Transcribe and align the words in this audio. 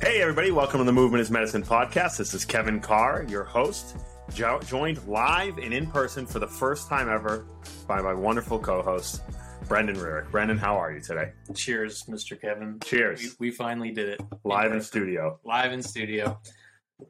Hey, 0.00 0.20
everybody, 0.22 0.52
welcome 0.52 0.78
to 0.78 0.84
the 0.84 0.92
Movement 0.92 1.20
is 1.20 1.30
Medicine 1.30 1.62
podcast. 1.62 2.18
This 2.18 2.32
is 2.32 2.44
Kevin 2.44 2.78
Carr, 2.80 3.24
your 3.28 3.42
host, 3.42 3.96
jo- 4.32 4.60
joined 4.64 5.04
live 5.08 5.58
and 5.58 5.74
in 5.74 5.88
person 5.88 6.24
for 6.24 6.38
the 6.38 6.46
first 6.46 6.88
time 6.88 7.08
ever 7.08 7.46
by 7.88 8.00
my 8.00 8.14
wonderful 8.14 8.60
co 8.60 8.80
host, 8.80 9.22
Brendon 9.66 9.96
Rearick. 9.96 10.30
Brendon, 10.30 10.56
how 10.56 10.76
are 10.76 10.92
you 10.92 11.00
today? 11.00 11.32
Cheers, 11.54 12.04
Mr. 12.04 12.40
Kevin. 12.40 12.78
Cheers. 12.84 13.36
We, 13.40 13.48
we 13.48 13.50
finally 13.50 13.90
did 13.90 14.08
it. 14.08 14.20
Live 14.44 14.72
in 14.72 14.80
studio. 14.80 15.40
Live 15.44 15.72
in 15.72 15.82
studio. 15.82 16.40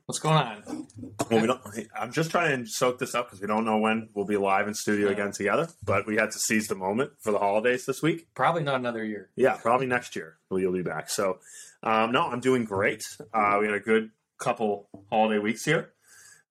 What's 0.05 0.19
going 0.19 0.37
on? 0.37 0.87
Well, 1.31 1.41
we 1.41 1.47
don't, 1.47 1.61
I'm 1.99 2.13
just 2.13 2.31
trying 2.31 2.65
to 2.65 2.71
soak 2.71 2.99
this 2.99 3.15
up 3.15 3.27
because 3.27 3.41
we 3.41 3.47
don't 3.47 3.65
know 3.65 3.79
when 3.79 4.11
we'll 4.15 4.27
be 4.27 4.37
live 4.37 4.69
in 4.69 4.75
studio 4.75 5.09
again 5.09 5.33
together, 5.33 5.69
but 5.83 6.07
we 6.07 6.17
had 6.17 6.31
to 6.31 6.39
seize 6.39 6.69
the 6.69 6.75
moment 6.75 7.13
for 7.21 7.33
the 7.33 7.39
holidays 7.39 7.87
this 7.87 8.03
week. 8.03 8.27
Probably 8.35 8.63
not 8.63 8.75
another 8.77 9.03
year. 9.03 9.31
Yeah, 9.35 9.57
probably 9.57 9.87
next 9.87 10.15
year 10.15 10.37
we'll 10.51 10.73
be 10.73 10.83
back. 10.83 11.09
So, 11.09 11.39
um, 11.83 12.13
no, 12.13 12.23
I'm 12.25 12.41
doing 12.41 12.65
great. 12.65 13.03
Uh, 13.33 13.57
we 13.61 13.67
had 13.67 13.75
a 13.75 13.81
good 13.81 14.11
couple 14.39 14.89
holiday 15.11 15.39
weeks 15.39 15.65
here. 15.65 15.93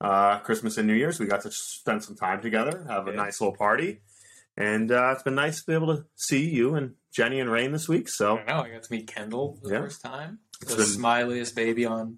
Uh, 0.02 0.39
Christmas 0.39 0.77
and 0.77 0.88
New 0.88 0.94
Year's, 0.95 1.19
we 1.19 1.27
got 1.27 1.41
to 1.41 1.52
spend 1.52 2.03
some 2.03 2.16
time 2.16 2.41
together, 2.41 2.85
have 2.89 3.08
a 3.08 3.11
Yeah. 3.11 3.17
nice 3.17 3.39
little 3.39 3.55
party, 3.55 4.02
and 4.55 4.91
uh, 4.91 5.11
it's 5.13 5.23
been 5.23 5.35
nice 5.35 5.59
to 5.61 5.66
be 5.67 5.73
able 5.73 5.95
to 5.95 6.05
see 6.16 6.49
you 6.49 6.73
and 6.73 6.95
Jenny 7.11 7.39
and 7.39 7.52
Rain 7.52 7.72
this 7.72 7.88
week. 7.88 8.09
So 8.09 8.38
don't 8.38 8.47
know. 8.47 8.61
I 8.61 8.69
got 8.72 8.83
to 8.83 8.91
meet 8.91 9.08
Kendall 9.08 9.58
for 9.61 9.67
the 9.69 9.73
Yeah. 9.75 9.81
first 9.81 10.02
time. 10.02 10.39
The 10.61 10.75
been- 10.75 10.85
smiliest 10.85 11.53
baby 11.55 11.85
on, 11.85 12.17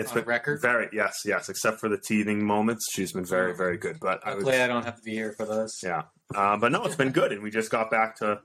it's 0.00 0.12
been 0.12 0.24
record. 0.24 0.60
very 0.62 0.88
yes, 0.92 1.22
yes. 1.24 1.48
Except 1.48 1.80
for 1.80 1.88
the 1.88 1.98
teething 1.98 2.44
moments, 2.44 2.86
she's 2.92 3.12
been 3.12 3.24
very, 3.24 3.54
very 3.56 3.76
good. 3.78 3.98
But 4.00 4.20
I 4.26 4.34
was, 4.34 4.44
Hopefully, 4.44 4.62
I 4.62 4.66
don't 4.66 4.84
have 4.84 4.96
to 4.96 5.02
be 5.02 5.12
here 5.12 5.32
for 5.32 5.46
those. 5.46 5.78
Yeah. 5.82 6.02
Uh, 6.34 6.56
but 6.56 6.72
no, 6.72 6.84
it's 6.84 6.96
been 6.96 7.10
good. 7.12 7.32
And 7.32 7.42
we 7.42 7.50
just 7.50 7.70
got 7.70 7.90
back 7.90 8.16
to 8.18 8.40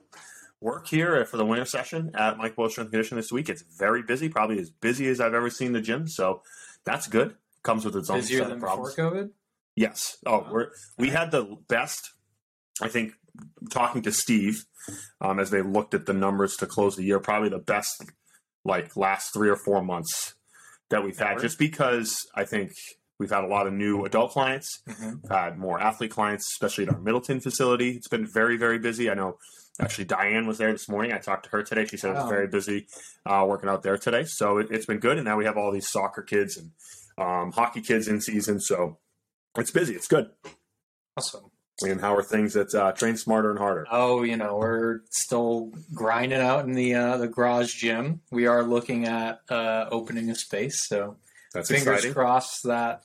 work 0.62 0.88
here 0.88 1.24
for 1.26 1.38
the 1.38 1.46
winter 1.46 1.66
session 1.66 2.12
at 2.16 2.38
Mike 2.38 2.56
Boyle 2.56 2.70
Strength 2.70 2.88
and 2.88 2.92
Conditioning 2.94 3.22
this 3.22 3.32
week. 3.32 3.50
It's 3.50 3.64
very 3.78 4.02
busy, 4.04 4.30
probably 4.30 4.60
as 4.60 4.70
busy 4.70 5.08
as 5.08 5.20
I've 5.22 5.34
ever 5.34 5.50
seen 5.50 5.74
the 5.74 5.82
gym. 5.82 6.08
So 6.08 6.42
that's 6.86 7.08
good. 7.08 7.36
Comes 7.64 7.86
with 7.86 7.96
its 7.96 8.10
own 8.10 8.20
Busier 8.20 8.40
set 8.44 8.52
of 8.52 8.60
before 8.60 8.68
problems. 8.92 8.96
COVID. 8.96 9.30
Yes. 9.76 10.18
Oh, 10.26 10.40
Wow. 10.40 10.48
we're 10.52 10.68
we 10.98 11.10
had 11.10 11.32
the 11.32 11.58
best. 11.68 12.12
I 12.82 12.88
think 12.90 13.14
talking 13.70 14.02
to 14.04 14.12
Steve 14.12 14.66
um, 15.22 15.40
as 15.40 15.50
they 15.50 15.62
looked 15.62 15.94
at 15.94 16.06
the 16.06 16.14
numbers 16.14 16.56
to 16.58 16.66
close 16.66 16.96
the 16.96 17.04
year, 17.04 17.20
probably 17.20 17.50
the 17.50 17.58
best 17.60 18.04
like 18.64 18.96
last 18.96 19.34
three 19.34 19.50
or 19.50 19.56
four 19.56 19.82
months 19.84 20.34
that 20.96 21.04
we've 21.04 21.18
had. 21.18 21.40
Just 21.40 21.60
because 21.60 22.16
I 22.36 22.46
think 22.46 22.72
we've 23.20 23.30
had 23.30 23.44
a 23.44 23.48
lot 23.48 23.68
of 23.68 23.74
new 23.74 24.04
adult 24.06 24.32
clients. 24.32 24.82
Mhm. 24.88 25.22
We've 25.24 25.32
had 25.32 25.58
more 25.58 25.80
athlete 25.80 26.12
clients, 26.12 26.48
especially 26.54 26.88
at 26.88 26.94
our 26.94 27.00
Middleton 27.00 27.40
facility. 27.42 27.92
It's 27.92 28.08
been 28.08 28.26
very, 28.26 28.58
very 28.58 28.80
busy. 28.80 29.10
I 29.10 29.14
know 29.14 29.38
actually 29.80 30.06
Diane 30.06 30.48
was 30.48 30.58
there 30.58 30.72
this 30.72 30.88
morning. 30.90 31.12
I 31.14 31.18
talked 31.18 31.46
to 31.46 31.50
her 31.52 31.64
today. 31.64 31.86
She 31.86 31.98
said 31.98 32.12
it 32.12 32.16
was 32.16 32.30
very 32.30 32.48
busy 32.48 32.88
uh, 33.26 33.46
working 33.48 33.70
out 33.70 33.84
there 33.84 33.98
today. 33.98 34.24
So 34.26 34.58
it, 34.58 34.68
it's 34.72 34.86
been 34.86 35.00
good. 35.00 35.18
And 35.18 35.26
now 35.26 35.38
we 35.38 35.46
have 35.46 35.58
all 35.58 35.72
these 35.72 35.90
soccer 35.90 36.22
kids 36.22 36.58
and 36.58 36.72
um, 37.18 37.52
hockey 37.52 37.82
kids 37.82 38.08
in 38.08 38.22
season. 38.22 38.60
So 38.60 39.00
it's 39.58 39.72
busy. 39.72 39.96
It's 39.96 40.08
good. 40.08 40.30
Awesome. 41.18 41.52
And 41.84 42.00
how 42.00 42.16
are 42.16 42.24
things 42.24 42.54
that 42.54 42.74
uh, 42.74 42.94
train 42.94 43.18
smarter 43.18 43.50
and 43.50 43.60
harder? 43.60 43.86
Oh, 43.92 44.24
you 44.24 44.38
know, 44.38 44.58
we're 44.58 45.02
still 45.10 45.74
grinding 45.94 46.40
out 46.40 46.64
in 46.66 46.74
the 46.74 46.96
uh, 46.96 47.18
the 47.18 47.28
garage 47.28 47.74
gym. 47.76 48.22
We 48.32 48.48
are 48.48 48.64
looking 48.64 49.06
at 49.06 49.42
uh, 49.50 49.88
opening 49.92 50.30
a 50.30 50.36
space, 50.36 50.88
so 50.88 51.18
That's 51.54 51.70
fingers 51.70 51.88
exciting. 51.98 52.14
crossed 52.14 52.64
that 52.64 53.04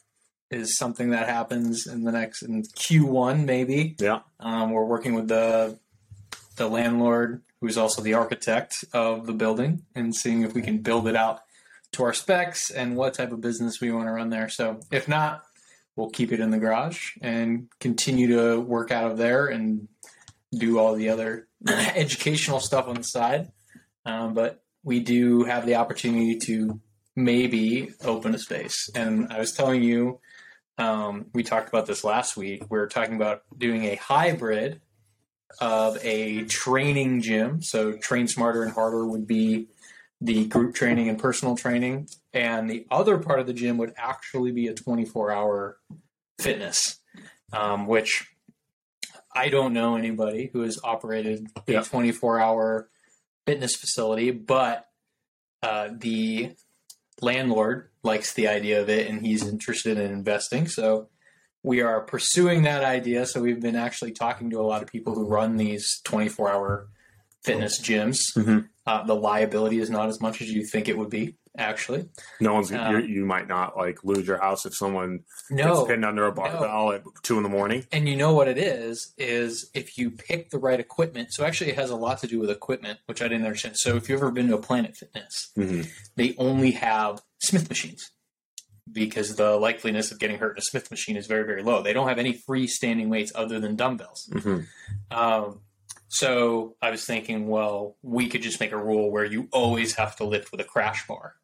is 0.53 0.77
something 0.77 1.11
that 1.11 1.29
happens 1.29 1.87
in 1.87 2.05
the 2.05 2.13
next 2.13 2.43
in 2.43 2.63
Q1 2.63 3.45
maybe. 3.45 3.97
Yeah. 3.99 4.21
Um, 4.39 4.71
we're 4.71 4.85
working 4.85 5.15
with 5.15 5.27
the 5.29 5.79
the 6.57 6.69
landlord, 6.69 7.43
who's 7.61 7.77
also 7.77 8.03
the 8.03 8.15
architect 8.15 8.85
of 8.93 9.27
the 9.27 9.33
building, 9.33 9.83
and 9.97 10.15
seeing 10.15 10.43
if 10.43 10.55
we 10.55 10.63
can 10.63 10.79
build 10.79 11.09
it 11.09 11.17
out 11.17 11.41
to 11.93 12.05
our 12.05 12.13
specs 12.13 12.71
and 12.71 12.97
what 12.97 13.15
type 13.15 13.33
of 13.33 13.41
business 13.41 13.81
we 13.81 13.91
want 13.91 14.07
to 14.07 14.13
run 14.13 14.31
there. 14.31 14.49
So 14.49 14.79
if 14.93 15.09
not, 15.09 15.43
we'll 15.97 16.11
keep 16.11 16.33
it 16.33 16.41
in 16.41 16.51
the 16.51 16.59
garage 16.59 17.17
and 17.21 17.69
continue 17.79 18.29
to 18.29 18.61
work 18.61 18.91
out 18.91 19.11
of 19.11 19.19
there 19.19 19.47
and 19.47 19.89
do 20.53 20.79
all 20.79 20.95
the 20.95 21.09
other 21.09 21.49
educational 21.69 22.61
stuff 22.61 22.89
on 22.89 22.97
the 22.97 23.05
side. 23.05 23.51
Um, 24.05 24.35
but 24.35 24.63
we 24.83 25.01
do 25.01 25.45
have 25.45 25.67
the 25.67 25.77
opportunity 25.77 26.39
to 26.39 26.81
maybe 27.15 27.91
open 28.03 28.35
a 28.35 28.39
space. 28.39 28.89
And 28.95 29.29
I 29.31 29.39
was 29.39 29.53
telling 29.53 29.83
you, 29.83 30.21
um, 30.79 31.27
we 31.35 31.43
talked 31.43 31.69
about 31.69 31.87
this 31.87 32.05
last 32.05 32.37
week. 32.37 32.65
We 32.71 32.79
are 32.79 32.87
talking 32.87 33.17
about 33.17 33.43
doing 33.57 33.85
a 33.85 33.97
hybrid 33.97 34.81
of 35.61 35.99
a 36.03 36.45
training 36.45 37.21
gym. 37.21 37.63
So, 37.63 37.93
train 37.93 38.29
smarter 38.29 38.63
and 38.63 38.73
harder 38.73 39.07
would 39.07 39.27
be 39.27 39.69
the 40.21 40.47
group 40.47 40.75
training 40.75 41.09
and 41.09 41.19
personal 41.19 41.57
training. 41.57 42.09
And 42.33 42.71
the 42.71 42.87
other 42.91 43.19
part 43.19 43.41
of 43.41 43.47
the 43.47 43.53
gym 43.53 43.79
would 43.79 43.95
actually 43.97 44.53
be 44.53 44.67
a 44.69 44.75
24 44.75 45.31
hour 45.33 45.79
fitness, 46.39 46.99
um, 47.53 47.87
which 47.87 48.27
I 49.35 49.49
don't 49.49 49.73
know 49.73 49.97
anybody 49.97 50.51
who 50.53 50.61
has 50.63 50.79
operated 50.85 51.47
a 51.67 51.73
Yeah. 51.73 51.83
24 51.83 52.41
hour 52.41 52.91
fitness 53.47 53.77
facility, 53.77 54.31
but 54.31 54.89
uh, 55.63 55.89
the 55.93 56.53
landlord 57.21 57.91
likes 58.03 58.33
the 58.33 58.49
idea 58.49 58.81
of 58.81 58.89
it 58.89 59.07
and 59.09 59.25
he's 59.25 59.47
interested 59.47 59.99
in 59.99 60.11
investing. 60.11 60.67
So 60.67 61.09
we 61.63 61.81
are 61.83 62.01
pursuing 62.01 62.63
that 62.63 62.83
idea. 62.83 63.27
So 63.27 63.43
we've 63.43 63.61
been 63.61 63.77
actually 63.77 64.13
talking 64.13 64.51
to 64.51 64.61
a 64.61 64.63
lot 64.63 64.83
of 64.83 64.89
people 64.89 65.15
who 65.15 65.27
run 65.27 65.57
these 65.57 66.01
24 66.05 66.51
hour 66.51 66.89
fitness 67.43 67.81
gyms. 67.81 68.19
Mhm. 68.37 68.69
Uh, 68.87 69.05
the 69.05 69.15
liability 69.15 69.79
is 69.79 69.91
not 69.91 70.09
as 70.09 70.21
much 70.21 70.41
as 70.41 70.51
you 70.51 70.65
think 70.67 70.89
it 70.89 70.99
would 70.99 71.11
be, 71.11 71.37
actually. 71.57 72.09
No 72.41 72.55
one's 72.55 72.73
Um, 72.73 72.93
you 73.01 73.07
you 73.07 73.25
might 73.25 73.47
not 73.47 73.77
like 73.77 74.03
lose 74.05 74.27
your 74.27 74.39
house 74.41 74.67
if 74.67 74.75
someone 74.75 75.21
No. 75.51 75.75
gets 75.77 75.89
pinned 75.89 76.05
under 76.05 76.27
a 76.27 76.33
barbell 76.33 76.93
at 76.93 77.03
two 77.23 77.37
in 77.37 77.43
the 77.43 77.49
morning. 77.49 77.87
And 77.93 78.09
you 78.09 78.17
know 78.17 78.33
what 78.35 78.49
it 78.49 78.59
is, 78.59 79.13
is 79.17 79.71
if 79.75 79.97
you 79.97 80.11
pick 80.11 80.51
the 80.51 80.59
right 80.59 80.81
equipment. 80.81 81.29
So 81.33 81.45
actually, 81.45 81.71
it 81.71 81.77
has 81.77 81.91
a 81.91 81.97
lot 81.97 82.19
to 82.21 82.27
do 82.27 82.39
with 82.41 82.51
equipment, 82.51 82.99
which 83.07 83.23
I 83.23 83.29
didn't 83.29 83.45
understand. 83.47 83.77
So 83.79 83.97
if 83.97 84.09
you've 84.09 84.21
ever 84.21 84.31
been 84.33 84.49
to 84.49 84.55
a 84.57 84.63
Planet 84.63 84.97
Fitness, 84.97 85.51
Mhm. 85.57 85.89
they 86.17 86.35
only 86.37 86.73
have 86.73 87.23
Smith 87.43 87.69
machines 87.69 88.11
because 88.91 89.37
the 89.37 89.53
likeliness 89.59 90.11
of 90.11 90.19
getting 90.19 90.39
hurt 90.39 90.53
in 90.53 90.59
a 90.59 90.63
Smith 90.63 90.91
machine 90.91 91.17
is 91.17 91.27
very, 91.29 91.45
very 91.45 91.63
low. 91.63 91.81
They 91.83 91.93
don't 91.93 92.09
have 92.09 92.19
any 92.19 92.33
freestanding 92.49 93.09
weights 93.09 93.31
other 93.37 93.61
than 93.61 93.77
dumbbells. 93.77 94.29
Mhm. 94.33 94.67
Um, 95.13 95.61
so 96.13 96.75
I 96.83 96.91
was 96.91 97.05
thinking, 97.05 97.47
well, 97.47 97.95
we 98.03 98.29
could 98.29 98.43
just 98.43 98.59
make 98.59 98.73
a 98.73 98.77
rule 98.77 99.11
where 99.13 99.25
you 99.25 99.49
always 99.53 99.95
have 99.95 100.17
to 100.17 100.25
lift 100.25 100.51
with 100.51 100.61
a 100.61 100.65
crash 100.65 101.07
bar. 101.07 101.37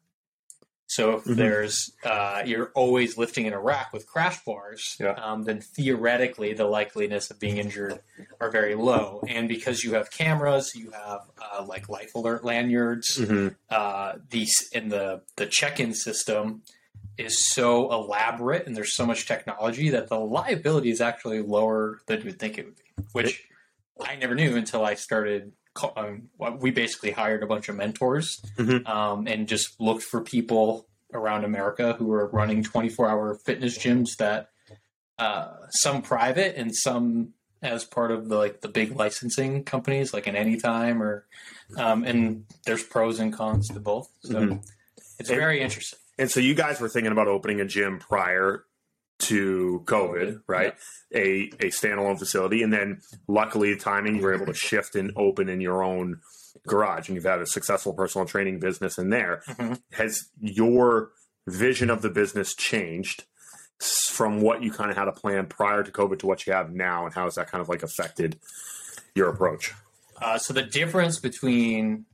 So 0.89 1.15
if 1.17 1.23
Mhm. 1.25 1.35
there's 1.35 1.91
uh, 2.03 2.43
you're 2.45 2.71
always 2.73 3.17
lifting 3.17 3.45
in 3.45 3.53
a 3.53 3.59
rack 3.59 3.91
with 3.93 4.05
crash 4.07 4.43
bars, 4.45 4.95
Yeah. 4.99 5.11
um, 5.11 5.43
then 5.43 5.59
theoretically 5.61 6.53
the 6.53 6.63
likeliness 6.65 7.29
of 7.31 7.39
being 7.39 7.57
injured 7.57 7.99
are 8.39 8.49
very 8.49 8.75
low. 8.75 9.21
And 9.27 9.47
because 9.49 9.83
you 9.83 9.95
have 9.95 10.11
cameras, 10.11 10.75
you 10.75 10.91
have 10.91 11.21
uh, 11.41 11.63
like 11.65 11.89
life 11.89 12.13
alert 12.15 12.43
lanyards. 12.45 13.17
Mhm. 13.17 13.55
Uh, 13.69 14.13
these 14.29 14.69
in 14.73 14.87
the 14.89 15.21
the 15.37 15.45
check-in 15.47 15.93
system 15.93 16.61
is 17.17 17.51
so 17.53 17.91
elaborate 17.91 18.67
and 18.67 18.75
there's 18.75 18.93
so 18.93 19.05
much 19.05 19.25
technology 19.27 19.89
that 19.89 20.07
the 20.07 20.19
liability 20.19 20.89
is 20.89 21.01
actually 21.01 21.41
lower 21.41 21.99
than 22.05 22.19
you 22.19 22.25
would 22.27 22.39
think 22.39 22.57
it 22.57 22.65
would 22.65 22.75
be, 22.77 23.03
which 23.11 23.43
I 24.05 24.15
never 24.15 24.35
knew 24.35 24.55
until 24.55 24.85
I 24.85 24.95
started. 24.95 25.51
Um, 25.95 26.29
we 26.59 26.71
basically 26.71 27.11
hired 27.11 27.43
a 27.43 27.47
bunch 27.47 27.69
of 27.69 27.75
mentors 27.75 28.41
Mhm. 28.57 28.87
um, 28.89 29.27
and 29.27 29.47
just 29.47 29.79
looked 29.79 30.01
for 30.03 30.21
people 30.21 30.87
around 31.13 31.45
America 31.45 31.93
who 31.93 32.05
were 32.07 32.27
running 32.27 32.63
24 32.63 33.07
hour 33.07 33.35
fitness 33.45 33.77
gyms 33.77 34.17
that 34.17 34.49
uh, 35.19 35.53
some 35.69 36.01
private 36.01 36.55
and 36.57 36.75
some 36.75 37.33
as 37.61 37.83
part 37.85 38.11
of 38.11 38.27
the 38.29 38.37
like 38.37 38.61
the 38.61 38.67
big 38.67 38.95
licensing 38.95 39.63
companies 39.63 40.13
like 40.13 40.27
an 40.27 40.35
Anytime 40.35 41.01
or 41.01 41.25
um, 41.77 42.03
and 42.03 42.45
there's 42.65 42.83
pros 42.83 43.19
and 43.19 43.31
cons 43.33 43.67
to 43.69 43.79
both. 43.79 44.09
So 44.23 44.33
Mhm. 44.35 44.63
it's 45.19 45.29
And- 45.29 45.39
very 45.39 45.59
interesting. 45.61 45.99
And 46.19 46.29
so 46.31 46.39
you 46.39 46.55
guys 46.55 46.79
were 46.79 46.89
thinking 46.89 47.11
about 47.11 47.27
opening 47.27 47.59
a 47.61 47.65
gym 47.65 47.99
prior 47.99 48.63
to 49.19 49.81
COVID, 49.85 50.41
right? 50.47 50.75
A 51.13 51.49
a 51.59 51.69
standalone 51.71 52.19
facility, 52.19 52.63
and 52.63 52.71
then 52.71 53.01
luckily 53.27 53.73
the 53.73 53.79
timing 53.79 54.17
you 54.17 54.21
were 54.21 54.33
able 54.33 54.45
to 54.45 54.53
shift 54.53 54.95
and 54.95 55.11
open 55.15 55.49
in 55.49 55.61
your 55.61 55.83
own 55.83 56.19
garage, 56.67 57.07
and 57.07 57.15
you've 57.15 57.25
had 57.25 57.41
a 57.41 57.45
successful 57.45 57.93
personal 57.93 58.27
training 58.27 58.59
business 58.59 58.97
in 58.97 59.09
there. 59.09 59.41
Mhm. 59.47 59.81
Has 59.93 60.29
your 60.39 61.11
vision 61.47 61.89
of 61.89 62.01
the 62.01 62.09
business 62.09 62.53
changed 62.55 63.25
from 64.09 64.41
what 64.41 64.61
you 64.63 64.71
kind 64.71 64.89
of 64.91 64.97
had 64.97 65.07
a 65.07 65.11
plan 65.11 65.45
prior 65.45 65.83
to 65.83 65.91
COVID 65.91 66.19
to 66.19 66.27
what 66.27 66.45
you 66.45 66.53
have 66.53 66.71
now, 66.71 67.05
and 67.05 67.13
how 67.13 67.25
has 67.25 67.35
that 67.35 67.49
kind 67.49 67.61
of 67.61 67.69
like 67.69 67.83
affected 67.83 68.39
your 69.15 69.29
approach? 69.29 69.73
Uh, 70.21 70.37
so 70.37 70.53
the 70.53 70.63
difference 70.63 71.19
between 71.19 72.05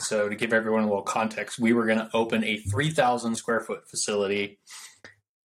so 0.00 0.28
to 0.28 0.34
give 0.34 0.52
everyone 0.52 0.82
a 0.82 0.86
little 0.86 1.02
context, 1.02 1.58
we 1.58 1.72
were 1.72 1.86
going 1.86 1.98
to 1.98 2.10
open 2.12 2.42
a 2.42 2.56
3,000 2.56 3.36
square 3.36 3.60
foot 3.60 3.88
facility 3.88 4.58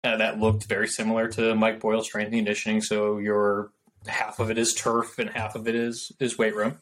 uh, 0.04 0.18
that 0.18 0.40
looked 0.40 0.66
very 0.66 0.88
similar 0.88 1.28
to 1.30 1.56
Mike 1.56 1.80
Boyle 1.80 2.04
strength 2.04 2.28
and 2.28 2.38
conditioning. 2.38 2.82
So 2.82 3.18
your 3.18 3.72
half 4.08 4.40
of 4.40 4.50
it 4.50 4.58
is 4.58 4.74
turf 4.74 5.20
and 5.20 5.30
half 5.30 5.56
of 5.56 5.68
it 5.68 5.76
is 5.76 6.12
is 6.20 6.38
weight 6.38 6.56
room. 6.56 6.80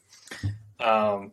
Um, 0.80 1.32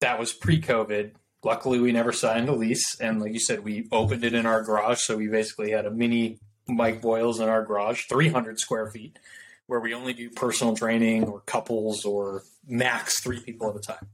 that 0.00 0.18
was 0.18 0.32
pre-COVID. 0.32 1.12
luckily 1.44 1.78
we 1.78 1.92
never 1.92 2.12
signed 2.12 2.48
a 2.48 2.54
lease, 2.54 3.00
and 3.00 3.20
like 3.20 3.32
you 3.32 3.40
said, 3.40 3.64
we 3.64 3.88
opened 3.92 4.24
it 4.24 4.34
in 4.34 4.46
our 4.46 4.62
garage, 4.62 5.00
so 5.00 5.16
we 5.16 5.28
basically 5.28 5.70
had 5.70 5.86
a 5.86 5.90
mini 5.90 6.38
Mike 6.68 7.00
Boyles 7.00 7.40
in 7.40 7.48
our 7.48 7.64
garage, 7.64 8.04
300 8.08 8.58
square 8.58 8.90
feet, 8.90 9.18
where 9.66 9.80
we 9.80 9.94
only 9.94 10.12
do 10.12 10.30
personal 10.30 10.76
training 10.76 11.24
or 11.24 11.40
couples 11.40 12.04
or 12.04 12.42
max 12.66 13.20
three 13.20 13.40
people 13.40 13.70
at 13.70 13.76
a 13.76 13.80
time. 13.80 14.08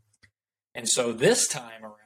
And 0.74 0.88
so 0.88 1.12
this 1.12 1.48
time 1.48 1.84
around, 1.84 1.97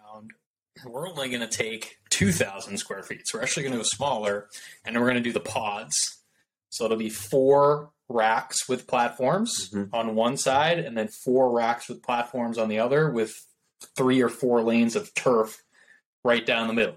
we're 0.84 1.08
only 1.08 1.28
going 1.28 1.40
to 1.40 1.46
take 1.48 1.98
2,000 2.10 2.78
square 2.78 3.02
feet. 3.02 3.26
So 3.28 3.38
we're 3.38 3.42
actually 3.42 3.64
going 3.64 3.72
to 3.72 3.78
go 3.78 3.84
smaller, 3.84 4.48
and 4.84 4.94
then 4.94 5.02
we're 5.02 5.08
going 5.10 5.22
to 5.22 5.28
do 5.28 5.32
the 5.32 5.40
pods. 5.40 6.18
So 6.70 6.84
it'll 6.84 6.96
be 6.96 7.10
four 7.10 7.90
racks 8.08 8.68
with 8.68 8.86
platforms 8.86 9.70
Mhm. 9.70 9.90
on 9.92 10.14
one 10.14 10.36
side, 10.36 10.78
and 10.78 10.96
then 10.96 11.08
four 11.08 11.50
racks 11.50 11.88
with 11.88 12.02
platforms 12.02 12.58
on 12.58 12.68
the 12.68 12.78
other, 12.78 13.10
with 13.10 13.34
three 13.96 14.20
or 14.22 14.28
four 14.28 14.62
lanes 14.62 14.96
of 14.96 15.14
turf 15.14 15.62
right 16.24 16.44
down 16.44 16.68
the 16.68 16.74
middle. 16.74 16.96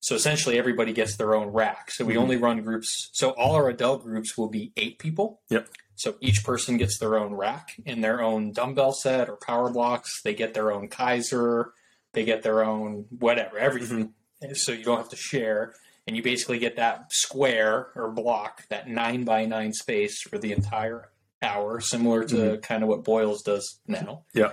So 0.00 0.14
essentially, 0.14 0.58
everybody 0.58 0.92
gets 0.92 1.16
their 1.16 1.34
own 1.34 1.48
rack. 1.48 1.90
So 1.92 2.04
we 2.04 2.14
Mhm. 2.14 2.18
only 2.18 2.36
run 2.36 2.62
groups. 2.62 3.08
So 3.12 3.30
all 3.30 3.54
our 3.54 3.68
adult 3.68 4.02
groups 4.02 4.36
will 4.36 4.48
be 4.48 4.72
eight 4.76 4.98
people. 4.98 5.42
Yep. 5.48 5.68
So 5.94 6.16
each 6.20 6.42
person 6.42 6.76
gets 6.76 6.98
their 6.98 7.16
own 7.16 7.34
rack 7.34 7.76
and 7.86 8.02
their 8.02 8.20
own 8.20 8.52
dumbbell 8.52 8.92
set 8.92 9.28
or 9.28 9.36
power 9.36 9.70
blocks. 9.70 10.20
They 10.22 10.34
get 10.34 10.54
their 10.54 10.72
own 10.72 10.88
Keiser. 10.88 11.70
They 12.12 12.24
get 12.24 12.42
their 12.42 12.62
own 12.64 13.06
whatever, 13.18 13.58
everything. 13.58 14.12
So 14.54 14.72
you 14.72 14.84
don't 14.84 14.98
have 14.98 15.08
to 15.10 15.16
share. 15.16 15.74
And 16.06 16.16
you 16.16 16.22
basically 16.22 16.58
get 16.58 16.76
that 16.76 17.12
square 17.12 17.88
or 17.94 18.10
block, 18.10 18.66
that 18.68 18.88
nine 18.88 19.24
by 19.24 19.44
nine 19.46 19.72
space 19.72 20.20
for 20.20 20.36
the 20.36 20.52
entire 20.52 21.10
hour, 21.40 21.80
similar 21.80 22.24
to 22.24 22.58
kind 22.58 22.82
of 22.82 22.88
what 22.88 23.04
Boyles 23.04 23.42
does 23.42 23.78
now 23.86 24.24
Yeah. 24.34 24.52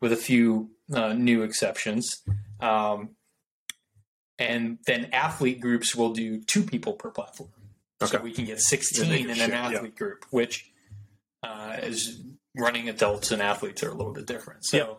with 0.00 0.12
a 0.12 0.16
few 0.16 0.70
uh, 0.92 1.14
new 1.14 1.42
exceptions. 1.42 2.22
Um, 2.60 3.10
and 4.38 4.78
then 4.86 5.08
athlete 5.12 5.60
groups 5.60 5.94
will 5.94 6.12
do 6.12 6.40
two 6.42 6.62
people 6.62 6.94
per 6.94 7.10
platform. 7.10 7.50
So 8.02 8.18
we 8.20 8.32
can 8.32 8.46
get 8.46 8.60
16 8.60 9.04
can 9.04 9.14
in 9.14 9.30
an 9.30 9.36
share, 9.36 9.48
yeah. 9.50 9.66
athlete 9.66 9.96
group, 9.96 10.24
which 10.30 10.72
uh, 11.42 11.76
is 11.82 12.22
running 12.56 12.88
adults 12.88 13.30
and 13.30 13.42
athletes 13.42 13.82
are 13.82 13.90
a 13.90 13.94
little 13.94 14.12
bit 14.12 14.26
different. 14.26 14.64
So. 14.64 14.98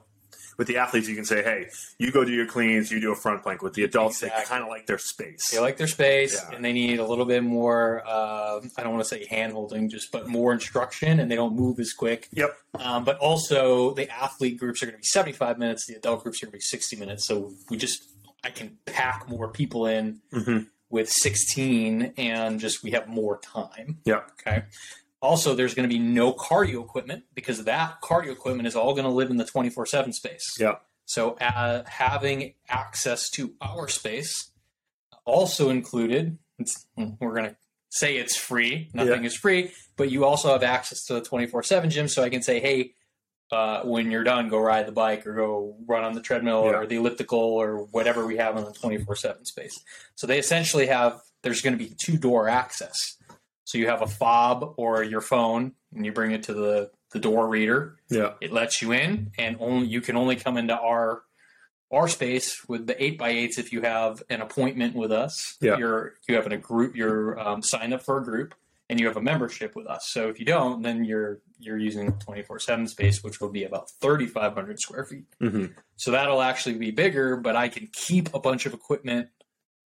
With 0.61 0.67
the 0.67 0.77
athletes, 0.77 1.09
you 1.09 1.15
can 1.15 1.25
say, 1.25 1.41
"Hey, 1.41 1.69
you 1.97 2.11
go 2.11 2.23
do 2.23 2.31
your 2.31 2.45
cleans, 2.45 2.91
you 2.91 2.99
do 3.01 3.11
a 3.11 3.15
front 3.15 3.41
plank." 3.41 3.63
With 3.63 3.73
the 3.73 3.83
adults, 3.83 4.21
Exactly. 4.21 4.43
they 4.43 4.47
kind 4.47 4.61
of 4.61 4.69
like 4.69 4.85
their 4.85 4.99
space. 4.99 5.49
they 5.49 5.57
like 5.57 5.77
their 5.77 5.87
space 5.87 6.35
Yeah. 6.39 6.55
and 6.55 6.63
they 6.63 6.71
need 6.71 6.99
a 6.99 7.03
little 7.03 7.25
bit 7.25 7.41
more, 7.41 8.03
uh, 8.05 8.61
I 8.77 8.83
don't 8.83 8.93
want 8.93 9.03
to 9.03 9.09
say 9.09 9.25
hand 9.25 9.53
holding, 9.53 9.89
just 9.89 10.11
but 10.11 10.27
more 10.27 10.53
instruction 10.53 11.19
and 11.19 11.31
they 11.31 11.35
don't 11.35 11.55
move 11.55 11.79
as 11.79 11.93
quick. 11.93 12.29
Yep. 12.33 12.55
Um, 12.75 13.03
but 13.05 13.17
also, 13.17 13.95
the 13.95 14.07
athlete 14.11 14.59
groups 14.59 14.83
are 14.83 14.85
going 14.85 14.93
to 14.93 14.99
be 14.99 15.03
75 15.03 15.57
minutes. 15.57 15.87
The 15.87 15.95
adult 15.95 16.21
groups 16.21 16.43
are 16.43 16.45
going 16.45 16.51
to 16.51 16.57
be 16.57 16.61
60 16.61 16.95
minutes. 16.97 17.25
So 17.25 17.53
we 17.71 17.77
just, 17.77 18.03
I 18.43 18.51
can 18.51 18.77
pack 18.85 19.27
more 19.27 19.47
people 19.47 19.87
in 19.87 20.21
hmm 20.31 20.59
with 20.91 21.09
16 21.09 22.13
and 22.17 22.59
just 22.59 22.83
we 22.83 22.91
have 22.91 23.07
more 23.07 23.39
time. 23.39 23.97
Yeah. 24.05 24.21
Okay. 24.41 24.63
Also, 25.21 25.53
there's 25.53 25.73
going 25.75 25.87
to 25.87 25.93
be 25.93 25.99
no 25.99 26.33
cardio 26.33 26.83
equipment 26.83 27.23
because 27.35 27.63
that 27.65 28.01
cardio 28.01 28.31
equipment 28.31 28.67
is 28.67 28.75
all 28.75 28.93
going 28.93 29.05
to 29.05 29.11
live 29.11 29.29
in 29.29 29.37
the 29.37 29.45
24 29.45 29.85
7 29.85 30.13
space. 30.13 30.57
Yeah. 30.59 30.75
So, 31.05 31.31
uh, 31.35 31.83
having 31.85 32.53
access 32.69 33.29
to 33.31 33.53
our 33.61 33.87
space 33.87 34.51
also 35.25 35.69
included, 35.69 36.37
it's, 36.57 36.85
we're 36.97 37.33
going 37.35 37.49
to 37.49 37.55
say 37.89 38.17
it's 38.17 38.35
free. 38.37 38.89
Nothing 38.93 39.25
is 39.25 39.35
free, 39.35 39.71
but 39.97 40.09
you 40.09 40.25
also 40.25 40.51
have 40.51 40.63
access 40.63 41.05
to 41.05 41.13
the 41.15 41.21
24 41.21 41.63
7 41.63 41.89
gym. 41.89 42.07
So 42.07 42.23
I 42.23 42.29
can 42.29 42.41
say, 42.41 42.59
hey, 42.59 42.93
uh, 43.51 43.81
when 43.83 44.09
you're 44.11 44.23
done, 44.23 44.47
go 44.47 44.57
ride 44.59 44.87
the 44.87 44.91
bike 44.93 45.27
or 45.27 45.33
go 45.33 45.75
run 45.85 46.03
on 46.03 46.13
the 46.13 46.21
treadmill 46.21 46.63
Yeah. 46.65 46.77
or 46.79 46.87
the 46.87 46.95
elliptical 46.95 47.37
or 47.39 47.83
whatever 47.91 48.25
we 48.25 48.37
have 48.37 48.55
in 48.57 48.63
the 48.63 48.71
24 48.71 49.15
7 49.15 49.45
space. 49.45 49.77
So 50.15 50.25
they 50.25 50.39
essentially 50.39 50.87
have, 50.87 51.19
there's 51.43 51.61
going 51.61 51.77
to 51.77 51.83
be 51.83 51.93
two 51.99 52.17
door 52.17 52.47
access. 52.47 53.17
So 53.63 53.77
you 53.77 53.87
have 53.87 54.01
a 54.01 54.07
fob 54.07 54.73
or 54.77 55.03
your 55.03 55.21
phone 55.21 55.73
and 55.95 56.05
you 56.05 56.11
bring 56.11 56.31
it 56.31 56.43
to 56.43 56.53
the, 56.53 56.91
the 57.11 57.19
door 57.19 57.47
reader. 57.47 57.97
Yeah. 58.09 58.33
it 58.41 58.51
lets 58.51 58.81
you 58.81 58.91
in 58.91 59.31
and 59.37 59.57
only 59.59 59.87
you 59.87 60.01
can 60.01 60.15
only 60.17 60.35
come 60.35 60.57
into 60.57 60.77
our 60.77 61.23
our 61.91 62.07
space 62.07 62.67
with 62.69 62.87
the 62.87 63.01
eight 63.03 63.17
by 63.17 63.29
eights 63.29 63.57
if 63.57 63.73
you 63.73 63.81
have 63.81 64.23
an 64.29 64.39
appointment 64.41 64.95
with 64.95 65.11
us. 65.11 65.57
Yeah. 65.61 65.77
you're 65.77 66.13
you 66.27 66.35
have 66.35 66.47
a 66.47 66.57
group 66.57 66.95
you're 66.95 67.39
um, 67.39 67.61
signed 67.61 67.93
up 67.93 68.01
for 68.03 68.17
a 68.17 68.23
group 68.23 68.55
and 68.89 68.99
you 68.99 69.07
have 69.07 69.15
a 69.17 69.21
membership 69.21 69.75
with 69.75 69.87
us. 69.87 70.07
So 70.09 70.29
if 70.29 70.39
you 70.39 70.45
don't 70.45 70.81
then 70.81 71.05
you're 71.05 71.39
you're 71.59 71.77
using 71.77 72.11
24-7 72.13 72.89
space 72.89 73.23
which 73.23 73.39
will 73.39 73.49
be 73.51 73.65
about 73.65 73.89
3500 74.01 74.79
square 74.79 75.05
feet. 75.05 75.25
Hmm 75.39 75.65
so 76.01 76.09
that'll 76.09 76.41
actually 76.41 76.73
be 76.75 76.89
bigger 76.89 77.37
but 77.37 77.55
i 77.55 77.67
can 77.69 77.87
keep 77.93 78.33
a 78.33 78.39
bunch 78.39 78.65
of 78.65 78.73
equipment 78.73 79.27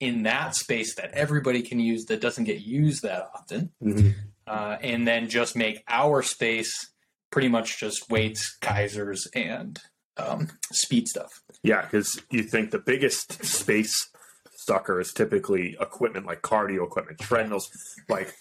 in 0.04 0.22
that 0.24 0.54
space 0.54 0.94
that 0.96 1.10
everybody 1.12 1.62
can 1.62 1.80
use 1.80 2.04
that 2.06 2.20
doesn't 2.20 2.44
get 2.44 2.60
used 2.60 3.02
that 3.02 3.28
often 3.34 3.70
hmm 3.80 4.10
uh, 4.46 4.76
and 4.82 5.06
then 5.06 5.28
just 5.28 5.56
make 5.56 5.82
our 5.88 6.22
space 6.22 6.90
pretty 7.30 7.48
much 7.48 7.80
just 7.80 8.10
weights, 8.10 8.56
Keisers, 8.60 9.26
and 9.34 9.80
um, 10.16 10.50
speed 10.72 11.08
stuff. 11.08 11.42
Yeah, 11.62 11.82
because 11.82 12.20
you 12.30 12.42
think 12.42 12.70
the 12.70 12.78
biggest 12.78 13.44
space 13.44 14.08
sucker 14.56 15.00
is 15.00 15.12
typically 15.12 15.76
equipment 15.80 16.26
like 16.26 16.42
cardio 16.42 16.84
equipment, 16.84 17.18
treadmills, 17.18 17.68
like 18.08 18.34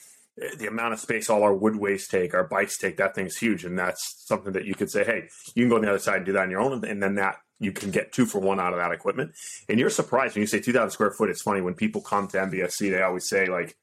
the 0.57 0.68
amount 0.68 0.94
of 0.94 1.00
space 1.00 1.30
all 1.30 1.44
our 1.44 1.56
Woodways 1.56 2.07
take, 2.07 2.33
our 2.33 2.48
bikes 2.48 2.77
take, 2.77 2.98
that 2.98 3.15
thing's 3.15 3.38
huge. 3.38 3.65
And 3.65 3.77
that's 3.77 4.25
something 4.27 4.54
that 4.54 4.65
you 4.65 4.75
could 4.75 4.92
say, 4.92 5.04
hey, 5.04 5.27
you 5.56 5.63
can 5.63 5.69
go 5.69 5.75
on 5.77 5.81
the 5.81 5.89
other 5.89 6.00
side 6.00 6.18
and 6.18 6.25
do 6.25 6.33
that 6.33 6.44
on 6.44 6.51
your 6.51 6.62
own. 6.62 6.83
And 6.86 7.01
then 7.01 7.15
that 7.15 7.38
you 7.63 7.71
can 7.71 7.92
get 7.92 8.12
two 8.12 8.25
for 8.25 8.39
one 8.39 8.60
out 8.60 8.74
of 8.74 8.80
that 8.80 8.92
equipment. 8.92 9.31
And 9.69 9.80
you're 9.80 9.89
surprised 9.89 10.36
when 10.36 10.42
you 10.42 10.48
say 10.48 10.60
2,000 10.60 10.92
square 10.92 11.12
foot. 11.12 11.30
It's 11.30 11.42
funny 11.42 11.62
when 11.62 11.74
people 11.74 12.01
come 12.01 12.27
to 12.30 12.38
MBSC, 12.38 12.92
they 12.92 13.01
always 13.01 13.27
say, 13.27 13.48
like, 13.48 13.77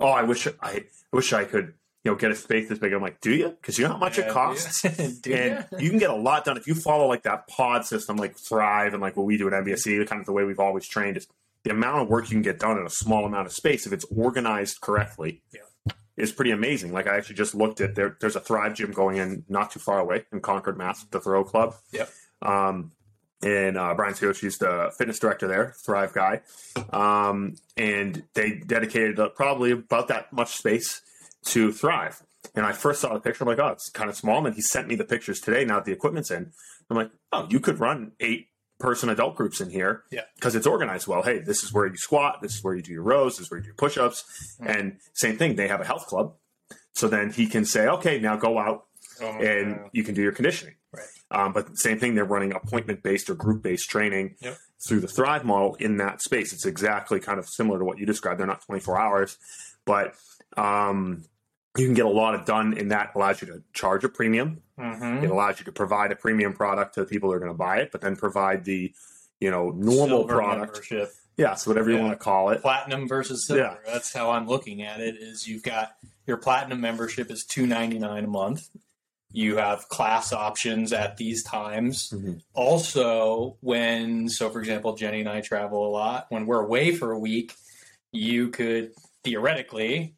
oh, 0.00 0.08
I 0.08 0.22
wish 0.22 0.46
I, 0.46 0.52
I 0.62 0.84
wish 1.12 1.32
I 1.32 1.44
could. 1.44 1.74
You 2.04 2.12
know, 2.12 2.16
get 2.16 2.30
a 2.30 2.36
space 2.36 2.68
this 2.68 2.78
big. 2.78 2.92
I'm 2.92 3.02
like, 3.02 3.20
do 3.20 3.32
you? 3.32 3.48
Because 3.48 3.76
you 3.76 3.84
know 3.84 3.94
how 3.94 3.98
much 3.98 4.20
it 4.20 4.28
costs 4.28 4.84
and 4.84 5.18
ya? 5.26 5.62
you 5.80 5.90
can 5.90 5.98
get 5.98 6.10
a 6.10 6.14
lot 6.14 6.44
done 6.44 6.56
if 6.56 6.68
you 6.68 6.76
follow 6.76 7.06
like 7.06 7.24
that 7.24 7.48
pod 7.48 7.84
system, 7.84 8.16
like 8.16 8.36
Thrive, 8.36 8.94
and 8.94 9.02
like 9.02 9.16
what 9.16 9.26
we 9.26 9.36
do 9.36 9.48
at 9.48 9.52
MBSC. 9.52 10.06
Kind 10.06 10.20
of 10.20 10.24
the 10.24 10.32
way 10.32 10.44
we've 10.44 10.60
always 10.60 10.86
trained 10.86 11.16
is 11.16 11.26
the 11.64 11.70
amount 11.70 12.02
of 12.02 12.08
work 12.08 12.26
you 12.26 12.36
can 12.36 12.42
get 12.42 12.60
done 12.60 12.78
in 12.78 12.86
a 12.86 12.90
small 12.90 13.26
amount 13.26 13.46
of 13.46 13.52
space 13.52 13.84
if 13.84 13.92
it's 13.92 14.06
organized 14.16 14.80
correctly. 14.80 15.42
Yeah. 15.52 15.60
Is 16.16 16.32
pretty 16.32 16.52
amazing. 16.52 16.92
Like 16.92 17.08
I 17.08 17.16
actually 17.16 17.36
just 17.36 17.54
looked 17.54 17.80
at 17.80 17.94
there. 17.94 18.16
There's 18.20 18.36
a 18.36 18.40
Thrive 18.40 18.74
gym 18.74 18.92
going 18.92 19.16
in 19.18 19.44
not 19.48 19.72
too 19.72 19.80
far 19.80 19.98
away 19.98 20.24
in 20.32 20.40
Concord, 20.40 20.78
Mass, 20.78 21.04
the 21.04 21.20
Thoreau 21.20 21.44
Club. 21.44 21.74
Yep. 21.92 22.10
Um, 22.42 22.92
and 23.42 23.76
uh, 23.78 23.94
Brian 23.94 24.14
Siochi's 24.14 24.58
the 24.58 24.92
fitness 24.98 25.18
director 25.18 25.46
there, 25.46 25.74
Thrive 25.84 26.12
guy. 26.12 26.40
Um, 26.90 27.54
and 27.76 28.24
they 28.34 28.52
dedicated 28.58 29.18
uh, 29.20 29.28
probably 29.30 29.70
about 29.72 30.08
that 30.08 30.32
much 30.32 30.56
space 30.56 31.02
to 31.46 31.72
Thrive. 31.72 32.22
And 32.54 32.64
I 32.66 32.72
first 32.72 33.00
saw 33.00 33.12
the 33.14 33.20
picture, 33.20 33.44
I'm 33.44 33.48
like, 33.48 33.58
oh, 33.58 33.68
it's 33.68 33.90
kind 33.90 34.08
of 34.10 34.16
small. 34.16 34.38
And 34.38 34.46
then 34.46 34.52
he 34.54 34.62
sent 34.62 34.88
me 34.88 34.94
the 34.96 35.04
pictures 35.04 35.40
today. 35.40 35.64
Now 35.64 35.76
that 35.76 35.84
the 35.84 35.92
equipment's 35.92 36.30
in, 36.30 36.50
I'm 36.90 36.96
like, 36.96 37.10
oh, 37.32 37.46
you 37.50 37.60
could 37.60 37.78
run 37.80 38.12
eight 38.20 38.46
person 38.80 39.08
adult 39.08 39.34
groups 39.34 39.60
in 39.60 39.70
here 39.70 40.04
Yeah. 40.12 40.22
because 40.36 40.54
it's 40.54 40.66
organized 40.66 41.06
well. 41.08 41.22
Hey, 41.22 41.40
this 41.40 41.62
is 41.64 41.72
where 41.72 41.86
you 41.86 41.96
squat. 41.96 42.40
This 42.42 42.54
is 42.56 42.62
where 42.64 42.74
you 42.74 42.82
do 42.82 42.92
your 42.92 43.02
rows. 43.02 43.36
This 43.36 43.46
is 43.46 43.50
where 43.50 43.58
you 43.60 43.66
do 43.66 43.72
push 43.76 43.98
ups. 43.98 44.24
Mhm. 44.60 44.68
And 44.78 45.00
same 45.14 45.36
thing, 45.36 45.56
they 45.56 45.66
have 45.68 45.80
a 45.80 45.84
health 45.84 46.06
club. 46.06 46.34
So 46.94 47.08
then 47.08 47.30
he 47.30 47.46
can 47.48 47.64
say, 47.64 47.86
okay, 47.88 48.18
now 48.20 48.36
go 48.36 48.58
out 48.58 48.84
Oh, 49.20 49.26
and 49.26 49.70
yeah. 49.70 49.88
you 49.92 50.04
can 50.04 50.14
do 50.14 50.22
your 50.22 50.30
conditioning. 50.32 50.76
Um, 51.30 51.52
but 51.52 51.76
same 51.78 51.98
thing, 51.98 52.14
they're 52.14 52.24
running 52.24 52.52
appointment 52.52 53.02
based 53.02 53.28
or 53.28 53.34
group 53.34 53.62
based 53.62 53.90
training 53.90 54.36
Yep. 54.40 54.56
through 54.86 55.00
the 55.00 55.08
Thrive 55.08 55.44
model 55.44 55.74
in 55.76 55.98
that 55.98 56.22
space. 56.22 56.52
It's 56.52 56.64
exactly 56.66 57.20
kind 57.20 57.38
of 57.38 57.46
similar 57.48 57.78
to 57.78 57.84
what 57.84 57.98
you 57.98 58.06
described. 58.06 58.40
They're 58.40 58.46
not 58.46 58.62
24 58.64 58.98
hours, 58.98 59.36
but 59.84 60.14
um, 60.56 61.24
you 61.76 61.84
can 61.86 61.94
get 61.94 62.06
a 62.06 62.10
lot 62.10 62.34
of 62.34 62.44
done 62.46 62.72
in 62.76 62.88
that. 62.88 63.12
Allows 63.14 63.42
you 63.42 63.48
to 63.48 63.62
charge 63.74 64.04
a 64.04 64.08
premium. 64.08 64.62
Mhm. 64.78 65.22
It 65.24 65.30
allows 65.30 65.58
you 65.58 65.64
to 65.66 65.72
provide 65.72 66.12
a 66.12 66.16
premium 66.16 66.52
product 66.54 66.94
to 66.94 67.00
the 67.00 67.06
people 67.06 67.30
that 67.30 67.36
are 67.36 67.40
going 67.40 67.52
to 67.52 67.56
buy 67.58 67.78
it, 67.78 67.90
but 67.92 68.00
then 68.00 68.16
provide 68.16 68.64
the 68.64 68.92
you 69.40 69.50
know 69.50 69.70
normal 69.70 70.20
Silver 70.20 70.34
product. 70.36 70.72
membership. 70.72 71.12
Yeah, 71.36 71.54
so 71.54 71.70
whatever 71.70 71.90
you 71.90 71.98
want 71.98 72.12
to 72.12 72.16
call 72.18 72.48
it. 72.50 72.62
platinum 72.62 73.06
versus 73.06 73.46
silver. 73.46 73.62
Yeah. 73.62 73.92
That's 73.92 74.12
how 74.12 74.30
I'm 74.30 74.48
looking 74.48 74.82
at 74.82 74.98
it. 75.00 75.14
Is 75.16 75.46
you've 75.46 75.62
got 75.62 75.92
your 76.26 76.36
platinum 76.36 76.80
membership 76.80 77.30
is 77.30 77.44
two 77.44 77.66
ninety 77.66 77.98
nine 77.98 78.24
a 78.24 78.28
month. 78.28 78.68
You 79.30 79.56
have 79.56 79.88
class 79.88 80.32
options 80.32 80.92
at 80.92 81.16
these 81.16 81.42
times. 81.42 82.10
Mhm. 82.10 82.40
Also, 82.54 83.56
when 83.60 84.28
so 84.28 84.48
for 84.50 84.58
example, 84.58 84.94
Jenny 84.94 85.20
and 85.20 85.28
I 85.28 85.40
travel 85.42 85.86
a 85.86 85.90
lot. 85.90 86.26
When 86.30 86.46
we're 86.46 86.64
away 86.64 86.92
for 86.94 87.12
a 87.12 87.18
week, 87.18 87.54
you 88.12 88.48
could 88.48 88.92
theoretically 89.24 90.14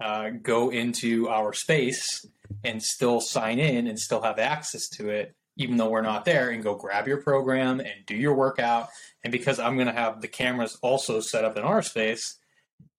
uh, 0.00 0.30
go 0.30 0.70
into 0.70 1.28
our 1.28 1.52
space 1.52 2.26
and 2.62 2.82
still 2.82 3.20
sign 3.20 3.58
in 3.58 3.86
and 3.86 3.98
still 3.98 4.20
have 4.22 4.38
access 4.38 4.88
to 4.88 5.08
it, 5.08 5.34
even 5.56 5.76
though 5.76 5.88
we're 5.88 6.02
not 6.02 6.24
there, 6.24 6.50
and 6.50 6.62
go 6.62 6.74
grab 6.74 7.06
your 7.08 7.22
program 7.22 7.80
and 7.80 8.06
do 8.06 8.14
your 8.16 8.34
workout. 8.34 8.88
And 9.22 9.32
because 9.32 9.58
I'm 9.58 9.76
going 9.76 9.86
to 9.86 9.92
have 9.92 10.20
the 10.20 10.28
cameras 10.28 10.76
also 10.82 11.20
set 11.20 11.44
up 11.44 11.56
in 11.56 11.62
our 11.62 11.80
space, 11.82 12.38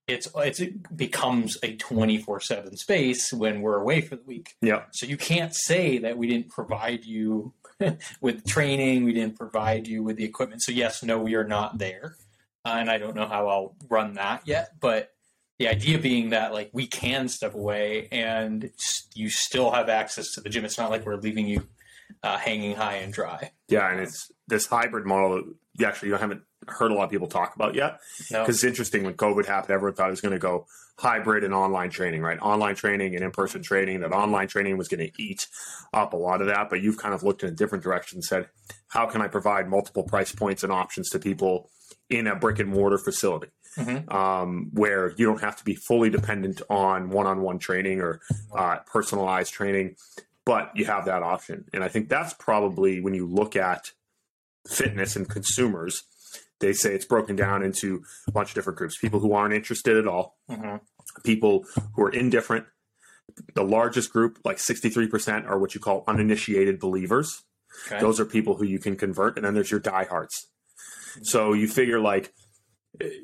it's 0.08 0.28
it's 0.36 0.60
it 0.60 0.96
becomes 0.96 1.58
a 1.64 1.76
24/7 1.78 2.78
space 2.78 3.34
when 3.34 3.62
we're 3.62 3.78
away 3.78 4.02
for 4.02 4.16
the 4.16 4.24
week. 4.24 4.56
Yeah. 4.62 4.84
So 4.92 5.06
you 5.06 5.18
can't 5.18 5.56
say 5.56 5.98
that 6.00 6.18
we 6.18 6.28
didn't 6.28 6.50
provide 6.50 7.06
you 7.06 7.54
with 8.22 8.46
training, 8.46 9.04
we 9.04 9.14
didn't 9.14 9.38
provide 9.38 9.88
you 9.88 10.04
with 10.04 10.18
the 10.18 10.26
equipment. 10.26 10.62
So 10.62 10.72
yes, 10.72 11.04
no, 11.04 11.20
we 11.20 11.36
are 11.36 11.44
not 11.44 11.78
there, 11.78 12.16
uh, 12.66 12.76
and 12.78 12.90
I 12.90 12.98
don't 12.98 13.16
know 13.16 13.28
how 13.28 13.48
I'll 13.48 13.76
run 13.90 14.14
that 14.14 14.44
yet. 14.46 14.74
But 14.80 15.12
the 15.58 15.68
idea 15.70 15.98
being 15.98 16.32
that 16.32 16.54
like 16.54 16.70
we 16.74 16.86
can 16.86 17.28
step 17.28 17.56
away 17.56 18.08
and 18.12 18.70
you 19.14 19.30
still 19.30 19.72
have 19.72 19.90
access 19.90 20.34
to 20.34 20.42
the 20.42 20.50
gym. 20.50 20.66
It's 20.66 20.78
not 20.78 20.92
like 20.92 21.06
we're 21.06 21.16
leaving 21.16 21.48
you 21.48 21.68
uh, 22.24 22.38
hanging 22.38 22.76
high 22.76 22.98
and 22.98 23.14
dry. 23.14 23.52
Yeah, 23.68 23.90
and 23.92 24.00
it's 24.00 24.32
this 24.48 24.68
hybrid 24.68 25.06
model. 25.06 25.36
that 25.38 25.54
You 25.78 25.86
actually 25.86 26.10
you 26.10 26.16
haven't 26.16 26.42
heard 26.68 26.92
a 26.92 26.96
lot 26.96 27.04
of 27.04 27.10
people 27.12 27.28
talk 27.28 27.56
about 27.56 27.76
yet 27.76 28.00
No, 28.32 28.42
because 28.42 28.56
it's 28.56 28.64
interesting. 28.64 29.04
When 29.04 29.14
COVID 29.14 29.46
happened, 29.46 29.72
everyone 29.72 29.96
thought 29.96 30.08
it 30.08 30.12
was 30.12 30.22
going 30.22 30.34
to 30.34 30.40
go 30.40 30.66
hybrid 30.98 31.44
and 31.44 31.54
online 31.54 31.90
training, 31.90 32.22
right? 32.22 32.40
Online 32.42 32.74
training 32.76 33.16
and 33.16 33.24
in-person 33.24 33.62
training. 33.62 34.00
That 34.00 34.12
online 34.14 34.48
training 34.48 34.78
was 34.78 34.88
going 34.88 35.06
to 35.08 35.22
eat 35.22 35.46
up 35.94 36.14
a 36.14 36.18
lot 36.18 36.42
of 36.42 36.48
that. 36.48 36.70
But 36.70 36.82
you've 36.82 36.98
kind 36.98 37.14
of 37.14 37.22
looked 37.22 37.44
in 37.44 37.50
a 37.50 37.52
different 37.52 37.84
direction 37.84 38.18
and 38.18 38.24
said, 38.24 38.48
how 38.88 39.06
can 39.06 39.22
I 39.22 39.28
provide 39.28 39.68
multiple 39.70 40.04
price 40.04 40.32
points 40.32 40.64
and 40.64 40.72
options 40.72 41.10
to 41.10 41.20
people 41.20 41.70
in 42.10 42.28
a 42.28 42.36
brick 42.36 42.60
and 42.60 42.70
mortar 42.70 42.98
facility? 42.98 43.52
Mhm. 43.78 44.10
Um, 44.12 44.70
where 44.72 45.14
you 45.18 45.26
don't 45.26 45.42
have 45.42 45.58
to 45.58 45.66
be 45.66 45.76
fully 45.76 46.10
dependent 46.10 46.62
on 46.70 47.10
one-on-one 47.10 47.60
training 47.60 48.00
or 48.00 48.22
uh, 48.58 48.78
personalized 48.86 49.52
training, 49.54 49.98
but 50.46 50.72
you 50.76 50.86
have 50.86 51.06
that 51.06 51.24
option. 51.24 51.66
And 51.74 51.84
I 51.84 51.88
think 51.88 52.10
that's 52.10 52.34
probably 52.34 53.02
when 53.02 53.14
you 53.14 53.26
look 53.28 53.56
at 53.56 53.92
fitness 54.68 55.16
and 55.16 55.30
consumers, 55.30 56.04
they 56.60 56.74
say 56.74 56.94
it's 56.94 57.06
broken 57.06 57.36
down 57.36 57.64
into 57.64 58.04
a 58.28 58.32
bunch 58.32 58.50
of 58.50 58.56
different 58.56 58.78
groups 58.78 58.98
people 58.98 59.20
who 59.20 59.34
aren't 59.34 59.54
interested 59.54 59.98
at 59.98 60.08
all, 60.08 60.38
Mhm. 60.50 60.80
people 61.24 61.66
who 61.96 62.04
are 62.04 62.10
indifferent. 62.12 62.66
The 63.56 63.64
largest 63.64 64.14
group, 64.14 64.40
like 64.46 64.60
63%, 64.60 65.46
are 65.48 65.60
what 65.60 65.74
you 65.76 65.82
call 65.82 66.04
uninitiated 66.08 66.80
believers. 66.80 67.44
Okay. 67.88 68.00
Those 68.00 68.20
are 68.20 68.26
people 68.26 68.56
who 68.58 68.66
you 68.66 68.80
can 68.80 68.96
convert. 68.96 69.36
And 69.36 69.46
then 69.46 69.54
there's 69.54 69.72
your 69.72 69.80
diehards. 69.80 70.48
So 71.24 71.54
you 71.54 71.68
figure 71.68 72.00
like 72.00 72.34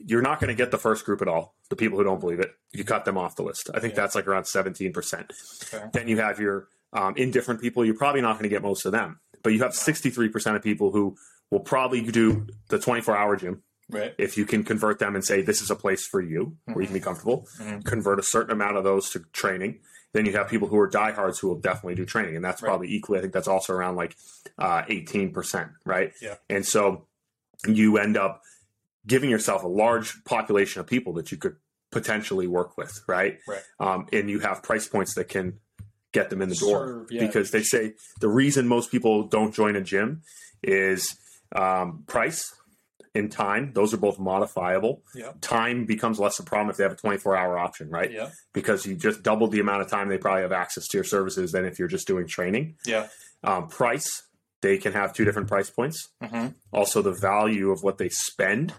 you're 0.06 0.22
not 0.22 0.40
going 0.42 0.50
to 0.50 0.56
get 0.56 0.72
the 0.72 0.78
first 0.78 1.06
group 1.06 1.22
at 1.22 1.28
all. 1.30 1.56
The 1.70 1.78
people 1.78 1.98
who 1.98 2.04
don't 2.04 2.20
believe 2.20 2.42
it, 2.42 2.52
you 2.74 2.84
cut 2.84 3.06
them 3.06 3.18
off 3.18 3.38
the 3.38 3.44
list. 3.44 3.70
I 3.74 3.80
think 3.80 3.94
Yeah. 3.94 4.02
that's 4.02 4.16
like 4.16 4.28
around 4.28 4.44
17%. 4.46 5.32
Okay. 5.74 5.86
Then 5.94 6.08
you 6.10 6.18
have 6.18 6.40
your 6.40 6.68
um, 6.94 7.16
indifferent 7.18 7.62
people. 7.62 7.86
You're 7.86 7.96
probably 7.98 8.22
not 8.22 8.34
going 8.34 8.44
to 8.44 8.50
get 8.50 8.62
most 8.62 8.86
of 8.86 8.92
them. 8.92 9.20
But 9.44 9.54
you 9.54 9.60
have 9.64 9.72
63% 9.72 10.56
of 10.56 10.62
people 10.62 10.92
who 10.92 11.16
will 11.50 11.62
probably 11.62 12.02
do 12.02 12.48
the 12.70 12.78
24 12.80 13.16
hour 13.18 13.36
gym 13.36 13.64
right. 13.90 14.14
if 14.18 14.38
you 14.38 14.46
can 14.46 14.64
convert 14.64 15.00
them 15.00 15.16
and 15.16 15.26
say 15.26 15.42
this 15.42 15.62
is 15.62 15.70
a 15.72 15.76
place 15.76 16.06
for 16.06 16.22
you 16.22 16.56
where 16.66 16.82
you 16.82 16.88
can 16.88 16.94
be 16.94 17.00
comfortable 17.02 17.46
Mhm. 17.60 17.84
convert 17.84 18.20
a 18.20 18.24
certain 18.24 18.52
amount 18.52 18.78
of 18.78 18.84
those 18.86 19.10
to 19.10 19.20
training 19.34 19.80
then 20.14 20.26
you 20.26 20.32
have 20.34 20.48
people 20.50 20.68
who 20.70 20.78
are 20.78 20.88
diehards 20.88 21.40
who 21.40 21.48
will 21.50 21.60
definitely 21.60 21.96
do 21.96 22.06
training 22.06 22.36
and 22.38 22.46
that's 22.46 22.62
Right. 22.62 22.70
probably 22.70 22.88
equally 22.94 23.18
i 23.20 23.22
think 23.22 23.34
that's 23.34 23.50
also 23.50 23.74
around 23.74 23.96
like 23.98 24.16
uh, 24.58 24.84
18% 24.88 25.72
right 25.86 26.14
Yeah. 26.22 26.36
and 26.50 26.66
so 26.66 27.08
you 27.68 27.98
end 27.98 28.16
up 28.16 28.44
giving 29.06 29.30
yourself 29.30 29.64
a 29.64 29.68
large 29.68 30.24
population 30.24 30.80
of 30.80 30.88
people 30.88 31.12
that 31.14 31.32
you 31.32 31.38
could 31.38 31.58
potentially 31.92 32.48
work 32.48 32.78
with 32.78 32.98
right 33.08 33.40
Right. 33.46 33.64
um, 33.82 34.08
and 34.14 34.30
you 34.30 34.40
have 34.40 34.64
price 34.64 34.88
points 34.88 35.16
that 35.16 35.28
can 35.28 35.60
get 36.14 36.30
them 36.30 36.42
in 36.42 36.50
the 36.50 36.56
door 36.56 36.88
Serve, 36.88 37.12
yeah. 37.12 37.26
because 37.26 37.52
they 37.52 37.64
say 37.64 37.94
the 38.20 38.28
reason 38.28 38.68
most 38.68 38.92
people 38.92 39.28
don't 39.28 39.54
join 39.54 39.76
a 39.76 39.82
gym 39.82 40.22
is 40.64 41.16
um, 41.56 42.04
price 42.08 42.54
and 43.14 43.32
time. 43.32 43.72
Those 43.74 43.94
are 43.94 43.98
both 43.98 44.20
modifiable. 44.20 45.04
Yeah. 45.16 45.32
Time 45.42 45.86
becomes 45.86 46.20
less 46.20 46.40
of 46.40 46.46
a 46.46 46.50
problem 46.50 46.70
if 46.70 46.78
they 46.78 46.84
have 46.84 46.94
a 46.94 46.96
24 46.96 47.36
hour 47.36 47.58
option, 47.58 47.90
right? 47.90 48.12
Yeah. 48.12 48.30
Because 48.54 48.86
you 48.86 48.96
just 48.96 49.24
doubled 49.24 49.52
the 49.52 49.60
amount 49.60 49.82
of 49.82 49.90
time 49.90 50.08
they 50.10 50.18
probably 50.18 50.44
have 50.44 50.52
access 50.52 50.88
to 50.88 50.98
your 50.98 51.04
services 51.04 51.52
than 51.52 51.66
if 51.66 51.78
you're 51.80 51.88
just 51.88 52.08
doing 52.08 52.28
training. 52.28 52.76
Yeah. 52.86 53.08
Um, 53.44 53.68
price, 53.68 54.24
they 54.62 54.78
can 54.78 54.94
have 54.94 55.14
two 55.14 55.26
different 55.26 55.48
price 55.48 55.70
points. 55.70 56.10
hmm 56.22 56.48
Also, 56.72 57.02
the 57.02 57.12
value 57.14 57.72
of 57.72 57.84
what 57.84 57.98
they 57.98 58.10
spend. 58.10 58.74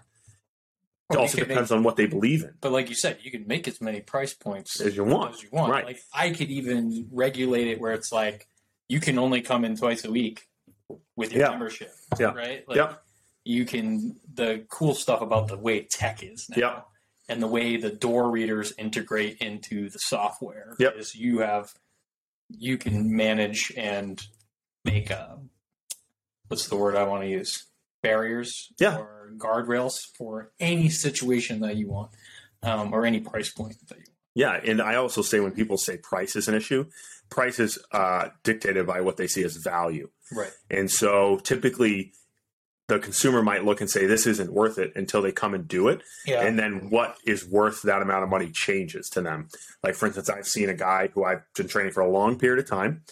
It 1.12 1.18
also 1.18 1.38
depends 1.38 1.70
on 1.70 1.82
what 1.82 1.96
they 1.96 2.06
believe 2.06 2.42
in. 2.42 2.54
But 2.60 2.72
like 2.72 2.88
you 2.88 2.94
said, 2.94 3.18
you 3.22 3.30
can 3.30 3.46
make 3.46 3.66
as 3.68 3.80
many 3.80 4.00
price 4.00 4.34
points 4.34 4.80
As 4.80 4.96
you 4.96 5.04
want. 5.04 5.34
As 5.34 5.42
you 5.42 5.48
want. 5.52 5.70
Right. 5.72 5.84
Like 5.84 6.00
I 6.14 6.30
could 6.30 6.50
even 6.50 7.08
regulate 7.10 7.68
it 7.68 7.80
where 7.80 7.92
it's 7.92 8.12
like 8.12 8.48
you 8.88 9.00
can 9.00 9.18
only 9.18 9.42
come 9.42 9.64
in 9.64 9.76
twice 9.76 10.04
a 10.04 10.10
week 10.10 10.46
with 11.16 11.32
your 11.32 11.42
Yeah. 11.44 11.50
membership. 11.50 11.92
Yeah. 12.18 12.32
Right. 12.32 12.66
Like, 12.68 12.76
Yep. 12.76 13.02
You 13.44 13.64
can 13.64 14.20
the 14.32 14.64
cool 14.68 14.94
stuff 14.94 15.20
about 15.20 15.48
the 15.48 15.56
way 15.58 15.82
tech 15.90 16.22
is 16.22 16.48
now. 16.50 16.56
Yep. 16.56 16.86
And 17.28 17.42
the 17.42 17.46
way 17.48 17.76
the 17.76 17.90
door 17.90 18.30
readers 18.30 18.72
integrate 18.78 19.38
into 19.38 19.88
the 19.90 19.98
software 19.98 20.74
Yep. 20.78 20.96
is 20.96 21.14
you 21.14 21.38
have 21.40 21.72
you 22.48 22.76
can 22.76 23.16
manage 23.16 23.72
and 23.76 24.20
make 24.84 25.10
a 25.10 25.38
what's 26.48 26.68
the 26.68 26.76
word 26.76 26.96
I 26.96 27.04
want 27.04 27.22
to 27.22 27.28
use 27.28 27.64
barriers 28.02 28.72
Yeah. 28.78 28.98
or 28.98 29.21
guardrails 29.36 29.94
for 30.16 30.52
any 30.60 30.88
situation 30.88 31.60
that 31.60 31.76
you 31.76 31.88
want 31.88 32.10
um, 32.62 32.92
or 32.92 33.04
any 33.04 33.20
price 33.20 33.50
point 33.50 33.76
that 33.88 33.98
you 33.98 34.04
want. 34.06 34.08
Yeah, 34.34 34.70
and 34.70 34.80
I 34.80 34.94
also 34.94 35.20
say 35.20 35.40
when 35.40 35.52
people 35.52 35.76
say 35.76 35.98
price 35.98 36.36
is 36.36 36.48
an 36.48 36.54
issue, 36.54 36.86
price 37.28 37.58
is 37.58 37.78
uh, 37.92 38.28
dictated 38.42 38.86
by 38.86 39.00
what 39.00 39.16
they 39.16 39.26
see 39.26 39.44
as 39.44 39.56
value. 39.56 40.08
Right. 40.34 40.50
And 40.70 40.90
so 40.90 41.38
typically 41.38 42.12
the 42.88 42.98
consumer 42.98 43.42
might 43.42 43.64
look 43.64 43.80
and 43.80 43.90
say 43.90 44.06
this 44.06 44.26
isn't 44.26 44.52
worth 44.52 44.78
it 44.78 44.92
until 44.96 45.22
they 45.22 45.32
come 45.32 45.54
and 45.54 45.66
do 45.66 45.88
it. 45.88 46.02
Yeah. 46.26 46.42
And 46.42 46.58
then 46.58 46.90
what 46.90 47.16
is 47.26 47.48
worth 47.48 47.82
that 47.82 48.02
amount 48.02 48.24
of 48.24 48.28
money 48.28 48.50
changes 48.50 49.08
to 49.10 49.20
them. 49.20 49.48
Like 49.82 49.94
for 49.94 50.06
instance, 50.06 50.28
I've 50.28 50.46
seen 50.46 50.68
a 50.68 50.74
guy 50.74 51.08
who 51.12 51.24
I've 51.24 51.42
been 51.54 51.68
training 51.68 51.92
for 51.92 52.00
a 52.00 52.10
long 52.10 52.38
period 52.38 52.58
of 52.58 52.68
time. 52.68 53.02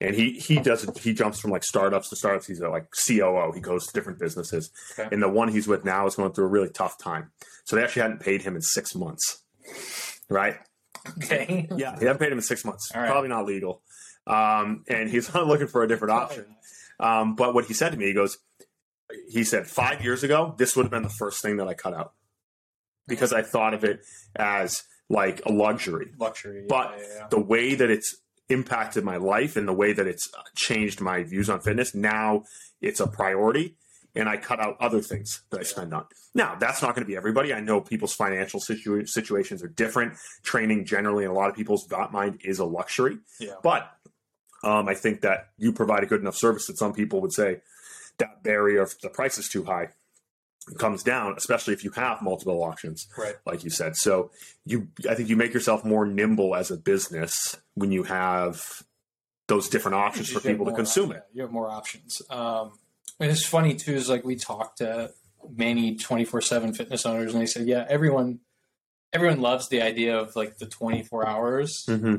And 0.00 0.14
he 0.14 0.32
he 0.32 0.60
does 0.60 0.88
he 1.00 1.12
jumps 1.12 1.40
from 1.40 1.50
like 1.50 1.64
startups 1.64 2.08
to 2.10 2.16
startups. 2.16 2.46
He's 2.46 2.60
a 2.60 2.68
like 2.68 2.86
COO. 3.06 3.52
He 3.52 3.60
goes 3.60 3.86
to 3.86 3.92
different 3.92 4.20
businesses. 4.20 4.70
Okay. 4.98 5.08
And 5.10 5.20
the 5.22 5.28
one 5.28 5.48
he's 5.48 5.66
with 5.66 5.84
now 5.84 6.06
is 6.06 6.14
going 6.14 6.32
through 6.32 6.44
a 6.44 6.48
really 6.48 6.70
tough 6.70 6.98
time. 6.98 7.32
So 7.64 7.74
they 7.74 7.82
actually 7.82 8.02
hadn't 8.02 8.20
paid 8.20 8.42
him 8.42 8.54
in 8.54 8.62
six 8.62 8.94
months. 8.94 9.42
Right? 10.30 10.56
okay. 11.16 11.68
Yeah, 11.76 11.96
they 11.96 12.06
haven't 12.06 12.20
paid 12.20 12.32
him 12.32 12.38
in 12.38 12.42
six 12.42 12.64
months. 12.64 12.90
Right. 12.94 13.08
Probably 13.08 13.28
not 13.28 13.44
legal. 13.46 13.82
Um, 14.26 14.84
and 14.88 15.08
he's 15.10 15.34
looking 15.34 15.66
for 15.66 15.82
a 15.82 15.88
different 15.88 16.12
option. 16.12 16.46
Um, 17.00 17.34
but 17.34 17.54
what 17.54 17.64
he 17.64 17.74
said 17.74 17.90
to 17.90 17.96
me, 17.96 18.06
he 18.06 18.14
goes, 18.14 18.38
he 19.28 19.44
said, 19.44 19.66
five 19.66 20.04
years 20.04 20.22
ago, 20.22 20.54
this 20.58 20.76
would 20.76 20.84
have 20.84 20.90
been 20.90 21.02
the 21.02 21.08
first 21.08 21.42
thing 21.42 21.56
that 21.56 21.68
I 21.68 21.74
cut 21.74 21.94
out 21.94 22.12
because 23.06 23.32
I 23.32 23.42
thought 23.42 23.74
of 23.74 23.84
it 23.84 24.00
as 24.36 24.82
like 25.08 25.40
a 25.46 25.52
luxury. 25.52 26.12
Luxury. 26.18 26.66
But 26.68 26.94
yeah, 26.98 27.02
yeah, 27.02 27.14
yeah. 27.20 27.26
The 27.30 27.40
way 27.40 27.74
that 27.74 27.90
it's 27.90 28.16
impacted 28.48 29.04
my 29.04 29.16
life 29.16 29.56
and 29.56 29.68
the 29.68 29.72
way 29.72 29.92
that 29.92 30.06
it's 30.06 30.30
changed 30.54 31.00
my 31.00 31.22
views 31.22 31.50
on 31.50 31.60
fitness, 31.60 31.94
now 31.94 32.44
it's 32.80 33.00
a 33.00 33.06
priority. 33.06 33.76
And 34.14 34.28
I 34.28 34.36
cut 34.36 34.58
out 34.58 34.76
other 34.80 35.00
things 35.00 35.42
that 35.50 35.60
I 35.60 35.62
spend 35.62 35.92
on. 35.94 36.06
Now, 36.34 36.56
that's 36.56 36.82
not 36.82 36.94
going 36.94 37.04
to 37.04 37.08
be 37.08 37.16
everybody. 37.16 37.52
I 37.52 37.60
know 37.60 37.80
people's 37.80 38.14
financial 38.14 38.58
situa- 38.58 39.08
situations 39.08 39.62
are 39.62 39.68
different. 39.68 40.14
Training 40.42 40.86
generally, 40.86 41.24
in 41.24 41.30
a 41.30 41.34
lot 41.34 41.50
of 41.50 41.54
people's 41.54 41.88
mind, 42.10 42.40
is 42.42 42.58
a 42.58 42.64
luxury. 42.64 43.18
yeah. 43.38 43.52
But 43.62 43.90
um, 44.64 44.88
I 44.88 44.94
think 44.94 45.20
that 45.20 45.50
you 45.56 45.72
provide 45.72 46.02
a 46.02 46.06
good 46.06 46.20
enough 46.20 46.36
service 46.36 46.66
that 46.66 46.78
some 46.78 46.92
people 46.92 47.20
would 47.20 47.32
say 47.32 47.60
that 48.18 48.42
barrier 48.42 48.82
of 48.82 48.94
the 49.02 49.08
price 49.08 49.38
is 49.38 49.48
too 49.48 49.64
high 49.64 49.90
comes 50.76 51.02
down, 51.02 51.34
especially 51.36 51.74
if 51.74 51.84
you 51.84 51.90
have 51.92 52.20
multiple 52.22 52.62
options, 52.62 53.06
Right. 53.16 53.36
like 53.46 53.64
you 53.64 53.70
said. 53.70 53.96
So 53.96 54.30
you, 54.66 54.88
I 55.08 55.14
think 55.14 55.28
you 55.28 55.36
make 55.36 55.54
yourself 55.54 55.84
more 55.84 56.04
nimble 56.06 56.54
as 56.54 56.70
a 56.70 56.76
business 56.76 57.56
when 57.74 57.92
you 57.92 58.02
have 58.04 58.82
those 59.46 59.68
different 59.68 59.94
options 59.96 60.28
for 60.28 60.40
people 60.40 60.66
to 60.66 60.72
consume 60.72 61.10
op- 61.10 61.16
it. 61.16 61.22
You 61.32 61.42
have 61.42 61.52
more 61.52 61.70
options. 61.70 62.20
Um, 62.30 62.72
and 63.20 63.30
it's 63.30 63.46
funny 63.46 63.74
too. 63.74 63.94
Is 63.94 64.08
like 64.08 64.24
we 64.24 64.36
talked 64.36 64.78
to 64.78 65.10
many 65.56 65.96
twenty 65.96 66.24
four 66.24 66.40
seven 66.40 66.72
fitness 66.74 67.06
owners, 67.06 67.32
and 67.32 67.40
they 67.40 67.46
said, 67.46 67.66
yeah, 67.66 67.86
everyone, 67.88 68.40
everyone 69.12 69.40
loves 69.40 69.68
the 69.68 69.80
idea 69.82 70.18
of 70.18 70.36
like 70.36 70.58
the 70.58 70.66
twenty 70.66 71.02
four 71.02 71.26
hours 71.26 71.84
Mm-hmm. 71.88 72.16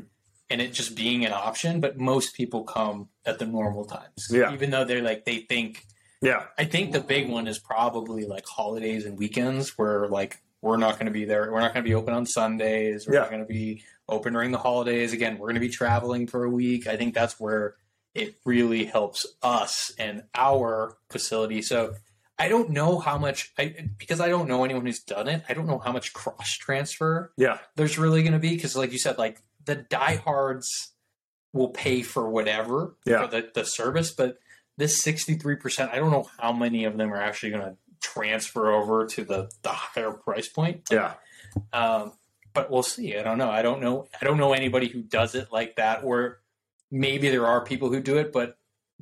and 0.50 0.62
it 0.62 0.74
just 0.74 0.96
being 0.96 1.24
an 1.26 1.32
option. 1.34 1.80
But 1.80 1.98
most 2.00 2.34
people 2.36 2.64
come 2.64 3.10
at 3.26 3.38
the 3.40 3.46
normal 3.46 3.86
times. 3.86 4.28
Yeah. 4.32 4.52
Even 4.54 4.72
though 4.72 4.84
they're 4.86 5.02
like 5.04 5.26
they 5.26 5.38
think. 5.40 5.86
Yeah, 6.22 6.46
I 6.58 6.66
think 6.66 6.92
the 6.92 7.00
big 7.00 7.30
one 7.30 7.48
is 7.48 7.60
probably 7.60 8.26
like 8.26 8.46
holidays 8.46 9.06
and 9.06 9.18
weekends 9.18 9.78
where 9.78 10.08
like 10.08 10.42
we're 10.62 10.78
not 10.78 10.96
going 10.96 11.06
to 11.06 11.12
be 11.12 11.24
there. 11.26 11.52
We're 11.52 11.62
not 11.62 11.74
going 11.74 11.84
to 11.86 11.90
be 11.90 11.96
open 11.96 12.14
on 12.14 12.26
Sundays. 12.26 13.08
We're 13.08 13.14
Yeah. 13.16 13.20
not 13.22 13.30
going 13.30 13.42
to 13.42 13.48
be 13.48 13.84
open 14.10 14.34
during 14.34 14.52
the 14.52 14.58
holidays. 14.58 15.14
Again, 15.14 15.38
we're 15.38 15.48
going 15.48 15.54
to 15.56 15.62
be 15.62 15.70
traveling 15.70 16.28
for 16.28 16.44
a 16.44 16.50
week. 16.50 16.86
I 16.88 16.98
think 16.98 17.14
that's 17.14 17.40
where 17.40 17.76
it 18.14 18.36
really 18.44 18.84
helps 18.86 19.26
us 19.42 19.94
and 19.98 20.24
our 20.36 20.98
facility. 21.10 21.62
So 21.62 21.94
I 22.38 22.50
don't 22.50 22.72
know 22.72 23.00
how 23.00 23.18
much 23.18 23.54
I 23.58 23.88
because 23.98 24.20
I 24.20 24.28
don't 24.28 24.48
know 24.50 24.66
anyone 24.66 24.86
who's 24.86 25.00
done 25.00 25.28
it. 25.30 25.44
I 25.48 25.54
don't 25.54 25.68
know 25.68 25.78
how 25.80 25.92
much 25.94 26.12
cross 26.14 26.52
transfer 26.58 27.32
yeah, 27.38 27.60
there's 27.76 27.98
really 27.98 28.24
going 28.24 28.34
to 28.34 28.40
be 28.40 28.56
because, 28.56 28.76
like 28.76 28.92
you 28.92 28.98
said, 29.00 29.18
like 29.18 29.42
the 29.64 29.76
diehards 29.76 30.68
will 31.54 31.70
pay 31.70 32.02
for 32.02 32.30
whatever 32.30 32.96
Yeah. 33.06 33.22
for 33.26 33.28
the, 33.32 33.50
the 33.54 33.64
service, 33.66 34.12
but 34.12 34.38
this 34.80 35.04
63%, 35.04 35.92
I 35.92 35.98
don't 35.98 36.10
know 36.10 36.28
how 36.40 36.54
many 36.54 36.86
of 36.86 36.98
them 36.98 37.14
are 37.14 37.22
actually 37.22 37.52
going 37.52 37.64
to 37.64 37.78
transfer 38.02 38.72
over 38.72 39.06
to 39.06 39.24
the 39.26 39.52
the 39.62 39.70
higher 39.70 40.12
price 40.12 40.48
point. 40.48 40.88
Yeah. 40.90 41.16
Um, 41.74 42.14
but 42.54 42.72
we'll 42.72 42.82
see. 42.82 43.18
I 43.18 43.22
don't 43.24 43.38
know. 43.38 43.50
I 43.52 43.62
don't 43.62 43.82
know. 43.82 44.08
I 44.20 44.26
don't 44.26 44.38
know 44.38 44.54
anybody 44.54 44.88
who 44.88 45.02
does 45.02 45.36
it 45.36 45.50
like 45.52 45.76
that. 45.76 46.04
Or 46.04 46.40
maybe 46.90 47.30
there 47.30 47.46
are 47.46 47.64
people 47.64 47.92
who 47.92 48.00
do 48.02 48.18
it, 48.18 48.32
but 48.32 48.58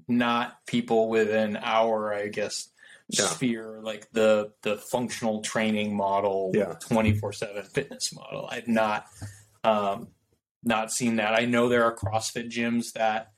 not 0.07 0.65
people 0.65 1.09
within 1.09 1.57
our, 1.57 2.11
I 2.13 2.27
guess, 2.29 2.69
Yeah. 3.09 3.25
sphere, 3.25 3.79
like 3.83 4.09
the 4.11 4.51
the 4.63 4.77
functional 4.77 5.41
training 5.43 5.95
model, 5.95 6.51
twenty 6.81 7.13
four 7.13 7.31
seven 7.33 7.63
fitness 7.63 8.11
model. 8.13 8.49
I've 8.51 8.67
not 8.67 9.05
um, 9.63 10.07
not 10.63 10.91
seen 10.91 11.17
that. 11.17 11.33
I 11.39 11.45
know 11.45 11.69
there 11.69 11.83
are 11.85 11.95
CrossFit 11.95 12.49
gyms 12.49 12.93
that. 12.93 13.31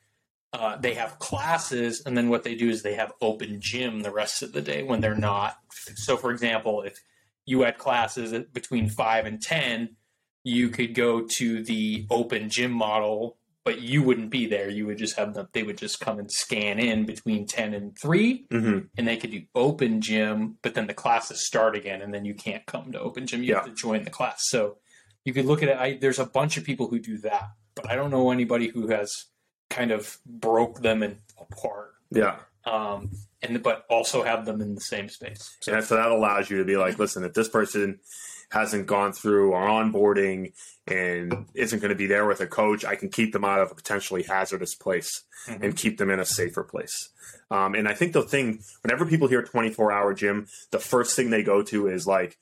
Uh, 0.52 0.76
they 0.78 0.96
have 0.96 1.20
classes, 1.20 2.02
and 2.06 2.18
then 2.18 2.28
what 2.30 2.44
they 2.44 2.56
do 2.56 2.70
is 2.70 2.82
they 2.82 2.96
have 2.96 3.14
open 3.22 3.62
gym 3.62 4.02
the 4.02 4.12
rest 4.12 4.42
of 4.42 4.52
the 4.52 4.62
day 4.62 4.82
when 4.82 5.00
they're 5.00 5.14
not. 5.14 5.58
So, 5.96 6.18
for 6.18 6.32
example, 6.32 6.82
if 6.82 7.00
you 7.46 7.62
had 7.62 7.78
classes 7.78 8.34
at 8.34 8.52
between 8.52 8.90
five 8.90 9.26
and 9.26 9.40
ten, 9.40 9.96
you 10.44 10.70
could 10.70 10.96
go 10.96 11.22
to 11.22 11.64
the 11.64 12.08
open 12.10 12.50
gym 12.50 12.72
model, 12.72 13.38
but 13.64 13.82
you 13.82 14.02
wouldn't 14.02 14.32
be 14.32 14.48
there. 14.48 14.70
You 14.70 14.88
would 14.88 14.98
just 14.98 15.18
have 15.18 15.36
them. 15.36 15.48
They 15.54 15.62
would 15.62 15.78
just 15.78 16.00
come 16.00 16.18
and 16.18 16.32
scan 16.32 16.80
in 16.80 17.06
between 17.06 17.46
ten 17.46 17.76
and 17.76 17.96
three, 18.00 18.48
hmm 18.50 18.80
and 18.98 19.08
they 19.08 19.18
could 19.18 19.32
do 19.32 19.44
open 19.54 20.02
gym. 20.02 20.58
But 20.64 20.74
then 20.74 20.88
the 20.88 20.96
classes 20.96 21.46
start 21.46 21.76
again, 21.76 22.02
and 22.02 22.12
then 22.12 22.26
you 22.26 22.34
can't 22.34 22.66
come 22.66 22.92
to 22.94 23.00
open 23.00 23.28
gym. 23.28 23.44
You 23.44 23.54
have 23.54 23.66
to 23.66 23.74
join 23.74 24.04
the 24.04 24.10
class. 24.10 24.50
So 24.50 24.78
you 25.26 25.34
could 25.34 25.46
look 25.46 25.62
at 25.62 25.70
it. 25.70 25.78
I, 25.78 25.98
there's 26.02 26.18
a 26.18 26.26
bunch 26.26 26.58
of 26.58 26.64
people 26.64 26.88
who 26.88 26.98
do 26.98 27.20
that, 27.20 27.50
but 27.76 27.88
I 27.88 27.96
don't 27.96 28.10
know 28.10 28.32
anybody 28.32 28.70
who 28.70 28.88
has 28.88 29.26
kind 29.70 29.92
of 29.92 30.18
broke 30.26 30.82
them 30.82 31.04
in 31.04 31.20
apart. 31.40 31.94
Yeah. 32.12 32.38
Um, 32.66 33.12
and 33.42 33.62
but 33.64 33.86
also 33.90 34.24
have 34.24 34.46
them 34.46 34.62
in 34.62 34.76
the 34.76 34.82
same 34.82 35.10
space. 35.10 35.56
So, 35.62 35.74
And 35.74 35.84
so 35.84 35.96
that 35.96 36.12
allows 36.12 36.50
you 36.50 36.58
to 36.58 36.66
be 36.66 36.76
like, 36.78 37.00
listen, 37.00 37.24
if 37.24 37.34
this 37.34 37.48
person 37.48 38.00
hasn't 38.52 38.88
gone 38.88 39.14
through 39.14 39.54
our 39.54 39.68
onboarding 39.68 40.54
and 40.88 41.46
isn't 41.54 41.80
going 41.80 41.90
to 41.90 41.96
be 41.96 42.08
there 42.08 42.26
with 42.26 42.42
a 42.42 42.48
coach, 42.48 42.84
I 42.84 42.96
can 42.96 43.10
keep 43.10 43.32
them 43.32 43.46
out 43.46 43.62
of 43.62 43.72
a 43.72 43.76
potentially 43.76 44.24
hazardous 44.24 44.74
place 44.76 45.24
Mhm. 45.48 45.64
and 45.64 45.78
keep 45.78 45.98
them 46.00 46.10
in 46.10 46.20
a 46.20 46.26
safer 46.26 46.64
place. 46.64 47.10
Um, 47.52 47.76
and 47.76 47.88
I 47.88 47.94
think 47.94 48.14
the 48.14 48.24
thing, 48.24 48.60
whenever 48.82 49.06
people 49.06 49.28
hear 49.28 49.44
24 49.44 49.92
hour 49.92 50.14
gym, 50.14 50.48
the 50.72 50.80
first 50.80 51.16
thing 51.16 51.30
they 51.30 51.44
go 51.44 51.62
to 51.64 51.88
is 51.88 52.06
like, 52.08 52.38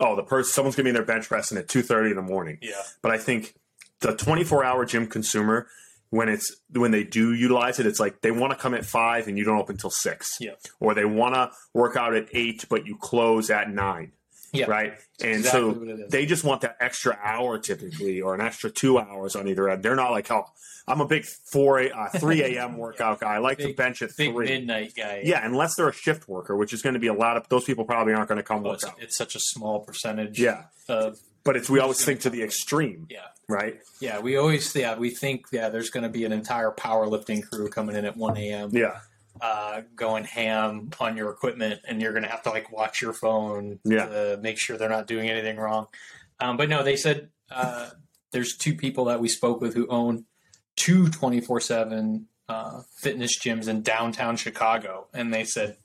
oh, 0.00 0.16
the 0.16 0.22
person, 0.24 0.50
someone's 0.52 0.74
going 0.74 0.84
to 0.84 0.88
be 0.88 0.90
in 0.90 0.94
their 0.96 1.04
bench 1.04 1.28
pressing 1.28 1.56
at 1.58 1.68
2.30 1.68 2.10
in 2.10 2.16
the 2.16 2.22
morning. 2.22 2.58
yeah, 2.62 2.82
But 3.02 3.12
I 3.12 3.18
think 3.18 3.54
the 4.00 4.16
24 4.16 4.64
hour 4.64 4.84
gym 4.86 5.06
consumer, 5.06 5.68
when 6.12 6.28
it's 6.28 6.54
when 6.74 6.90
they 6.90 7.04
do 7.04 7.32
utilize 7.32 7.80
it, 7.80 7.86
it's 7.86 7.98
like 7.98 8.20
they 8.20 8.30
want 8.30 8.52
to 8.52 8.58
come 8.58 8.74
at 8.74 8.84
five 8.84 9.28
and 9.28 9.38
you 9.38 9.44
don't 9.44 9.58
open 9.58 9.76
until 9.76 9.88
six. 9.88 10.36
Yeah. 10.38 10.52
Or 10.78 10.92
they 10.92 11.06
want 11.06 11.34
to 11.34 11.50
work 11.72 11.96
out 11.96 12.14
at 12.14 12.28
eight, 12.34 12.66
but 12.68 12.86
you 12.86 12.98
close 13.00 13.48
at 13.48 13.70
nine. 13.70 14.12
Yeah. 14.52 14.66
Right. 14.66 14.92
And 15.22 15.36
exactly 15.36 15.60
so 15.60 15.68
what 15.78 15.88
it 15.88 16.00
is. 16.00 16.10
they 16.10 16.26
just 16.26 16.44
want 16.44 16.60
that 16.60 16.76
extra 16.80 17.18
hour 17.22 17.58
typically, 17.58 18.20
or 18.20 18.34
an 18.34 18.40
extra 18.40 18.70
two 18.70 18.98
hours 18.98 19.34
on 19.34 19.48
either 19.48 19.68
end. 19.68 19.82
They're 19.82 19.96
not 19.96 20.10
like, 20.10 20.30
oh, 20.30 20.44
I'm 20.86 21.00
a 21.00 21.06
big 21.06 21.24
four 21.24 21.78
a 21.78 21.88
uh, 21.90 22.08
three 22.18 22.42
a.m. 22.58 22.76
workout 22.76 23.20
guy. 23.20 23.34
I 23.34 23.38
like 23.38 23.58
to 23.58 23.72
bench 23.72 24.02
at 24.02 24.10
big 24.16 24.32
three. 24.32 24.46
midnight 24.46 24.92
guy. 24.96 25.22
Yeah, 25.24 25.44
unless 25.46 25.76
they're 25.76 25.88
a 25.88 25.92
shift 25.92 26.28
worker, 26.28 26.56
which 26.56 26.72
is 26.72 26.82
going 26.82 26.94
to 26.94 27.00
be 27.00 27.06
a 27.06 27.14
lot 27.14 27.36
of 27.36 27.48
those 27.48 27.64
people 27.64 27.84
probably 27.84 28.12
aren't 28.14 28.28
going 28.28 28.36
to 28.38 28.42
come 28.42 28.58
Oh, 28.66 28.70
work 28.70 28.74
it's, 28.74 28.84
out. 28.84 28.94
it's 29.00 29.16
such 29.16 29.34
a 29.36 29.40
small 29.40 29.80
percentage. 29.80 30.38
Yeah, 30.40 30.64
Of 30.88 31.18
but 31.44 31.56
it's 31.56 31.70
we 31.70 31.78
always 31.80 32.04
think 32.04 32.20
to 32.20 32.30
the 32.30 32.42
extreme, 32.42 33.06
yeah. 33.08 33.20
right? 33.48 33.80
Yeah. 34.00 34.18
We 34.20 34.36
always 34.36 34.74
yeah 34.74 34.98
we 34.98 35.10
think 35.10 35.46
yeah 35.52 35.68
there's 35.70 35.88
going 35.90 36.02
to 36.04 36.10
be 36.10 36.24
an 36.24 36.32
entire 36.32 36.72
powerlifting 36.72 37.48
crew 37.48 37.68
coming 37.70 37.96
in 37.96 38.04
at 38.04 38.16
one 38.16 38.36
a.m. 38.36 38.70
Yeah, 38.72 38.98
Uh, 39.42 39.82
going 39.96 40.22
ham 40.22 40.88
on 41.00 41.16
your 41.16 41.28
equipment, 41.30 41.80
and 41.88 42.00
you're 42.00 42.12
going 42.12 42.22
to 42.22 42.28
have 42.28 42.42
to 42.44 42.50
like 42.50 42.70
watch 42.70 43.02
your 43.02 43.12
phone 43.12 43.80
Yeah. 43.84 44.06
to 44.06 44.38
make 44.40 44.56
sure 44.56 44.76
they're 44.76 44.88
not 44.88 45.08
doing 45.08 45.28
anything 45.28 45.56
wrong. 45.56 45.88
Um, 46.38 46.56
but 46.56 46.68
no, 46.68 46.84
they 46.84 46.94
said 46.94 47.30
uh, 47.50 47.90
there's 48.30 48.56
two 48.56 48.76
people 48.76 49.06
that 49.06 49.18
we 49.20 49.28
spoke 49.28 49.60
with 49.60 49.74
who 49.74 49.88
own 49.88 50.26
two 50.76 51.08
24 51.08 51.58
seven 51.60 52.28
uh, 52.48 52.82
fitness 52.96 53.36
gyms 53.36 53.66
in 53.66 53.82
downtown 53.82 54.36
Chicago, 54.36 55.08
and 55.12 55.34
they 55.34 55.42
said 55.42 55.76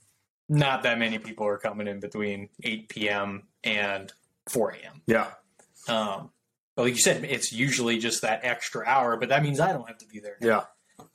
not 0.47 0.83
that 0.83 0.99
many 0.99 1.17
people 1.17 1.47
are 1.47 1.57
coming 1.57 1.87
in 1.87 1.99
between 1.99 2.49
8 2.63 2.89
p.m. 2.89 3.47
and 3.63 4.13
4 4.49 4.69
a.m. 4.71 5.01
yeah, 5.07 5.31
Um, 5.89 6.29
but 6.75 6.83
like 6.83 6.93
you 6.93 7.01
said, 7.01 7.23
it's 7.25 7.51
usually 7.51 7.97
just 7.97 8.21
that 8.21 8.41
extra 8.43 8.85
hour, 8.85 9.17
but 9.17 9.29
that 9.29 9.41
means 9.41 9.59
I 9.59 9.73
don't 9.73 9.87
have 9.87 9.97
to 9.97 10.05
be 10.07 10.19
there. 10.19 10.37
yeah, 10.41 10.65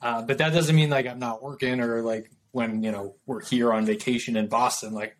Uh, 0.00 0.22
but 0.22 0.38
that 0.38 0.52
doesn't 0.52 0.74
mean 0.76 0.90
like 0.90 1.06
I'm 1.06 1.18
not 1.18 1.42
working 1.42 1.80
or 1.80 2.02
like 2.02 2.30
when, 2.52 2.82
you 2.82 2.92
know, 2.92 3.16
we're 3.26 3.40
here 3.42 3.72
on 3.72 3.84
vacation 3.86 4.36
in 4.36 4.46
Boston, 4.48 4.92
like, 4.92 5.16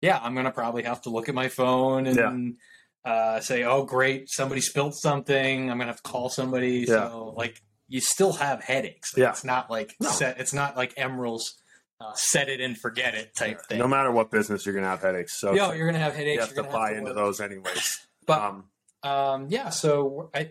yeah, 0.00 0.18
I'm 0.22 0.34
going 0.34 0.44
to 0.46 0.52
probably 0.52 0.84
have 0.84 1.02
to 1.02 1.10
look 1.10 1.28
at 1.28 1.34
my 1.34 1.48
phone 1.48 2.06
and 2.06 2.56
uh, 3.04 3.40
say, 3.40 3.64
oh, 3.64 3.84
great, 3.84 4.28
somebody 4.30 4.60
spilled 4.60 4.94
something. 4.94 5.62
I'm 5.70 5.78
going 5.78 5.86
to 5.88 5.92
have 5.92 6.02
to 6.02 6.08
call 6.10 6.28
somebody. 6.28 6.80
Yeah. 6.88 7.08
So, 7.08 7.34
like, 7.36 7.60
you 7.88 8.00
still 8.00 8.32
have 8.34 8.62
headaches. 8.62 9.14
Like, 9.16 9.22
Yeah. 9.22 9.30
It's 9.30 9.44
not 9.44 9.70
like 9.70 9.94
No. 10.00 10.10
set, 10.10 10.38
it's 10.38 10.52
not 10.52 10.76
like 10.76 10.92
Emerald's 10.96 11.54
uh, 12.00 12.12
set 12.14 12.48
it 12.48 12.60
and 12.60 12.76
forget 12.76 13.14
it 13.14 13.34
type 13.34 13.60
thing. 13.68 13.78
No 13.78 13.88
matter 13.88 14.12
what 14.12 14.30
business, 14.30 14.64
you're 14.66 14.74
going 14.74 14.84
to 14.84 14.90
have 14.90 15.02
headaches. 15.02 15.38
So 15.40 15.54
Yo, 15.54 15.72
you're 15.72 15.86
going 15.86 15.94
to 15.94 16.00
have 16.00 16.12
you 16.12 16.18
headaches. 16.18 16.46
have 16.46 16.54
you're 16.54 16.64
gonna 16.64 16.76
buy 16.76 16.90
to 16.92 16.98
into 16.98 17.10
work. 17.10 17.16
those 17.16 17.40
anyways. 17.40 18.06
But 18.26 18.42
um, 18.42 18.64
Um, 19.02 19.46
yeah, 19.48 19.70
so 19.70 20.30
I 20.34 20.50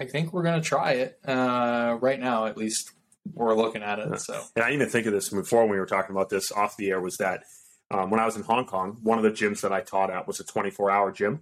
I 0.00 0.04
think 0.04 0.32
we're 0.32 0.42
gonna 0.42 0.60
try 0.62 0.92
it 0.92 1.18
uh, 1.26 1.96
right 2.00 2.20
now. 2.20 2.46
At 2.46 2.56
least 2.56 2.92
we're 3.34 3.54
looking 3.54 3.82
at 3.82 3.98
it. 3.98 4.20
So 4.20 4.40
and 4.56 4.64
I 4.64 4.72
even 4.72 4.88
think 4.88 5.06
of 5.06 5.12
this 5.12 5.28
before 5.28 5.62
when 5.62 5.70
we 5.70 5.78
were 5.78 5.86
talking 5.86 6.14
about 6.14 6.28
this 6.30 6.52
off 6.52 6.76
the 6.76 6.90
air 6.90 7.00
was 7.00 7.16
that 7.18 7.44
um, 7.90 8.10
when 8.10 8.20
I 8.20 8.24
was 8.26 8.36
in 8.36 8.42
Hong 8.42 8.66
Kong, 8.66 8.98
one 9.02 9.18
of 9.18 9.24
the 9.24 9.30
gyms 9.30 9.60
that 9.62 9.72
I 9.72 9.80
taught 9.80 10.10
at 10.10 10.26
was 10.26 10.40
a 10.40 10.44
24 10.44 10.90
hour 10.90 11.10
gym. 11.12 11.40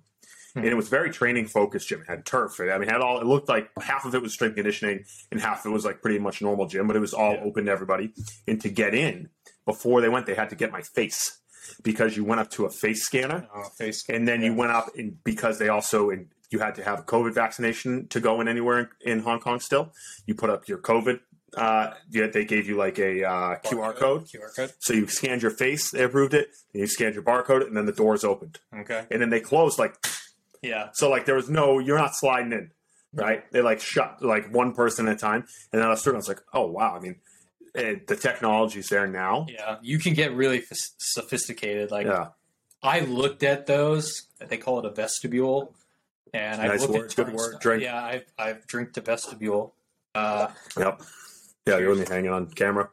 Hmm. 0.55 0.61
And 0.61 0.69
it 0.69 0.75
was 0.75 0.89
very 0.89 1.11
training 1.11 1.47
focused 1.49 1.89
gym. 1.89 2.01
It 2.01 2.07
had 2.09 2.25
turf. 2.25 2.59
I 2.61 2.65
mean, 2.79 2.85
it 2.85 2.89
had 2.93 3.01
all. 3.01 3.21
It 3.21 3.27
looked 3.27 3.49
like 3.49 3.69
half 3.81 4.05
of 4.05 4.15
it 4.15 4.23
was 4.23 4.33
strength 4.33 4.55
conditioning, 4.55 5.05
and 5.31 5.41
half 5.41 5.65
of 5.65 5.71
it 5.71 5.75
was 5.75 5.85
like 5.85 6.01
pretty 6.03 6.19
much 6.19 6.41
normal 6.41 6.67
gym. 6.67 6.87
But 6.87 6.97
it 6.97 7.01
was 7.01 7.13
all 7.15 7.35
Yeah. 7.35 7.43
open 7.45 7.67
to 7.67 7.71
everybody. 7.73 8.13
And 8.49 8.61
to 8.63 8.69
get 8.71 8.95
in 8.95 9.29
before 9.67 10.01
they 10.01 10.09
went, 10.09 10.27
they 10.27 10.35
had 10.35 10.51
to 10.51 10.57
get 10.57 10.73
my 10.73 10.83
face 10.83 11.39
because 11.83 12.17
you 12.17 12.25
went 12.25 12.41
up 12.41 12.49
to 12.51 12.65
a 12.65 12.71
face 12.71 13.03
scanner, 13.05 13.49
uh, 13.55 13.69
face 13.77 14.05
and 14.09 14.27
then 14.27 14.41
you 14.41 14.55
went 14.55 14.71
up 14.71 14.89
and 14.97 15.23
because 15.25 15.59
they 15.59 15.69
also 15.69 16.11
and 16.11 16.29
you 16.51 16.59
had 16.59 16.75
to 16.77 16.85
have 16.85 17.01
a 17.01 17.03
COVID 17.03 17.35
vaccination 17.35 18.07
to 18.09 18.21
go 18.21 18.41
in 18.41 18.49
anywhere 18.49 18.91
in, 19.05 19.13
in 19.13 19.21
Hong 19.21 19.41
Kong. 19.41 19.61
Still, 19.61 19.93
you 20.27 20.35
put 20.35 20.51
up 20.51 20.69
your 20.69 20.79
COVID. 20.79 21.21
Uh, 21.57 21.95
yeah, 22.11 22.27
they 22.27 22.45
gave 22.45 22.67
you 22.69 22.77
like 22.77 22.99
a 22.99 23.25
uh, 23.25 23.57
QR 23.65 23.95
code. 23.97 24.27
QR 24.27 24.55
code. 24.55 24.73
So 24.81 24.93
you 24.93 25.07
scanned 25.07 25.43
your 25.43 25.53
face, 25.53 25.91
they 25.91 26.03
approved 26.03 26.35
it, 26.35 26.49
and 26.75 26.81
you 26.81 26.87
scanned 26.87 27.15
your 27.15 27.23
barcode, 27.25 27.67
and 27.67 27.77
then 27.77 27.87
the 27.87 27.93
doors 27.93 28.25
opened. 28.25 28.59
Okay. 28.77 29.07
And 29.11 29.23
then 29.23 29.31
they 29.31 29.41
closed 29.41 29.79
like 29.79 29.95
Yeah. 30.63 30.89
so 30.95 31.09
like 31.09 31.25
there 31.25 31.37
was 31.37 31.49
no 31.49 31.79
you're 31.79 31.99
not 31.99 32.15
sliding 32.15 32.53
in. 32.53 32.71
Right? 33.15 33.51
They 33.53 33.63
like 33.63 33.81
shut 33.81 34.21
like 34.23 34.53
one 34.53 34.75
person 34.75 35.09
at 35.09 35.15
a 35.15 35.19
time. 35.19 35.47
And 35.73 35.81
then 35.81 35.87
I 35.87 35.91
was 35.91 36.01
starting, 36.01 36.17
I 36.17 36.19
was 36.19 36.29
like, 36.29 36.43
oh 36.53 36.67
wow, 36.67 36.95
I 36.95 37.01
mean 37.01 37.17
eh, 37.75 37.95
the 38.07 38.17
technology's 38.17 38.89
there 38.89 39.07
now. 39.07 39.47
Yeah. 39.49 39.77
You 39.81 39.99
can 39.99 40.13
get 40.13 40.35
really 40.35 40.59
f- 40.59 40.67
sophisticated. 40.99 41.91
Like 41.91 42.07
Yeah. 42.07 42.29
I 42.83 43.01
looked 43.01 43.43
at 43.43 43.67
those. 43.67 44.27
They 44.47 44.59
call 44.59 44.79
it 44.81 44.85
a 44.85 44.91
vestibule, 44.91 45.75
and 46.37 46.61
I 46.63 46.67
Nice 46.69 46.81
looked 46.83 46.93
word, 46.95 47.11
at 47.11 47.17
good 47.17 47.33
word, 47.35 47.57
drink. 47.61 47.83
Yeah, 47.83 48.03
I've 48.03 48.25
I've 48.39 48.67
drinked 48.67 48.95
the 48.95 49.01
vestibule. 49.01 49.75
Uh, 50.15 50.49
Yep. 50.79 51.03
Yeah, 51.67 51.79
you're 51.79 51.95
me 51.97 52.05
hanging 52.09 52.31
on 52.31 52.47
camera. 52.47 52.91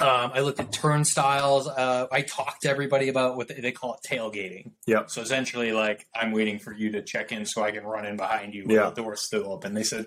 Um, 0.00 0.30
I 0.32 0.40
looked 0.40 0.60
at 0.60 0.70
turnstiles. 0.70 1.66
Uh, 1.66 2.06
I 2.12 2.22
talked 2.22 2.62
to 2.62 2.70
everybody 2.70 3.08
about 3.08 3.36
what 3.36 3.48
they, 3.48 3.54
they 3.54 3.72
call 3.72 3.94
it 3.94 4.00
tailgating. 4.08 4.70
Yep. 4.86 5.10
So 5.10 5.20
essentially, 5.22 5.72
like 5.72 6.06
I'm 6.14 6.30
waiting 6.30 6.58
for 6.60 6.72
you 6.72 6.92
to 6.92 7.02
check 7.02 7.32
in 7.32 7.44
so 7.44 7.64
I 7.64 7.72
can 7.72 7.82
run 7.84 8.06
in 8.06 8.16
behind 8.16 8.54
you 8.54 8.64
Yeah. 8.68 8.90
the 8.90 9.02
door's 9.02 9.20
still 9.22 9.50
open. 9.52 9.74
They 9.74 9.82
said 9.82 10.06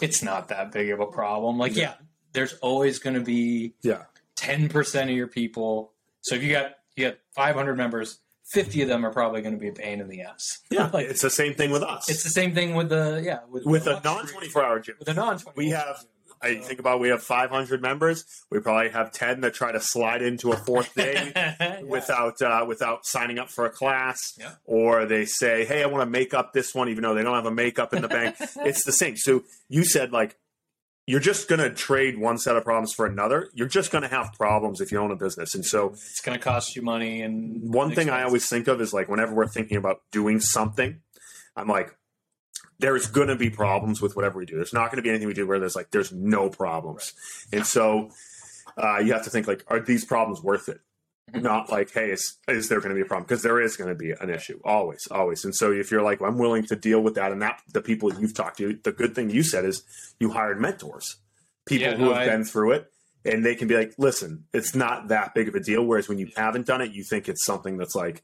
it's 0.00 0.22
not 0.22 0.48
that 0.48 0.70
big 0.70 0.90
of 0.90 1.00
a 1.00 1.06
problem. 1.06 1.58
Like, 1.58 1.74
Yeah. 1.74 1.82
yeah, 1.82 1.94
there's 2.32 2.52
always 2.60 3.00
going 3.00 3.14
to 3.14 3.20
be 3.20 3.74
Yeah. 3.82 4.02
10 4.36 4.68
percent 4.68 5.10
of 5.10 5.16
your 5.16 5.26
people. 5.26 5.92
So 6.20 6.36
if 6.36 6.42
you 6.44 6.52
got 6.52 6.76
you 6.96 7.08
got 7.08 7.18
500 7.34 7.76
members, 7.76 8.20
50 8.52 8.82
of 8.82 8.88
them 8.88 9.04
are 9.04 9.12
probably 9.12 9.42
going 9.42 9.54
to 9.54 9.60
be 9.60 9.68
a 9.68 9.72
pain 9.72 10.00
in 10.00 10.08
the 10.08 10.22
ass. 10.22 10.58
Yeah. 10.70 10.90
like 10.92 11.06
it's 11.06 11.22
the 11.22 11.30
same 11.30 11.54
thing 11.54 11.70
with 11.70 11.82
us. 11.82 12.08
it's 12.10 12.22
the 12.24 12.30
same 12.30 12.54
thing 12.54 12.74
with 12.74 12.88
the 12.88 13.20
yeah 13.24 13.40
with, 13.50 13.64
with 13.64 13.86
a 13.86 14.00
non 14.04 14.26
24 14.26 14.64
hour 14.64 14.80
gym. 14.80 14.96
with 14.98 15.08
a 15.08 15.14
non 15.14 15.38
We 15.56 15.70
have 15.70 16.04
I 16.40 16.54
think 16.58 16.78
about 16.78 17.00
we 17.00 17.08
have 17.08 17.20
500 17.20 17.82
members. 17.82 18.24
We 18.48 18.60
probably 18.60 18.90
have 18.90 19.10
10 19.10 19.40
that 19.40 19.54
try 19.54 19.72
to 19.72 19.80
slide 19.80 20.22
into 20.22 20.52
a 20.52 20.56
fourth 20.56 20.94
day 20.94 21.80
without 21.84 22.40
uh, 22.40 22.64
without 22.64 23.04
signing 23.04 23.40
up 23.40 23.50
for 23.50 23.66
a 23.66 23.70
class, 23.70 24.34
Yeah. 24.38 24.52
or 24.64 25.04
they 25.06 25.24
say, 25.24 25.64
"Hey, 25.64 25.82
I 25.82 25.86
want 25.86 26.02
to 26.02 26.10
make 26.10 26.34
up 26.34 26.52
this 26.52 26.76
one," 26.76 26.90
even 26.90 27.02
though 27.02 27.14
they 27.14 27.24
don't 27.24 27.34
have 27.34 27.46
a 27.46 27.50
makeup 27.50 27.92
in 27.92 28.02
the 28.02 28.08
bank. 28.08 28.36
it's 28.58 28.84
the 28.84 28.92
same. 28.92 29.16
So 29.16 29.42
you 29.68 29.82
said 29.84 30.12
like 30.12 30.36
you're 31.08 31.20
just 31.20 31.48
going 31.48 31.58
to 31.58 31.70
trade 31.70 32.18
one 32.18 32.36
set 32.36 32.54
of 32.54 32.64
problems 32.64 32.92
for 32.92 33.06
another. 33.06 33.48
You're 33.54 33.66
just 33.66 33.90
going 33.90 34.02
to 34.02 34.08
have 34.08 34.34
problems 34.34 34.82
if 34.82 34.92
you 34.92 34.98
own 34.98 35.10
a 35.10 35.16
business, 35.16 35.54
and 35.54 35.64
so 35.64 35.88
it's 35.88 36.20
going 36.20 36.38
to 36.38 36.44
cost 36.44 36.76
you 36.76 36.82
money 36.82 37.22
and 37.22 37.72
one 37.72 37.94
thing 37.94 38.10
I 38.10 38.24
always 38.24 38.46
think 38.46 38.68
of 38.68 38.78
is 38.82 38.92
like 38.92 39.08
whenever 39.08 39.34
we're 39.34 39.48
thinking 39.48 39.78
about 39.78 40.02
doing 40.12 40.38
something, 40.38 41.00
I'm 41.56 41.66
like, 41.66 41.96
there's 42.78 43.06
going 43.06 43.28
to 43.28 43.36
be 43.36 43.48
problems 43.48 44.02
with 44.02 44.16
whatever 44.16 44.38
we 44.38 44.44
do. 44.44 44.56
There's 44.56 44.74
not 44.74 44.90
going 44.90 44.96
to 44.96 45.02
be 45.02 45.08
anything 45.08 45.28
we 45.28 45.32
do 45.32 45.46
where 45.46 45.58
there's 45.58 45.74
like 45.74 45.92
there's 45.92 46.12
no 46.12 46.50
problems, 46.50 47.14
and 47.54 47.64
so 47.64 48.10
uh, 48.76 48.98
you 48.98 49.14
have 49.14 49.24
to 49.24 49.30
think 49.30 49.48
like, 49.48 49.64
are 49.68 49.80
these 49.80 50.04
problems 50.04 50.42
worth 50.42 50.68
it? 50.68 50.78
Not 51.34 51.70
like, 51.70 51.92
hey, 51.92 52.10
is, 52.10 52.38
is 52.48 52.68
there 52.68 52.78
going 52.80 52.90
to 52.90 52.94
be 52.94 53.02
a 53.02 53.04
problem? 53.04 53.24
Because 53.26 53.42
there 53.42 53.60
is 53.60 53.76
going 53.76 53.88
to 53.90 53.94
be 53.94 54.12
an 54.12 54.30
issue, 54.30 54.58
always, 54.64 55.06
always. 55.10 55.44
And 55.44 55.54
so 55.54 55.72
if 55.72 55.90
you're 55.90 56.02
like, 56.02 56.20
I'm 56.22 56.38
willing 56.38 56.64
to 56.66 56.76
deal 56.76 57.00
with 57.00 57.14
that, 57.16 57.32
and 57.32 57.42
that 57.42 57.60
the 57.72 57.82
people 57.82 58.12
you've 58.18 58.34
talked 58.34 58.58
to, 58.58 58.78
the 58.82 58.92
good 58.92 59.14
thing 59.14 59.30
you 59.30 59.42
said 59.42 59.64
is 59.64 59.82
you 60.20 60.30
hired 60.30 60.60
mentors, 60.60 61.16
people 61.66 61.88
Yeah, 61.88 61.96
who 61.96 62.04
no, 62.06 62.12
have 62.14 62.22
I- 62.22 62.26
been 62.26 62.44
through 62.44 62.72
it, 62.72 62.90
and 63.24 63.44
they 63.44 63.54
can 63.54 63.68
be 63.68 63.76
like, 63.76 63.92
listen, 63.98 64.44
it's 64.54 64.74
not 64.74 65.08
that 65.08 65.34
big 65.34 65.48
of 65.48 65.54
a 65.54 65.60
deal. 65.60 65.84
Whereas 65.84 66.08
when 66.08 66.18
you 66.18 66.30
haven't 66.36 66.66
done 66.66 66.80
it, 66.80 66.92
you 66.92 67.04
think 67.04 67.28
it's 67.28 67.44
something 67.44 67.76
that's 67.76 67.94
like 67.94 68.22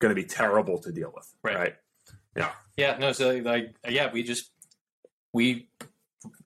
going 0.00 0.14
to 0.14 0.20
be 0.20 0.26
terrible 0.26 0.78
to 0.82 0.92
deal 0.92 1.12
with, 1.14 1.26
Right. 1.42 1.56
right? 1.56 1.74
Yeah, 2.76 2.96
no, 2.98 3.12
so 3.12 3.36
like 3.36 3.74
yeah, 3.88 4.10
we 4.10 4.22
just 4.22 4.50
we 5.34 5.68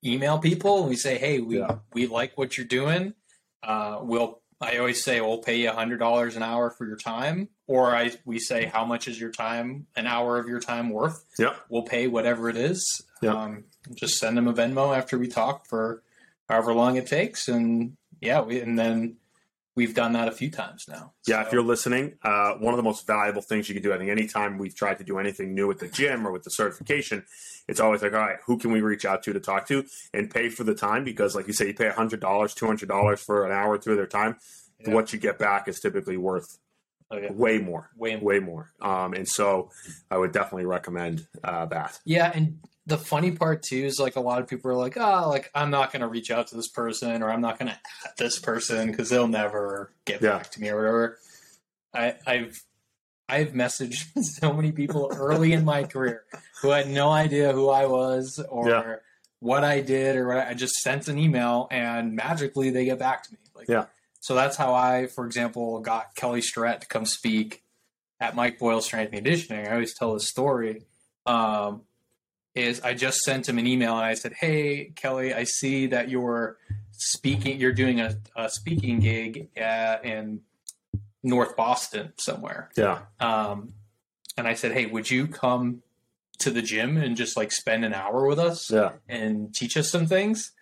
email 0.05 0.38
people 0.38 0.81
and 0.81 0.88
we 0.88 0.97
say, 0.97 1.19
hey, 1.19 1.38
we 1.40 1.59
Yeah. 1.59 1.77
we 1.92 2.07
like 2.09 2.37
what 2.37 2.57
you're 2.59 2.66
doing. 2.66 3.14
Uh, 3.62 4.01
we'll 4.03 4.40
I 4.61 4.79
always 4.79 5.05
say 5.05 5.21
we'll 5.21 5.38
pay 5.38 5.57
you 5.57 5.71
hundred 5.71 5.99
dollars 5.99 6.37
an 6.37 6.42
hour 6.42 6.71
for 6.71 6.87
your 6.87 6.97
time, 6.97 7.49
or 7.66 7.95
I 7.95 8.12
we 8.25 8.38
say 8.38 8.64
how 8.64 8.85
much 8.85 9.07
is 9.07 9.21
your 9.21 9.31
time, 9.31 9.87
an 9.97 10.07
hour 10.07 10.38
of 10.38 10.49
your 10.49 10.61
time 10.61 10.90
worth. 10.90 11.25
Yep. 11.38 11.57
We'll 11.69 11.83
pay 11.83 12.07
whatever 12.07 12.49
it 12.49 12.57
is. 12.57 13.03
Um, 13.37 13.64
just 13.95 14.19
send 14.19 14.37
them 14.37 14.49
a 14.49 14.55
Venmo 14.55 14.97
after 14.97 15.19
we 15.19 15.29
talk 15.29 15.66
for 15.66 16.03
however 16.49 16.73
long 16.73 16.97
it 16.97 17.07
takes, 17.07 17.49
and 17.49 17.97
yeah, 18.21 18.40
we 18.40 18.61
and 18.61 18.79
then 18.79 19.16
we've 19.76 19.94
done 19.94 20.14
that 20.14 20.26
a 20.26 20.32
few 20.32 20.50
times 20.50 20.86
now. 20.88 21.12
Yeah, 21.26 21.42
So- 21.42 21.46
if 21.46 21.52
you're 21.52 21.62
listening, 21.62 22.14
uh, 22.22 22.54
one 22.54 22.72
of 22.74 22.78
the 22.78 22.82
most 22.82 23.06
valuable 23.06 23.42
things 23.42 23.68
you 23.68 23.74
can 23.74 23.82
do, 23.82 23.92
I 23.92 23.98
think, 23.98 24.10
anytime 24.10 24.58
we've 24.58 24.74
tried 24.74 24.98
to 24.98 25.04
do 25.04 25.18
anything 25.18 25.54
new 25.54 25.70
at 25.70 25.78
the 25.78 25.88
gym 25.88 26.26
or 26.26 26.32
with 26.32 26.42
the 26.44 26.50
certification, 26.50 27.24
it's 27.68 27.78
always 27.80 28.02
like, 28.02 28.12
all 28.14 28.20
right, 28.20 28.38
who 28.46 28.58
can 28.58 28.72
we 28.72 28.80
reach 28.80 29.04
out 29.04 29.22
to 29.24 29.32
to 29.32 29.40
talk 29.40 29.66
to 29.68 29.84
and 30.14 30.30
pay 30.30 30.48
for 30.48 30.64
the 30.64 30.74
time? 30.74 31.04
Because, 31.04 31.34
like 31.36 31.46
you 31.46 31.52
say, 31.52 31.66
you 31.68 31.74
pay 31.74 31.88
$100, 31.88 32.54
$200 32.54 33.20
for 33.22 33.44
an 33.44 33.52
hour 33.52 33.72
or 33.74 33.78
two 33.78 33.90
of 33.92 33.96
their 33.96 34.06
time. 34.06 34.36
Yeah. 34.80 34.94
What 34.94 35.12
you 35.12 35.18
get 35.18 35.38
back 35.38 35.68
is 35.68 35.78
typically 35.80 36.16
worth 36.16 36.58
Oh, 37.10 37.18
yeah. 37.18 37.30
way 37.32 37.58
more, 37.58 37.90
way 37.96 38.16
more. 38.16 38.24
way 38.24 38.38
more. 38.40 38.72
Um, 38.80 39.12
and 39.14 39.28
so 39.28 39.70
I 40.10 40.18
would 40.18 40.32
definitely 40.32 40.66
recommend 40.66 41.26
uh, 41.44 41.66
that. 41.66 42.00
Yeah, 42.04 42.32
and 42.34 42.58
the 42.87 42.96
funny 42.99 43.33
part 43.33 43.62
too 43.62 43.85
is 43.85 43.99
like 43.99 44.16
a 44.16 44.20
lot 44.20 44.40
of 44.40 44.46
people 44.49 44.70
are 44.70 44.75
like, 44.77 44.96
oh, 44.96 45.29
like 45.29 45.51
I'm 45.55 45.70
not 45.70 45.92
going 45.92 46.03
to 46.03 46.09
reach 46.09 46.31
out 46.31 46.46
to 46.49 46.55
this 46.57 46.68
person 46.68 47.22
or 47.22 47.31
I'm 47.31 47.40
not 47.40 47.59
going 47.59 47.68
to 47.68 47.75
add 47.75 48.12
this 48.16 48.38
person 48.38 48.90
because 48.90 49.09
they'll 49.11 49.27
never 49.29 49.90
get 50.05 50.22
Yeah. 50.22 50.38
back 50.38 50.51
to 50.53 50.61
me 50.61 50.68
or 50.68 50.77
whatever. 50.77 51.18
I, 51.94 52.14
I've 52.27 52.62
I've 53.29 53.49
messaged 53.49 54.05
so 54.22 54.53
many 54.53 54.70
people 54.70 55.11
early 55.16 55.53
in 55.53 55.64
my 55.64 55.83
career 55.83 56.22
who 56.62 56.70
had 56.70 56.88
no 56.88 57.11
idea 57.11 57.53
who 57.53 57.68
I 57.70 57.87
was 57.87 58.38
or 58.49 58.68
Yeah. 58.68 58.94
what 59.40 59.64
I 59.64 59.81
did 59.81 60.14
or 60.16 60.29
what 60.29 60.37
I, 60.38 60.51
I 60.51 60.55
just 60.55 60.77
sent 60.77 61.09
an 61.09 61.18
email 61.18 61.66
and 61.72 62.14
magically 62.14 62.70
they 62.70 62.85
get 62.85 62.99
back 63.01 63.25
to 63.25 63.33
me. 63.33 63.38
Like, 63.55 63.68
Yeah. 63.68 63.87
So 64.20 64.35
that's 64.37 64.57
how 64.57 64.75
I, 64.75 65.07
for 65.09 65.27
example, 65.27 65.81
got 65.81 66.14
Kelly 66.14 66.40
Starrett 66.40 66.83
to 66.83 66.87
come 66.87 67.05
speak 67.05 67.62
at 68.20 68.35
Mike 68.37 68.59
Boyle 68.59 68.81
Strength 68.81 69.12
and 69.12 69.25
Conditioning. 69.25 69.66
I 69.66 69.72
always 69.72 69.94
tell 69.94 70.14
this 70.14 70.29
story. 70.29 70.83
Um, 71.27 71.83
is 72.57 72.81
I 72.81 72.95
just 72.95 73.19
sent 73.21 73.49
him 73.49 73.59
an 73.59 73.66
email 73.66 73.92
and 73.97 74.05
I 74.05 74.14
said, 74.14 74.33
"Hey 74.33 74.92
Kelly, 74.97 75.33
I 75.35 75.45
see 75.45 75.87
that 75.88 76.09
you're 76.09 76.57
speaking. 76.92 77.61
You're 77.61 77.73
doing 77.73 78.01
a, 78.01 78.16
a 78.35 78.49
speaking 78.51 78.99
gig 79.01 79.49
uh, 79.61 79.99
in 80.03 80.40
North 81.23 81.55
Boston 81.57 82.12
somewhere." 82.19 82.71
Yeah. 82.77 83.03
Um, 83.21 83.75
and 84.37 84.49
I 84.49 84.55
said, 84.55 84.73
"Hey, 84.73 84.87
would 84.87 85.11
you 85.11 85.27
come 85.29 85.83
to 86.38 86.51
the 86.51 86.62
gym 86.62 86.97
and 86.97 87.16
just 87.16 87.37
like 87.37 87.53
spend 87.53 87.85
an 87.85 87.95
hour 87.95 88.27
with 88.27 88.38
us 88.38 88.71
Yeah. 88.71 88.92
and 89.09 89.55
teach 89.55 89.77
us 89.77 89.88
some 89.90 90.07
things?" 90.07 90.53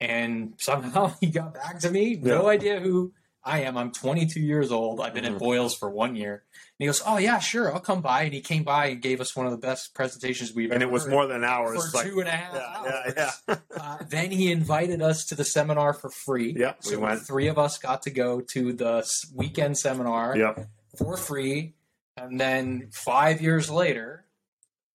And 0.00 0.54
somehow 0.58 1.14
he 1.20 1.28
got 1.28 1.54
back 1.54 1.78
to 1.80 1.90
me. 1.90 2.16
No 2.16 2.48
idea 2.48 2.80
who 2.80 3.12
I 3.44 3.60
am. 3.62 3.76
I'm 3.76 3.92
22 3.92 4.40
years 4.40 4.72
old. 4.72 5.00
I've 5.00 5.12
been 5.14 5.24
Mhm. 5.24 5.32
at 5.34 5.38
Boyles 5.38 5.74
for 5.74 5.90
one 5.90 6.16
year. 6.16 6.44
And 6.52 6.76
he 6.78 6.86
goes, 6.86 7.02
"Oh 7.06 7.18
yeah, 7.18 7.38
sure, 7.38 7.72
I'll 7.72 7.80
come 7.80 8.00
by." 8.00 8.22
And 8.22 8.32
he 8.32 8.40
came 8.40 8.64
by 8.64 8.86
and 8.86 9.02
gave 9.02 9.20
us 9.20 9.36
one 9.36 9.44
of 9.46 9.52
the 9.52 9.58
best 9.58 9.94
presentations 9.94 10.54
we've 10.54 10.70
And 10.72 10.82
ever 10.82 10.90
it 10.90 10.92
was 10.92 11.06
more 11.06 11.26
than 11.26 11.38
an 11.38 11.44
hour. 11.44 11.74
for 11.74 11.96
like, 11.96 12.06
two 12.06 12.20
and 12.20 12.28
a 12.28 12.32
half 12.32 12.54
yeah, 12.54 12.60
hours. 12.94 13.12
yeah, 13.16 13.34
yeah. 13.48 13.56
Uh, 13.80 13.98
then 14.08 14.30
he 14.30 14.50
invited 14.50 15.02
us 15.02 15.24
to 15.26 15.34
the 15.34 15.44
seminar 15.44 15.92
for 15.92 16.10
free. 16.10 16.54
Yeah, 16.58 16.74
we 16.84 16.90
so 16.92 16.98
went. 17.00 17.26
three 17.26 17.48
of 17.48 17.58
us 17.58 17.76
got 17.78 18.02
to 18.02 18.10
go 18.10 18.40
to 18.52 18.72
the 18.72 19.06
weekend 19.34 19.76
seminar 19.78 20.36
Yep. 20.36 20.68
for 20.96 21.16
free. 21.16 21.74
And 22.16 22.40
then 22.40 22.88
five 22.92 23.42
years 23.42 23.68
later, 23.68 24.24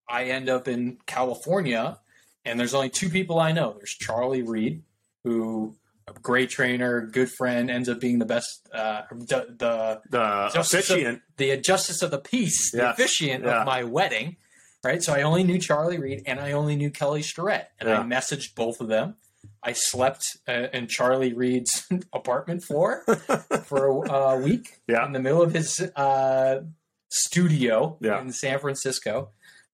I 0.09 0.23
end 0.25 0.49
up 0.49 0.67
in 0.67 0.97
California, 1.05 1.99
and 2.45 2.59
there's 2.59 2.73
only 2.73 2.89
two 2.89 3.09
people 3.09 3.39
I 3.39 3.51
know. 3.51 3.73
There's 3.77 3.93
Charlie 3.93 4.41
Reed, 4.41 4.83
who 5.23 5.75
great 6.21 6.49
trainer, 6.49 7.01
good 7.01 7.29
friend, 7.31 7.69
ends 7.71 7.89
up 7.89 7.99
being 7.99 8.19
the 8.19 8.25
best, 8.25 8.67
uh, 8.73 9.01
the, 9.11 9.45
the 9.57 10.01
The 10.09 10.49
Justice 10.53 10.89
of- 10.89 11.19
the 11.37 11.57
justice 11.57 12.01
of 12.01 12.11
the 12.11 12.19
peace, 12.19 12.71
the 12.71 12.89
officiant 12.91 13.43
yeah. 13.45 13.61
of 13.61 13.65
my 13.65 13.83
wedding. 13.83 14.37
Right. 14.83 15.03
So 15.03 15.13
I 15.13 15.23
only 15.23 15.43
knew 15.43 15.59
Charlie 15.59 15.97
Reed 15.99 16.23
and 16.25 16.39
I 16.39 16.53
only 16.53 16.75
knew 16.77 16.89
Kelly 16.89 17.21
Starrett. 17.21 17.67
And 17.79 17.89
I 17.89 17.97
messaged 18.03 18.55
both 18.55 18.79
of 18.79 18.87
them. 18.87 19.15
I 19.61 19.73
slept 19.73 20.23
uh, 20.47 20.67
in 20.73 20.87
Charlie 20.87 21.33
Reed's 21.33 21.85
apartment 22.13 22.63
floor 22.63 23.03
for 23.65 23.87
a 24.05 24.11
uh, 24.11 24.37
week 24.37 24.79
Yeah. 24.87 25.05
in 25.05 25.11
the 25.11 25.19
middle 25.19 25.41
of 25.41 25.53
his 25.53 25.81
uh, 25.97 26.61
studio 27.09 27.97
Yeah. 27.99 28.21
in 28.21 28.31
San 28.31 28.59
Francisco. 28.59 29.31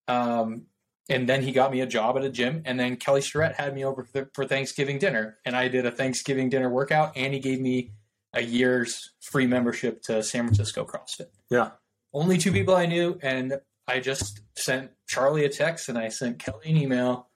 Um, 0.07 0.63
and 1.07 1.29
then 1.29 1.43
he 1.43 1.51
got 1.51 1.71
me 1.71 1.81
a 1.81 1.85
job 1.85 2.17
at 2.17 2.23
a 2.23 2.29
gym. 2.29 2.63
And 2.65 2.79
then 2.79 2.95
Kelly 2.97 3.21
Starrett 3.21 3.55
had 3.55 3.75
me 3.75 3.85
over 3.85 4.03
for, 4.03 4.29
for 4.33 4.45
Thanksgiving 4.45 4.97
dinner. 4.97 5.37
And 5.45 5.55
I 5.55 5.67
did 5.67 5.85
a 5.85 5.91
Thanksgiving 5.91 6.49
dinner 6.49 6.69
workout. 6.69 7.15
And 7.15 7.33
he 7.33 7.39
gave 7.39 7.61
me 7.61 7.91
a 8.33 8.41
year's 8.41 9.11
free 9.21 9.45
membership 9.45 10.01
to 10.03 10.23
San 10.23 10.45
Francisco 10.45 10.83
CrossFit. 10.83 11.27
Yeah. 11.49 11.71
Only 12.11 12.37
two 12.37 12.51
people 12.51 12.75
I 12.75 12.87
knew. 12.87 13.19
And 13.21 13.59
I 13.87 13.99
just 13.99 14.41
sent 14.57 14.91
Charlie 15.07 15.45
a 15.45 15.49
text 15.49 15.89
and 15.89 15.97
I 15.97 16.09
sent 16.09 16.39
Kelly 16.39 16.71
an 16.71 16.77
email. 16.77 17.29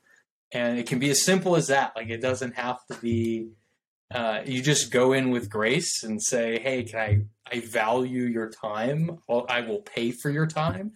And 0.52 0.80
it 0.80 0.88
can 0.88 0.98
be 0.98 1.12
as 1.12 1.24
simple 1.24 1.56
as 1.56 1.68
that. 1.68 1.94
Like 1.96 2.10
it 2.10 2.22
doesn't 2.22 2.56
have 2.56 2.80
to 2.88 2.98
be. 2.98 3.50
Uh, 4.12 4.42
you 4.44 4.64
just 4.64 4.90
go 4.90 5.14
in 5.14 5.30
with 5.30 5.52
grace 5.52 6.02
and 6.02 6.20
say, 6.20 6.58
"Hey, 6.58 6.82
can 6.82 7.00
I? 7.00 7.22
I 7.56 7.60
value 7.60 8.24
your 8.24 8.50
time. 8.50 9.20
I 9.30 9.62
will 9.62 9.82
pay 9.82 10.10
for 10.10 10.32
your 10.32 10.48
time." 10.48 10.94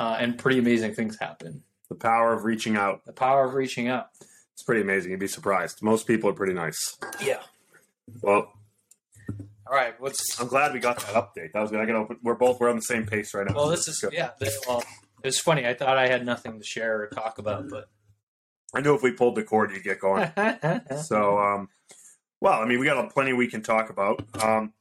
Uh, 0.00 0.16
and 0.18 0.36
pretty 0.36 0.58
amazing 0.58 0.92
things 0.92 1.16
happen. 1.20 1.62
The 1.88 1.94
power 1.94 2.32
of 2.32 2.44
reaching 2.44 2.76
out. 2.76 3.04
The 3.04 3.12
power 3.12 3.44
of 3.44 3.54
reaching 3.54 3.88
out. 3.88 4.08
It's 4.52 4.62
pretty 4.62 4.80
amazing. 4.82 5.10
You'd 5.10 5.20
be 5.20 5.26
surprised. 5.28 5.82
Most 5.82 6.06
people 6.06 6.30
are 6.30 6.34
pretty 6.34 6.54
nice. 6.54 6.96
Yeah. 7.22 7.40
Well, 8.22 8.52
All 9.66 9.72
right. 9.74 9.94
What's 10.00 10.40
I'm 10.40 10.48
glad 10.48 10.72
we 10.72 10.80
got 10.80 10.98
that 11.00 11.14
update. 11.14 11.52
That 11.52 11.60
was 11.60 11.70
good. 11.70 11.80
I 11.80 11.86
can 11.86 11.96
open. 11.96 12.18
We're 12.22 12.34
both 12.34 12.58
we're 12.60 12.70
on 12.70 12.76
the 12.76 12.82
same 12.82 13.06
pace 13.06 13.34
right 13.34 13.46
now. 13.46 13.54
well? 13.54 13.68
This 13.68 13.86
is 13.88 13.98
good. 13.98 14.12
yeah. 14.12 14.30
This, 14.40 14.58
well, 14.66 14.82
it's 15.22 15.38
funny. 15.40 15.66
I 15.66 15.74
thought 15.74 15.96
I 15.98 16.08
had 16.08 16.24
nothing 16.24 16.58
to 16.58 16.64
share 16.64 17.02
or 17.02 17.06
talk 17.08 17.38
about, 17.38 17.68
but 17.68 17.88
I 18.74 18.80
knew 18.80 18.94
if 18.94 19.02
we 19.02 19.12
pulled 19.12 19.34
the 19.34 19.42
cord, 19.42 19.70
you'd 19.72 19.84
get 19.84 20.00
going. 20.00 20.30
so, 21.04 21.38
um, 21.38 21.68
well, 22.40 22.60
I 22.60 22.66
mean, 22.66 22.78
we 22.80 22.86
got 22.86 23.12
plenty 23.12 23.32
we 23.32 23.48
can 23.48 23.62
talk 23.62 23.90
about. 23.90 24.22
Um, 24.42 24.72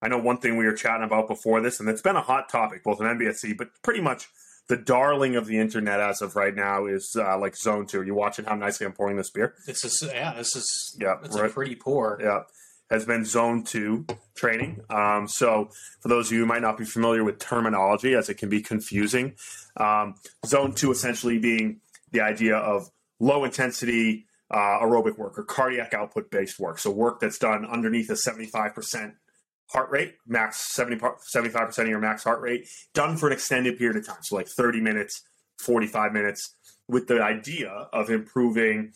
I 0.00 0.08
know 0.08 0.18
one 0.18 0.38
thing 0.38 0.56
we 0.56 0.64
were 0.66 0.72
chatting 0.72 1.04
about 1.04 1.28
before 1.28 1.60
this, 1.60 1.78
and 1.78 1.88
it's 1.88 2.02
been 2.02 2.16
a 2.16 2.22
hot 2.22 2.48
topic 2.48 2.82
both 2.82 3.00
in 3.00 3.06
MBSC, 3.06 3.56
but 3.56 3.68
pretty 3.82 4.00
much 4.00 4.28
the 4.68 4.76
darling 4.76 5.36
of 5.36 5.46
the 5.46 5.58
internet 5.58 6.00
as 6.00 6.22
of 6.22 6.36
right 6.36 6.54
now 6.54 6.86
is 6.86 7.14
uh, 7.18 7.38
like 7.38 7.56
Zone 7.56 7.86
Two. 7.86 8.00
Are 8.00 8.04
You 8.04 8.14
watching 8.14 8.44
how 8.44 8.54
nicely 8.54 8.86
I'm 8.86 8.92
pouring 8.92 9.16
this 9.16 9.30
beer? 9.30 9.54
this 9.66 9.84
is 9.84 10.02
yeah. 10.14 10.34
This 10.34 10.54
is 10.56 10.96
Yeah, 11.00 11.16
It's 11.24 11.38
right. 11.38 11.50
a 11.50 11.52
pretty 11.52 11.74
poor. 11.74 12.18
yeah, 12.22 12.42
has 12.90 13.04
been 13.06 13.24
Zone 13.24 13.64
2 13.64 14.06
training. 14.34 14.80
Um, 14.90 15.26
so, 15.26 15.70
for 16.00 16.08
those 16.08 16.26
of 16.28 16.32
you 16.34 16.40
who 16.40 16.46
might 16.46 16.62
not 16.62 16.76
be 16.78 16.84
familiar 16.84 17.24
with 17.24 17.38
terminology, 17.38 18.14
as 18.14 18.28
it 18.28 18.34
can 18.34 18.48
be 18.50 18.60
confusing, 18.60 19.34
um, 19.78 20.14
Zone 20.46 20.74
2 20.74 20.90
essentially 20.92 21.38
being 21.38 21.80
the 22.10 22.20
idea 22.20 22.56
of 22.56 22.90
low 23.18 23.44
intensity 23.44 24.26
uh, 24.50 24.78
aerobic 24.82 25.16
work 25.16 25.38
or 25.38 25.44
cardiac 25.44 25.94
output 25.94 26.30
based 26.30 26.60
work. 26.60 26.78
So, 26.78 26.90
work 26.90 27.18
that's 27.20 27.38
done 27.38 27.64
underneath 27.66 28.10
a 28.10 28.14
75% 28.14 29.14
heart 29.72 29.90
rate, 29.90 30.16
max 30.26 30.74
70, 30.74 30.96
75% 30.98 31.78
of 31.78 31.88
your 31.88 31.98
max 31.98 32.24
heart 32.24 32.40
rate, 32.40 32.68
done 32.94 33.16
for 33.16 33.26
an 33.26 33.32
extended 33.32 33.78
period 33.78 33.96
of 33.96 34.06
time. 34.06 34.22
So, 34.22 34.36
like 34.36 34.48
30 34.48 34.80
minutes, 34.80 35.22
45 35.58 36.12
minutes, 36.12 36.54
with 36.88 37.06
the 37.08 37.22
idea 37.22 37.70
of 37.92 38.10
improving 38.10 38.92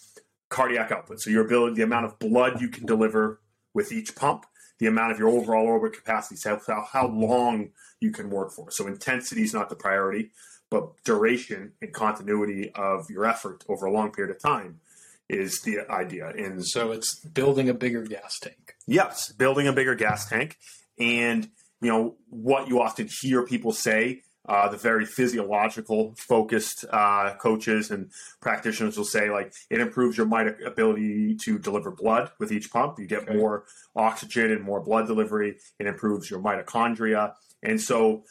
cardiac 0.48 0.92
output. 0.92 1.20
So, 1.20 1.30
your 1.30 1.44
ability, 1.44 1.76
the 1.76 1.82
amount 1.82 2.06
of 2.06 2.18
blood 2.18 2.60
you 2.60 2.68
can 2.68 2.86
deliver 2.86 3.40
with 3.74 3.92
each 3.92 4.14
pump, 4.14 4.46
the 4.78 4.86
amount 4.86 5.12
of 5.12 5.18
your 5.18 5.28
overall 5.28 5.66
aerobic 5.66 5.94
capacity, 5.94 6.36
so 6.36 6.60
how, 6.66 6.86
how 6.92 7.08
long 7.08 7.70
you 8.00 8.10
can 8.10 8.30
work 8.30 8.52
for. 8.52 8.70
So, 8.70 8.86
intensity 8.86 9.42
is 9.42 9.54
not 9.54 9.70
the 9.70 9.76
priority, 9.76 10.30
but 10.70 10.90
duration 11.04 11.72
and 11.80 11.92
continuity 11.92 12.70
of 12.74 13.08
your 13.10 13.24
effort 13.24 13.64
over 13.68 13.86
a 13.86 13.92
long 13.92 14.12
period 14.12 14.34
of 14.34 14.42
time 14.42 14.80
is 15.28 15.60
the 15.62 15.80
idea. 15.90 16.28
And 16.28 16.64
So 16.64 16.92
it's 16.92 17.14
building 17.20 17.68
a 17.68 17.74
bigger 17.74 18.02
gas 18.02 18.38
tank. 18.38 18.74
Yes, 18.86 19.32
building 19.32 19.66
a 19.66 19.72
bigger 19.72 19.94
gas 19.94 20.28
tank, 20.28 20.56
and 20.98 21.48
you 21.80 21.90
know 21.90 22.16
what 22.28 22.68
you 22.68 22.80
often 22.80 23.08
hear 23.20 23.44
people 23.44 23.72
say 23.72 24.22
uh, 24.48 24.68
the 24.68 24.76
very 24.76 25.04
physiological 25.04 26.14
focused 26.16 26.84
uh, 26.90 27.34
coaches 27.34 27.90
and 27.90 28.10
practitioners 28.40 28.96
will 28.96 29.04
say 29.04 29.28
like 29.28 29.52
it 29.70 29.80
improves 29.80 30.16
your 30.16 30.26
mit- 30.26 30.62
ability 30.64 31.34
to 31.34 31.58
deliver 31.58 31.90
blood 31.90 32.30
with 32.38 32.52
each 32.52 32.70
pump. 32.70 32.98
You 33.00 33.06
get 33.08 33.22
Okay. 33.22 33.34
more 33.36 33.64
oxygen 33.96 34.52
and 34.52 34.62
more 34.62 34.80
blood 34.80 35.08
delivery. 35.08 35.56
It 35.80 35.86
improves 35.86 36.30
your 36.30 36.40
mitochondria, 36.40 37.32
and 37.62 37.80
so 37.80 38.22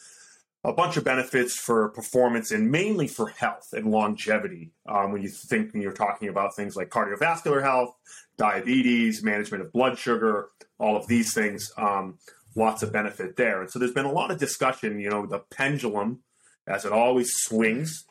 a 0.66 0.72
bunch 0.72 0.96
of 0.96 1.04
benefits 1.04 1.56
for 1.56 1.88
performance 1.90 2.50
and 2.50 2.72
mainly 2.72 3.06
for 3.06 3.28
health 3.28 3.68
and 3.72 3.88
longevity. 3.88 4.72
Um, 4.88 5.12
when 5.12 5.22
you 5.22 5.28
think 5.28 5.72
when 5.72 5.80
you're 5.80 5.92
talking 5.92 6.28
about 6.28 6.56
things 6.56 6.74
like 6.74 6.90
cardiovascular 6.90 7.62
health, 7.62 7.94
diabetes, 8.36 9.22
management 9.22 9.62
of 9.62 9.72
blood 9.72 9.96
sugar, 9.96 10.48
all 10.80 10.96
of 10.96 11.06
these 11.06 11.32
things, 11.32 11.70
um, 11.78 12.18
lots 12.56 12.82
of 12.82 12.92
benefit 12.92 13.36
there. 13.36 13.60
And 13.60 13.70
so 13.70 13.78
there's 13.78 13.92
been 13.92 14.06
a 14.06 14.12
lot 14.12 14.32
of 14.32 14.38
discussion. 14.38 14.98
You 14.98 15.08
know, 15.08 15.24
the 15.24 15.38
pendulum, 15.38 16.22
as 16.66 16.84
it 16.84 16.90
always 16.90 17.32
swings 17.32 18.04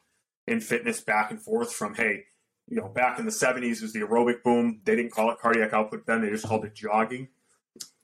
in 0.48 0.62
fitness 0.62 1.02
back 1.02 1.32
and 1.32 1.42
forth 1.42 1.74
from 1.74 1.96
hey. 1.96 2.24
You 2.68 2.78
know, 2.78 2.88
back 2.88 3.20
in 3.20 3.26
the 3.26 3.32
'70s 3.32 3.82
was 3.82 3.92
the 3.92 4.00
aerobic 4.00 4.44
boom. 4.44 4.80
They 4.86 4.96
didn't 4.96 5.12
call 5.12 5.30
it 5.30 5.40
cardiac 5.40 5.74
output 5.74 6.06
then; 6.08 6.22
they 6.22 6.30
just 6.30 6.48
called 6.48 6.64
it 6.64 6.74
jogging. 6.74 7.28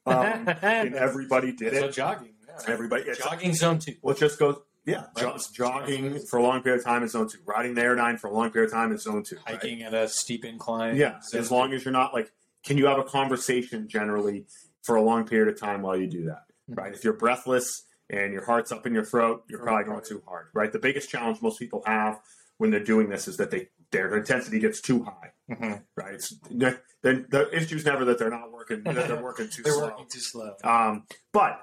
Um, 0.06 0.48
and 0.62 0.94
everybody 0.94 1.52
did 1.54 1.74
so 1.74 1.86
it. 1.86 1.94
jogging. 1.94 2.31
Yeah. 2.60 2.74
Everybody, 2.74 3.04
it's, 3.04 3.20
Jogging 3.20 3.54
zone 3.54 3.80
two. 3.80 3.96
well, 4.02 4.16
it 4.16 4.20
just 4.20 4.40
goes, 4.40 4.58
yeah, 4.86 5.06
jo- 5.18 5.32
Right. 5.32 5.42
jogging 5.54 6.20
for 6.30 6.38
a 6.40 6.44
long 6.44 6.62
period 6.64 6.80
of 6.80 6.86
time 6.86 7.04
is 7.04 7.12
zone 7.12 7.28
two. 7.30 7.40
Riding 7.46 7.76
the 7.76 7.82
Airdyne 7.82 8.20
for 8.20 8.28
a 8.28 8.34
long 8.34 8.50
period 8.52 8.70
of 8.70 8.74
time 8.74 8.92
is 8.92 9.04
zone 9.04 9.24
two. 9.24 9.36
right? 9.48 9.56
Hiking 9.56 9.84
at 9.84 9.94
a 9.94 10.08
steep 10.08 10.44
incline. 10.46 10.96
Yeah, 10.98 11.22
zone 11.22 11.40
as 11.42 11.52
long 11.52 11.74
as 11.74 11.86
you're 11.86 11.92
not 11.92 12.14
like, 12.14 12.32
can 12.64 12.78
you 12.78 12.86
have 12.88 13.00
a 13.00 13.04
conversation 13.04 13.88
generally 13.88 14.46
for 14.84 14.96
a 14.96 15.02
long 15.02 15.26
period 15.28 15.54
of 15.54 15.60
time 15.60 15.82
while 15.82 15.96
you 15.98 16.08
do 16.08 16.26
that? 16.26 16.44
two. 16.68 16.74
Right? 16.76 16.94
If 16.94 17.04
you're 17.04 17.14
breathless 17.14 17.84
and 18.10 18.34
your 18.34 18.46
heart's 18.46 18.72
up 18.72 18.86
in 18.88 18.94
your 18.94 19.06
throat, 19.06 19.44
you're 19.50 19.60
probably 19.64 19.86
going 19.86 20.04
too 20.08 20.22
hard. 20.28 20.48
Right? 20.54 20.72
The 20.72 20.80
biggest 20.80 21.10
challenge 21.10 21.42
most 21.42 21.60
people 21.60 21.84
have 21.86 22.20
when 22.58 22.70
they're 22.72 22.84
doing 22.84 23.10
this 23.10 23.28
is 23.28 23.38
that 23.38 23.52
they 23.52 23.70
their 23.92 24.16
intensity 24.16 24.58
gets 24.60 24.80
too 24.80 25.04
high. 25.04 25.32
Mhm. 25.52 25.84
Right? 25.98 26.14
It's, 26.14 26.34
they're, 26.50 26.82
they're, 27.04 27.26
the 27.30 27.50
issue's 27.54 27.84
never 27.86 28.06
that 28.06 28.18
they're 28.20 28.30
not 28.30 28.52
working, 28.54 28.84
that 28.84 29.08
they're 29.10 29.22
working 29.22 29.50
too 29.50 29.62
They're 29.64 29.74
slow. 29.74 29.88
working 29.88 30.06
too 30.10 30.20
slow. 30.22 30.54
Um, 30.64 31.04
but 31.34 31.60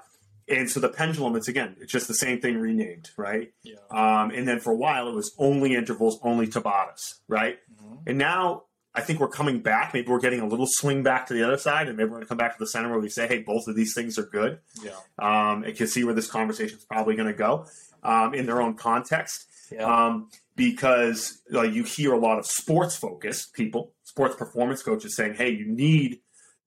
and 0.49 0.69
so 0.69 0.79
the 0.79 0.89
pendulum, 0.89 1.35
it's 1.35 1.47
again, 1.47 1.75
it's 1.79 1.91
just 1.91 2.07
the 2.07 2.13
same 2.13 2.39
thing 2.41 2.57
renamed, 2.57 3.09
right? 3.17 3.51
Yeah. 3.63 3.75
Um, 3.91 4.31
and 4.31 4.47
then 4.47 4.59
for 4.59 4.71
a 4.71 4.75
while, 4.75 5.07
it 5.07 5.13
was 5.15 5.33
only 5.37 5.75
intervals, 5.75 6.19
only 6.23 6.47
Tabatas, 6.47 7.15
right? 7.27 7.57
Mhm. 7.81 7.99
And 8.07 8.17
now 8.17 8.63
I 8.95 9.01
think 9.01 9.19
we're 9.19 9.27
coming 9.29 9.59
back. 9.61 9.93
Maybe 9.93 10.07
we're 10.07 10.19
getting 10.19 10.39
a 10.41 10.47
little 10.47 10.65
swing 10.67 11.03
back 11.03 11.27
to 11.27 11.33
the 11.33 11.43
other 11.43 11.57
side, 11.57 11.87
and 11.87 11.95
maybe 11.95 12.05
we're 12.09 12.15
going 12.17 12.23
to 12.23 12.27
come 12.27 12.37
back 12.37 12.57
to 12.57 12.59
the 12.63 12.67
center 12.67 12.89
where 12.89 12.99
we 12.99 13.09
say, 13.09 13.27
"Hey, 13.27 13.39
both 13.39 13.67
of 13.67 13.75
these 13.75 13.93
things 13.93 14.17
are 14.17 14.23
good." 14.25 14.59
Yeah. 14.83 14.91
Um, 15.19 15.63
and 15.63 15.75
can 15.75 15.87
see 15.87 16.03
where 16.03 16.15
this 16.15 16.27
conversation 16.27 16.77
is 16.77 16.85
probably 16.85 17.15
going 17.15 17.27
to 17.27 17.37
go 17.37 17.65
um, 18.03 18.33
in 18.33 18.45
their 18.47 18.61
own 18.61 18.73
context, 18.75 19.45
Yeah. 19.71 19.83
um, 19.83 20.29
because 20.55 21.41
like 21.49 21.71
you 21.73 21.83
hear 21.83 22.13
a 22.13 22.17
lot 22.17 22.39
of 22.39 22.45
sports 22.45 22.95
focused 22.95 23.53
people, 23.53 23.93
sports 24.03 24.35
performance 24.35 24.81
coaches 24.83 25.15
saying, 25.15 25.35
"Hey, 25.35 25.49
you 25.51 25.65
need 25.67 26.19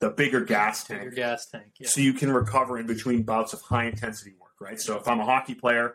the 0.03 0.11
bigger 0.11 0.45
gas 0.45 0.85
tank." 0.85 1.01
Bigger 1.01 1.15
gas 1.17 1.47
tank. 1.51 1.67
Yeah. 1.81 1.89
so 1.89 2.01
you 2.01 2.13
can 2.13 2.31
recover 2.33 2.79
in 2.79 2.87
between 2.87 3.23
bouts 3.23 3.53
of 3.55 3.61
high 3.63 3.85
intensity 3.87 4.35
work, 4.41 4.53
right? 4.61 4.79
So 4.81 4.97
if 4.99 5.09
I'm 5.09 5.21
a 5.21 5.25
hockey 5.25 5.55
player 5.55 5.95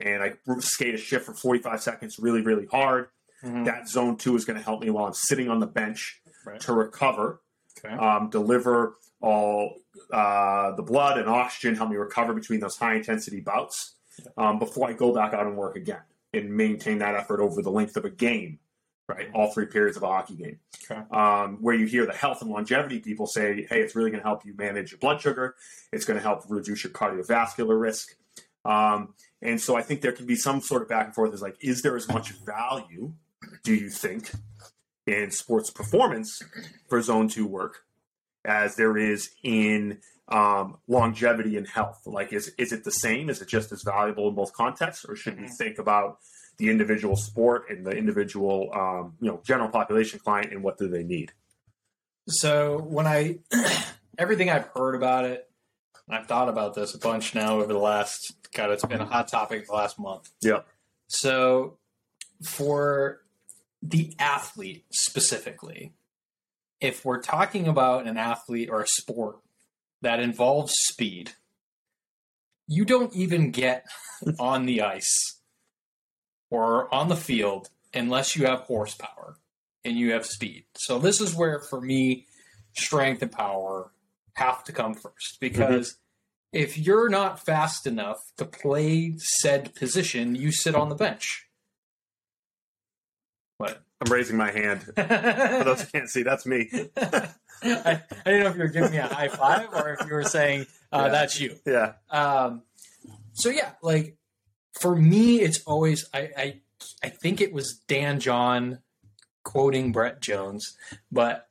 and 0.00 0.22
I 0.22 0.32
skate 0.58 0.94
a 0.94 0.98
shift 0.98 1.26
for 1.26 1.34
45 1.34 1.80
seconds 1.82 2.18
really, 2.18 2.42
really 2.42 2.66
hard, 2.66 3.08
Mhm. 3.44 3.64
that 3.66 3.88
zone 3.88 4.16
two 4.16 4.34
is 4.36 4.44
going 4.44 4.56
to 4.58 4.64
help 4.64 4.80
me 4.82 4.90
while 4.90 5.06
I'm 5.06 5.14
sitting 5.14 5.48
on 5.48 5.58
the 5.60 5.66
bench 5.66 6.20
Right. 6.46 6.60
to 6.62 6.72
recover, 6.72 7.40
Okay. 7.78 7.94
um, 7.94 8.30
deliver 8.30 8.96
all 9.20 9.76
uh, 10.12 10.72
the 10.74 10.82
blood 10.82 11.18
and 11.18 11.28
oxygen, 11.28 11.74
help 11.76 11.90
me 11.90 11.96
recover 11.96 12.32
between 12.34 12.60
those 12.60 12.76
high 12.76 12.94
intensity 12.94 13.40
bouts 13.40 13.96
um, 14.36 14.58
before 14.58 14.88
I 14.88 14.92
go 14.94 15.12
back 15.14 15.32
out 15.34 15.46
and 15.46 15.56
work 15.56 15.76
again 15.76 16.02
and 16.32 16.50
maintain 16.56 16.98
that 16.98 17.14
effort 17.14 17.40
over 17.40 17.60
the 17.62 17.70
length 17.70 17.96
of 17.96 18.04
a 18.04 18.10
game, 18.10 18.58
right? 19.16 19.28
All 19.34 19.52
three 19.52 19.66
periods 19.66 19.96
of 19.96 20.02
a 20.02 20.06
hockey 20.06 20.34
game 20.34 20.58
Okay. 20.90 21.00
um, 21.10 21.58
where 21.60 21.74
you 21.74 21.86
hear 21.86 22.06
the 22.06 22.12
health 22.12 22.42
and 22.42 22.50
longevity 22.50 22.98
people 23.00 23.26
say, 23.26 23.66
hey, 23.68 23.80
it's 23.80 23.94
really 23.94 24.10
going 24.10 24.20
to 24.22 24.26
help 24.26 24.44
you 24.44 24.54
manage 24.56 24.90
your 24.92 24.98
blood 24.98 25.20
sugar. 25.20 25.54
It's 25.92 26.04
going 26.04 26.18
to 26.18 26.22
help 26.22 26.42
reduce 26.48 26.84
your 26.84 26.92
cardiovascular 26.92 27.80
risk. 27.80 28.14
Um, 28.64 29.14
and 29.40 29.60
so 29.60 29.76
I 29.76 29.82
think 29.82 30.00
there 30.00 30.12
can 30.12 30.26
be 30.26 30.36
some 30.36 30.60
sort 30.60 30.82
of 30.82 30.88
back 30.88 31.06
and 31.06 31.14
forth 31.14 31.34
is 31.34 31.42
like, 31.42 31.56
is 31.60 31.82
there 31.82 31.96
as 31.96 32.08
much 32.08 32.30
value, 32.30 33.12
do 33.64 33.74
you 33.74 33.90
think, 33.90 34.30
in 35.06 35.30
sports 35.30 35.70
performance 35.70 36.40
for 36.88 37.02
zone 37.02 37.28
two 37.28 37.46
work 37.46 37.84
as 38.44 38.76
there 38.76 38.96
is 38.96 39.30
in 39.42 39.98
um, 40.28 40.76
longevity 40.86 41.56
and 41.56 41.66
health? 41.66 42.02
Like, 42.06 42.32
is, 42.32 42.52
is 42.56 42.72
it 42.72 42.84
the 42.84 42.92
same? 42.92 43.28
Is 43.28 43.42
it 43.42 43.48
just 43.48 43.72
as 43.72 43.82
valuable 43.82 44.28
in 44.28 44.34
both 44.36 44.52
contexts? 44.52 45.04
Or 45.04 45.16
should 45.16 45.40
we 45.40 45.46
Mhm. 45.48 45.56
think 45.58 45.78
about 45.78 46.18
the 46.58 46.68
individual 46.68 47.16
sport 47.16 47.64
and 47.70 47.84
the 47.84 47.90
individual, 47.90 48.70
um, 48.74 49.14
you 49.20 49.28
know, 49.28 49.40
general 49.44 49.68
population 49.68 50.18
client 50.18 50.52
and 50.52 50.62
what 50.62 50.78
do 50.78 50.88
they 50.88 51.02
need? 51.02 51.32
So 52.28 52.78
when 52.78 53.06
I 53.06 53.38
everything 54.18 54.50
I've 54.50 54.68
heard 54.74 54.94
about 54.94 55.24
it, 55.24 55.48
I've 56.08 56.26
thought 56.26 56.48
about 56.48 56.74
this 56.74 56.94
a 56.94 56.98
bunch 56.98 57.34
now 57.34 57.60
over 57.60 57.72
the 57.72 57.78
last 57.78 58.34
God, 58.52 58.70
it's 58.70 58.84
been 58.84 59.00
a 59.00 59.06
hot 59.06 59.28
topic 59.28 59.66
the 59.66 59.72
last 59.72 59.98
month. 59.98 60.30
Yeah. 60.42 60.60
So 61.08 61.78
for 62.42 63.22
the 63.82 64.14
athlete 64.18 64.84
specifically, 64.90 65.94
if 66.80 67.04
we're 67.04 67.20
talking 67.20 67.66
about 67.66 68.06
an 68.06 68.16
athlete 68.16 68.68
or 68.70 68.82
a 68.82 68.86
sport 68.86 69.36
that 70.02 70.20
involves 70.20 70.74
speed, 70.74 71.32
you 72.66 72.84
don't 72.84 73.14
even 73.14 73.50
get 73.50 73.86
on 74.38 74.66
the 74.66 74.82
ice 74.82 75.40
or 76.52 76.92
on 76.94 77.08
the 77.08 77.16
field 77.16 77.70
unless 77.94 78.36
you 78.36 78.44
have 78.46 78.60
horsepower 78.60 79.36
and 79.84 79.96
you 79.96 80.12
have 80.12 80.26
speed. 80.26 80.64
So 80.76 80.98
this 80.98 81.20
is 81.20 81.34
where 81.34 81.60
for 81.60 81.80
me 81.80 82.26
strength 82.74 83.22
and 83.22 83.32
power 83.32 83.90
have 84.34 84.62
to 84.64 84.72
come 84.72 84.94
first 84.94 85.38
because 85.40 85.96
if 86.52 86.76
you're 86.78 87.08
not 87.08 87.44
fast 87.44 87.86
enough 87.86 88.18
to 88.36 88.44
play 88.44 89.14
said 89.16 89.74
position, 89.74 90.34
you 90.34 90.52
sit 90.52 90.74
on 90.74 90.90
the 90.90 90.94
bench. 90.94 91.46
What? 93.56 93.82
I'm 94.04 94.12
raising 94.12 94.36
my 94.36 94.50
hand. 94.50 94.82
For 94.96 95.02
those 95.64 95.82
who 95.82 95.86
can't 95.90 96.10
see, 96.10 96.22
that's 96.22 96.44
me. 96.44 96.68
I, 96.98 97.30
I 97.62 98.00
didn't 98.24 98.40
know 98.42 98.48
if 98.48 98.56
you 98.56 98.62
were 98.62 98.68
giving 98.68 98.90
me 98.90 98.98
a 98.98 99.06
high 99.06 99.28
five 99.28 99.68
or 99.72 99.94
if 99.98 100.06
you 100.06 100.12
were 100.12 100.24
saying 100.24 100.66
uh, 100.92 101.02
Yeah. 101.04 101.08
that's 101.08 101.40
you. 101.40 101.56
Yeah. 101.64 101.92
Um, 102.10 102.62
so 103.34 103.48
yeah, 103.48 103.72
like 103.82 104.16
for 104.72 104.96
me, 104.96 105.40
it's 105.40 105.62
always 105.64 106.08
I, 106.12 106.30
I 106.36 106.60
I 107.02 107.08
think 107.08 107.40
it 107.40 107.52
was 107.52 107.78
Dan 107.88 108.20
John 108.20 108.78
quoting 109.44 109.92
Brett 109.92 110.20
Jones, 110.20 110.76
but 111.10 111.48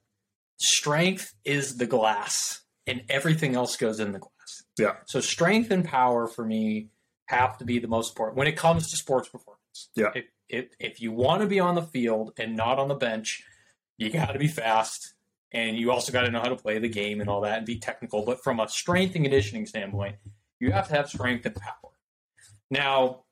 strength 0.58 1.34
is 1.44 1.78
the 1.78 1.86
glass, 1.86 2.62
and 2.88 3.04
everything 3.10 3.56
else 3.56 3.76
goes 3.76 4.00
in 4.00 4.12
the 4.12 4.20
glass. 4.20 4.64
Yeah. 4.78 4.96
So 5.06 5.20
strength 5.20 5.72
and 5.72 5.86
power 5.86 6.28
for 6.28 6.46
me 6.46 6.90
have 7.26 7.58
to 7.60 7.66
be 7.66 7.80
the 7.80 7.88
most 7.88 8.12
important 8.12 8.38
when 8.38 8.48
it 8.48 8.58
comes 8.58 8.90
to 8.90 8.98
sports 8.98 9.30
performance. 9.30 9.90
Yeah. 9.96 10.12
If 10.16 10.26
if, 10.50 10.66
if 10.80 11.02
you 11.02 11.14
want 11.14 11.42
to 11.42 11.48
be 11.48 11.60
on 11.60 11.76
the 11.76 11.82
field 11.82 12.34
and 12.38 12.58
not 12.58 12.78
on 12.78 12.90
the 12.90 12.96
bench, 12.96 13.44
you 13.98 14.10
got 14.10 14.34
to 14.34 14.40
be 14.40 14.48
fast. 14.48 15.14
And 15.54 15.78
you 15.78 15.92
also 15.92 16.12
got 16.12 16.22
to 16.22 16.32
know 16.32 16.40
how 16.40 16.50
to 16.50 16.56
play 16.56 16.80
the 16.80 16.90
game 16.90 17.20
and 17.20 17.30
all 17.30 17.42
that 17.42 17.58
and 17.58 17.66
be 17.66 17.78
technical. 17.78 18.26
But 18.26 18.44
from 18.44 18.60
a 18.60 18.68
strength 18.70 19.16
and 19.16 19.24
conditioning 19.26 19.66
standpoint, 19.66 20.16
you 20.60 20.72
have 20.72 20.88
to 20.90 20.96
have 20.96 21.10
strength 21.10 21.46
and 21.46 21.56
power. 21.56 21.92
Now, 22.72 23.26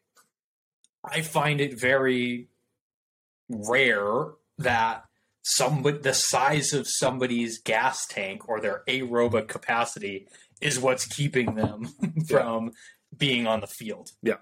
I 1.04 1.22
find 1.22 1.62
it 1.62 1.80
very 1.80 2.50
rare 3.50 4.26
that 4.60 5.06
somebody 5.42 5.98
the 5.98 6.14
size 6.14 6.74
of 6.74 6.88
somebody's 6.88 7.58
gas 7.58 8.06
tank 8.06 8.48
or 8.48 8.60
their 8.60 8.84
aerobic 8.88 9.48
capacity 9.48 10.28
is 10.62 10.80
what's 10.80 11.06
keeping 11.06 11.56
them 11.56 11.88
from 12.28 12.74
being 13.18 13.48
on 13.48 13.62
the 13.62 13.68
field. 13.68 14.12
Yeah. 14.22 14.36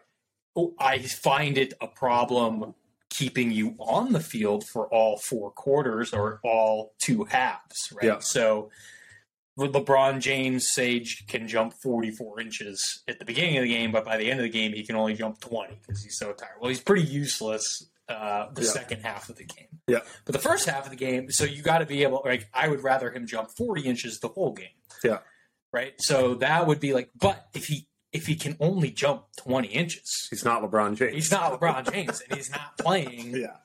Oh, 0.55 0.73
I 0.79 0.97
find 0.97 1.57
it 1.57 1.75
a 1.79 1.87
problem 1.87 2.73
keeping 3.09 3.51
you 3.51 3.75
on 3.79 4.11
the 4.11 4.19
field 4.19 4.65
for 4.67 4.87
all 4.87 5.17
four 5.17 5.51
quarters 5.51 6.13
or 6.13 6.39
all 6.43 6.93
two 6.99 7.23
halves, 7.25 7.93
right? 7.93 8.05
Yeah. 8.05 8.19
So 8.19 8.69
LeBron 9.57 10.19
James, 10.19 10.67
Sage 10.71 11.25
can 11.27 11.47
jump 11.47 11.73
44 11.73 12.39
inches 12.41 13.01
at 13.07 13.17
the 13.19 13.25
beginning 13.25 13.57
of 13.57 13.63
the 13.63 13.69
game, 13.69 13.91
but 13.91 14.05
by 14.05 14.15
the 14.17 14.29
end 14.29 14.39
of 14.39 14.43
the 14.43 14.49
game, 14.49 14.71
he 14.73 14.83
can 14.85 14.95
only 14.95 15.15
jump 15.15 15.39
20 15.41 15.79
because 15.81 16.03
he's 16.03 16.17
so 16.17 16.31
tired. 16.33 16.51
Well, 16.61 16.69
he's 16.69 16.79
pretty 16.81 17.03
useless 17.07 17.89
uh, 18.09 18.47
the 18.53 18.61
Yeah. 18.61 18.69
second 18.69 19.01
half 19.01 19.27
of 19.29 19.35
the 19.35 19.43
game. 19.43 19.67
Yeah. 19.87 19.99
But 20.25 20.33
the 20.33 20.39
first 20.39 20.69
half 20.69 20.85
of 20.85 20.91
the 20.91 20.95
game, 20.95 21.29
so 21.31 21.43
you 21.43 21.61
got 21.61 21.79
to 21.79 21.85
be 21.85 22.03
able, 22.03 22.21
like, 22.23 22.47
I 22.53 22.67
would 22.69 22.81
rather 22.83 23.11
him 23.11 23.25
jump 23.27 23.49
40 23.51 23.81
inches 23.81 24.19
the 24.19 24.29
whole 24.29 24.53
game. 24.53 24.69
Yeah. 25.03 25.19
Right. 25.73 25.99
So 26.01 26.35
that 26.35 26.67
would 26.67 26.79
be 26.79 26.93
like, 26.93 27.09
but 27.19 27.47
if 27.53 27.67
he 27.67 27.87
if 28.13 28.25
he 28.27 28.35
can 28.35 28.55
only 28.61 28.89
jump 28.89 29.23
20 29.37 29.67
inches, 29.67 30.27
He's 30.29 30.45
not 30.45 30.61
LeBron 30.63 30.95
James. 30.95 31.13
he's 31.13 31.31
not 31.31 31.59
LeBron 31.59 31.91
James, 31.91 32.21
and 32.21 32.37
he's 32.37 32.49
not 32.49 32.77
playing 32.77 33.35
Yeah. 33.35 33.57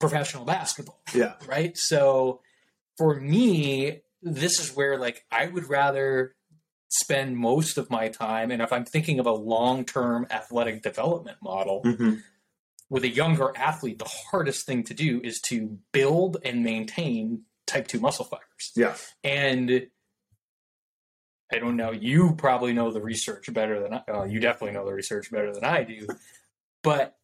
professional 0.00 0.46
basketball 0.46 0.98
Yeah. 1.14 1.34
right? 1.46 1.76
So 1.76 2.40
for 2.96 3.20
me, 3.20 4.00
this 4.34 4.58
is 4.60 4.74
where 4.74 4.98
like 4.98 5.24
I 5.30 5.46
would 5.46 5.68
rather 5.68 6.34
spend 6.88 7.36
most 7.36 7.78
of 7.78 7.90
my 7.90 8.08
time, 8.08 8.50
and 8.50 8.60
if 8.62 8.72
I'm 8.72 8.84
thinking 8.84 9.18
of 9.20 9.26
a 9.26 9.32
long 9.32 9.84
term 9.84 10.26
athletic 10.30 10.82
development 10.82 11.38
model, 11.42 11.82
Mhm. 11.84 12.22
with 12.88 13.02
a 13.04 13.08
younger 13.08 13.52
athlete, 13.56 13.98
the 13.98 14.04
hardest 14.30 14.64
thing 14.66 14.84
to 14.84 14.94
do 14.94 15.20
is 15.24 15.40
to 15.46 15.78
build 15.92 16.36
and 16.44 16.62
maintain 16.62 17.44
type 17.66 17.88
2 17.88 17.98
muscle 17.98 18.24
fibers. 18.24 18.72
Yeah. 18.76 18.96
And 19.24 19.88
I 21.52 21.58
don't 21.58 21.76
know, 21.76 21.90
you 21.92 22.34
probably 22.36 22.72
know 22.72 22.90
the 22.92 23.00
research 23.02 23.52
better 23.52 23.80
than 23.80 23.94
I, 23.94 24.02
uh, 24.12 24.24
you 24.24 24.40
definitely 24.40 24.72
know 24.72 24.84
the 24.86 24.92
research 24.94 25.30
better 25.30 25.52
than 25.52 25.64
I 25.64 25.84
do, 25.84 26.06
but 26.82 27.16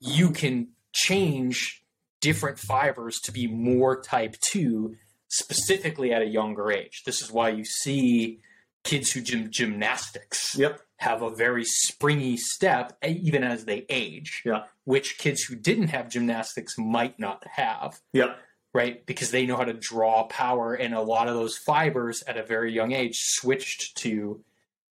you 0.00 0.30
can 0.30 0.72
change 0.92 1.84
different 2.20 2.58
fibers 2.58 3.18
to 3.20 3.32
be 3.32 3.46
more 3.46 4.00
type 4.02 4.34
2 4.40 4.96
specifically 5.30 6.12
at 6.12 6.22
a 6.22 6.26
younger 6.26 6.70
age. 6.70 7.02
This 7.06 7.22
is 7.22 7.30
why 7.30 7.48
you 7.50 7.64
see 7.64 8.40
kids 8.84 9.12
who 9.12 9.20
gym 9.20 9.50
gymnastics 9.50 10.56
Yep. 10.58 10.80
have 10.96 11.22
a 11.22 11.30
very 11.30 11.64
springy 11.64 12.36
step 12.36 12.96
even 13.06 13.44
as 13.44 13.64
they 13.64 13.86
age. 13.88 14.42
Yeah. 14.44 14.64
Which 14.84 15.18
kids 15.18 15.42
who 15.42 15.54
didn't 15.54 15.88
have 15.88 16.08
gymnastics 16.10 16.74
might 16.78 17.18
not 17.18 17.46
have, 17.46 18.00
Yep. 18.12 18.38
right? 18.74 19.06
Because 19.06 19.30
they 19.30 19.46
know 19.46 19.56
how 19.56 19.64
to 19.64 19.72
draw 19.72 20.24
power 20.24 20.74
and 20.74 20.94
a 20.94 21.00
lot 21.00 21.28
of 21.28 21.34
those 21.34 21.56
fibers 21.58 22.22
at 22.26 22.36
a 22.36 22.42
very 22.42 22.72
young 22.72 22.92
age 22.92 23.18
switched 23.18 23.96
to 23.98 24.42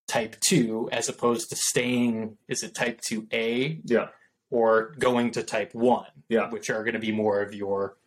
type 0.07 0.39
2 0.41 0.89
as 0.91 1.07
opposed 1.09 1.49
to 1.49 1.55
staying 1.55 2.37
is 2.47 2.63
it 2.63 2.73
type 2.73 3.01
2A 3.01 3.81
Yeah. 3.85 4.07
or 4.49 4.95
going 4.97 5.31
to 5.31 5.43
type 5.43 5.75
1, 5.75 6.07
Yeah. 6.29 6.49
which 6.49 6.69
are 6.71 6.83
going 6.83 6.93
to 6.95 6.99
be 6.99 7.11
more 7.11 7.41
of 7.41 7.53
your 7.53 7.97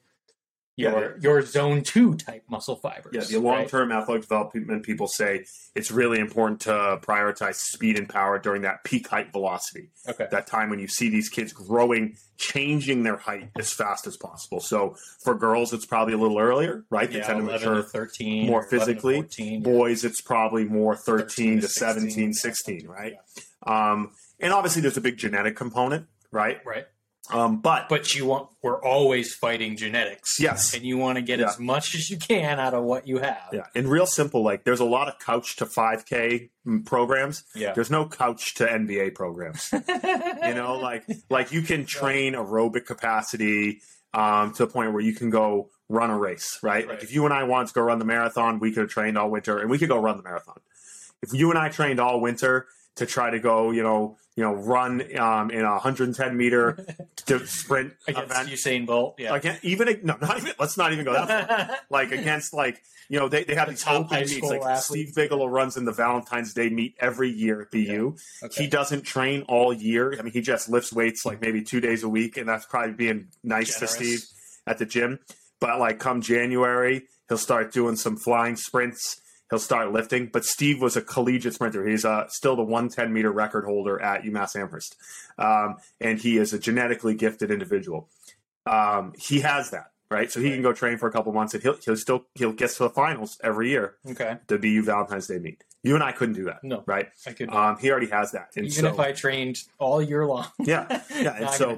your 0.77 1.19
your 1.19 1.43
zone 1.43 1.83
2 1.83 2.15
type 2.15 2.45
muscle 2.49 2.77
fibers. 2.77 3.13
Yeah, 3.13 3.39
the 3.39 3.45
long 3.45 3.67
term 3.67 3.93
athletic 3.93 4.23
development 4.23 4.85
people 4.85 5.07
say 5.07 5.45
it's 5.75 5.91
really 5.91 6.19
important 6.19 6.61
to 6.63 6.99
prioritize 7.03 7.57
speed 7.57 7.99
and 7.99 8.09
power 8.09 8.39
during 8.39 8.63
that 8.63 8.85
peak 8.85 9.09
height 9.09 9.33
velocity. 9.33 9.91
Okay. 10.09 10.27
That 10.31 10.47
time 10.47 10.71
when 10.71 10.79
you 10.79 10.89
see 10.89 11.09
these 11.11 11.29
kids 11.29 11.53
growing, 11.53 12.17
changing 12.39 13.03
their 13.03 13.17
height 13.17 13.51
as 13.59 13.73
fast 13.73 14.07
as 14.07 14.17
possible. 14.17 14.61
So 14.61 14.97
for 15.23 15.35
girls, 15.35 15.73
it's 15.73 15.87
probably 15.87 16.15
a 16.15 16.19
little 16.19 16.39
earlier, 16.39 16.85
right? 16.91 17.11
They 17.11 17.19
Yeah, 17.19 17.27
tend 17.27 17.47
to 17.47 17.53
mature 17.53 17.77
to 17.77 17.83
13 17.83 18.47
more 18.47 18.61
or 18.63 18.69
11 18.71 18.71
to 18.71 18.85
physically. 18.87 19.15
14, 19.17 19.63
Boys, 19.63 20.05
it's 20.05 20.21
probably 20.21 20.65
more 20.65 20.97
13, 20.97 21.61
to 21.61 21.69
16, 21.69 22.03
17, 22.03 22.33
16, 22.33 22.87
right? 22.87 23.15
Um, 23.67 24.13
and 24.41 24.53
obviously, 24.53 24.83
there's 24.83 24.97
a 24.97 25.01
big 25.03 25.19
genetic 25.19 25.55
component, 25.55 26.07
right? 26.31 26.59
Right. 26.65 26.87
Um, 27.31 27.61
but 27.61 27.89
But 27.89 28.15
you 28.15 28.27
want 28.27 28.49
we're 28.63 28.83
always 28.83 29.33
fighting 29.35 29.77
genetics. 29.77 30.41
Yes. 30.41 30.75
And 30.75 30.83
you 30.85 30.99
want 30.99 31.17
to 31.17 31.23
get 31.23 31.39
Yeah. 31.39 31.49
as 31.51 31.59
much 31.59 31.95
as 31.95 32.11
you 32.11 32.17
can 32.17 32.59
out 32.59 32.75
of 32.75 32.83
what 32.85 33.07
you 33.07 33.19
have. 33.19 33.49
yeah, 33.53 33.67
and 33.75 33.89
real 33.89 34.07
simple, 34.07 34.43
like 34.43 34.65
there's 34.65 34.81
a 34.81 34.85
lot 34.85 35.07
of 35.09 35.19
couch 35.21 35.57
to 35.57 35.67
5K 35.67 36.51
programs. 36.85 37.45
Yeah. 37.55 37.73
There's 37.75 37.91
no 37.91 38.07
couch 38.09 38.55
to 38.55 38.65
NBA 38.67 39.15
programs. 39.15 39.71
you 39.73 40.55
know 40.55 40.79
like 40.83 41.05
like 41.31 41.53
you 41.53 41.63
can 41.63 41.87
train 41.87 42.35
aerobic 42.35 42.87
capacity 42.87 43.81
um, 44.15 44.53
to 44.55 44.65
a 44.65 44.67
point 44.67 44.93
where 44.93 45.01
you 45.03 45.15
can 45.15 45.31
go 45.31 45.71
run 45.89 46.11
a 46.11 46.19
race 46.19 46.59
right? 46.63 46.89
like 46.89 47.03
if 47.03 47.13
you 47.13 47.25
and 47.27 47.35
i 47.35 47.43
wanted 47.45 47.69
to 47.69 47.75
go 47.75 47.83
run 47.83 47.99
the 47.99 48.05
marathon 48.05 48.59
we 48.59 48.73
could 48.73 48.83
have 48.83 48.91
trained 48.91 49.19
all 49.19 49.31
winter 49.31 49.59
and 49.59 49.69
we 49.69 49.77
could 49.77 49.91
go 49.91 49.99
run 49.99 50.17
the 50.17 50.23
marathon 50.23 50.59
if 51.23 51.35
you 51.35 51.51
and 51.51 51.59
i 51.59 51.69
trained 51.69 52.01
all 52.01 52.19
winter 52.19 52.67
to 52.97 53.05
try 53.05 53.29
to 53.29 53.39
go 53.39 53.71
you 53.73 53.83
know 53.83 54.17
you 54.37 54.43
know 54.43 54.55
run 54.55 55.01
um, 55.19 55.51
in 55.51 55.61
a 55.61 55.71
110 55.73 56.37
meter 56.37 56.85
sprint 57.45 57.93
Against 58.07 58.31
event 58.31 58.49
Usain 58.49 58.87
Bolt. 58.87 59.17
Yeah. 59.19 59.35
again 59.35 59.59
even 59.63 60.01
no 60.03 60.17
not 60.21 60.39
even 60.39 60.53
let's 60.59 60.77
not 60.77 60.93
even 60.93 61.05
go 61.05 61.13
that 61.13 61.49
far 61.49 61.77
like 61.91 62.13
against 62.13 62.55
like 62.55 62.83
you 63.09 63.19
know 63.19 63.29
they, 63.29 63.45
they 63.45 63.55
have 63.55 63.67
The 63.67 63.73
these 63.73 63.83
top 63.83 64.07
open 64.07 64.21
meets 64.21 64.41
like 64.41 64.63
athletes. 64.63 64.87
Steve 64.87 65.15
Bigelow 65.15 65.47
runs 65.47 65.77
in 65.77 65.85
the 65.85 65.93
Valentine's 65.93 66.55
Day 66.55 66.71
meet 66.71 66.95
every 66.99 67.31
year 67.31 67.63
at 67.63 67.71
BU. 67.71 68.17
Okay. 68.43 68.63
He 68.63 68.69
doesn't 68.69 69.03
train 69.03 69.43
all 69.49 69.73
year. 69.73 70.15
I 70.19 70.23
mean, 70.23 70.33
he 70.33 70.41
just 70.41 70.69
lifts 70.71 70.93
weights 70.93 71.27
like 71.27 71.41
maybe 71.41 71.63
two 71.63 71.81
days 71.81 72.03
a 72.03 72.09
week, 72.09 72.39
and 72.39 72.49
that's 72.49 72.65
probably 72.65 72.95
being 72.95 73.29
nice 73.45 73.75
Generous. 73.75 73.97
to 73.97 74.05
Steve 74.05 74.21
at 74.67 74.79
the 74.79 74.87
gym. 74.87 75.19
But 75.61 75.79
like 75.79 75.99
come 75.99 76.23
January, 76.23 77.03
he'll 77.29 77.39
start 77.39 77.73
doing 77.73 77.97
some 77.97 78.17
flying 78.17 78.57
sprints. 78.57 79.21
He'll 79.53 79.59
start 79.59 79.93
lifting. 79.93 80.31
But 80.33 80.47
Steve 80.47 80.81
was 80.81 80.97
a 80.97 81.03
collegiate 81.03 81.53
sprinter. 81.53 81.87
He's 81.87 82.07
uh, 82.07 82.27
still 82.29 82.57
the 82.57 82.63
110 82.63 83.13
meter 83.13 83.31
record 83.31 83.67
holder 83.67 84.01
at 84.01 84.23
UMass 84.23 84.57
Amherst, 84.57 84.97
um, 85.37 85.77
and 86.01 86.19
he 86.19 86.39
is 86.39 86.55
a 86.55 86.59
genetically 86.59 87.15
gifted 87.15 87.51
individual. 87.51 88.09
Um, 88.65 89.13
he 89.19 89.41
has 89.41 89.71
that. 89.71 89.91
Right, 90.11 90.31
so 90.31 90.41
he 90.41 90.51
can 90.51 90.61
go 90.61 90.73
train 90.75 90.99
for 90.99 91.07
a 91.09 91.13
couple 91.13 91.33
months, 91.33 91.55
and 91.55 91.63
he'll 91.63 91.77
he'll 91.85 91.97
still 91.97 92.27
he'll 92.35 92.53
get 92.53 92.69
to 92.71 92.79
the 92.85 92.91
finals 92.91 93.39
every 93.43 93.71
year, 93.71 93.97
Okay. 94.11 94.37
the 94.47 94.59
BU 94.59 94.83
Valentine's 94.85 95.27
Day 95.27 95.39
meet. 95.39 95.65
You 95.85 95.95
and 95.97 96.05
I 96.05 96.13
couldn't 96.13 96.37
do 96.37 96.45
that, 96.45 96.63
No. 96.63 96.85
right? 96.87 97.09
I 97.27 97.33
could 97.33 97.51
Um, 97.51 97.77
he 97.79 97.91
already 97.91 98.07
has 98.09 98.31
that, 98.33 98.51
and 98.57 98.67
even 98.67 98.83
so, 98.85 98.89
if 98.89 99.01
I 99.01 99.13
trained 99.13 99.59
all 99.79 100.01
year 100.01 100.25
long. 100.27 100.47
yeah, 100.61 101.03
yeah, 101.15 101.35
and 101.37 101.51
so 101.51 101.77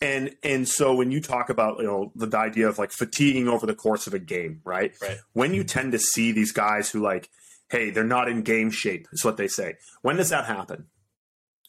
and 0.00 0.36
and 0.42 0.68
so 0.68 0.94
when 0.94 1.12
you 1.12 1.20
talk 1.20 1.50
about 1.50 1.78
you 1.78 1.84
know 1.84 2.12
the 2.16 2.36
idea 2.36 2.68
of 2.68 2.78
like 2.78 2.90
fatiguing 2.90 3.46
over 3.48 3.64
the 3.64 3.74
course 3.74 4.06
of 4.08 4.14
a 4.14 4.18
game, 4.18 4.60
right? 4.64 4.92
Right. 5.00 5.18
When 5.34 5.54
you 5.54 5.62
tend 5.62 5.92
to 5.92 5.98
see 6.00 6.32
these 6.32 6.50
guys 6.50 6.90
who 6.90 7.00
like, 7.00 7.30
hey, 7.70 7.90
they're 7.90 8.02
not 8.04 8.28
in 8.28 8.42
game 8.42 8.70
shape, 8.70 9.06
is 9.12 9.24
what 9.24 9.36
they 9.36 9.48
say. 9.48 9.74
When 10.02 10.16
does 10.16 10.30
that 10.30 10.46
happen? 10.46 10.86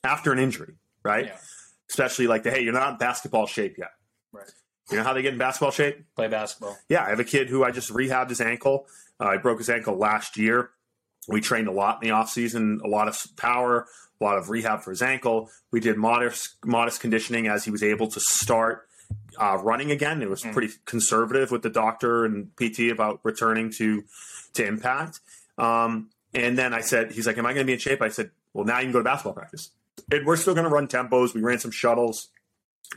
After 0.03 0.31
an 0.31 0.39
injury, 0.39 0.75
right? 1.03 1.25
Yeah. 1.27 1.37
Especially 1.89 2.25
like 2.25 2.41
the 2.43 2.49
hey, 2.51 2.61
you're 2.61 2.73
not 2.73 2.93
in 2.93 2.97
basketball 2.97 3.45
shape 3.45 3.77
yet. 3.77 3.91
Right. 4.31 4.51
You 4.89 4.97
know 4.97 5.03
how 5.03 5.13
they 5.13 5.21
get 5.21 5.33
in 5.33 5.39
basketball 5.39 5.71
shape? 5.71 6.03
Play 6.15 6.27
basketball. 6.27 6.77
Yeah, 6.89 7.03
I 7.05 7.09
have 7.09 7.19
a 7.19 7.23
kid 7.23 7.49
who 7.49 7.63
I 7.63 7.69
just 7.71 7.91
rehabbed 7.91 8.29
his 8.29 8.41
ankle. 8.41 8.87
Uh, 9.19 9.25
I 9.29 9.37
broke 9.37 9.59
his 9.59 9.69
ankle 9.69 9.97
last 9.97 10.35
year. 10.37 10.71
We 11.27 11.41
trained 11.41 11.67
a 11.67 11.71
lot 11.71 12.01
in 12.03 12.09
the 12.09 12.15
off 12.15 12.29
season, 12.29 12.81
a 12.83 12.87
lot 12.87 13.07
of 13.07 13.17
power, 13.35 13.87
a 14.19 14.23
lot 14.23 14.37
of 14.37 14.49
rehab 14.49 14.81
for 14.81 14.91
his 14.91 15.01
ankle. 15.01 15.49
We 15.71 15.79
did 15.79 15.97
modest 15.97 16.55
modest 16.63 17.01
conditioning 17.01 17.47
as 17.47 17.65
he 17.65 17.71
was 17.71 17.81
able 17.83 18.07
to 18.09 18.19
start 18.19 18.87
uh, 19.39 19.57
running 19.61 19.91
again. 19.91 20.21
It 20.21 20.29
was 20.29 20.43
Mm. 20.43 20.53
pretty 20.53 20.73
conservative 20.85 21.51
with 21.51 21.61
the 21.63 21.69
doctor 21.69 22.25
and 22.25 22.55
PT 22.55 22.89
about 22.91 23.19
returning 23.23 23.71
to 23.77 24.03
to 24.53 24.65
impact. 24.65 25.19
Um, 25.57 26.09
and 26.33 26.57
then 26.57 26.73
I 26.73 26.81
said, 26.81 27.11
he's 27.11 27.27
like, 27.27 27.37
"Am 27.37 27.45
I 27.45 27.53
going 27.53 27.65
to 27.65 27.67
be 27.67 27.73
in 27.73 27.79
shape?" 27.79 28.01
I 28.01 28.09
said, 28.09 28.31
"Well, 28.53 28.65
now 28.65 28.77
you 28.79 28.85
can 28.85 28.91
go 28.93 28.99
to 28.99 29.03
basketball 29.03 29.33
practice." 29.33 29.71
And 30.11 30.25
we're 30.25 30.35
still 30.37 30.53
going 30.53 30.65
to 30.65 30.69
run 30.69 30.87
tempos. 30.87 31.33
We 31.33 31.41
ran 31.41 31.59
some 31.59 31.71
shuttles, 31.71 32.27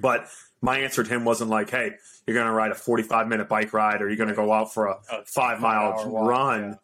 but 0.01 0.29
my 0.61 0.79
answer 0.81 1.03
to 1.03 1.09
him 1.11 1.25
wasn't 1.25 1.51
like, 1.51 1.71
"Hey, 1.71 1.93
you're 2.27 2.35
going 2.35 2.47
to 2.47 2.53
ride 2.53 2.71
a 2.73 2.75
45 2.75 3.27
minute 3.29 3.49
bike 3.49 3.73
ride, 3.73 4.03
or 4.03 4.09
you're 4.09 4.17
going 4.17 4.29
to 4.29 4.35
go 4.35 4.53
out 4.53 4.73
for 4.75 4.87
a 4.87 4.97
A 5.13 5.25
five 5.25 5.61
mile 5.61 6.05
run." 6.27 6.79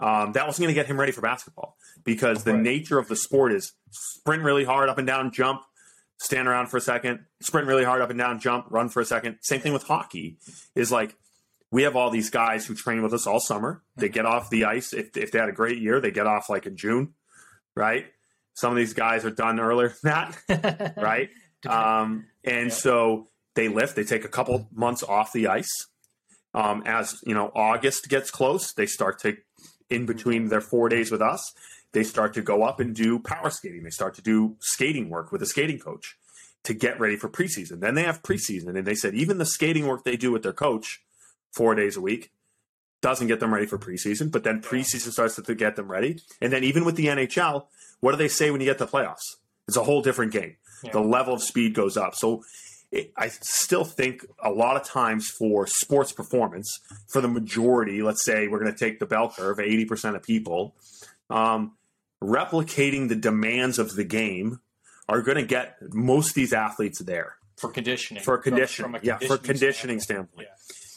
Um, 0.00 0.32
that 0.32 0.46
wasn't 0.46 0.64
going 0.64 0.74
to 0.74 0.80
get 0.80 0.86
him 0.86 0.98
ready 0.98 1.12
for 1.12 1.20
basketball 1.20 1.76
because 2.04 2.42
the 2.44 2.54
Right. 2.54 2.62
nature 2.62 2.98
of 2.98 3.08
the 3.08 3.16
sport 3.16 3.52
is 3.52 3.72
sprint 3.90 4.42
really 4.42 4.64
hard 4.64 4.88
up 4.88 4.96
and 4.98 5.06
down, 5.06 5.30
jump, 5.30 5.60
stand 6.18 6.48
around 6.48 6.68
for 6.68 6.78
a 6.78 6.80
second, 6.80 7.26
sprint 7.42 7.66
really 7.68 7.84
hard 7.84 8.00
up 8.00 8.08
and 8.10 8.18
down, 8.18 8.40
jump, 8.40 8.66
run 8.70 8.88
for 8.88 9.00
a 9.00 9.04
second. 9.04 9.36
Same 9.42 9.60
thing 9.60 9.72
with 9.74 9.82
hockey 9.82 10.38
is 10.74 10.90
like 10.90 11.16
we 11.70 11.82
have 11.82 11.96
all 11.96 12.08
these 12.10 12.30
guys 12.30 12.64
who 12.66 12.74
train 12.74 13.02
with 13.02 13.12
us 13.12 13.26
all 13.26 13.40
summer. 13.40 13.82
They 13.96 14.06
Mm-hmm. 14.06 14.14
get 14.14 14.26
off 14.26 14.48
the 14.50 14.64
ice. 14.64 14.92
If, 14.94 15.16
if 15.16 15.32
they 15.32 15.38
had 15.38 15.48
a 15.50 15.52
great 15.52 15.78
year, 15.78 16.00
they 16.00 16.10
get 16.10 16.26
off 16.26 16.48
like 16.48 16.64
in 16.66 16.76
June, 16.78 17.12
right? 17.76 18.06
Some 18.54 18.70
of 18.72 18.76
these 18.78 18.94
guys 18.94 19.24
are 19.26 19.30
done 19.30 19.60
earlier 19.60 19.94
than 20.02 20.34
that, 20.48 20.94
right? 20.96 21.28
Um, 21.68 22.26
and 22.42 22.68
Yeah. 22.68 22.74
so 22.74 23.28
they 23.54 23.68
lift. 23.68 23.96
They 23.96 24.04
take 24.04 24.24
a 24.24 24.28
couple 24.28 24.66
months 24.72 25.02
off 25.02 25.32
the 25.32 25.46
ice. 25.48 25.70
Um, 26.54 26.82
as 26.86 27.20
you 27.24 27.34
know, 27.34 27.52
August 27.54 28.08
gets 28.08 28.30
close, 28.30 28.72
they 28.72 28.86
start 28.86 29.20
to 29.20 29.36
in 29.90 30.06
between 30.06 30.48
their 30.48 30.60
four 30.60 30.88
days 30.88 31.10
with 31.10 31.20
us. 31.20 31.52
They 31.92 32.04
start 32.04 32.34
to 32.34 32.42
go 32.42 32.62
up 32.62 32.78
and 32.78 32.94
do 32.94 33.18
power 33.18 33.50
skating. 33.50 33.82
They 33.82 33.90
start 33.90 34.14
to 34.14 34.22
do 34.22 34.56
skating 34.60 35.10
work 35.10 35.32
with 35.32 35.42
a 35.42 35.46
skating 35.46 35.78
coach 35.78 36.16
to 36.62 36.74
get 36.74 37.00
ready 37.00 37.16
for 37.16 37.28
preseason. 37.28 37.80
Then 37.80 37.94
they 37.94 38.04
have 38.04 38.22
preseason, 38.22 38.76
and 38.76 38.86
they 38.86 38.94
said 38.94 39.14
even 39.14 39.38
the 39.38 39.46
skating 39.46 39.86
work 39.86 40.04
they 40.04 40.16
do 40.16 40.30
with 40.30 40.42
their 40.42 40.52
coach 40.52 41.02
four 41.52 41.74
days 41.74 41.96
a 41.96 42.00
week 42.00 42.30
doesn't 43.02 43.28
get 43.28 43.40
them 43.40 43.52
ready 43.52 43.66
for 43.66 43.78
preseason. 43.78 44.30
But 44.30 44.44
then 44.44 44.62
preseason 44.62 45.10
starts 45.10 45.36
to 45.36 45.54
get 45.54 45.76
them 45.76 45.90
ready, 45.90 46.20
and 46.40 46.52
then 46.52 46.62
even 46.64 46.84
with 46.84 46.96
the 46.96 47.06
NHL, 47.06 47.66
what 48.00 48.12
do 48.12 48.16
they 48.18 48.28
say 48.28 48.50
when 48.50 48.60
you 48.60 48.66
get 48.66 48.78
to 48.78 48.84
the 48.84 48.90
playoffs? 48.90 49.36
It's 49.66 49.76
a 49.76 49.84
whole 49.84 50.02
different 50.02 50.32
game. 50.32 50.56
Yeah. 50.82 50.92
The 50.92 51.00
level 51.00 51.34
of 51.34 51.42
speed 51.42 51.74
goes 51.74 51.96
up. 51.96 52.14
So 52.14 52.42
it, 52.92 53.12
I 53.16 53.28
still 53.28 53.84
think 53.84 54.26
a 54.42 54.50
lot 54.50 54.76
of 54.76 54.84
times 54.84 55.28
for 55.28 55.66
sports 55.66 56.12
performance, 56.12 56.80
for 57.08 57.20
the 57.20 57.28
majority, 57.28 58.02
let's 58.02 58.24
say 58.24 58.48
we're 58.48 58.58
going 58.60 58.72
to 58.72 58.78
take 58.78 58.98
the 58.98 59.06
bell 59.06 59.30
curve, 59.30 59.58
80% 59.58 60.16
of 60.16 60.22
people, 60.22 60.74
um, 61.28 61.76
replicating 62.22 63.08
the 63.08 63.14
demands 63.16 63.78
of 63.78 63.94
the 63.94 64.04
game 64.04 64.60
are 65.08 65.22
going 65.22 65.36
to 65.38 65.44
get 65.46 65.76
most 65.92 66.30
of 66.30 66.34
these 66.34 66.52
athletes 66.52 66.98
there 67.00 67.36
for 67.56 67.70
conditioning. 67.70 68.22
for 68.22 68.38
conditioning. 68.38 68.92
from 68.92 69.00
a 69.00 69.04
yeah, 69.04 69.18
for 69.18 69.38
conditioning 69.38 70.00
standpoint. 70.00 70.48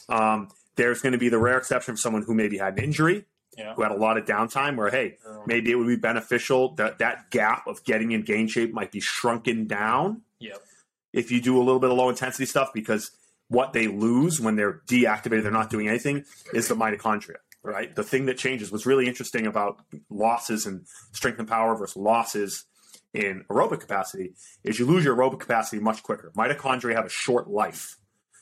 Um, 0.09 0.49
there's 0.75 1.01
going 1.01 1.13
to 1.13 1.17
be 1.19 1.29
the 1.29 1.37
rare 1.37 1.57
exception 1.57 1.93
of 1.93 1.99
someone 1.99 2.23
who 2.23 2.33
maybe 2.33 2.57
had 2.57 2.77
an 2.77 2.83
injury, 2.83 3.25
Yeah. 3.57 3.73
who 3.75 3.83
had 3.83 3.91
a 3.91 3.95
lot 3.97 4.17
of 4.17 4.25
downtime, 4.25 4.75
where, 4.75 4.89
hey, 4.89 5.17
Yeah. 5.25 5.37
maybe 5.45 5.71
it 5.71 5.75
would 5.75 5.87
be 5.87 5.95
beneficial 5.95 6.73
that 6.75 6.97
that 6.99 7.29
gap 7.31 7.67
of 7.67 7.83
getting 7.83 8.11
in 8.11 8.23
game 8.23 8.47
shape 8.47 8.73
might 8.73 8.91
be 8.91 8.99
shrunken 8.99 9.65
down 9.67 10.21
Yep. 10.39 10.57
If 11.13 11.31
you 11.31 11.39
do 11.41 11.57
a 11.57 11.63
little 11.63 11.79
bit 11.79 11.89
of 11.91 11.97
low 11.97 12.09
intensity 12.09 12.45
stuff 12.45 12.71
because 12.73 13.11
what 13.49 13.71
they 13.73 13.87
lose 13.87 14.39
when 14.41 14.55
they're 14.55 14.81
deactivated, 14.87 15.43
they're 15.43 15.51
not 15.51 15.69
doing 15.69 15.87
anything, 15.87 16.25
is 16.53 16.67
the 16.67 16.75
mitochondria. 16.75 17.35
right? 17.61 17.95
The 17.95 18.03
thing 18.03 18.25
that 18.25 18.37
changes. 18.37 18.71
What's 18.71 18.85
really 18.85 19.07
interesting 19.07 19.45
about 19.47 19.77
losses 20.09 20.65
in 20.65 20.83
strength 21.13 21.39
and 21.39 21.47
power 21.47 21.75
versus 21.75 21.95
losses 21.95 22.65
in 23.13 23.45
aerobic 23.49 23.79
capacity 23.79 24.33
is 24.63 24.79
you 24.79 24.85
lose 24.85 25.05
your 25.05 25.15
aerobic 25.15 25.39
capacity 25.39 25.79
much 25.81 26.03
quicker. 26.03 26.31
Mitochondria 26.35 26.95
have 26.95 27.05
a 27.05 27.09
short 27.09 27.47
life, 27.49 27.97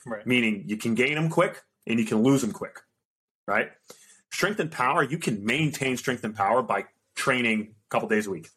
Right. 0.06 0.26
meaning 0.26 0.64
you 0.66 0.78
can 0.78 0.96
gain 0.96 1.16
them 1.16 1.30
quick 1.30 1.62
and 1.86 2.00
you 2.00 2.06
can 2.06 2.24
lose 2.24 2.42
them 2.42 2.52
quick, 2.52 2.80
right? 3.48 3.72
Strength 4.32 4.60
and 4.62 4.72
power, 4.72 5.04
you 5.04 5.18
can 5.20 5.44
maintain 5.46 5.98
strength 5.98 6.24
and 6.24 6.34
power 6.36 6.62
by 6.64 6.86
training 7.16 7.76
a 7.86 7.90
couple 7.90 8.08
days 8.08 8.26
a 8.28 8.32
week, 8.32 8.50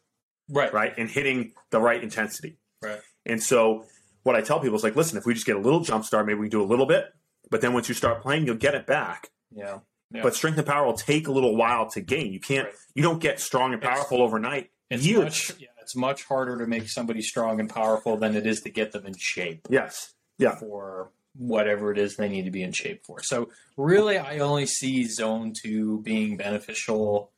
Right. 0.49 0.73
right? 0.73 0.93
And 0.97 1.09
hitting 1.09 1.51
the 1.69 1.79
right 1.81 2.01
intensity. 2.01 2.57
Right. 2.81 3.01
And 3.25 3.43
so 3.43 3.85
what 4.25 4.35
I 4.35 4.41
tell 4.41 4.59
people 4.59 4.75
is 4.75 4.83
like, 4.83 4.95
listen, 4.95 5.17
if 5.17 5.25
we 5.25 5.33
just 5.33 5.45
get 5.45 5.55
a 5.55 5.59
little 5.59 5.79
jump 5.81 6.03
start, 6.03 6.25
maybe 6.25 6.39
we 6.39 6.47
can 6.49 6.59
do 6.59 6.63
a 6.63 6.65
little 6.67 6.85
bit, 6.87 7.05
but 7.51 7.61
then 7.61 7.73
once 7.73 7.87
you 7.87 7.95
start 7.95 8.21
playing, 8.21 8.45
you'll 8.45 8.55
get 8.57 8.73
it 8.75 8.85
back. 8.87 9.29
Yeah. 9.51 9.79
Yeah. 10.11 10.23
But 10.23 10.35
strength 10.35 10.57
and 10.57 10.65
power 10.67 10.85
will 10.85 10.93
take 10.93 11.27
a 11.27 11.31
little 11.31 11.55
while 11.55 11.89
to 11.91 12.01
gain. 12.01 12.33
You 12.33 12.39
can't, 12.39 12.65
Right. 12.65 12.75
you 12.95 13.03
don't 13.03 13.19
get 13.19 13.39
strong 13.39 13.73
and 13.73 13.81
It's- 13.81 13.97
powerful 13.97 14.21
overnight. 14.21 14.71
It's 14.89 15.05
Years. 15.05 15.23
much, 15.23 15.53
yeah, 15.59 15.67
it's 15.81 15.95
much 15.95 16.23
harder 16.23 16.57
to 16.57 16.67
make 16.67 16.89
somebody 16.89 17.21
strong 17.21 17.59
and 17.59 17.69
powerful 17.69 18.17
than 18.17 18.35
it 18.35 18.45
is 18.47 18.61
to 18.61 18.69
get 18.69 18.91
them 18.91 19.05
in 19.05 19.13
shape 19.17 19.67
Yes. 19.69 20.13
Yeah. 20.37 20.55
for 20.55 21.11
whatever 21.37 21.91
it 21.91 21.97
is 21.97 22.15
they 22.15 22.29
need 22.29 22.45
to 22.45 22.51
be 22.51 22.63
in 22.63 22.71
shape 22.71 23.05
for. 23.05 23.21
So 23.21 23.49
really, 23.77 24.17
I 24.17 24.39
only 24.39 24.65
see 24.65 25.05
zone 25.05 25.53
two 25.59 26.01
being 26.01 26.37
beneficial 26.37 27.31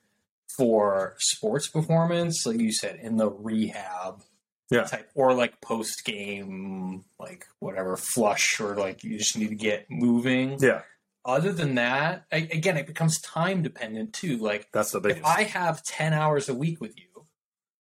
for 0.58 1.16
sports 1.20 1.68
performance, 1.68 2.46
like 2.46 2.60
you 2.60 2.72
said, 2.72 3.00
in 3.02 3.18
the 3.18 3.30
rehab 3.30 4.24
Yeah. 4.70 4.84
type, 4.84 5.10
or 5.16 5.34
like 5.34 5.62
post 5.62 6.04
game, 6.04 7.06
like 7.20 7.46
whatever 7.60 7.96
flush, 7.98 8.60
or 8.60 8.76
like 8.76 9.04
you 9.04 9.18
just 9.18 9.38
need 9.38 9.50
to 9.50 9.56
get 9.56 9.86
moving. 9.90 10.58
Yeah. 10.60 10.82
Other 11.26 11.52
than 11.52 11.76
that, 11.76 12.26
I, 12.32 12.38
again, 12.38 12.78
it 12.78 12.88
becomes 12.88 13.20
time 13.22 13.62
dependent 13.62 14.14
too. 14.14 14.38
Like 14.38 14.68
That's 14.74 14.92
the 14.92 15.00
biggest. 15.00 15.20
if. 15.22 15.26
I 15.26 15.44
have 15.44 15.84
10 15.84 16.14
hours 16.14 16.50
a 16.50 16.54
week 16.54 16.80
with 16.82 16.98
you, 16.98 17.26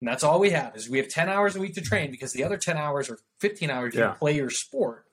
and 0.02 0.08
that's 0.10 0.24
all 0.24 0.40
we 0.40 0.52
have 0.52 0.76
is 0.76 0.90
we 0.90 0.98
have 1.00 1.08
10 1.10 1.30
hours 1.30 1.56
a 1.56 1.60
week 1.60 1.76
to 1.76 1.82
train 1.82 2.12
because 2.12 2.34
the 2.34 2.44
other 2.44 2.58
10 2.58 2.78
hours 2.78 3.10
or 3.10 3.20
15 3.42 3.70
hours 3.70 3.94
you 3.94 4.02
Yeah. 4.02 4.12
play 4.12 4.36
your 4.36 4.50
sport, 4.50 5.06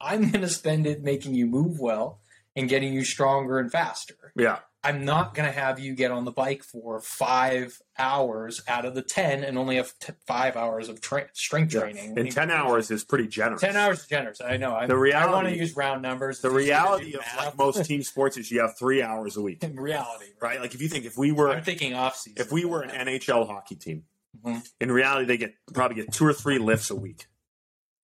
I'm 0.00 0.30
going 0.30 0.42
to 0.42 0.48
spend 0.48 0.86
it 0.86 1.02
making 1.02 1.34
you 1.34 1.46
move 1.46 1.78
well 1.80 2.20
and 2.54 2.68
getting 2.68 2.92
you 2.94 3.04
stronger 3.04 3.58
and 3.58 3.70
faster. 3.70 4.32
yeah. 4.36 4.58
I'm 4.86 5.04
not 5.04 5.34
going 5.34 5.46
to 5.46 5.52
have 5.58 5.78
you 5.78 5.94
get 5.94 6.10
on 6.10 6.24
the 6.24 6.30
bike 6.30 6.62
for 6.62 7.00
five 7.00 7.80
hours 7.98 8.62
out 8.68 8.84
of 8.84 8.94
the 8.94 9.02
10 9.02 9.42
and 9.42 9.58
only 9.58 9.76
have 9.76 9.92
t- 9.98 10.12
five 10.26 10.56
hours 10.56 10.88
of 10.88 11.00
tra- 11.00 11.28
strength 11.32 11.74
Yeah. 11.74 11.80
training. 11.80 12.18
And 12.18 12.30
10 12.30 12.50
hours 12.50 12.90
is 12.90 13.02
pretty 13.04 13.26
generous. 13.26 13.60
10 13.60 13.74
hours 13.76 14.00
is 14.00 14.06
generous. 14.06 14.40
I 14.40 14.56
know. 14.56 14.74
I, 14.74 14.86
The 14.86 14.94
I 15.14 15.26
want 15.32 15.48
to 15.48 15.56
use 15.56 15.76
round 15.76 16.02
numbers. 16.02 16.40
The 16.40 16.48
It's 16.48 16.62
easier 16.62 16.74
to 16.76 16.80
reality 16.82 17.14
of 17.14 17.20
like 17.36 17.56
most 17.58 17.84
team 17.84 18.02
sports 18.12 18.36
is 18.36 18.50
you 18.50 18.60
have 18.60 18.78
three 18.78 19.02
hours 19.02 19.36
a 19.36 19.42
week, 19.42 19.64
In 19.64 19.74
reality, 19.78 20.26
right? 20.40 20.60
Like 20.60 20.74
if 20.74 20.80
you 20.82 20.88
think 20.88 21.04
if 21.04 21.18
we 21.18 21.32
were 21.32 21.50
I'm 21.50 21.64
thinking 21.64 21.94
off 21.94 22.16
season. 22.16 22.40
if 22.40 22.52
we 22.52 22.64
were 22.64 22.82
an 22.82 22.90
NHL 22.90 23.46
hockey 23.46 23.74
team, 23.76 24.04
Mhm. 24.44 24.68
in 24.80 24.92
reality 24.92 25.24
they 25.26 25.36
get 25.38 25.54
probably 25.72 25.96
get 25.96 26.12
two 26.12 26.26
or 26.26 26.32
three 26.34 26.58
lifts 26.58 26.90
a 26.90 26.94
week. 26.96 27.26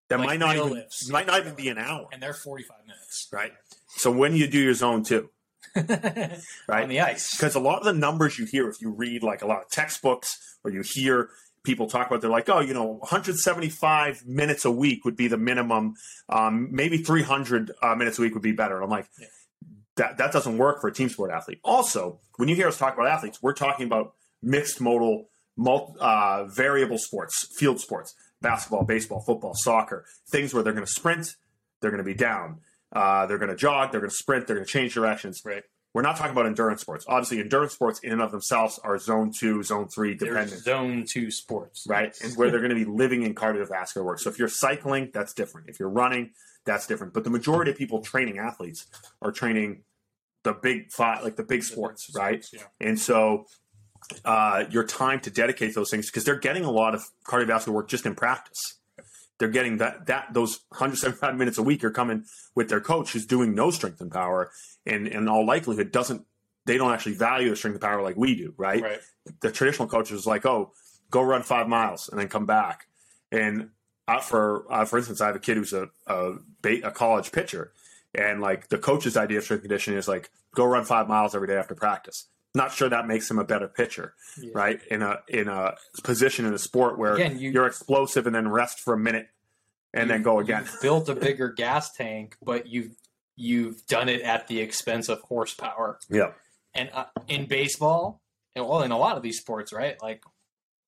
That 0.09 0.19
Like 0.19 0.27
might 0.29 0.39
not 0.41 0.57
even 0.57 0.71
lifts. 0.73 1.09
might 1.09 1.27
not 1.27 1.41
even 1.41 1.55
be 1.55 1.69
an 1.69 1.79
hour, 1.79 2.09
and 2.13 2.23
they're 2.23 2.35
45 2.35 2.79
minutes. 2.87 3.29
right? 3.33 3.53
So 3.89 4.11
when 4.11 4.35
you 4.35 4.47
do 4.47 4.59
your 4.59 4.75
zone 4.75 5.05
two, 5.05 5.31
right? 5.77 6.83
on 6.83 6.89
the 6.89 7.01
ice. 7.01 7.37
because 7.37 7.55
a 7.55 7.61
lot 7.61 7.79
of 7.79 7.85
the 7.85 7.93
numbers 7.93 8.39
you 8.39 8.47
hear 8.47 8.69
if 8.69 8.81
you 8.81 8.91
read 8.91 9.23
like 9.23 9.43
a 9.43 9.47
lot 9.47 9.63
of 9.63 9.69
textbooks 9.71 10.37
or 10.65 10.71
you 10.71 10.83
hear 10.85 11.31
people 11.65 11.87
talk 11.87 12.07
about 12.09 12.21
they're 12.21 12.31
like 12.31 12.49
oh 12.49 12.61
you 12.61 12.75
know 12.75 12.99
175 13.47 14.27
minutes 14.27 14.65
a 14.65 14.71
week 14.71 15.05
would 15.05 15.17
be 15.17 15.29
the 15.29 15.37
minimum 15.39 15.95
um, 16.29 16.69
maybe 16.73 16.99
300 16.99 17.71
uh, 17.83 17.95
minutes 17.95 18.19
a 18.19 18.23
week 18.23 18.35
would 18.35 18.43
be 18.43 18.53
better 18.53 18.75
and 18.77 18.85
i'm 18.85 18.91
like 18.91 19.07
Yeah. 19.19 19.27
that 19.97 20.19
that 20.19 20.33
doesn't 20.33 20.59
work 20.59 20.81
for 20.81 20.89
a 20.89 20.93
team 20.93 21.09
sport 21.09 21.31
athlete 21.31 21.61
also 21.65 22.21
when 22.37 22.49
you 22.49 22.57
hear 22.57 22.69
us 22.69 22.79
talk 22.79 22.95
about 22.95 23.07
athletes 23.07 23.39
we're 23.43 23.53
talking 23.53 23.87
about 23.87 24.15
mixed 24.43 24.81
modal 24.81 25.29
mul- 25.57 25.97
uh, 26.01 26.45
variable 26.47 26.99
sports 26.99 27.47
field 27.57 27.81
sports 27.81 28.15
basketball 28.41 28.85
baseball 28.85 29.21
football 29.25 29.53
soccer 29.55 30.05
things 30.31 30.53
where 30.53 30.63
they're 30.63 30.73
going 30.73 30.85
to 30.87 30.91
sprint 30.93 31.37
they're 31.81 31.91
going 31.91 31.99
to 31.99 32.05
be 32.05 32.15
down 32.15 32.59
uh, 32.93 33.27
they're 33.27 33.39
going 33.39 33.51
to 33.51 33.57
jog 33.57 33.91
they're 33.93 34.01
going 34.01 34.11
to 34.11 34.17
sprint 34.17 34.47
they're 34.47 34.57
going 34.57 34.67
to 34.67 34.71
change 34.73 34.93
directions 34.95 35.43
Right. 35.45 35.63
we're 35.95 36.03
not 36.03 36.17
talking 36.17 36.33
about 36.33 36.47
endurance 36.47 36.81
sports. 36.81 37.05
Obviously, 37.09 37.41
endurance 37.41 37.73
sports 37.73 38.01
in 38.01 38.13
and 38.13 38.23
of 38.23 38.31
themselves 38.33 38.79
are 38.83 38.99
zone 38.99 39.31
two, 39.31 39.63
zone 39.63 39.89
three 39.89 40.15
They're 40.15 40.31
dependent, 40.31 40.63
zone 40.63 41.05
two 41.09 41.31
sports. 41.31 41.85
right? 41.89 42.17
And 42.23 42.35
where 42.37 42.51
they're 42.51 42.61
going 42.67 42.77
to 42.79 42.85
be 42.85 42.91
living 42.91 43.23
in 43.23 43.35
cardiovascular 43.35 44.05
work. 44.05 44.19
So 44.19 44.31
if 44.31 44.39
you're 44.39 44.49
cycling, 44.49 45.11
that's 45.13 45.33
different. 45.35 45.69
If 45.69 45.79
you're 45.81 45.91
running, 45.91 46.31
that's 46.65 46.87
different. 46.87 47.13
But 47.13 47.25
the 47.25 47.31
majority 47.31 47.71
of 47.73 47.77
people 47.77 48.01
training 48.01 48.39
athletes 48.39 48.87
are 49.21 49.33
training 49.33 49.83
the 50.45 50.53
big 50.55 50.91
five, 50.91 51.23
like 51.25 51.37
the 51.37 51.45
big 51.45 51.63
sports, 51.63 52.11
right? 52.17 52.45
Yeah. 52.53 52.63
And 52.81 52.99
so 52.99 53.45
uh, 54.25 54.65
your 54.71 54.85
time 54.85 55.21
to 55.21 55.31
dedicate 55.31 55.75
those 55.75 55.91
things 55.91 56.07
because 56.07 56.25
they're 56.25 56.39
getting 56.39 56.65
a 56.65 56.71
lot 56.71 56.95
of 56.95 57.05
cardiovascular 57.27 57.69
work 57.75 57.89
just 57.89 58.07
in 58.07 58.15
practice. 58.15 58.79
They're 59.39 59.49
getting 59.49 59.79
that 59.79 60.07
that 60.07 60.33
those 60.33 60.61
175 60.69 61.37
minutes 61.37 61.59
a 61.59 61.63
week 61.63 61.83
are 61.85 61.91
coming 61.91 62.25
with 62.55 62.69
their 62.69 62.81
coach 62.81 63.13
who's 63.13 63.27
doing 63.27 63.55
no 63.55 63.71
strength 63.71 64.01
and 64.01 64.11
power, 64.11 64.51
and 64.87 65.07
in 65.07 65.29
all 65.29 65.45
likelihood 65.45 65.91
doesn't 65.91 66.25
they 66.65 66.77
don't 66.77 66.93
actually 66.93 67.15
value 67.15 67.51
the 67.51 67.57
strength 67.57 67.75
and 67.75 67.83
power 67.83 68.03
like 68.03 68.17
we 68.17 68.35
do, 68.37 68.55
right? 68.57 68.83
Right. 68.83 69.01
The 69.41 69.51
traditional 69.51 69.89
coach 69.89 70.13
is 70.13 70.27
like, 70.27 70.47
oh, 70.47 70.73
go 71.11 71.23
run 71.23 71.43
five 71.43 71.69
miles 71.69 72.09
and 72.09 72.21
then 72.21 72.29
come 72.29 72.47
back. 72.47 72.87
And 73.33 73.71
uh, 74.07 74.21
for 74.21 74.67
uh, 74.73 74.85
for 74.85 74.99
instance, 74.99 75.21
I 75.21 75.27
have 75.27 75.37
a 75.37 75.41
kid 75.41 75.57
who's 75.57 75.73
a 75.73 75.89
a, 76.07 76.35
a 76.65 76.91
college 76.91 77.33
pitcher, 77.33 77.73
and 78.15 78.41
like 78.41 78.69
the 78.69 78.79
coach's 78.79 79.17
idea 79.17 79.39
of 79.39 79.45
strength 79.45 79.63
conditioning 79.63 79.99
is 79.99 80.09
like 80.09 80.31
go 80.55 80.65
run 80.65 80.85
five 80.85 81.09
miles 81.09 81.35
every 81.35 81.49
day 81.49 81.57
after 81.57 81.75
practice. 81.75 82.29
Not 82.55 82.73
sure 82.73 82.89
that 82.91 83.07
makes 83.07 83.31
him 83.31 83.39
a 83.39 83.45
better 83.45 83.67
pitcher, 83.69 84.15
Yeah. 84.39 84.51
right? 84.55 84.81
In 84.91 85.01
a 85.03 85.21
in 85.29 85.49
a 85.49 85.75
position 86.05 86.45
in 86.45 86.53
a 86.53 86.59
sport 86.59 86.99
where 86.99 87.15
Again, 87.15 87.39
you- 87.39 87.51
you're 87.51 87.67
explosive 87.67 88.27
and 88.27 88.35
then 88.35 88.49
rest 88.49 88.79
for 88.81 88.93
a 88.93 88.99
minute 88.99 89.29
and 89.95 90.11
then 90.11 90.23
go 90.23 90.39
again. 90.39 90.65
You've 90.71 90.83
built 90.83 91.09
a 91.09 91.15
bigger 91.29 91.49
gas 91.51 91.93
tank, 91.93 92.37
but 92.43 92.67
you've 92.67 92.95
you've 93.37 93.87
done 93.87 94.09
it 94.11 94.21
at 94.21 94.49
the 94.49 94.61
expense 94.61 95.09
of 95.09 95.21
horsepower. 95.23 95.99
Yeah, 96.11 96.33
And 96.75 96.91
uh, 96.93 97.07
in 97.29 97.47
baseball, 97.47 98.21
and 98.55 98.67
well, 98.69 98.83
in 98.83 98.91
a 98.93 98.99
lot 98.99 99.17
of 99.17 99.23
these 99.23 99.39
sports, 99.39 99.73
right? 99.73 99.97
Like 100.03 100.23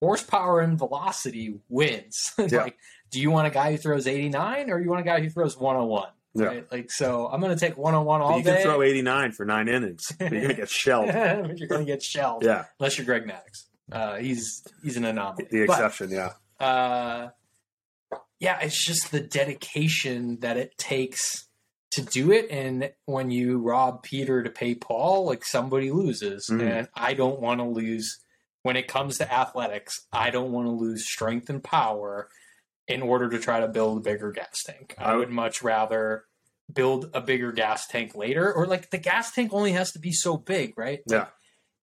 horsepower 0.02 0.60
and 0.60 0.78
velocity 0.78 1.60
wins. 1.70 2.34
Yeah. 2.38 2.64
like, 2.64 2.76
do 3.10 3.20
you 3.20 3.30
want 3.30 3.46
a 3.46 3.50
guy 3.50 3.72
who 3.72 3.78
throws 3.78 4.06
89 4.06 4.70
or 4.70 4.78
you 4.80 4.88
want 4.90 5.00
a 5.00 5.04
guy 5.04 5.20
who 5.22 5.30
throws 5.30 5.56
101? 5.56 6.08
Yeah. 6.34 6.46
Right? 6.46 6.66
Like, 6.72 6.90
so 6.90 7.28
I'm 7.28 7.40
going 7.40 7.54
to 7.56 7.60
take 7.60 7.76
101 7.78 8.20
all 8.20 8.38
you 8.38 8.44
day. 8.44 8.54
can 8.54 8.62
throw 8.62 8.82
89 8.82 9.32
for 9.32 9.44
nine 9.46 9.68
innings. 9.68 10.02
But 10.18 10.32
you're 10.32 10.40
gonna 10.42 10.54
get 10.54 10.68
shelled. 10.82 11.06
you're 11.06 11.68
going 11.68 11.84
to 11.86 11.92
get 11.92 12.02
shelled. 12.02 12.44
Yeah, 12.44 12.64
Unless 12.80 12.98
you're 12.98 13.04
Greg 13.04 13.24
Maddux. 13.24 13.64
Uh, 13.92 14.16
he's 14.16 14.64
he's 14.82 14.96
an 14.96 15.04
anomaly. 15.04 15.46
the 15.50 15.66
But, 15.66 15.74
exception. 15.74 16.10
Yeah, 16.10 16.32
uh, 16.58 17.28
yeah, 18.40 18.58
it's 18.60 18.82
just 18.84 19.10
the 19.12 19.20
dedication 19.20 20.38
that 20.40 20.56
it 20.56 20.76
takes 20.78 21.46
to 21.92 22.02
do 22.02 22.32
it. 22.32 22.46
And 22.50 22.90
when 23.04 23.30
you 23.30 23.58
rob 23.58 24.02
Peter 24.02 24.42
to 24.42 24.50
pay 24.50 24.74
Paul, 24.74 25.26
like 25.26 25.44
somebody 25.44 25.90
loses. 25.90 26.48
Mhm. 26.50 26.62
And 26.62 26.88
I 26.94 27.14
don't 27.14 27.40
want 27.40 27.60
to 27.60 27.64
lose 27.66 28.18
when 28.62 28.76
it 28.76 28.88
comes 28.88 29.18
to 29.18 29.32
athletics. 29.32 30.06
I 30.12 30.30
don't 30.30 30.50
want 30.50 30.66
to 30.66 30.72
lose 30.72 31.06
strength 31.08 31.48
and 31.50 31.62
power 31.62 32.28
in 32.88 33.02
order 33.02 33.28
to 33.30 33.38
try 33.38 33.60
to 33.60 33.68
build 33.68 33.98
a 33.98 34.00
bigger 34.00 34.30
gas 34.30 34.62
tank. 34.62 34.94
I 34.98 35.04
uh-huh. 35.04 35.18
would 35.18 35.30
much 35.30 35.62
rather 35.62 36.24
build 36.72 37.10
a 37.14 37.20
bigger 37.20 37.52
gas 37.52 37.86
tank 37.86 38.14
later, 38.14 38.52
or 38.52 38.66
like 38.66 38.90
the 38.90 38.98
gas 38.98 39.32
tank 39.32 39.52
only 39.52 39.72
has 39.72 39.92
to 39.92 39.98
be 39.98 40.12
so 40.12 40.36
big, 40.36 40.74
right? 40.76 41.00
yeah, 41.06 41.26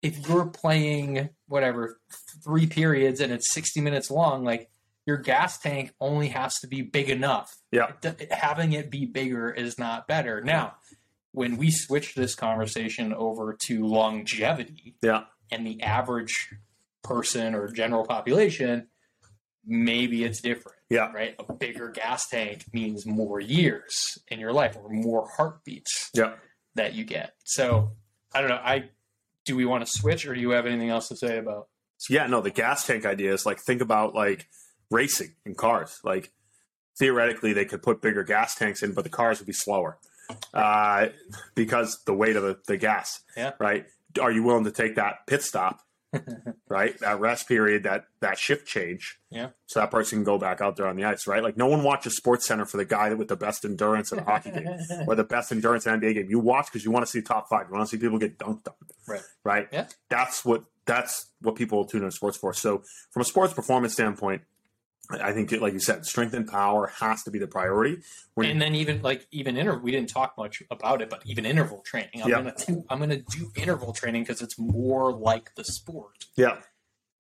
if 0.02 0.28
you're 0.28 0.48
playing 0.48 1.30
whatever 1.48 2.00
three 2.44 2.68
periods 2.68 3.20
and 3.20 3.32
it's 3.32 3.52
60 3.52 3.82
minutes 3.82 4.10
long 4.10 4.44
like 4.44 4.70
your 5.06 5.18
gas 5.18 5.60
tank 5.60 5.94
only 6.00 6.30
has 6.30 6.60
to 6.60 6.68
be 6.68 6.82
big 6.82 7.10
enough 7.10 7.58
yeah, 7.72 7.92
having 8.32 8.74
it 8.74 8.90
be 8.90 9.06
bigger 9.06 9.52
is 9.52 9.78
not 9.78 10.08
better 10.08 10.42
now 10.42 10.76
when 11.34 11.58
we 11.58 11.72
switch 11.72 12.14
this 12.16 12.36
conversation 12.36 13.14
over 13.14 13.54
to 13.54 13.86
longevity 13.86 14.96
yeah. 15.02 15.24
and 15.52 15.66
the 15.66 15.82
average 15.82 16.54
person 17.04 17.56
or 17.56 17.68
general 17.72 18.06
population 18.06 18.88
maybe 19.66 20.24
it's 20.24 20.42
different 20.42 20.78
Yeah. 20.92 21.12
right 21.14 21.36
a 21.40 21.54
bigger 21.54 21.90
gas 21.90 22.28
tank 22.28 22.66
means 22.74 23.06
more 23.06 23.40
years 23.40 24.18
in 24.28 24.40
your 24.40 24.52
life 24.54 24.76
or 24.76 24.90
more 24.90 25.28
heartbeats 25.38 26.10
Yeah. 26.14 26.34
that 26.76 26.94
you 26.94 27.06
get. 27.06 27.34
So 27.46 27.92
I 28.34 28.42
don't 28.42 28.50
know. 28.50 28.62
I 28.64 28.90
do 29.46 29.56
we 29.56 29.66
want 29.66 29.84
to 29.86 29.92
switch 29.92 30.26
or 30.28 30.36
do 30.36 30.40
you 30.42 30.52
have 30.52 30.66
anything 30.68 30.90
else 30.90 31.08
to 31.08 31.16
say 31.16 31.38
about? 31.38 31.68
Yeah, 32.10 32.28
no, 32.28 32.42
the 32.42 32.52
gas 32.52 32.86
tank 32.86 33.06
idea 33.06 33.34
is 33.34 33.46
like 33.46 33.60
think 33.60 33.82
about 33.82 34.14
like 34.14 34.48
racing 34.90 35.36
in 35.46 35.56
cars. 35.56 36.00
Like 36.04 36.32
theoretically, 37.00 37.54
they 37.54 37.66
could 37.66 37.82
put 37.82 38.02
bigger 38.02 38.24
gas 38.24 38.56
tanks 38.56 38.84
in, 38.84 38.94
but 38.94 39.04
the 39.04 39.10
cars 39.10 39.40
would 39.40 39.48
be 39.48 39.54
slower 39.54 39.98
uh, 40.54 41.08
because 41.56 42.00
the 42.06 42.14
weight 42.14 42.36
of 42.36 42.44
the, 42.44 42.58
the 42.68 42.78
gas. 42.78 43.22
Yeah. 43.38 43.52
Right. 43.60 43.86
Are 44.20 44.32
you 44.32 44.44
willing 44.44 44.66
to 44.66 44.72
take 44.72 44.96
that 44.96 45.26
pit 45.28 45.42
stop 45.42 45.80
right? 46.70 46.98
That 47.00 47.20
rest 47.20 47.48
period, 47.48 47.84
that 47.84 48.06
that 48.20 48.38
shift 48.38 48.68
change. 48.68 49.20
Yeah. 49.30 49.50
So 49.66 49.80
that 49.80 49.92
person 49.92 50.20
can 50.20 50.24
go 50.24 50.38
back 50.38 50.62
out 50.62 50.76
there 50.76 50.88
on 50.88 50.96
the 50.96 51.06
ice, 51.06 51.28
right? 51.28 51.44
Like 51.44 51.58
no 51.58 51.68
one 51.68 51.84
watches 51.84 52.16
Sports 52.16 52.46
Center 52.46 52.66
for 52.66 52.78
the 52.78 52.86
guy 52.86 53.10
that 53.10 53.18
with 53.18 53.28
the 53.28 53.36
best 53.36 53.66
endurance 53.66 54.12
in 54.12 54.20
a 54.20 54.24
hockey 54.24 54.52
game 54.52 54.68
or 55.08 55.16
the 55.16 55.24
best 55.24 55.52
endurance 55.52 55.86
in 55.86 55.94
an 55.94 56.02
NBA 56.02 56.14
game. 56.16 56.28
You 56.30 56.40
watch 56.40 56.68
because 56.68 56.84
you 56.84 56.92
want 56.92 57.06
to 57.06 57.12
see 57.12 57.22
top 57.22 57.50
five. 57.50 57.68
You 57.70 57.76
want 57.76 57.90
to 57.90 57.96
see 57.96 58.02
people 58.02 58.20
get 58.20 58.38
dunked 58.38 58.68
on. 58.68 58.74
Right. 59.08 59.22
Right. 59.44 59.68
Yeah. 59.72 59.88
That's 60.10 60.44
what 60.44 60.64
that's 60.86 61.28
what 61.42 61.56
people 61.56 61.86
tune 61.86 62.04
in 62.04 62.12
sports 62.12 62.38
for. 62.38 62.54
So 62.54 62.84
from 63.12 63.22
a 63.22 63.26
sports 63.26 63.54
performance 63.54 63.94
standpoint, 63.94 64.42
I 65.20 65.34
think, 65.34 65.52
like 65.54 65.74
you 65.74 65.80
said, 65.80 66.06
strength 66.06 66.34
and 66.34 66.48
power 66.48 66.88
has 67.00 67.24
to 67.24 67.32
be 67.32 67.40
the 67.40 67.48
priority. 67.48 67.98
When 68.36 68.50
and 68.50 68.62
then 68.62 68.76
even 68.76 69.02
like 69.02 69.28
even 69.32 69.58
interval, 69.58 69.82
we 69.82 69.92
didn't 69.92 70.10
talk 70.10 70.36
much 70.38 70.62
about 70.72 71.02
it, 71.02 71.10
but 71.10 71.22
even 71.26 71.46
interval 71.46 71.82
training. 71.86 72.22
I'm 72.24 72.30
Yeah. 72.30 72.38
gonna 72.38 72.56
do, 72.68 72.86
I'm 72.90 73.00
gonna 73.00 73.18
do 73.22 73.52
interval 73.56 73.92
training 73.94 74.24
because 74.24 74.42
it's 74.42 74.58
more 74.60 75.12
like 75.12 75.54
the 75.56 75.64
sport 75.66 76.26
yeah, 76.38 76.60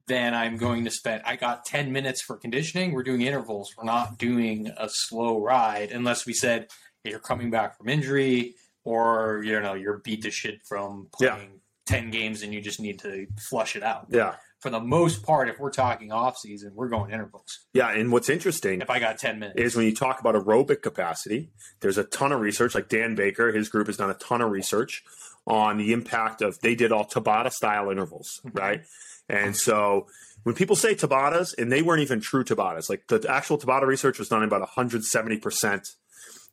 Then 0.07 0.33
I'm 0.33 0.57
going 0.57 0.85
to 0.85 0.91
spend. 0.91 1.23
I 1.25 1.35
got 1.35 1.65
ten 1.65 1.91
minutes 1.91 2.21
for 2.21 2.37
conditioning. 2.37 2.91
We're 2.93 3.03
doing 3.03 3.21
intervals. 3.21 3.73
We're 3.77 3.83
not 3.85 4.17
doing 4.17 4.67
a 4.77 4.87
slow 4.89 5.41
ride 5.41 5.91
unless 5.91 6.25
we 6.25 6.33
said 6.33 6.67
you're 7.03 7.19
coming 7.19 7.49
back 7.51 7.77
from 7.77 7.89
injury 7.89 8.55
or 8.83 9.41
you 9.43 9.59
know 9.59 9.73
you're 9.73 9.97
beat 9.99 10.21
to 10.23 10.31
shit 10.31 10.61
from 10.67 11.07
Yeah. 11.19 11.35
playing 11.35 11.59
ten 11.85 12.09
games 12.11 12.41
and 12.41 12.53
you 12.53 12.61
just 12.61 12.79
need 12.79 12.99
to 12.99 13.27
flush 13.49 13.75
it 13.75 13.83
out. 13.83 14.07
yeah, 14.09 14.35
For 14.61 14.69
the 14.69 14.79
most 14.79 15.23
part, 15.23 15.49
if 15.49 15.59
we're 15.59 15.71
talking 15.71 16.11
off 16.11 16.37
season, 16.37 16.73
we're 16.75 16.87
going 16.87 17.11
intervals. 17.11 17.65
yeah. 17.73 17.91
And 17.91 18.11
what's 18.11 18.29
interesting 18.29 18.81
If 18.81 18.89
I 18.91 18.99
got 18.99 19.17
ten 19.17 19.39
minutes, 19.39 19.59
is 19.59 19.75
when 19.75 19.85
you 19.85 19.95
talk 19.95 20.19
about 20.19 20.35
aerobic 20.35 20.81
capacity, 20.83 21.49
there's 21.79 21.97
a 21.97 22.03
ton 22.03 22.31
of 22.31 22.39
research. 22.41 22.75
Like 22.75 22.87
Dan 22.87 23.15
Baker, 23.15 23.51
his 23.51 23.69
group 23.69 23.87
has 23.87 23.97
done 23.97 24.11
a 24.11 24.15
ton 24.15 24.41
of 24.41 24.51
research 24.51 25.03
on 25.47 25.77
the 25.77 25.91
impact 25.93 26.41
of 26.43 26.59
they 26.61 26.75
did 26.75 26.91
all 26.91 27.05
Tabata 27.05 27.51
style 27.51 27.89
intervals, 27.89 28.39
right? 28.53 28.83
And 29.27 29.55
so 29.57 30.07
when 30.43 30.55
people 30.55 30.75
say 30.75 30.93
Tabatas, 30.93 31.57
and 31.57 31.71
they 31.71 31.81
weren't 31.81 32.01
even 32.01 32.19
true 32.19 32.43
Tabatas, 32.43 32.89
like 32.89 33.07
the 33.07 33.25
actual 33.29 33.57
Tabata 33.57 33.87
research 33.87 34.19
was 34.19 34.29
done 34.29 34.43
about 34.43 34.61
170 34.61 35.37
percent. 35.37 35.87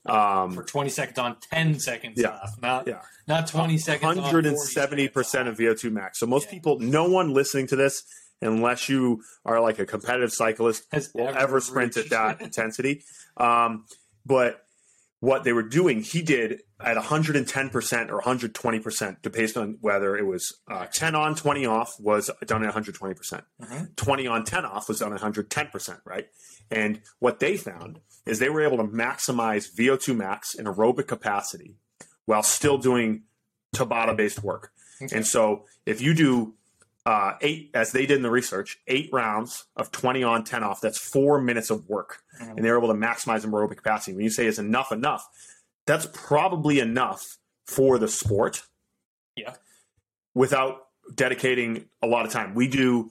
Um, 0.08 0.52
for 0.52 0.62
20 0.64 0.90
seconds 0.90 1.18
on 1.18 1.36
10 1.52 1.78
seconds 1.80 2.20
Yeah. 2.20 2.30
off, 2.30 2.50
not 2.60 2.86
yeah, 2.86 3.02
not 3.26 3.46
20 3.46 3.78
seconds 3.78 4.04
on 4.04 4.16
170 4.18 5.08
percent 5.08 5.48
40 5.48 5.66
of 5.66 5.76
VO2 5.78 5.92
max. 5.92 6.18
So 6.18 6.26
most 6.26 6.46
Yeah. 6.46 6.52
people, 6.52 6.78
no 6.80 7.08
one 7.08 7.32
listening 7.34 7.66
to 7.68 7.76
this, 7.76 8.02
unless 8.40 8.88
you 8.88 9.22
are 9.44 9.60
like 9.60 9.78
a 9.78 9.86
competitive 9.86 10.32
cyclist, 10.32 10.84
has 10.92 11.10
will 11.14 11.28
ever 11.28 11.60
sprint 11.60 11.96
at 11.96 12.10
that 12.10 12.40
intensity. 12.42 13.02
Um, 13.36 13.84
but 14.24 14.62
what 15.20 15.42
they 15.44 15.52
were 15.52 15.62
doing, 15.64 16.00
he 16.02 16.22
did 16.22 16.62
at 16.80 16.96
110% 16.96 18.10
or 18.10 18.20
120%, 18.20 19.32
based 19.32 19.56
on 19.56 19.78
whether 19.80 20.16
it 20.16 20.24
was 20.26 20.54
uh, 20.70 20.86
10 20.86 21.14
on, 21.14 21.34
20 21.34 21.66
off, 21.66 21.96
was 21.98 22.30
done 22.46 22.64
at 22.64 22.72
120%. 22.74 23.16
percent 23.16 23.44
Mhm. 23.60 23.96
20 23.96 24.26
on, 24.28 24.44
10 24.44 24.64
off 24.64 24.88
was 24.88 25.00
done 25.00 25.12
at 25.12 25.20
110%, 25.20 26.00
right? 26.04 26.28
And 26.70 27.00
what 27.18 27.40
they 27.40 27.56
found 27.56 28.00
is 28.26 28.38
they 28.38 28.48
were 28.50 28.62
able 28.62 28.76
to 28.76 28.84
maximize 28.84 29.66
VO2 29.74 30.14
max 30.14 30.54
and 30.54 30.68
aerobic 30.68 31.08
capacity 31.08 31.76
while 32.26 32.42
still 32.42 32.78
doing 32.78 33.24
Tabata 33.74 34.16
based 34.16 34.42
work. 34.44 34.70
Okay. 35.02 35.16
And 35.16 35.26
so 35.26 35.64
if 35.86 36.00
you 36.00 36.14
do 36.14 36.54
uh, 37.08 37.36
eight, 37.40 37.70
as 37.72 37.92
they 37.92 38.04
did 38.04 38.16
in 38.18 38.22
the 38.22 38.30
research, 38.30 38.78
eight 38.86 39.08
rounds 39.12 39.64
of 39.76 39.90
20 39.90 40.22
on, 40.22 40.44
10 40.44 40.62
off, 40.62 40.80
that's 40.82 40.98
four 40.98 41.40
minutes 41.40 41.70
of 41.70 41.88
work. 41.88 42.18
Mhm. 42.40 42.56
And 42.56 42.64
they're 42.64 42.76
able 42.76 42.88
to 42.88 42.94
maximize 42.94 43.46
aerobic 43.46 43.76
capacity. 43.78 44.14
When 44.14 44.24
you 44.24 44.30
say 44.30 44.46
is 44.46 44.58
enough 44.58 44.92
enough, 44.92 45.26
that's 45.86 46.06
probably 46.12 46.80
enough 46.80 47.24
for 47.66 47.98
the 47.98 48.08
sport. 48.08 48.62
Yeah. 49.36 49.54
Without 50.34 50.86
dedicating 51.14 51.88
a 52.02 52.06
lot 52.06 52.26
of 52.26 52.32
time. 52.32 52.54
We 52.54 52.68
do 52.68 53.10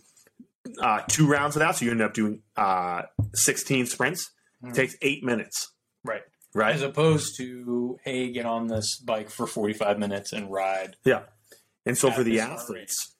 uh, 0.81 1.01
two 1.07 1.25
rounds 1.27 1.55
of 1.55 1.61
that, 1.61 1.75
so 1.77 1.85
you 1.85 1.91
end 1.91 2.01
up 2.01 2.13
doing 2.13 2.43
uh, 2.55 3.03
16 3.33 3.85
sprints. 3.87 4.29
Mhm. 4.63 4.69
It 4.71 4.75
takes 4.75 4.95
eight 5.01 5.23
minutes. 5.23 5.71
Right. 6.03 6.21
Right. 6.53 6.75
As 6.75 6.83
opposed 6.83 7.35
to, 7.37 7.97
hey, 8.03 8.31
get 8.31 8.45
on 8.45 8.67
this 8.67 8.97
bike 8.97 9.29
for 9.31 9.47
45 9.47 9.97
minutes 9.97 10.33
and 10.33 10.51
ride. 10.51 10.97
Yeah. 11.03 11.23
And 11.85 11.97
so 11.97 12.11
for 12.11 12.23
the 12.23 12.39
athletes, 12.41 13.15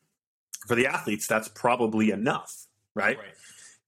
for 0.67 0.75
the 0.75 0.85
athletes, 0.87 1.27
that's 1.27 1.47
probably 1.47 2.11
enough, 2.11 2.51
right? 2.93 3.17
Right. 3.17 3.33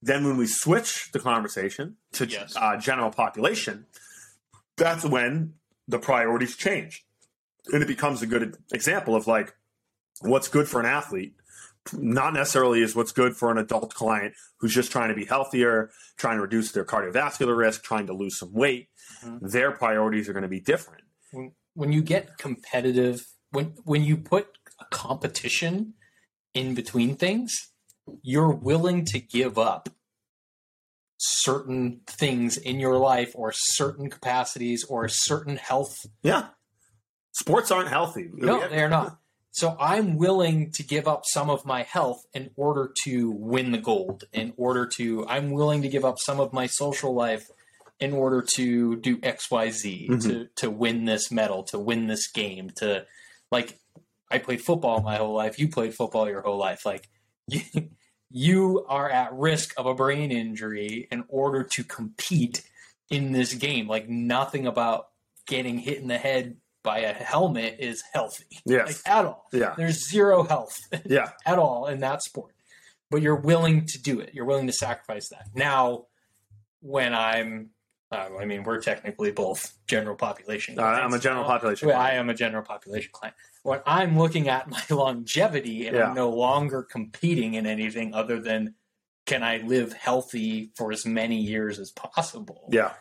Then 0.02 0.24
when 0.26 0.38
we 0.38 0.48
switch 0.48 1.12
the 1.12 1.20
conversation 1.20 1.98
to 2.14 2.26
Yes. 2.26 2.54
uh, 2.56 2.78
general 2.78 3.12
population, 3.12 3.86
that's 4.78 5.04
when 5.04 5.56
the 5.88 6.00
priorities 6.00 6.56
change. 6.56 7.06
And 7.74 7.84
it 7.84 7.88
becomes 7.88 8.22
a 8.22 8.28
good 8.28 8.58
example 8.72 9.16
of 9.16 9.28
like 9.28 9.54
what's 10.22 10.48
good 10.48 10.68
for 10.70 10.80
an 10.80 10.86
athlete, 10.86 11.36
not 11.94 12.34
necessarily 12.34 12.82
is 12.82 12.96
what's 12.96 13.12
good 13.12 13.36
for 13.36 13.52
an 13.52 13.58
adult 13.58 13.94
client 13.94 14.34
who's 14.60 14.74
just 14.74 14.92
trying 14.92 15.10
to 15.10 15.16
be 15.16 15.26
healthier, 15.26 15.92
trying 16.18 16.38
to 16.38 16.42
reduce 16.42 16.72
their 16.72 16.86
cardiovascular 16.86 17.58
risk, 17.58 17.84
trying 17.84 18.08
to 18.08 18.14
lose 18.14 18.38
some 18.40 18.54
weight. 18.54 18.90
Mhm. 19.24 19.52
Their 19.52 19.72
priorities 19.72 20.30
are 20.30 20.34
going 20.34 20.44
to 20.44 20.50
be 20.50 20.62
different. 20.62 21.04
When, 21.32 21.52
when 21.74 21.92
you 21.92 22.02
get 22.02 22.38
competitive, 22.38 23.28
when 23.52 23.74
when 23.84 24.04
you 24.04 24.16
put 24.18 24.58
a 24.80 24.86
competition 24.86 25.96
in 26.54 26.74
between 26.76 27.16
things, 27.16 27.70
you're 28.22 28.52
willing 28.52 29.06
to 29.06 29.20
give 29.20 29.58
up 29.58 29.90
certain 31.18 32.02
things 32.08 32.58
in 32.58 32.80
your 32.80 32.98
life 32.98 33.32
or 33.36 33.52
certain 33.54 34.10
capacities 34.10 34.86
or 34.86 35.08
certain 35.08 35.58
health 35.58 36.06
Yeah. 36.24 36.48
Sports 37.34 37.72
aren't 37.72 37.90
healthy. 37.90 38.30
No, 38.34 38.68
they're 38.68 38.90
not. 38.90 39.18
So 39.52 39.76
I'm 39.80 40.18
willing 40.18 40.72
to 40.72 40.84
give 40.84 41.08
up 41.08 41.24
some 41.26 41.50
of 41.50 41.66
my 41.66 41.84
health 41.84 42.26
in 42.34 42.52
order 42.56 42.92
to 43.04 43.32
win 43.32 43.72
the 43.72 43.78
gold. 43.78 44.24
In 44.34 44.54
order 44.58 44.86
to, 44.98 45.26
I'm 45.28 45.52
willing 45.52 45.82
to 45.84 45.90
give 45.90 46.04
up 46.06 46.16
some 46.20 46.40
of 46.40 46.54
my 46.54 46.68
social 46.68 47.14
life 47.14 47.50
in 48.00 48.14
order 48.14 48.42
to 48.56 48.96
do 48.98 49.20
X, 49.24 49.50
Y, 49.52 49.70
Z 49.72 50.08
Mhm. 50.10 50.22
to 50.24 50.46
to 50.56 50.70
win 50.70 51.06
this 51.06 51.32
medal, 51.32 51.64
to 51.66 51.80
win 51.80 52.08
this 52.08 52.28
game. 52.32 52.72
To 52.78 53.06
like, 53.52 53.80
I 54.32 54.38
played 54.38 54.62
football 54.62 55.02
my 55.02 55.18
whole 55.18 55.34
life. 55.34 55.58
You 55.60 55.70
played 55.70 55.94
football 55.96 56.28
your 56.30 56.42
whole 56.42 56.58
life. 56.58 56.86
Like, 56.86 57.10
you, 57.48 57.62
you 58.30 58.86
are 58.88 59.10
at 59.10 59.34
risk 59.34 59.74
of 59.78 59.86
a 59.86 59.94
brain 59.96 60.32
injury 60.32 61.08
in 61.12 61.24
order 61.30 61.64
to 61.64 61.84
compete 61.84 62.64
in 63.10 63.32
this 63.32 63.54
game. 63.54 63.88
Like, 63.88 64.08
nothing 64.08 64.68
about 64.68 65.08
getting 65.48 65.80
hit 65.80 65.98
in 65.98 66.08
the 66.08 66.18
head 66.18 66.58
by 66.84 67.00
a 67.00 67.12
helmet 67.14 67.76
is 67.80 68.04
healthy 68.14 68.46
Yes. 68.66 68.88
like 69.06 69.14
at 69.18 69.26
all. 69.26 69.48
yeah. 69.52 69.74
There's 69.76 70.08
zero 70.10 70.44
health 70.44 70.80
Yeah. 71.06 71.32
at 71.46 71.60
all 71.60 71.88
in 71.88 72.00
that 72.02 72.22
sport, 72.24 72.54
but 73.12 73.22
you're 73.22 73.36
willing 73.36 73.86
to 73.88 74.02
do 74.02 74.20
it. 74.22 74.34
You're 74.34 74.46
willing 74.46 74.68
to 74.68 74.74
sacrifice 74.74 75.28
that. 75.30 75.48
Now, 75.56 76.06
when 76.82 77.14
I'm, 77.14 77.72
uh, 78.12 78.30
I 78.40 78.46
mean, 78.46 78.64
we're 78.64 78.82
technically 78.82 79.32
both 79.32 79.74
general 79.88 80.16
population. 80.16 80.80
Uh, 80.80 80.84
I'm 80.84 81.14
a 81.14 81.20
general 81.20 81.44
now. 81.44 81.50
population. 81.50 81.88
Well, 81.90 82.00
I 82.00 82.12
am 82.12 82.30
a 82.30 82.34
general 82.34 82.64
population 82.64 83.10
client. 83.14 83.36
When 83.64 83.82
I'm 83.86 84.18
looking 84.18 84.50
at 84.50 84.68
my 84.70 84.82
longevity 84.90 85.88
and 85.88 85.96
Yeah. 85.96 86.10
I'm 86.10 86.16
no 86.16 86.30
longer 86.30 86.82
competing 86.84 87.54
in 87.56 87.66
anything 87.68 88.14
other 88.14 88.40
than 88.40 88.76
can 89.26 89.44
I 89.44 89.58
live 89.58 89.94
healthy 89.94 90.72
for 90.76 90.92
as 90.92 91.06
many 91.06 91.38
years 91.38 91.78
as 91.80 91.92
possible? 91.92 92.68
yeah. 92.72 92.94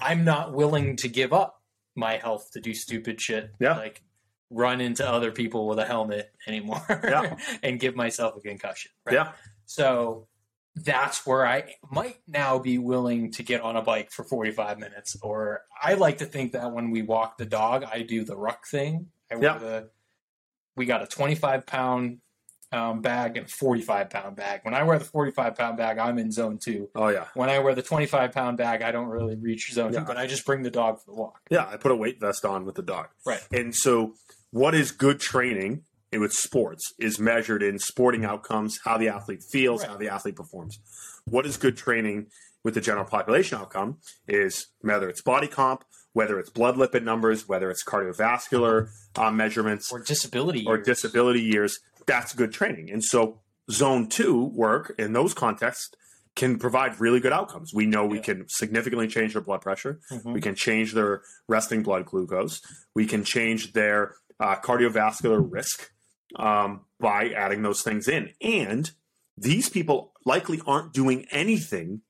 I'm 0.00 0.24
not 0.24 0.52
willing 0.52 0.96
to 0.96 1.08
give 1.08 1.32
up 1.32 1.62
my 1.94 2.18
health 2.18 2.50
to 2.52 2.60
do 2.60 2.74
stupid 2.74 3.18
shit. 3.20 3.50
Yeah. 3.58 3.76
Like 3.78 4.02
run 4.50 4.80
into 4.82 5.06
other 5.08 5.32
people 5.32 5.66
with 5.66 5.78
a 5.78 5.84
helmet 5.86 6.30
anymore 6.46 6.82
Yeah. 6.88 7.36
and 7.62 7.80
give 7.80 7.96
myself 7.96 8.36
a 8.36 8.40
concussion. 8.40 8.90
Right? 9.04 9.14
Yeah. 9.14 9.32
So 9.64 10.28
that's 10.76 11.26
where 11.26 11.46
I 11.46 11.74
might 11.90 12.18
now 12.28 12.58
be 12.58 12.76
willing 12.78 13.32
to 13.32 13.42
get 13.42 13.62
on 13.62 13.76
a 13.76 13.82
bike 13.82 14.10
for 14.10 14.24
45 14.24 14.78
minutes. 14.78 15.16
Or 15.22 15.62
I 15.82 15.94
like 15.94 16.18
to 16.18 16.26
think 16.26 16.52
that 16.52 16.70
when 16.72 16.90
we 16.90 17.02
walk 17.02 17.38
the 17.38 17.46
dog, 17.46 17.84
I 17.90 18.02
do 18.02 18.24
the 18.24 18.36
ruck 18.36 18.66
thing. 18.66 19.06
I 19.32 19.36
Yeah. 19.40 19.58
the, 19.58 19.90
we 20.76 20.84
got 20.84 21.02
a 21.02 21.06
25 21.06 21.64
pound 21.66 22.18
um, 22.72 23.00
bag 23.00 23.36
and 23.38 23.46
a 23.46 23.48
45 23.48 24.10
pound 24.10 24.36
bag. 24.36 24.60
When 24.64 24.74
I 24.74 24.82
wear 24.82 24.98
the 24.98 25.04
45 25.06 25.54
pound 25.54 25.78
bag, 25.78 25.98
I'm 25.98 26.18
in 26.18 26.30
zone 26.30 26.58
two. 26.62 26.90
Oh 26.94 27.08
yeah. 27.08 27.26
When 27.34 27.48
I 27.48 27.60
wear 27.60 27.74
the 27.74 27.82
25 27.82 28.32
pound 28.32 28.58
bag, 28.58 28.82
I 28.82 28.90
don't 28.92 29.06
really 29.08 29.36
reach 29.36 29.72
zone 29.72 29.92
Yeah. 29.94 30.00
two, 30.00 30.04
but 30.06 30.18
I 30.18 30.26
just 30.26 30.44
bring 30.44 30.62
the 30.62 30.70
dog 30.70 30.98
for 31.00 31.06
the 31.06 31.14
walk. 31.16 31.40
Yeah. 31.48 31.66
I 31.66 31.76
put 31.78 31.90
a 31.92 31.96
weight 31.96 32.20
vest 32.20 32.44
on 32.44 32.66
with 32.66 32.74
the 32.74 32.82
dog. 32.82 33.06
Right. 33.24 33.40
And 33.50 33.74
so, 33.74 34.12
what 34.50 34.74
is 34.74 34.90
good 34.92 35.20
training 35.20 35.84
with 36.12 36.32
sports 36.32 36.92
is 36.98 37.18
measured 37.18 37.62
in 37.62 37.78
sporting 37.78 38.24
outcomes, 38.24 38.78
how 38.84 38.96
the 38.96 39.08
athlete 39.08 39.42
feels, 39.42 39.82
Right. 39.82 39.90
how 39.90 39.96
the 39.96 40.08
athlete 40.08 40.36
performs. 40.36 40.78
What 41.24 41.46
is 41.46 41.56
good 41.56 41.76
training 41.76 42.26
with 42.64 42.74
the 42.74 42.80
general 42.80 43.04
population 43.04 43.58
outcome 43.58 43.98
is 44.26 44.68
whether 44.80 45.08
it's 45.08 45.22
body 45.22 45.46
comp, 45.48 45.84
whether 46.12 46.38
it's 46.38 46.50
blood 46.50 46.76
lipid 46.76 47.02
numbers, 47.02 47.46
whether 47.48 47.70
it's 47.70 47.84
cardiovascular 47.84 48.88
uh, 49.16 49.30
measurements, 49.30 49.92
Or 49.92 50.00
disability. 50.00 50.64
or 50.66 50.76
years. 50.76 50.86
disability 50.86 51.42
years, 51.42 51.78
that's 52.06 52.32
good 52.34 52.52
training. 52.52 52.90
And 52.90 53.04
so 53.04 53.40
zone 53.70 54.08
two 54.08 54.44
work 54.54 54.94
in 54.98 55.12
those 55.12 55.34
contexts 55.34 55.90
can 56.34 56.58
provide 56.58 57.00
really 57.00 57.18
good 57.20 57.32
outcomes. 57.32 57.72
We 57.74 57.86
know 57.86 58.06
we 58.06 58.18
Yeah. 58.18 58.22
can 58.24 58.48
significantly 58.48 59.08
change 59.08 59.32
their 59.32 59.42
blood 59.42 59.60
pressure. 59.62 60.00
Mhm. 60.10 60.34
We 60.34 60.40
can 60.40 60.54
change 60.54 60.92
their 60.92 61.22
resting 61.48 61.82
blood 61.82 62.04
glucose. 62.06 62.60
We 62.94 63.06
can 63.06 63.24
change 63.24 63.72
their 63.72 64.14
uh, 64.38 64.54
cardiovascular 64.56 65.42
risk 65.50 65.90
um, 66.34 66.80
by 66.98 67.28
adding 67.30 67.62
those 67.62 67.82
things 67.82 68.08
in. 68.08 68.30
And 68.40 68.90
these 69.38 69.68
people 69.68 70.12
likely 70.24 70.60
aren't 70.66 70.92
doing 70.92 71.26
anything 71.30 72.00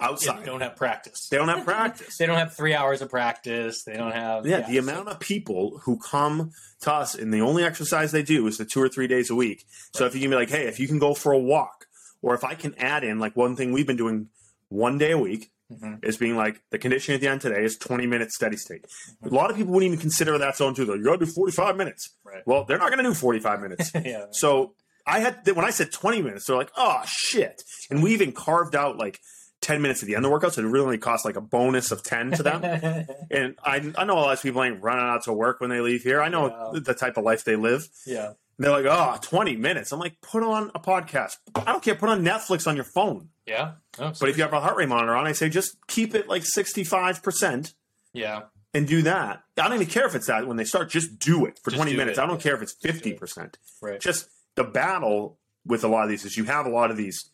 Yeah, 0.00 0.08
outside. 0.08 0.42
they 0.42 0.46
don't 0.46 0.60
have 0.60 0.76
practice. 0.76 1.28
They 1.28 1.36
don't 1.38 1.48
have 1.48 1.64
practice. 1.64 2.16
They 2.18 2.26
don't 2.26 2.36
have 2.38 2.54
three 2.54 2.74
hours 2.74 3.02
of 3.02 3.10
practice. 3.10 3.82
They 3.84 3.96
don't 3.96 4.12
have 4.12 4.46
Yeah, 4.46 4.60
the 4.68 4.74
so- 4.74 4.80
amount 4.80 5.08
of 5.08 5.18
people 5.20 5.80
who 5.84 5.98
come 5.98 6.52
to 6.82 6.92
us 6.92 7.14
and 7.14 7.32
the 7.34 7.40
only 7.40 7.64
exercise 7.64 8.12
they 8.12 8.22
do 8.22 8.46
is 8.46 8.58
the 8.58 8.64
two 8.64 8.80
or 8.80 8.88
three 8.88 9.06
days 9.08 9.30
a 9.30 9.34
week. 9.34 9.64
So 9.94 10.04
if 10.06 10.14
you 10.14 10.20
can 10.20 10.30
be 10.30 10.36
like, 10.36 10.50
hey, 10.50 10.66
if 10.68 10.78
you 10.78 10.86
can 10.86 10.98
go 10.98 11.14
for 11.14 11.32
a 11.32 11.38
walk, 11.38 11.86
or 12.22 12.34
if 12.34 12.44
I 12.44 12.54
can 12.54 12.74
add 12.78 13.02
in 13.04 13.18
like 13.18 13.36
one 13.36 13.56
thing 13.56 13.72
we've 13.72 13.86
been 13.86 13.96
doing 13.96 14.28
one 14.68 14.98
day 14.98 15.12
a 15.12 15.18
week 15.18 15.50
Mhm. 15.70 16.02
is 16.04 16.16
being 16.16 16.34
like 16.36 16.62
the 16.70 16.78
conditioning 16.78 17.16
at 17.16 17.20
the 17.20 17.28
end 17.28 17.40
today 17.42 17.62
is 17.62 17.76
20 17.76 18.06
minutes 18.06 18.34
steady 18.34 18.56
state. 18.56 18.82
Mm-hmm. 19.22 19.34
A 19.34 19.36
lot 19.38 19.50
of 19.50 19.56
people 19.56 19.72
wouldn't 19.74 19.88
even 19.92 20.00
consider 20.00 20.38
that 20.38 20.56
zone 20.56 20.74
two. 20.74 20.84
Though 20.86 20.94
you 20.94 21.04
got 21.04 21.20
to 21.20 21.26
do 21.26 21.30
45 21.30 21.76
minutes. 21.76 22.14
Right. 22.24 22.42
Well, 22.46 22.64
they're 22.64 22.78
not 22.78 22.90
going 22.90 23.04
to 23.04 23.10
do 23.10 23.14
45 23.14 23.60
minutes. 23.60 23.90
yeah. 24.04 24.26
So 24.30 24.74
I 25.06 25.20
had 25.20 25.46
when 25.54 25.64
I 25.66 25.70
said 25.70 25.92
20 25.92 26.22
minutes, 26.22 26.46
they're 26.46 26.56
like, 26.56 26.72
oh 26.76 27.02
shit. 27.06 27.62
And 27.90 28.02
we 28.02 28.12
even 28.14 28.32
carved 28.32 28.74
out 28.74 28.96
like 28.96 29.20
10 29.60 29.82
minutes 29.82 30.02
at 30.02 30.06
the 30.06 30.14
end 30.14 30.24
of 30.24 30.28
the 30.30 30.32
workout, 30.32 30.54
so 30.54 30.62
it 30.62 30.66
really 30.66 30.84
only 30.84 30.98
cost 30.98 31.24
like 31.24 31.34
a 31.36 31.40
bonus 31.40 31.90
of 31.90 32.02
10 32.04 32.30
to 32.32 32.42
them. 32.44 32.62
and 33.30 33.56
I, 33.62 33.92
I 33.98 34.04
know 34.04 34.14
a 34.14 34.20
lot 34.20 34.32
of 34.34 34.40
people 34.42 34.62
ain't 34.62 34.80
running 34.82 35.04
out 35.04 35.24
to 35.24 35.32
work 35.32 35.60
when 35.60 35.68
they 35.68 35.80
leave 35.80 36.02
here. 36.02 36.22
I 36.22 36.28
know 36.28 36.46
Yeah. 36.72 36.80
the 36.80 36.94
type 36.94 37.16
of 37.16 37.24
life 37.24 37.42
they 37.44 37.56
live. 37.56 37.88
yeah. 38.06 38.34
They're 38.58 38.72
like, 38.72 38.86
oh, 38.86 39.16
20 39.22 39.56
minutes. 39.56 39.92
I'm 39.92 40.00
like, 40.00 40.20
put 40.20 40.42
on 40.42 40.70
a 40.74 40.80
podcast. 40.80 41.36
I 41.54 41.64
don't 41.64 41.82
care. 41.82 41.94
Put 41.94 42.08
on 42.08 42.22
Netflix 42.22 42.66
on 42.66 42.74
your 42.74 42.84
phone. 42.84 43.28
Yeah. 43.46 43.72
No, 43.98 44.12
But 44.18 44.28
if 44.28 44.36
you 44.36 44.42
have 44.42 44.52
a 44.52 44.60
heart 44.60 44.76
rate 44.76 44.88
monitor 44.88 45.14
on, 45.14 45.26
I 45.26 45.32
say 45.32 45.48
just 45.48 45.76
keep 45.86 46.14
it 46.14 46.28
like 46.28 46.42
65% 46.42 47.72
yeah. 48.12 48.42
and 48.74 48.86
do 48.86 49.02
that. 49.02 49.42
I 49.56 49.62
don't 49.62 49.74
even 49.74 49.86
care 49.86 50.06
if 50.06 50.14
it's 50.16 50.26
that 50.26 50.46
when 50.46 50.56
they 50.56 50.64
start, 50.64 50.90
just 50.90 51.18
do 51.20 51.46
it 51.46 51.58
for 51.62 51.70
Just 51.70 51.80
20 51.82 51.96
minutes. 51.96 52.18
it, 52.18 52.22
I 52.22 52.26
don't 52.26 52.36
yeah. 52.36 52.42
care 52.42 52.54
if 52.56 52.62
it's 52.62 52.74
Just 52.74 53.04
do 53.04 53.10
it. 53.10 53.20
50%. 53.20 53.54
Right. 53.80 54.00
Just 54.00 54.28
the 54.56 54.64
battle 54.64 55.38
with 55.64 55.84
a 55.84 55.88
lot 55.88 56.02
of 56.02 56.08
these 56.08 56.24
is 56.24 56.36
you 56.36 56.44
have 56.44 56.66
a 56.66 56.70
lot 56.70 56.90
of 56.90 56.96
these 56.96 57.30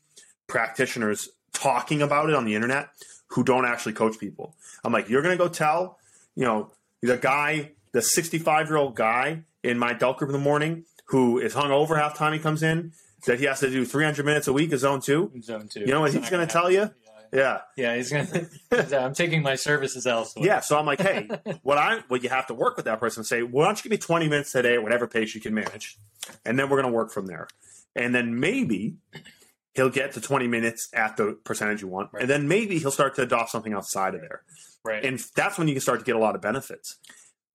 practitioners 0.46 1.28
talking 1.54 2.02
about 2.02 2.28
it 2.28 2.34
on 2.34 2.44
the 2.44 2.54
internet 2.54 2.90
who 3.28 3.42
don't 3.42 3.64
actually 3.64 3.94
coach 3.94 4.18
people. 4.18 4.54
I'm 4.84 4.92
like, 4.92 5.08
you're 5.08 5.22
going 5.22 5.36
to 5.36 5.42
go 5.42 5.48
tell, 5.48 5.98
you 6.34 6.44
know, 6.44 6.70
the 7.00 7.16
guy, 7.16 7.72
the 7.92 8.02
65 8.02 8.68
year 8.68 8.76
old 8.76 8.94
guy 8.94 9.42
in 9.62 9.78
my 9.78 9.92
adult 9.92 10.18
group 10.18 10.28
in 10.28 10.32
the 10.32 10.38
morning 10.38 10.84
who 11.06 11.38
is 11.38 11.54
hung 11.54 11.70
over 11.70 11.96
half 11.96 12.16
time 12.16 12.32
he 12.32 12.38
comes 12.38 12.62
in 12.62 12.92
that 13.26 13.38
he 13.38 13.46
has 13.46 13.60
to 13.60 13.70
do 13.70 13.84
300 13.84 14.24
minutes 14.24 14.48
a 14.48 14.52
week 14.52 14.72
is 14.72 14.80
zone 14.80 15.00
two. 15.00 15.30
Zone 15.42 15.68
two. 15.68 15.80
You 15.80 15.86
know 15.86 16.00
what 16.00 16.12
he's 16.12 16.28
gonna 16.30 16.46
tell 16.46 16.70
you? 16.70 16.90
Yeah. 17.32 17.60
Yeah. 17.76 17.96
He's 17.96 18.12
gonna. 18.12 18.46
Uh, 18.70 18.96
I'm 18.96 19.14
taking 19.14 19.42
my 19.42 19.56
services 19.56 20.06
elsewhere. 20.06 20.46
Yeah. 20.46 20.60
So 20.60 20.78
I'm 20.78 20.86
like, 20.86 21.00
hey, 21.00 21.28
what 21.62 21.78
I 21.78 22.00
what 22.08 22.22
you 22.22 22.28
have 22.28 22.46
to 22.48 22.54
work 22.54 22.76
with 22.76 22.84
that 22.84 23.00
person 23.00 23.20
and 23.20 23.26
say, 23.26 23.42
why 23.42 23.64
don't 23.64 23.76
you 23.78 23.82
give 23.84 23.90
me 23.90 23.96
20 23.98 24.28
minutes 24.28 24.52
today, 24.52 24.74
at 24.74 24.82
whatever 24.82 25.06
pace 25.08 25.34
you 25.34 25.40
can 25.40 25.52
manage, 25.54 25.96
and 26.44 26.58
then 26.58 26.68
we're 26.68 26.80
going 26.80 26.92
to 26.92 26.96
work 26.96 27.10
from 27.12 27.26
there. 27.26 27.48
And 27.96 28.14
then 28.14 28.38
maybe 28.38 28.96
he'll 29.74 29.90
get 29.90 30.12
to 30.12 30.20
20 30.20 30.46
minutes 30.46 30.88
at 30.92 31.16
the 31.16 31.36
percentage 31.44 31.82
you 31.82 31.88
want, 31.88 32.10
Right. 32.12 32.22
and 32.22 32.30
then 32.30 32.46
maybe 32.46 32.78
he'll 32.78 32.90
start 32.92 33.16
to 33.16 33.22
adopt 33.22 33.50
something 33.50 33.72
outside 33.72 34.14
of 34.14 34.20
there, 34.20 34.42
Right. 34.84 35.04
and 35.04 35.18
that's 35.34 35.58
when 35.58 35.66
you 35.66 35.74
can 35.74 35.80
start 35.80 35.98
to 36.00 36.04
get 36.04 36.14
a 36.14 36.18
lot 36.20 36.36
of 36.36 36.40
benefits. 36.40 36.96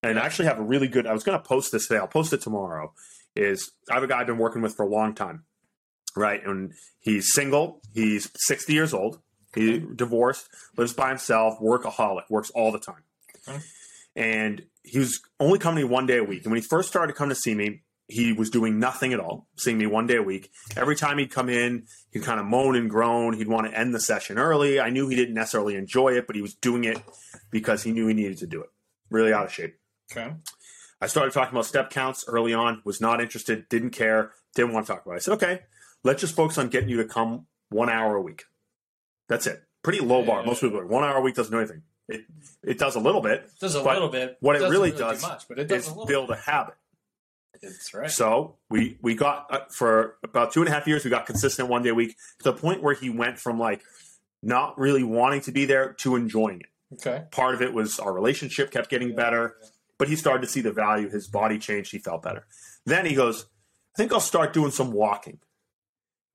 And 0.03 0.17
I 0.17 0.21
Yeah. 0.21 0.25
actually 0.25 0.45
have 0.45 0.59
a 0.59 0.63
really 0.63 0.87
good. 0.89 1.07
I 1.07 1.13
was 1.13 1.23
going 1.23 1.37
to 1.37 1.43
post 1.45 1.71
this 1.71 1.87
today. 1.87 1.99
I'll 1.99 2.07
post 2.07 2.33
it 2.33 2.41
tomorrow. 2.41 2.93
Is 3.39 3.71
I 3.89 3.93
have 3.93 4.03
a 4.03 4.07
guy 4.07 4.19
I've 4.19 4.27
been 4.27 4.37
working 4.37 4.61
with 4.61 4.75
for 4.75 4.83
a 4.83 4.89
long 4.89 5.15
time, 5.15 5.45
right? 6.15 6.45
And 6.45 6.73
he's 6.99 7.31
single. 7.33 7.81
He's 7.93 8.29
60 8.35 8.73
years 8.73 8.93
old. 8.93 9.21
He 9.55 9.79
divorced, 9.79 10.49
lives 10.77 10.93
by 10.93 11.09
himself, 11.09 11.57
workaholic, 11.59 12.23
works 12.29 12.51
all 12.51 12.71
the 12.71 12.79
time. 12.79 13.03
Okay. 13.47 13.59
And 14.15 14.65
he 14.83 14.99
was 14.99 15.21
only 15.39 15.57
coming 15.57 15.81
to 15.81 15.87
me 15.87 15.93
one 15.93 16.05
day 16.05 16.17
a 16.17 16.23
week. 16.23 16.43
And 16.43 16.51
when 16.51 16.61
he 16.61 16.67
first 16.67 16.89
started 16.89 17.13
to 17.13 17.17
come 17.17 17.29
to 17.29 17.35
see 17.35 17.55
me, 17.55 17.81
he 18.07 18.33
was 18.33 18.49
doing 18.49 18.79
nothing 18.79 19.13
at 19.13 19.19
all, 19.19 19.47
seeing 19.55 19.77
me 19.77 19.85
one 19.85 20.07
day 20.07 20.17
a 20.17 20.23
week. 20.23 20.49
Every 20.75 20.95
time 20.95 21.17
he'd 21.19 21.31
come 21.31 21.47
in, 21.47 21.85
he'd 22.11 22.23
kind 22.23 22.39
of 22.39 22.45
moan 22.45 22.75
and 22.75 22.89
groan. 22.89 23.33
He'd 23.33 23.47
want 23.47 23.67
to 23.67 23.77
end 23.77 23.95
the 23.95 23.99
session 23.99 24.37
early. 24.37 24.79
I 24.79 24.89
knew 24.89 25.07
he 25.07 25.15
didn't 25.15 25.35
necessarily 25.35 25.75
enjoy 25.75 26.13
it, 26.13 26.27
but 26.27 26.35
he 26.35 26.41
was 26.41 26.55
doing 26.55 26.83
it 26.83 26.97
because 27.51 27.83
he 27.83 27.91
knew 27.91 28.07
he 28.07 28.13
needed 28.13 28.39
to 28.39 28.47
do 28.47 28.61
it. 28.61 28.69
Really 29.09 29.31
out 29.31 29.45
of 29.45 29.53
shape. 29.53 29.77
Okay. 30.11 30.33
I 31.01 31.07
started 31.07 31.33
talking 31.33 31.53
about 31.53 31.65
step 31.65 31.89
counts 31.89 32.25
early 32.27 32.53
on, 32.53 32.81
was 32.83 32.99
not 32.99 33.21
interested, 33.21 33.69
didn't 33.69 33.91
care, 33.91 34.31
didn't 34.55 34.73
want 34.73 34.85
to 34.85 34.93
talk 34.93 35.05
about 35.05 35.13
it. 35.13 35.17
I 35.17 35.19
said, 35.19 35.33
okay, 35.35 35.61
let's 36.03 36.21
just 36.21 36.35
focus 36.35 36.57
on 36.57 36.69
getting 36.69 36.89
you 36.89 36.97
to 36.97 37.05
come 37.05 37.45
one 37.69 37.89
hour 37.89 38.15
a 38.15 38.21
week. 38.21 38.43
That's 39.27 39.47
it. 39.47 39.63
Pretty 39.83 39.99
low 39.99 40.25
bar. 40.25 40.41
Yeah. 40.41 40.47
Most 40.47 40.61
people 40.61 40.85
one 40.85 41.03
hour 41.03 41.17
a 41.17 41.21
week 41.21 41.35
doesn't 41.35 41.51
do 41.51 41.59
anything. 41.59 41.83
It, 42.09 42.25
it 42.63 42.79
does 42.79 42.95
a 42.95 42.99
little 42.99 43.21
bit. 43.21 43.49
Does 43.61 43.75
a 43.75 43.83
little 43.83 44.09
bit. 44.09 44.37
what 44.39 44.55
it 44.55 44.59
Doesn't 44.59 44.71
really 44.73 44.91
do 44.91 44.97
does 44.97 45.21
much, 45.21 45.47
but 45.47 45.59
it 45.59 45.67
does 45.67 45.87
Is 45.87 45.93
a 45.95 46.05
build 46.05 46.31
a 46.31 46.35
habit. 46.35 46.75
It's 47.61 47.93
right. 47.93 48.09
So 48.09 48.55
we 48.69 48.97
we 49.01 49.15
got 49.15 49.47
uh, 49.53 49.59
for 49.69 50.15
about 50.23 50.53
two 50.53 50.61
and 50.61 50.69
a 50.69 50.71
half 50.71 50.87
years, 50.87 51.03
we 51.03 51.09
got 51.09 51.25
consistent 51.25 51.67
one 51.67 51.83
day 51.83 51.89
a 51.89 51.95
week 51.95 52.15
to 52.39 52.51
the 52.51 52.53
point 52.53 52.81
where 52.81 52.95
he 52.95 53.09
went 53.09 53.37
from 53.37 53.59
like 53.59 53.81
not 54.41 54.79
really 54.79 55.03
wanting 55.03 55.41
to 55.41 55.51
be 55.51 55.65
there 55.65 55.93
to 55.99 56.15
enjoying 56.15 56.61
it. 56.61 56.67
okay. 56.95 57.25
Part 57.31 57.55
of 57.55 57.61
it 57.61 57.73
was 57.73 57.99
our 57.99 58.13
relationship 58.13 58.71
kept 58.71 58.89
getting 58.89 59.13
better, 59.13 59.55
but 59.99 60.07
he 60.07 60.15
started 60.15 60.41
to 60.41 60.47
see 60.47 60.61
the 60.61 60.71
value. 60.71 61.09
His 61.09 61.27
body 61.27 61.59
changed. 61.59 61.91
He 61.91 61.99
felt 61.99 62.23
better. 62.23 62.47
Then 62.85 63.05
he 63.05 63.13
goes, 63.13 63.45
I 63.93 63.97
think 63.97 64.11
I'll 64.11 64.19
start 64.19 64.53
doing 64.53 64.71
some 64.71 64.91
walking. 64.91 65.39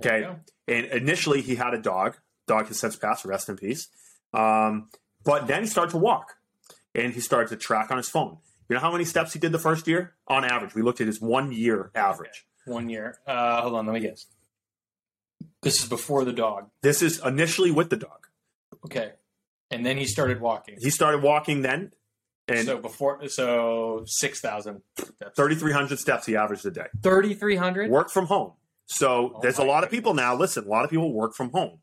Okay. 0.00 0.28
And 0.68 0.86
initially, 0.86 1.40
he 1.40 1.56
had 1.56 1.74
a 1.74 1.80
dog. 1.80 2.18
Dog 2.46 2.68
has 2.68 2.78
since 2.78 2.94
passed. 2.94 3.24
Rest 3.24 3.48
in 3.48 3.56
peace. 3.56 3.88
Um, 4.32 4.90
but 5.24 5.46
then 5.46 5.62
he 5.62 5.68
started 5.68 5.90
to 5.92 5.98
walk, 5.98 6.36
and 6.94 7.12
he 7.14 7.20
started 7.20 7.48
to 7.48 7.56
track 7.56 7.90
on 7.90 7.96
his 7.96 8.08
phone. 8.08 8.38
You 8.68 8.74
know 8.74 8.80
how 8.80 8.92
many 8.92 9.04
steps 9.04 9.32
he 9.32 9.38
did 9.38 9.52
the 9.52 9.58
first 9.58 9.88
year 9.88 10.14
on 10.28 10.44
average? 10.44 10.74
We 10.74 10.82
looked 10.82 11.00
at 11.00 11.06
his 11.06 11.20
one 11.20 11.52
year 11.52 11.90
average. 11.94 12.46
One 12.66 12.88
year. 12.88 13.18
Uh, 13.26 13.62
hold 13.62 13.74
on. 13.74 13.86
Let 13.86 13.94
me 13.94 14.00
guess. 14.00 14.26
This 15.62 15.82
is 15.82 15.88
before 15.88 16.24
the 16.24 16.32
dog. 16.32 16.70
This 16.82 17.00
is 17.02 17.20
initially 17.24 17.70
with 17.70 17.88
the 17.90 17.96
dog. 17.96 18.26
Okay. 18.84 19.12
And 19.70 19.84
then 19.84 19.96
he 19.96 20.06
started 20.06 20.40
walking. 20.40 20.76
He 20.80 20.90
started 20.90 21.22
walking 21.22 21.62
then, 21.62 21.92
and 22.49 22.66
so 22.66 22.78
before, 22.78 23.26
so 23.28 24.03
six 24.07 24.40
thousand. 24.40 24.82
3,300 25.36 25.99
steps 25.99 26.26
he 26.26 26.36
averaged 26.36 26.66
a 26.66 26.70
day. 26.70 26.86
Thirty 27.03 27.34
three 27.34 27.57
hundred. 27.57 27.90
Work 27.90 28.11
from 28.11 28.26
home. 28.26 28.53
So 28.86 29.32
Oh 29.36 29.38
there's 29.40 29.59
a 29.59 29.62
my 29.62 29.68
lot 29.68 29.84
of 29.84 29.90
people 29.90 30.14
now. 30.14 30.34
Listen, 30.36 30.64
a 30.64 30.68
lot 30.68 30.84
of 30.84 30.90
people 30.90 31.12
work 31.12 31.34
from 31.34 31.51
home. 31.51 31.78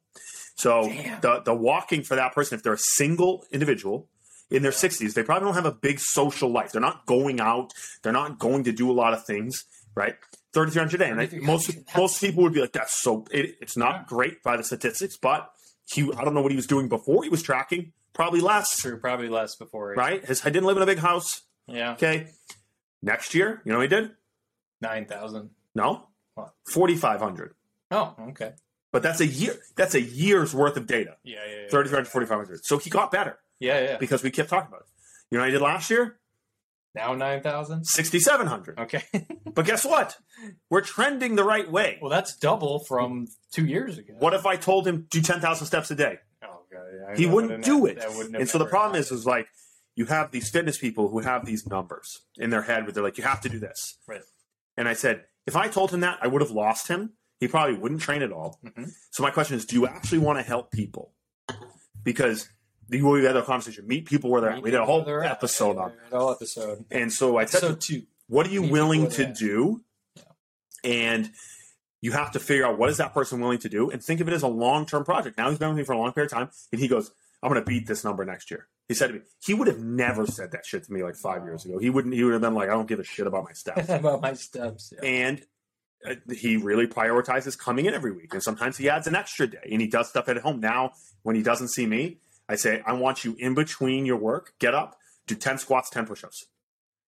So 0.56 0.88
Damn. 0.88 1.22
the 1.22 1.42
the 1.42 1.54
walking 1.54 2.04
for 2.04 2.16
that 2.16 2.34
person, 2.34 2.56
if 2.58 2.64
they're 2.64 2.74
a 2.74 2.78
single 2.78 3.46
individual 3.52 4.08
in 4.52 4.62
their 4.64 4.72
60s, 4.72 5.14
they 5.14 5.24
probably 5.24 5.46
don't 5.48 5.56
have 5.56 5.66
a 5.66 5.72
big 5.72 6.00
social 6.00 6.50
life. 6.52 6.72
They're 6.74 6.82
not 6.82 7.06
going 7.06 7.40
out. 7.40 7.72
They're 8.04 8.12
not 8.14 8.38
going 8.38 8.66
to 8.66 8.72
do 8.72 8.92
a 8.92 8.94
lot 8.94 9.14
of 9.14 9.26
things. 9.26 9.64
Right. 9.96 10.16
3,300 10.54 10.94
a 10.94 10.98
day. 11.06 11.10
And 11.10 11.20
I, 11.22 11.26
3,300, 11.26 11.46
most 11.46 11.98
most 11.98 12.22
people 12.22 12.44
would 12.44 12.54
be 12.54 12.62
like, 12.62 12.74
"That's 12.74 13.02
so." 13.02 13.26
It, 13.32 13.56
it's 13.62 13.76
not 13.78 13.96
Yeah. 13.96 14.04
great 14.08 14.44
by 14.44 14.58
the 14.58 14.64
statistics, 14.64 15.18
but 15.18 15.50
he. 15.86 16.04
I 16.18 16.24
don't 16.24 16.34
know 16.34 16.42
what 16.42 16.52
he 16.52 16.56
was 16.56 16.68
doing 16.68 16.88
before 16.90 17.24
he 17.24 17.30
was 17.30 17.42
tracking. 17.42 17.94
Probably 18.14 18.42
less. 18.42 18.76
True. 18.78 19.00
Probably 19.00 19.30
less 19.30 19.56
before. 19.56 19.94
Right. 19.96 20.24
His, 20.26 20.46
I 20.46 20.50
didn't 20.50 20.66
live 20.66 20.78
in 20.78 20.84
a 20.84 20.88
big 20.88 21.00
house. 21.00 21.42
Yeah. 21.68 21.94
Okay. 21.94 22.28
Next 23.02 23.34
year, 23.34 23.62
you 23.66 23.72
know 23.72 23.78
what 23.80 23.84
he 23.92 23.96
did? 23.96 24.12
Nine 24.82 25.06
thousand. 25.06 25.52
No. 25.76 26.08
What? 26.36 26.52
4,500. 26.72 27.54
Oh. 27.92 28.16
Okay. 28.30 28.52
But 28.92 29.04
that's 29.04 29.22
a 29.22 29.26
year. 29.26 29.56
That's 29.76 29.96
a 29.96 30.02
year's 30.02 30.54
worth 30.54 30.78
of 30.78 30.88
data. 30.88 31.16
Yeah. 31.24 31.40
Yeah. 31.48 31.62
Yeah. 31.64 31.70
3,500, 31.70 32.08
4,500. 32.08 32.66
So 32.66 32.78
he 32.78 32.90
got 32.90 33.12
better 33.12 33.40
Yeah. 33.60 33.80
Yeah. 33.82 33.98
because 33.98 34.24
we 34.24 34.32
kept 34.32 34.50
talking 34.50 34.68
about 34.68 34.82
it. 34.82 34.88
You 35.30 35.38
know 35.38 35.44
what 35.44 35.50
I 35.50 35.52
did 35.52 35.62
last 35.62 35.90
year? 35.90 36.18
Now 36.94 37.14
nine 37.16 37.42
thousand. 37.42 37.86
6,700. 37.86 38.80
Okay. 38.80 39.04
But 39.54 39.66
guess 39.66 39.84
what? 39.84 40.16
We're 40.70 40.80
trending 40.82 41.36
the 41.36 41.44
right 41.44 41.70
way. 41.70 41.98
well, 42.02 42.10
that's 42.10 42.38
double 42.38 42.86
from 42.88 43.28
two 43.54 43.66
years 43.66 43.98
ago. 43.98 44.14
What 44.18 44.34
if 44.34 44.46
I 44.46 44.56
told 44.56 44.88
him 44.88 45.08
do 45.10 45.22
10,000 45.22 45.68
steps 45.68 45.92
a 45.92 45.96
day? 45.96 46.20
Yeah, 47.10 47.16
He 47.18 47.26
wouldn't 47.26 47.64
do 47.64 47.86
it. 47.86 47.98
wouldn't 48.16 48.36
And 48.36 48.50
so 48.50 48.58
the 48.58 48.66
problem 48.66 49.00
is, 49.00 49.08
happened. 49.08 49.20
is 49.20 49.26
like 49.26 49.48
you 49.96 50.06
have 50.06 50.32
these 50.32 50.50
fitness 50.50 50.78
people 50.78 51.10
who 51.10 51.20
have 51.20 51.46
these 51.46 51.68
numbers 51.68 52.22
in 52.38 52.50
their 52.50 52.62
head 52.64 52.84
where 52.84 52.92
they're 52.94 53.04
like, 53.04 53.18
you 53.18 53.24
have 53.24 53.42
to 53.42 53.50
do 53.50 53.60
this. 53.60 53.98
Right. 54.08 54.22
And 54.78 54.88
I 54.88 54.94
said, 54.94 55.26
if 55.46 55.56
I 55.56 55.68
told 55.68 55.92
him 55.92 56.00
that, 56.02 56.18
I 56.22 56.28
would 56.28 56.42
have 56.42 56.52
lost 56.52 56.88
him. 56.88 57.14
He 57.40 57.48
probably 57.48 57.76
wouldn't 57.76 58.02
train 58.02 58.22
at 58.22 58.32
all. 58.32 58.60
Mhm. 58.64 58.92
So 59.10 59.24
my 59.24 59.32
question 59.32 59.58
is, 59.58 59.66
do 59.66 59.76
you 59.76 59.88
actually 59.88 60.20
want 60.20 60.40
to 60.40 60.44
help 60.44 60.72
people? 60.72 61.12
Because 62.04 62.48
we 62.90 63.24
had 63.26 63.36
a 63.36 63.42
conversation, 63.44 63.88
meet 63.88 64.06
people 64.06 64.30
where 64.30 64.42
they're 64.42 64.52
at. 64.52 64.62
We 64.64 64.72
did 64.72 64.80
a 64.80 64.86
whole 64.86 65.04
episode 65.08 65.78
on. 65.78 65.90
yeah, 65.92 65.96
yeah, 66.12 66.18
whole 66.20 66.32
episode. 66.32 66.86
And 66.92 67.12
so 67.12 67.38
I 67.38 67.46
said, 67.46 67.64
Episode 67.64 67.82
two. 67.82 68.04
what 68.28 68.46
are 68.48 68.50
you 68.52 68.62
meet 68.62 68.72
willing 68.72 69.10
to 69.12 69.26
do? 69.32 69.82
And 70.84 71.32
you 72.02 72.12
have 72.12 72.32
to 72.32 72.40
figure 72.40 72.66
out 72.66 72.78
what 72.78 72.90
is 72.90 72.98
that 72.98 73.14
person 73.14 73.40
willing 73.40 73.60
to 73.60 73.70
do 73.70 73.90
and 73.90 74.04
think 74.04 74.20
of 74.20 74.28
it 74.28 74.34
as 74.34 74.44
a 74.44 74.48
long 74.48 74.86
term 74.86 75.04
project. 75.04 75.38
Now 75.38 75.50
he's 75.50 75.60
been 75.60 75.70
with 75.70 75.78
me 75.78 75.84
for 75.84 75.94
a 75.94 75.98
long 75.98 76.12
period 76.12 76.32
of 76.32 76.38
time, 76.38 76.50
and 76.72 76.82
he 76.82 76.88
goes, 76.88 77.12
I'm 77.44 77.50
going 77.52 77.64
to 77.64 77.68
beat 77.68 77.88
this 77.88 78.04
number 78.04 78.26
next 78.26 78.52
year. 78.52 78.68
He 78.88 78.94
said 78.94 79.08
to 79.08 79.14
me, 79.14 79.20
he 79.44 79.54
would 79.54 79.68
have 79.68 79.80
never 79.80 80.26
said 80.28 80.52
that 80.52 80.66
shit 80.66 80.84
to 80.84 80.94
me 80.94 81.04
like 81.04 81.16
five 81.16 81.44
years 81.44 81.64
ago. 81.66 81.78
He 81.78 81.90
wouldn't. 81.90 82.14
He 82.14 82.24
would 82.24 82.34
have 82.34 82.42
been 82.42 82.54
like, 82.54 82.70
I 82.70 82.74
don't 82.74 82.88
give 82.88 83.00
a 83.00 83.04
shit 83.04 83.26
about 83.26 83.46
my 83.46 83.54
steps. 83.54 83.90
about 83.90 84.22
my 84.22 84.34
steps. 84.34 84.94
Yeah. 85.02 85.10
and 85.10 85.42
uh, 86.08 86.16
he 86.34 86.58
really 86.58 86.88
prioritizes 86.88 87.58
coming 87.58 87.86
in 87.86 87.94
every 87.94 88.12
week. 88.12 88.34
And 88.34 88.44
sometimes 88.44 88.78
he 88.78 88.90
adds 88.90 89.08
an 89.08 89.16
extra 89.16 89.48
day, 89.48 89.70
and 89.72 89.82
he 89.82 89.88
does 89.88 90.10
stuff 90.10 90.28
at 90.28 90.38
home. 90.38 90.60
Now, 90.60 90.92
when 91.24 91.36
he 91.36 91.44
doesn't 91.44 91.70
see 91.70 91.86
me, 91.86 92.18
I 92.50 92.56
say, 92.56 92.82
I 92.86 92.94
want 92.94 93.24
you 93.24 93.36
in 93.40 93.54
between 93.54 94.06
your 94.06 94.18
work. 94.18 94.54
Get 94.60 94.74
up, 94.74 94.98
do 95.26 95.36
ten 95.36 95.58
squats, 95.58 95.90
ten 95.90 96.06
push-ups. 96.06 96.48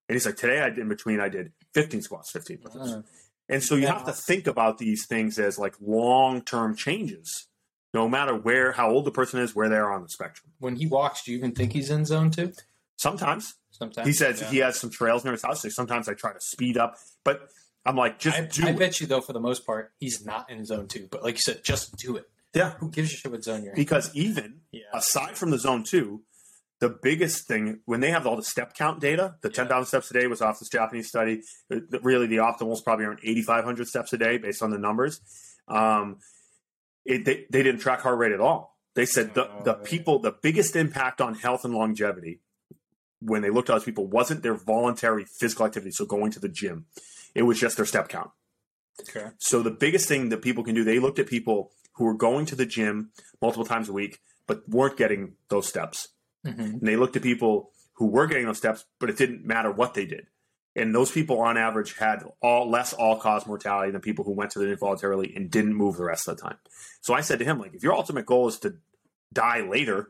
And 0.07 0.15
he's 0.15 0.25
like, 0.25 0.37
today 0.37 0.61
I 0.61 0.69
did 0.69 0.79
in 0.79 0.89
between. 0.89 1.19
I 1.19 1.29
did 1.29 1.51
fifteen 1.73 2.01
squats, 2.01 2.31
fifteen 2.31 2.59
push-ups. 2.59 2.91
Uh, 2.91 3.01
And 3.49 3.63
so 3.63 3.75
you 3.75 3.83
Yeah. 3.83 3.93
have 3.93 4.05
to 4.05 4.13
think 4.13 4.47
about 4.47 4.77
these 4.77 5.05
things 5.05 5.37
as 5.39 5.57
like 5.59 5.75
long 5.81 6.41
term 6.41 6.75
changes, 6.75 7.47
no 7.93 8.07
matter 8.07 8.35
where, 8.35 8.71
how 8.71 8.89
old 8.89 9.05
the 9.05 9.11
person 9.11 9.39
is, 9.39 9.53
where 9.55 9.69
they 9.69 9.75
are 9.75 9.91
on 9.93 10.01
the 10.03 10.09
spectrum. 10.09 10.51
When 10.59 10.75
he 10.77 10.87
walks, 10.87 11.23
do 11.23 11.31
you 11.31 11.37
even 11.37 11.53
think 11.53 11.73
he's 11.73 11.89
in 11.89 12.05
zone 12.05 12.31
two? 12.31 12.53
Sometimes 12.97 13.55
Sometimes 13.71 14.07
he 14.07 14.13
says 14.13 14.39
Yeah. 14.39 14.49
he 14.49 14.57
has 14.59 14.79
some 14.79 14.89
trails 14.91 15.23
near 15.23 15.33
his 15.33 15.41
house. 15.41 15.61
So 15.63 15.69
sometimes 15.69 16.07
I 16.07 16.13
try 16.13 16.31
to 16.31 16.39
speed 16.39 16.77
up, 16.77 16.95
but 17.23 17.49
I'm 17.85 17.95
like, 17.97 18.19
just 18.19 18.37
I, 18.37 18.41
do 18.45 18.65
I 18.67 18.69
it. 18.69 18.79
bet 18.79 19.01
you 19.01 19.07
though, 19.07 19.19
for 19.21 19.33
the 19.33 19.39
most 19.41 19.65
part, 19.65 19.91
he's 19.99 20.23
not 20.25 20.49
in 20.49 20.63
zone 20.63 20.87
two. 20.87 21.07
But 21.11 21.23
like 21.23 21.35
you 21.35 21.41
said, 21.41 21.63
just 21.63 21.95
do 21.97 22.15
it. 22.15 22.29
Yeah. 22.53 22.75
Who 22.75 22.89
gives 22.91 23.11
a 23.11 23.15
shit 23.17 23.31
what 23.31 23.43
zone 23.43 23.63
you're 23.63 23.73
in? 23.73 23.75
Because 23.75 24.13
even 24.15 24.61
Yeah. 24.71 24.83
aside 24.93 25.35
from 25.37 25.49
the 25.49 25.57
zone 25.57 25.83
two, 25.83 26.21
the 26.79 26.89
biggest 26.89 27.47
thing 27.47 27.79
when 27.85 27.99
they 28.01 28.11
have 28.11 28.27
all 28.27 28.35
the 28.35 28.43
step 28.43 28.73
count 28.75 28.99
data, 28.99 29.35
the 29.41 29.49
10,000 29.49 29.85
steps 29.85 30.11
a 30.11 30.13
day 30.13 30.27
was 30.27 30.41
off 30.41 30.59
this 30.59 30.69
Japanese 30.69 31.07
study. 31.07 31.41
uh, 31.71 31.77
Really, 32.01 32.27
the 32.27 32.37
optimal 32.37 32.73
is 32.73 32.81
probably 32.81 33.05
around 33.05 33.19
8,500 33.23 33.87
steps 33.87 34.11
a 34.13 34.17
day 34.17 34.37
based 34.37 34.61
on 34.61 34.69
the 34.71 34.77
numbers. 34.77 35.21
Um, 35.67 36.17
it, 37.05 37.25
they, 37.25 37.45
they 37.49 37.63
didn't 37.63 37.79
track 37.81 38.01
heart 38.01 38.17
rate 38.17 38.31
at 38.33 38.41
all. 38.41 38.77
They 38.95 39.05
said 39.05 39.33
the, 39.33 39.49
the 39.63 39.77
Oh. 39.77 39.81
people, 39.83 40.19
the 40.19 40.33
biggest 40.41 40.75
impact 40.75 41.21
on 41.21 41.35
health 41.35 41.63
and 41.65 41.73
longevity 41.73 42.41
when 43.21 43.41
they 43.41 43.49
looked 43.49 43.69
at 43.69 43.73
those 43.73 43.83
people 43.85 44.05
wasn't 44.07 44.43
their 44.43 44.53
voluntary 44.55 45.25
physical 45.25 45.65
activity, 45.65 45.91
so 45.91 46.05
going 46.05 46.31
to 46.31 46.39
the 46.39 46.49
gym. 46.49 46.85
It 47.33 47.43
was 47.43 47.59
just 47.59 47.77
their 47.77 47.85
step 47.85 48.09
count. 48.09 48.29
Okay. 49.01 49.27
So 49.39 49.63
the 49.63 49.71
biggest 49.71 50.07
thing 50.07 50.29
that 50.29 50.41
people 50.41 50.63
can 50.63 50.75
do, 50.75 50.83
they 50.83 50.99
looked 50.99 51.17
at 51.19 51.27
people 51.27 51.71
who 51.93 52.03
were 52.05 52.13
going 52.13 52.45
to 52.47 52.55
the 52.55 52.65
gym 52.65 53.11
multiple 53.41 53.65
times 53.65 53.87
a 53.89 53.93
week, 53.93 54.19
but 54.45 54.67
weren't 54.67 54.97
getting 54.97 55.33
those 55.49 55.67
steps. 55.67 56.09
Hmm 56.45 56.51
And 56.59 56.81
they 56.81 56.95
looked 56.95 57.15
at 57.15 57.21
people 57.23 57.71
who 57.95 58.07
were 58.07 58.27
getting 58.27 58.45
those 58.45 58.57
steps, 58.57 58.85
but 58.99 59.09
it 59.09 59.17
didn't 59.17 59.45
matter 59.45 59.71
what 59.71 59.93
they 59.93 60.05
did. 60.05 60.27
And 60.75 60.93
those 60.95 61.11
people 61.11 61.39
on 61.39 61.55
average 61.57 61.95
had 61.97 62.23
all 62.41 62.67
less 62.69 62.93
all 62.93 63.17
cause 63.19 63.45
mortality 63.45 63.91
than 63.91 64.01
people 64.01 64.25
who 64.25 64.31
went 64.31 64.51
to 64.51 64.59
the 64.59 64.65
gym 64.65 64.77
voluntarily 64.77 65.31
and 65.35 65.51
didn't 65.51 65.75
move 65.75 65.97
the 65.97 66.03
rest 66.03 66.27
of 66.27 66.35
the 66.37 66.41
time. 66.41 66.57
So 67.01 67.13
I 67.13 67.21
said 67.21 67.39
to 67.39 67.45
him, 67.45 67.59
like, 67.59 67.75
if 67.75 67.83
your 67.83 67.93
ultimate 67.93 68.25
goal 68.25 68.47
is 68.47 68.57
to 68.59 68.75
die 69.31 69.61
later 69.61 70.09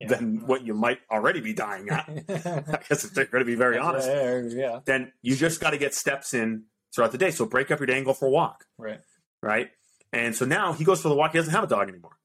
than 0.00 0.46
what 0.46 0.64
you 0.64 0.72
might 0.72 1.00
already 1.10 1.40
be 1.42 1.52
dying 1.52 1.90
at, 1.90 2.08
I 2.28 2.80
guess 2.88 3.04
if 3.04 3.12
they're 3.12 3.26
going 3.26 3.42
to 3.42 3.46
be 3.46 3.54
very 3.54 3.76
honest, 3.78 4.08
Yeah. 4.56 4.80
then 4.86 5.12
you 5.20 5.36
just 5.36 5.60
got 5.60 5.70
to 5.70 5.78
get 5.78 5.94
steps 5.94 6.32
in 6.32 6.64
throughout 6.94 7.12
the 7.12 7.18
day. 7.18 7.30
So 7.30 7.44
break 7.44 7.70
up 7.70 7.78
your 7.80 7.86
day 7.86 7.96
and 7.98 8.06
go 8.06 8.14
for 8.14 8.26
a 8.26 8.30
walk 8.30 8.64
Right. 8.78 9.00
right? 9.42 9.68
And 10.14 10.34
so 10.34 10.46
now 10.46 10.72
he 10.72 10.84
goes 10.84 11.02
for 11.02 11.10
the 11.10 11.14
walk. 11.14 11.32
He 11.32 11.38
doesn't 11.38 11.52
have 11.52 11.64
a 11.64 11.66
dog 11.68 11.88
anymore. 11.90 12.16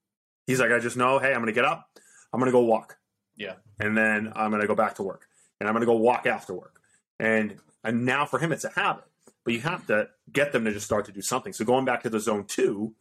He's 0.48 0.62
like, 0.62 0.72
I 0.72 0.80
just 0.80 0.96
know, 0.96 1.20
hey, 1.20 1.30
I'm 1.34 1.42
going 1.42 1.48
to 1.48 1.52
get 1.52 1.66
up, 1.66 1.86
I'm 2.32 2.40
going 2.40 2.48
to 2.50 2.54
go 2.54 2.62
walk, 2.62 2.98
Yeah. 3.38 3.56
and 3.80 3.98
then 3.98 4.32
I'm 4.36 4.50
going 4.52 4.62
to 4.62 4.68
go 4.68 4.76
back 4.76 4.96
to 4.96 5.04
work, 5.04 5.28
and 5.60 5.68
I'm 5.68 5.74
going 5.74 5.82
to 5.82 5.86
go 5.88 5.96
walk 5.98 6.26
after 6.26 6.54
work, 6.54 6.80
and 7.20 7.56
and 7.84 8.06
now 8.06 8.26
for 8.26 8.40
him 8.40 8.52
it's 8.52 8.64
a 8.64 8.70
habit. 8.70 9.04
But 9.44 9.54
you 9.54 9.60
have 9.62 9.86
to 9.88 10.10
get 10.32 10.52
them 10.52 10.66
to 10.66 10.72
just 10.72 10.86
start 10.86 11.06
to 11.06 11.12
do 11.12 11.22
something. 11.22 11.54
So 11.54 11.66
going 11.66 11.86
back 11.86 12.02
to 12.04 12.10
the 12.10 12.20
zone 12.20 12.46
two, 12.48 12.96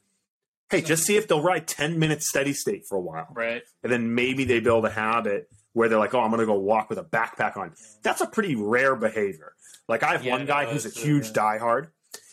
hey, 0.70 0.82
just 0.82 1.04
see 1.04 1.16
if 1.16 1.26
they'll 1.26 1.42
ride 1.42 1.66
10 1.66 1.98
minutes 1.98 2.28
steady 2.28 2.52
state 2.52 2.84
for 2.86 2.96
a 2.96 3.00
while, 3.00 3.28
Right. 3.32 3.62
and 3.82 3.90
then 3.90 4.14
maybe 4.14 4.44
they 4.44 4.60
build 4.60 4.84
a 4.84 4.90
habit 4.90 5.48
where 5.72 5.88
they're 5.88 5.98
like, 5.98 6.12
oh, 6.14 6.20
I'm 6.20 6.28
going 6.30 6.40
to 6.40 6.46
go 6.46 6.54
walk 6.58 6.90
with 6.90 6.98
a 6.98 7.02
backpack 7.04 7.56
on. 7.56 7.72
That's 8.02 8.20
a 8.20 8.26
pretty 8.26 8.54
rare 8.56 8.94
behavior. 8.94 9.54
Like 9.88 10.02
I 10.02 10.12
have 10.12 10.24
Yeah, 10.24 10.32
one 10.32 10.44
guy 10.46 10.64
no, 10.64 10.70
who's 10.70 10.84
a 10.86 10.90
huge 10.90 11.32
diehard. 11.32 11.88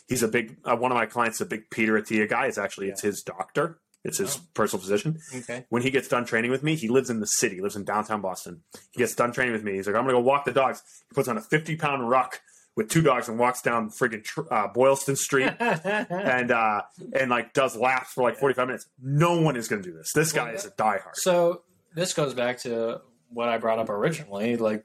He's 0.08 0.22
a 0.22 0.28
big 0.28 0.58
uh, 0.64 0.76
one 0.76 0.92
of 0.92 0.96
my 0.96 1.06
clients, 1.06 1.40
a 1.40 1.46
big 1.46 1.70
Peter 1.70 1.94
Attia 1.94 2.28
guy. 2.28 2.46
It's 2.46 2.58
actually 2.58 2.88
it's 2.90 3.00
his 3.00 3.22
doctor. 3.22 3.78
It's 4.04 4.18
his 4.18 4.36
Oh. 4.36 4.40
personal 4.54 4.80
physician. 4.80 5.20
Okay. 5.34 5.64
When 5.68 5.82
he 5.82 5.90
gets 5.90 6.08
done 6.08 6.24
training 6.24 6.50
with 6.50 6.62
me, 6.62 6.74
he 6.74 6.88
lives 6.88 7.08
in 7.10 7.20
the 7.20 7.26
city. 7.26 7.56
He 7.56 7.60
lives 7.60 7.76
in 7.76 7.84
downtown 7.84 8.20
Boston. 8.20 8.62
He 8.90 8.98
gets 8.98 9.14
done 9.14 9.32
training 9.32 9.52
with 9.52 9.62
me. 9.62 9.74
He's 9.74 9.86
like, 9.86 9.94
I'm 9.94 10.02
gonna 10.02 10.14
go 10.14 10.20
walk 10.20 10.44
the 10.44 10.52
dogs. 10.52 10.82
He 11.08 11.14
puts 11.14 11.28
on 11.28 11.38
a 11.38 11.40
50 11.40 11.76
pound 11.76 12.08
ruck 12.10 12.40
with 12.74 12.88
two 12.88 13.02
dogs 13.02 13.28
and 13.28 13.38
walks 13.38 13.60
down 13.62 13.90
friggin' 13.90 14.24
tr- 14.24 14.52
uh, 14.52 14.66
Boylston 14.68 15.14
Street 15.14 15.52
and 15.60 16.50
uh, 16.50 16.82
and 17.14 17.30
like 17.30 17.52
does 17.52 17.76
laps 17.76 18.12
for 18.14 18.22
like 18.22 18.36
45 18.38 18.66
minutes. 18.66 18.86
No 19.00 19.40
one 19.40 19.56
is 19.56 19.68
gonna 19.68 19.82
do 19.82 19.92
this. 19.92 20.12
This 20.14 20.32
guy 20.32 20.46
Well, 20.46 20.54
is 20.54 20.64
a 20.64 20.70
diehard. 20.70 21.14
So 21.14 21.62
this 21.94 22.12
goes 22.14 22.34
back 22.34 22.58
to 22.62 23.02
what 23.28 23.48
I 23.48 23.58
brought 23.58 23.78
up 23.78 23.88
originally, 23.88 24.56
like 24.56 24.84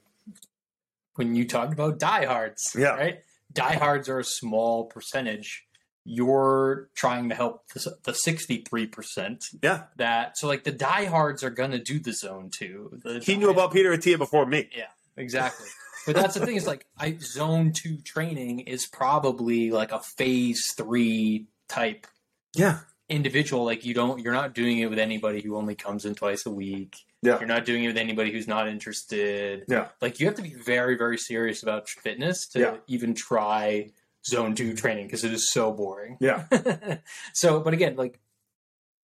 when 1.15 1.33
you 1.35 1.47
talked 1.47 1.73
about 1.73 1.97
diehards. 1.99 2.61
Yeah. 2.77 2.89
Right. 2.95 3.19
Diehards 3.53 4.07
are 4.09 4.19
a 4.19 4.23
small 4.23 4.85
percentage. 4.85 5.65
You're 6.09 6.89
trying 6.95 7.27
to 7.29 7.35
help 7.35 7.67
the, 7.73 7.97
the 8.03 8.13
63% 8.13 9.43
Yeah, 9.61 9.83
that 9.97 10.37
so 10.37 10.47
like 10.47 10.63
the 10.63 10.71
diehards 10.71 11.43
are 11.43 11.49
gonna 11.49 11.79
do 11.79 11.99
the 11.99 12.13
zone 12.13 12.49
two. 12.49 12.99
The 13.03 13.19
he 13.19 13.35
knew 13.35 13.49
about 13.49 13.73
Peter 13.73 13.91
Attia 13.95 14.17
before 14.17 14.45
me. 14.45 14.69
Yeah, 14.75 14.85
exactly. 15.15 15.67
But 16.05 16.15
that's 16.15 16.35
the 16.35 16.45
thing 16.45 16.55
is 16.55 16.65
like 16.65 16.85
I 16.97 17.17
zone 17.19 17.73
two 17.73 17.97
training 17.97 18.61
is 18.61 18.87
probably 18.87 19.71
like 19.71 19.91
a 19.91 19.99
phase 19.99 20.73
three 20.77 21.47
type 21.67 22.07
Yeah, 22.55 22.79
individual. 23.09 23.65
Like 23.65 23.83
you 23.85 23.93
don't 23.93 24.21
you're 24.21 24.33
not 24.33 24.53
doing 24.53 24.79
it 24.79 24.89
with 24.89 24.99
anybody 24.99 25.41
who 25.41 25.57
only 25.57 25.75
comes 25.75 26.05
in 26.05 26.15
twice 26.15 26.45
a 26.45 26.51
week. 26.51 26.95
Yeah. 27.21 27.39
You're 27.39 27.47
not 27.47 27.65
doing 27.65 27.83
it 27.83 27.87
with 27.87 27.97
anybody 27.97 28.31
who's 28.31 28.47
not 28.47 28.67
interested. 28.69 29.65
Yeah. 29.67 29.87
Like 30.01 30.19
you 30.21 30.27
have 30.27 30.35
to 30.35 30.41
be 30.43 30.53
very, 30.53 30.95
very 30.97 31.17
serious 31.17 31.63
about 31.63 31.89
fitness 31.89 32.47
to 32.49 32.59
Yeah. 32.59 32.75
even 32.87 33.13
try 33.15 33.89
zone 34.27 34.55
two 34.55 34.73
training 34.75 35.07
because 35.07 35.23
it 35.23 35.33
is 35.33 35.49
so 35.51 35.71
boring. 35.71 36.17
yeah, 36.19 36.45
so, 37.33 37.59
but 37.59 37.73
again, 37.73 37.95
like 37.95 38.19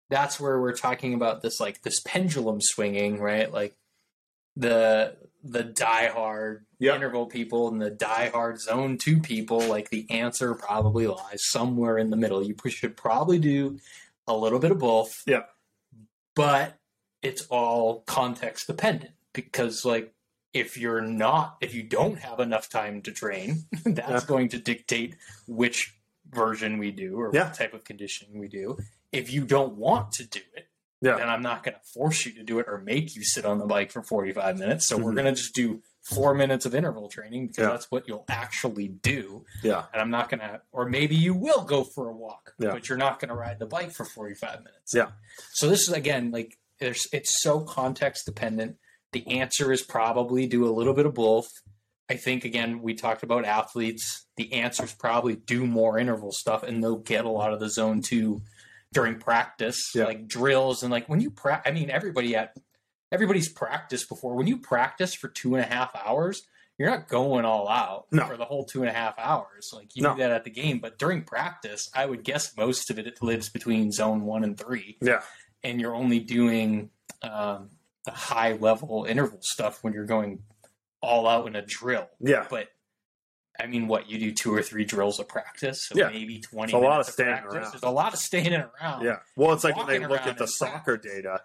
that's 0.09 0.41
where 0.41 0.61
we're 0.61 0.75
talking 0.77 1.15
about 1.15 1.41
this 1.43 1.61
like 1.61 1.83
this 1.83 2.01
pendulum 2.01 2.61
swinging, 2.61 3.21
right? 3.21 3.53
Like 3.53 3.77
the 4.57 5.17
the 5.43 5.63
diehard 5.65 6.61
Yeah. 6.79 6.95
interval 6.97 7.27
people 7.27 7.69
and 7.69 7.81
the 7.81 7.91
diehard 7.91 8.59
zone 8.59 8.99
two 8.99 9.21
people. 9.21 9.61
Like 9.61 9.89
the 9.91 10.07
answer 10.11 10.55
probably 10.55 11.07
lies 11.07 11.45
somewhere 11.49 11.97
in 11.97 12.11
the 12.11 12.17
middle. 12.17 12.43
You 12.43 12.55
should 12.69 12.97
probably 12.97 13.39
do 13.39 13.79
a 14.27 14.37
little 14.37 14.59
bit 14.59 14.71
of 14.73 14.79
both. 14.79 15.23
Yeah. 15.27 15.45
but 16.35 16.77
it's 17.23 17.47
all 17.49 18.01
context 18.07 18.67
dependent 18.67 19.13
because 19.33 19.85
like 19.85 20.13
if 20.53 20.77
you're 20.77 21.01
not 21.01 21.57
if 21.61 21.75
you 21.75 21.83
don't 21.83 22.19
have 22.19 22.41
enough 22.41 22.69
time 22.69 23.01
to 23.03 23.13
train 23.13 23.65
that's 23.85 24.09
Yeah. 24.09 24.21
going 24.27 24.49
to 24.51 24.59
dictate 24.59 25.17
which 25.47 25.95
version 26.29 26.79
we 26.79 26.91
do 26.91 27.17
or 27.21 27.31
Yeah. 27.33 27.45
what 27.45 27.55
type 27.55 27.75
of 27.75 27.85
conditioning 27.85 28.39
we 28.39 28.49
do 28.49 28.79
if 29.13 29.33
you 29.33 29.45
don't 29.45 29.75
want 29.77 30.13
to 30.13 30.25
do 30.27 30.41
it 30.57 30.67
Yeah. 31.01 31.17
then 31.17 31.29
i'm 31.29 31.43
not 31.43 31.63
going 31.63 31.75
to 31.75 31.81
force 31.95 32.27
you 32.27 32.33
to 32.35 32.43
do 32.43 32.59
it 32.59 32.67
or 32.69 32.79
make 32.79 33.15
you 33.17 33.23
sit 33.25 33.45
on 33.45 33.59
the 33.59 33.67
bike 33.67 33.91
for 33.93 34.03
45 34.03 34.59
minutes 34.59 34.87
so 34.89 34.97
we're 34.97 35.13
Mhm. 35.13 35.15
going 35.17 35.35
to 35.35 35.41
just 35.41 35.55
do 35.55 35.83
four 36.03 36.35
minutes 36.35 36.65
of 36.67 36.75
interval 36.75 37.09
training 37.09 37.47
because 37.49 37.63
Yeah. 37.63 37.71
that's 37.71 37.91
what 37.91 38.09
you'll 38.09 38.25
actually 38.29 38.89
do 38.89 39.45
yeah, 39.63 39.85
and 39.93 40.01
i'm 40.03 40.11
not 40.11 40.31
going 40.31 40.41
to 40.41 40.61
or 40.73 40.89
maybe 40.89 41.15
you 41.15 41.35
will 41.35 41.63
go 41.65 41.85
for 41.85 42.09
a 42.09 42.13
walk 42.17 42.55
but 42.59 42.89
you're 42.89 42.99
not 42.99 43.21
going 43.21 43.29
to 43.29 43.35
ride 43.35 43.59
the 43.59 43.67
bike 43.67 43.93
for 43.93 44.05
45 44.05 44.59
minutes 44.65 44.95
Yeah. 44.95 45.11
so 45.53 45.69
this 45.69 45.83
is 45.89 45.91
again 45.95 46.31
like 46.33 46.59
there's 46.79 47.07
it's 47.13 47.43
so 47.43 47.61
context 47.61 48.25
dependent 48.27 48.77
the 49.13 49.27
answer 49.41 49.73
is 49.73 49.83
probably 49.83 50.47
do 50.47 50.67
a 50.67 50.71
little 50.73 50.95
bit 50.95 51.07
of 51.07 51.15
both 51.15 51.49
i 52.09 52.15
think 52.15 52.45
again 52.45 52.81
we 52.83 52.95
talked 52.95 53.23
about 53.23 53.45
athletes 53.45 54.27
the 54.37 54.53
answer 54.53 54.85
is 54.85 54.93
probably 54.93 55.37
do 55.37 55.67
more 55.67 55.99
interval 55.99 56.33
stuff 56.33 56.63
and 56.63 56.83
they'll 56.83 56.97
get 56.99 57.25
a 57.25 57.29
lot 57.31 57.53
of 57.53 57.61
the 57.61 57.69
zone 57.69 58.01
two 58.03 58.41
during 58.93 59.19
practice 59.19 59.93
Yeah. 59.95 60.05
like 60.05 60.27
drills 60.27 60.83
and 60.83 60.91
like 60.91 61.09
when 61.09 61.21
you 61.21 61.31
pra- 61.31 61.63
i 61.65 61.71
mean 61.71 61.91
everybody 61.91 62.35
at 62.37 62.57
everybody's 63.13 63.49
practiced 63.49 64.09
before 64.09 64.35
when 64.35 64.47
you 64.47 64.59
practice 64.59 65.15
for 65.15 65.29
two 65.29 65.55
and 65.55 65.65
a 65.65 65.69
half 65.69 65.95
hours 65.95 66.43
you're 66.79 66.91
not 66.91 67.09
going 67.09 67.45
all 67.45 67.69
out 67.69 68.07
No. 68.11 68.27
for 68.27 68.37
the 68.37 68.45
whole 68.47 68.65
two 68.65 68.81
and 68.81 68.89
a 68.89 68.93
half 68.93 69.19
hours 69.19 69.71
like 69.75 69.95
you 69.95 70.03
No. 70.03 70.15
do 70.15 70.19
that 70.21 70.31
at 70.31 70.45
the 70.45 70.51
game 70.51 70.79
but 70.79 70.99
during 70.99 71.23
practice 71.23 71.91
i 71.95 72.07
would 72.07 72.25
guess 72.25 72.57
most 72.57 72.91
of 72.91 72.99
it, 72.99 73.07
it 73.07 73.23
lives 73.23 73.49
between 73.49 73.93
zone 73.93 74.23
one 74.25 74.45
and 74.45 74.59
three 74.59 74.97
yeah, 75.03 75.21
and 75.63 75.81
you're 75.81 75.95
only 75.95 76.21
doing 76.21 76.91
um, 77.23 77.69
the 78.05 78.11
high 78.13 78.53
level 78.55 79.05
interval 79.09 79.39
stuff 79.43 79.83
when 79.85 79.93
you're 79.93 80.07
going 80.07 80.43
all 81.03 81.27
out 81.29 81.47
in 81.47 81.57
a 81.57 81.63
drill. 81.63 82.09
yeah. 82.21 82.47
But 82.49 82.69
I 83.59 83.67
mean, 83.67 83.89
what 83.89 84.09
you 84.09 84.19
do 84.19 84.33
two 84.33 84.55
or 84.55 84.63
three 84.63 84.85
drills 84.87 85.19
of 85.21 85.29
practice, 85.29 85.87
so 85.87 85.99
Yeah. 85.99 86.09
maybe 86.09 86.41
twenty. 86.41 86.73
It's 86.73 86.83
a 86.83 86.87
lot 86.87 87.01
of 87.01 87.07
standing 87.07 87.35
practice. 87.43 87.55
around. 87.57 87.73
There's 87.73 87.83
a 87.83 87.91
lot 87.91 88.13
of 88.15 88.19
standing 88.19 88.63
around. 88.81 89.05
Yeah. 89.05 89.17
Well, 89.37 89.53
it's 89.53 89.65
like 89.65 89.77
when 89.77 89.87
they 89.87 89.99
look 89.99 90.27
at 90.27 90.39
the 90.39 90.47
soccer 90.47 90.97
practice. 90.99 91.13
data, 91.13 91.43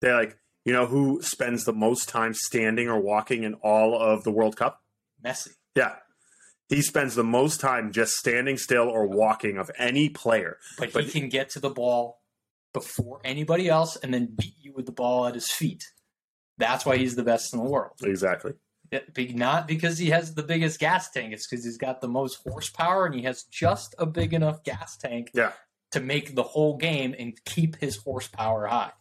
they're 0.00 0.16
like, 0.16 0.38
you 0.64 0.72
know, 0.72 0.86
who 0.86 1.20
spends 1.22 1.64
the 1.64 1.72
most 1.74 2.08
time 2.08 2.32
standing 2.32 2.88
or 2.88 2.98
walking 3.00 3.42
in 3.44 3.54
all 3.54 3.98
of 4.00 4.24
the 4.24 4.30
World 4.30 4.56
Cup? 4.56 4.82
Messi. 5.22 5.48
Yeah. 5.74 5.96
He 6.70 6.82
spends 6.82 7.14
the 7.14 7.24
most 7.24 7.60
time 7.60 7.92
just 7.92 8.14
standing 8.16 8.56
still 8.58 8.88
or 8.88 9.06
walking 9.06 9.56
of 9.58 9.70
any 9.78 10.08
player. 10.10 10.58
But, 10.78 10.92
But- 10.92 11.04
he 11.04 11.10
can 11.20 11.28
get 11.28 11.48
to 11.50 11.60
the 11.60 11.70
ball 11.70 12.20
before 12.74 13.20
anybody 13.24 13.68
else, 13.68 13.96
and 13.96 14.12
then 14.12 14.26
beat 14.26 14.54
you 14.60 14.72
with 14.74 14.84
the 14.86 14.92
ball 14.92 15.26
at 15.26 15.34
his 15.34 15.50
feet. 15.50 15.82
That's 16.58 16.84
why 16.84 16.96
he's 16.96 17.16
the 17.16 17.22
best 17.22 17.52
in 17.54 17.60
the 17.60 17.68
world. 17.68 17.92
Exactly. 18.02 18.52
It- 18.90 19.34
not 19.36 19.66
because 19.68 19.98
he 19.98 20.10
has 20.10 20.34
the 20.34 20.42
biggest 20.42 20.78
gas 20.80 21.10
tank. 21.10 21.32
It's 21.32 21.46
because 21.46 21.64
he's 21.64 21.76
got 21.78 22.00
the 22.00 22.08
most 22.08 22.40
horsepower 22.42 23.06
and 23.06 23.14
he 23.14 23.22
has 23.22 23.44
just 23.44 23.94
a 23.98 24.06
big 24.06 24.32
enough 24.34 24.62
gas 24.64 24.96
tank 24.96 25.30
Yeah. 25.34 25.52
to 25.92 26.00
make 26.00 26.34
the 26.34 26.42
whole 26.42 26.76
game 26.76 27.14
and 27.18 27.32
keep 27.44 27.76
his 27.76 27.96
horsepower 27.96 28.66
high. 28.66 28.92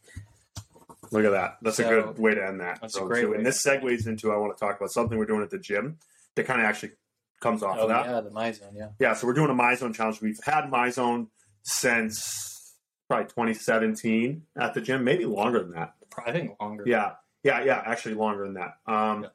Look 1.12 1.24
at 1.24 1.32
that. 1.32 1.58
That's 1.62 1.80
a 1.80 1.84
good 1.84 2.20
way 2.20 2.36
to 2.36 2.45
end 2.45 2.60
that. 2.60 2.80
that's 2.82 2.97
a 2.97 3.01
great 3.01 3.30
way 3.30 3.38
And 3.38 3.45
this 3.45 3.66
segues 3.66 4.08
into 4.08 4.32
I 4.32 4.38
want 4.38 4.58
to 4.58 4.60
talk 4.60 4.76
about 4.78 4.91
something 4.91 5.18
we're 5.18 5.26
doing 5.26 5.41
at 5.41 5.49
the 5.49 5.58
gym 5.60 5.97
that 6.36 6.45
kind 6.45 6.60
of 6.60 6.66
actually 6.68 6.91
comes 7.39 7.64
off 7.64 7.78
Oh 7.80 7.84
of 7.84 7.89
that. 7.89 8.05
yeah, 8.08 8.20
the 8.22 8.30
MyZone. 8.32 8.74
Yeah. 8.76 8.89
Yeah, 8.99 9.14
so 9.14 9.26
we're 9.26 9.34
doing 9.34 9.49
a 9.49 9.53
MyZone 9.55 9.95
challenge. 9.95 10.22
We've 10.22 10.39
had 10.43 10.66
MyZone 10.66 11.28
since 11.64 12.74
probably 13.08 13.26
2017 13.28 14.43
at 14.60 14.74
the 14.74 14.82
gym, 14.82 15.03
maybe 15.05 15.26
longer 15.26 15.60
than 15.64 15.72
that. 15.72 15.93
I 16.26 16.32
think 16.32 16.60
longer. 16.60 16.84
Yeah, 16.86 17.14
yeah, 17.48 17.64
yeah, 17.64 17.82
actually 17.86 18.16
longer 18.16 18.43
than 18.45 18.56
that. 18.56 18.74
Um, 18.86 19.28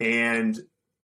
And 0.00 0.58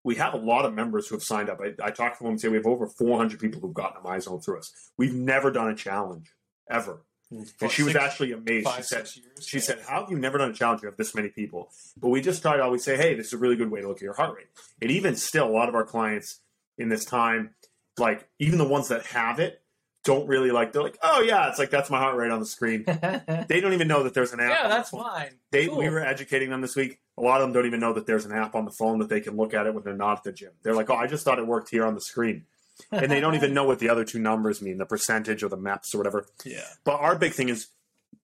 we 0.04 0.16
have 0.16 0.34
a 0.34 0.38
lot 0.38 0.66
of 0.66 0.74
members 0.74 1.08
who 1.08 1.16
have 1.16 1.24
signed 1.24 1.50
up. 1.50 1.60
I, 1.62 1.74
I 1.88 1.92
talked 1.92 2.18
to 2.18 2.24
them 2.24 2.32
and 2.34 2.42
say 2.42 2.48
we 2.48 2.58
have 2.58 2.66
over 2.66 2.88
400 2.88 3.40
people 3.40 3.62
who've 3.62 3.74
gotten 3.74 3.98
a 4.04 4.08
MyZone 4.08 4.44
through 4.44 4.60
us. 4.60 4.72
We've 4.98 5.14
never 5.14 5.52
done 5.52 5.70
a 5.70 5.76
challenge 5.76 6.34
ever. 6.70 7.04
And 7.30 7.46
she 7.72 7.84
was 7.84 7.92
Six- 7.94 8.06
actually 8.06 8.32
amazed. 8.32 8.66
five, 8.66 8.78
she 8.78 8.84
said, 8.84 9.08
she 9.42 9.60
said, 9.60 9.80
How 9.88 10.02
have 10.02 10.10
you 10.10 10.18
never 10.18 10.38
done 10.38 10.52
a 10.52 10.54
challenge? 10.54 10.82
You 10.82 10.88
have 10.88 10.98
this 10.98 11.14
many 11.14 11.28
people. 11.30 11.70
But 12.02 12.08
we 12.10 12.22
just 12.22 12.42
try 12.42 12.56
to 12.58 12.64
always 12.64 12.84
say, 12.86 12.96
Hey, 12.96 13.16
this 13.16 13.28
is 13.28 13.34
a 13.34 13.38
really 13.38 13.58
good 13.58 13.70
way 13.70 13.82
to 13.82 13.88
look 13.88 13.98
at 13.98 14.02
your 14.04 14.14
heart 14.14 14.36
rate. 14.38 14.48
And 14.82 14.90
even 14.92 15.16
still, 15.18 15.48
a 15.48 15.52
lot 15.60 15.68
of 15.70 15.76
our 15.76 15.84
clients 15.86 16.40
in 16.78 16.88
this 16.90 17.04
time, 17.04 17.52
like 17.98 18.30
even 18.40 18.58
the 18.60 18.68
ones 18.68 18.88
that 18.88 19.06
have 19.08 19.40
it, 19.40 19.62
don't 20.08 20.26
really 20.28 20.52
like, 20.52 20.72
they're 20.72 20.82
like, 20.82 20.98
Oh, 21.04 21.20
yeah, 21.22 21.50
it's 21.50 21.60
like 21.60 21.70
that's 21.70 21.90
my 21.90 22.00
heart 22.00 22.16
rate 22.16 22.32
on 22.32 22.40
the 22.40 22.46
screen. 22.46 22.86
They 23.48 23.60
don't 23.60 23.74
even 23.74 23.90
know 23.90 24.04
that 24.04 24.14
there's 24.14 24.32
an 24.32 24.40
app. 24.40 24.50
yeah, 24.50 24.68
that's 24.70 24.94
mine. 24.94 25.32
They, 25.52 25.68
Cool. 25.68 25.78
We 25.80 25.90
were 25.90 26.00
educating 26.00 26.50
them 26.50 26.62
this 26.62 26.76
week. 26.78 27.00
A 27.18 27.22
lot 27.22 27.42
of 27.42 27.48
them 27.48 27.54
don't 27.54 27.66
even 27.66 27.82
know 27.82 27.92
that 27.94 28.06
there's 28.08 28.26
an 28.26 28.32
app 28.32 28.56
on 28.56 28.64
the 28.64 28.72
phone 28.72 29.00
that 29.00 29.10
they 29.10 29.20
can 29.20 29.36
look 29.36 29.54
at 29.54 29.68
it 29.68 29.74
when 29.74 29.84
they're 29.84 29.94
not 29.96 30.20
at 30.20 30.24
the 30.24 30.32
gym. 30.32 30.52
They're 30.64 30.74
like, 30.76 30.90
Oh, 30.90 30.96
I 30.96 31.08
just 31.08 31.26
thought 31.26 31.40
it 31.40 31.46
worked 31.46 31.70
here 31.70 31.86
on 31.86 31.94
the 31.94 32.02
screen. 32.02 32.46
And 32.92 33.12
they 33.12 33.20
don't 33.20 33.36
even 33.36 33.54
know 33.54 33.66
what 33.66 33.80
the 33.80 33.90
other 33.90 34.06
two 34.06 34.20
numbers 34.20 34.62
mean, 34.62 34.78
the 34.78 34.86
percentage 34.86 35.44
or 35.44 35.50
the 35.50 35.58
maps 35.58 35.94
or 35.94 35.98
whatever. 35.98 36.26
Yeah. 36.46 36.62
But 36.86 37.02
our 37.02 37.18
big 37.18 37.34
thing 37.34 37.50
is 37.50 37.68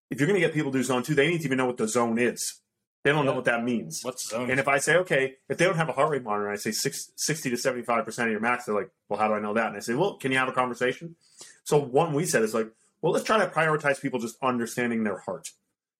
if 0.09 0.19
you're 0.19 0.27
going 0.27 0.39
to 0.39 0.45
get 0.45 0.53
people 0.53 0.71
to 0.71 0.77
do 0.77 0.84
zone 0.84 1.03
two, 1.03 1.15
they 1.15 1.27
need 1.27 1.39
to 1.39 1.45
even 1.45 1.57
know 1.57 1.65
what 1.65 1.77
the 1.77 1.88
zone 1.88 2.17
is. 2.17 2.61
They 3.03 3.11
don't 3.11 3.25
know 3.25 3.33
what 3.33 3.45
that 3.45 3.63
means. 3.63 3.99
What's 4.03 4.29
zone? 4.29 4.49
And 4.49 4.59
if 4.59 4.67
I 4.69 4.77
say, 4.77 4.95
okay, 4.97 5.35
if 5.49 5.57
they 5.57 5.65
don't 5.65 5.75
have 5.75 5.89
a 5.89 5.93
heart 5.93 6.09
rate 6.11 6.23
monitor, 6.23 6.49
I 6.49 6.55
say 6.55 6.71
six, 6.71 7.11
60 7.17 7.49
to 7.49 7.55
75% 7.57 8.07
of 8.25 8.31
your 8.31 8.39
max, 8.39 8.65
they're 8.65 8.75
like, 8.75 8.89
well, 9.09 9.19
how 9.19 9.27
do 9.27 9.33
I 9.33 9.39
know 9.39 9.53
that? 9.53 9.67
And 9.67 9.75
I 9.75 9.81
say, 9.81 9.93
well, 9.93 10.15
can 10.15 10.31
you 10.31 10.37
have 10.37 10.47
a 10.47 10.53
conversation? 10.53 11.15
So 11.65 11.77
one 11.77 12.13
we 12.13 12.25
said 12.25 12.43
is 12.43 12.53
like, 12.53 12.69
well, 13.01 13.11
let's 13.11 13.25
try 13.25 13.37
to 13.39 13.47
prioritize 13.51 14.01
people 14.01 14.19
just 14.19 14.37
understanding 14.41 15.03
their 15.03 15.17
heart. 15.17 15.49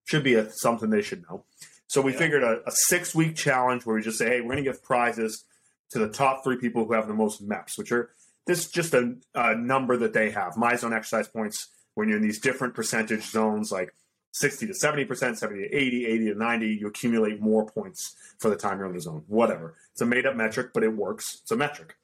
Should 0.05 0.23
be 0.23 0.35
a, 0.35 0.49
something 0.51 0.89
they 0.89 1.01
should 1.01 1.23
know. 1.29 1.43
So 1.87 2.01
we 2.01 2.13
Yeah. 2.13 2.19
figured 2.19 2.43
a, 2.43 2.61
a 2.65 2.71
six 2.71 3.13
week 3.13 3.35
challenge 3.35 3.85
where 3.85 3.95
we 3.97 4.01
just 4.01 4.17
say, 4.17 4.27
hey, 4.27 4.39
we're 4.41 4.53
going 4.53 4.63
to 4.63 4.71
give 4.71 4.81
prizes 4.81 5.43
to 5.91 5.99
the 5.99 6.07
top 6.09 6.43
three 6.43 6.57
people 6.57 6.85
who 6.85 6.93
have 6.93 7.07
the 7.07 7.13
most 7.13 7.45
MEPs, 7.47 7.77
which 7.77 7.91
are 7.91 8.11
this 8.47 8.59
is 8.65 8.71
just 8.71 8.93
a, 8.93 9.15
a 9.35 9.55
number 9.55 9.95
that 9.97 10.13
they 10.13 10.31
have. 10.31 10.53
MyZone 10.55 10.93
exercise 10.95 11.27
points 11.27 11.69
when 11.95 12.07
you're 12.07 12.17
in 12.17 12.23
these 12.23 12.39
different 12.39 12.73
percentage 12.73 13.23
zones, 13.25 13.71
like 13.71 13.93
60 14.34 14.65
to 14.65 14.73
70%, 14.73 15.38
70 15.38 15.69
to 15.69 15.75
80, 15.75 16.05
80 16.07 16.25
to 16.29 16.36
90, 16.36 16.67
you 16.67 16.88
accumulate 16.88 17.39
more 17.39 17.65
points 17.65 18.15
for 18.39 18.49
the 18.49 18.55
time 18.55 18.79
you're 18.79 18.88
in 18.88 18.93
the 18.93 18.99
zone. 18.99 19.23
Whatever. 19.27 19.75
It's 19.91 20.01
a 20.01 20.05
made 20.07 20.25
up 20.25 20.36
metric, 20.36 20.71
but 20.73 20.84
it 20.84 20.89
works. 20.89 21.39
It's 21.43 21.51
a 21.51 21.55
metric. 21.55 21.95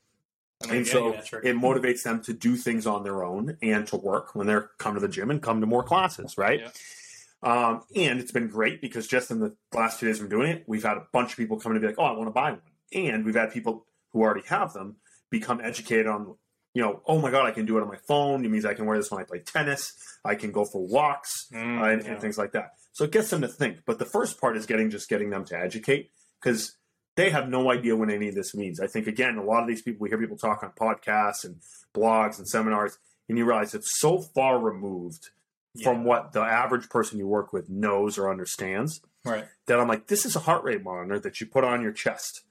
I 0.62 0.68
mean, 0.68 0.78
And 0.78 0.86
yeah, 0.86 0.94
so 0.94 1.14
yeah, 1.14 1.52
it 1.52 1.56
motivates 1.56 2.04
them 2.04 2.22
to 2.24 2.34
do 2.34 2.56
things 2.56 2.86
on 2.86 3.04
their 3.04 3.24
own 3.24 3.58
and 3.64 3.88
to 3.88 3.96
work 3.96 4.36
when 4.36 4.46
they're 4.46 4.70
come 4.78 4.94
to 4.94 5.00
the 5.00 5.08
gym 5.08 5.32
and 5.32 5.42
come 5.42 5.60
to 5.60 5.68
more 5.68 5.84
classes, 5.84 6.38
right? 6.38 6.62
Yeah. 6.62 6.70
Um, 7.42 7.84
and 7.96 8.20
it's 8.20 8.32
been 8.32 8.48
great 8.48 8.80
because 8.80 9.08
just 9.08 9.32
in 9.32 9.40
the 9.40 9.56
last 9.74 10.00
two 10.00 10.06
days 10.06 10.22
of 10.22 10.30
doing 10.30 10.52
it, 10.52 10.66
we've 10.68 10.84
had 10.84 10.98
a 10.98 11.08
bunch 11.12 11.32
of 11.32 11.38
people 11.38 11.60
come 11.60 11.72
in 11.72 11.78
and 11.78 11.82
be 11.82 11.88
like, 11.88 11.96
"Oh, 11.98 12.04
I 12.04 12.12
want 12.12 12.28
to 12.28 12.32
buy 12.32 12.52
one," 12.52 12.62
and 12.94 13.26
we've 13.26 13.36
had 13.36 13.52
people 13.52 13.86
who 14.12 14.22
already 14.22 14.46
have 14.48 14.74
them 14.74 14.98
become 15.30 15.62
educated 15.62 16.06
on, 16.06 16.36
you 16.74 16.82
know, 16.82 17.02
"Oh 17.06 17.20
my 17.20 17.32
god, 17.32 17.46
I 17.46 17.52
can 17.52 17.66
do 17.66 17.78
it 17.78 17.82
on 17.82 17.88
my 17.88 17.98
phone. 18.08 18.46
It 18.46 18.50
means 18.50 18.66
I 18.66 18.74
can 18.74 18.86
wear 18.86 18.98
this 18.98 19.10
when 19.12 19.22
I 19.22 19.24
play 19.24 19.40
tennis. 19.40 19.94
I 20.24 20.36
can 20.36 20.52
go 20.52 20.66
for 20.66 20.86
walks 20.86 21.48
Mm, 21.54 21.82
uh, 21.82 21.86
and, 21.86 22.04
yeah. 22.04 22.12
and 22.12 22.22
things 22.22 22.38
like 22.38 22.52
that." 22.54 22.74
So 22.94 23.04
it 23.06 23.12
gets 23.12 23.30
them 23.30 23.42
to 23.42 23.48
think. 23.48 23.80
But 23.86 24.00
the 24.00 24.06
first 24.06 24.40
part 24.40 24.58
is 24.58 24.66
getting 24.66 24.90
just 24.90 25.10
getting 25.10 25.30
them 25.30 25.46
to 25.46 25.58
educate 25.58 26.12
because 26.42 26.76
they 27.16 27.30
have 27.32 27.50
no 27.50 27.72
idea 27.72 27.96
what 27.96 28.10
any 28.10 28.30
of 28.30 28.36
this 28.36 28.54
means. 28.56 28.80
I 28.80 28.88
think 28.88 29.08
again, 29.08 29.38
a 29.38 29.44
lot 29.44 29.62
of 29.62 29.68
these 29.68 29.82
people 29.82 30.04
we 30.04 30.10
hear 30.10 30.18
people 30.18 30.38
talk 30.38 30.64
on 30.64 30.72
podcasts 30.72 31.44
and 31.44 31.58
blogs 31.94 32.38
and 32.38 32.48
seminars, 32.48 32.98
and 33.28 33.38
you 33.38 33.46
realize 33.46 33.74
it's 33.74 34.00
so 34.00 34.20
far 34.20 34.60
removed 34.60 35.30
from 35.84 36.04
what 36.04 36.34
the 36.34 36.42
average 36.42 36.90
person 36.90 37.20
you 37.20 37.28
work 37.28 37.54
with 37.54 37.70
knows 37.70 38.18
or 38.18 38.30
understands 38.30 39.02
right. 39.24 39.46
that 39.68 39.80
I'm 39.80 39.88
like, 39.88 40.08
this 40.08 40.26
is 40.26 40.36
a 40.36 40.40
heart 40.40 40.64
rate 40.64 40.84
monitor 40.84 41.20
that 41.20 41.40
you 41.40 41.48
put 41.48 41.64
on 41.64 41.82
your 41.82 41.92
chest. 41.92 42.42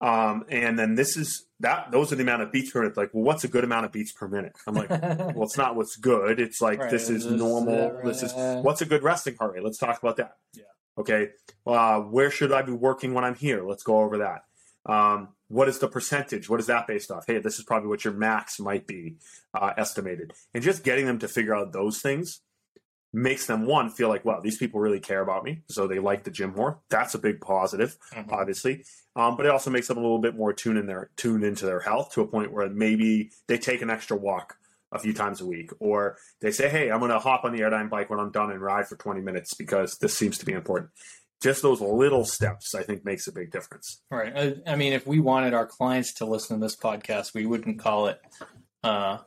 Um, 0.00 0.44
and 0.50 0.78
then 0.78 0.94
this 0.94 1.16
is 1.16 1.46
that 1.60 1.90
those 1.90 2.12
are 2.12 2.16
the 2.16 2.22
amount 2.22 2.42
of 2.42 2.52
beats 2.52 2.70
per 2.70 2.82
minute. 2.82 2.96
Like, 2.96 3.10
well, 3.14 3.24
what's 3.24 3.44
a 3.44 3.48
good 3.48 3.64
amount 3.64 3.86
of 3.86 3.92
beats 3.92 4.12
per 4.12 4.28
minute? 4.28 4.52
I'm 4.66 4.74
like, 4.74 4.90
well, 4.90 5.44
it's 5.44 5.56
not 5.56 5.74
what's 5.74 5.96
good. 5.96 6.38
It's 6.38 6.60
like 6.60 6.80
Right, 6.80 6.90
this 6.90 7.08
is 7.08 7.24
this 7.24 7.32
normal. 7.32 7.96
uh, 7.98 8.06
This 8.06 8.22
is 8.22 8.32
what's 8.34 8.82
a 8.82 8.86
good 8.86 9.02
resting 9.02 9.36
heart 9.36 9.54
rate. 9.54 9.64
Let's 9.64 9.78
talk 9.78 9.98
about 9.98 10.16
that. 10.18 10.32
Yeah. 10.54 10.64
Okay. 10.98 11.30
Uh, 11.66 12.00
where 12.00 12.30
should 12.30 12.52
I 12.52 12.62
be 12.62 12.72
working 12.72 13.14
when 13.14 13.24
I'm 13.24 13.34
here? 13.36 13.66
Let's 13.66 13.82
go 13.82 14.00
over 14.00 14.18
that. 14.18 14.42
Um, 14.84 15.28
what 15.48 15.68
is 15.68 15.78
the 15.78 15.88
percentage? 15.88 16.48
What 16.48 16.60
is 16.60 16.66
that 16.66 16.86
based 16.86 17.10
off? 17.10 17.24
Hey, 17.26 17.38
this 17.38 17.58
is 17.58 17.64
probably 17.64 17.88
what 17.88 18.04
your 18.04 18.14
max 18.14 18.60
might 18.60 18.86
be 18.86 19.16
uh, 19.54 19.72
estimated. 19.78 20.32
And 20.54 20.62
just 20.62 20.84
getting 20.84 21.06
them 21.06 21.18
to 21.20 21.28
figure 21.28 21.54
out 21.54 21.72
those 21.72 22.00
things 22.00 22.40
makes 23.18 23.46
them 23.46 23.64
one 23.64 23.88
feel 23.88 24.10
like, 24.10 24.26
wow, 24.26 24.40
these 24.40 24.58
people 24.58 24.78
really 24.78 25.00
care 25.00 25.22
about 25.22 25.42
me, 25.42 25.62
so 25.70 25.86
they 25.86 25.98
like 25.98 26.22
the 26.24 26.30
gym 26.30 26.54
more. 26.54 26.80
That's 26.90 27.14
a 27.14 27.18
big 27.18 27.40
positive, 27.40 27.96
Mhm. 28.12 28.30
obviously. 28.30 28.84
Um, 29.16 29.36
but 29.38 29.46
it 29.46 29.52
also 29.52 29.70
makes 29.70 29.88
them 29.88 29.96
a 29.96 30.02
little 30.02 30.18
bit 30.18 30.36
more 30.36 30.52
tuned 30.52 30.76
in 30.78 30.86
their 30.86 31.10
tuned 31.16 31.42
into 31.42 31.64
their 31.64 31.80
health 31.80 32.12
to 32.12 32.20
a 32.20 32.26
point 32.26 32.52
where 32.52 32.68
maybe 32.68 33.30
they 33.48 33.56
take 33.56 33.80
an 33.80 33.88
extra 33.88 34.16
walk 34.18 34.58
a 34.92 34.98
few 34.98 35.14
times 35.14 35.40
a 35.40 35.46
week, 35.46 35.70
or 35.80 36.18
they 36.40 36.50
say, 36.50 36.68
"Hey, 36.68 36.90
I'm 36.90 36.98
going 36.98 37.10
to 37.10 37.18
hop 37.18 37.44
on 37.44 37.52
the 37.52 37.62
airline 37.62 37.88
bike 37.88 38.10
when 38.10 38.20
I'm 38.20 38.30
done 38.30 38.50
and 38.50 38.60
ride 38.60 38.86
for 38.86 38.96
20 38.96 39.22
minutes 39.22 39.54
because 39.54 39.96
this 39.98 40.14
seems 40.16 40.36
to 40.38 40.44
be 40.44 40.52
important." 40.52 40.90
Just 41.42 41.62
those 41.62 41.80
little 41.80 42.24
steps, 42.26 42.74
I 42.74 42.82
think, 42.82 43.04
makes 43.04 43.26
a 43.26 43.32
big 43.32 43.50
difference. 43.50 44.02
Right. 44.10 44.32
I, 44.36 44.72
I 44.72 44.76
mean, 44.76 44.92
if 44.92 45.06
we 45.06 45.20
wanted 45.20 45.54
our 45.54 45.66
clients 45.66 46.12
to 46.14 46.26
listen 46.26 46.58
to 46.60 46.64
this 46.64 46.76
podcast, 46.76 47.34
we 47.34 47.46
wouldn't 47.46 47.78
call 47.78 48.06
it 48.08 48.20
uh, 48.84 49.18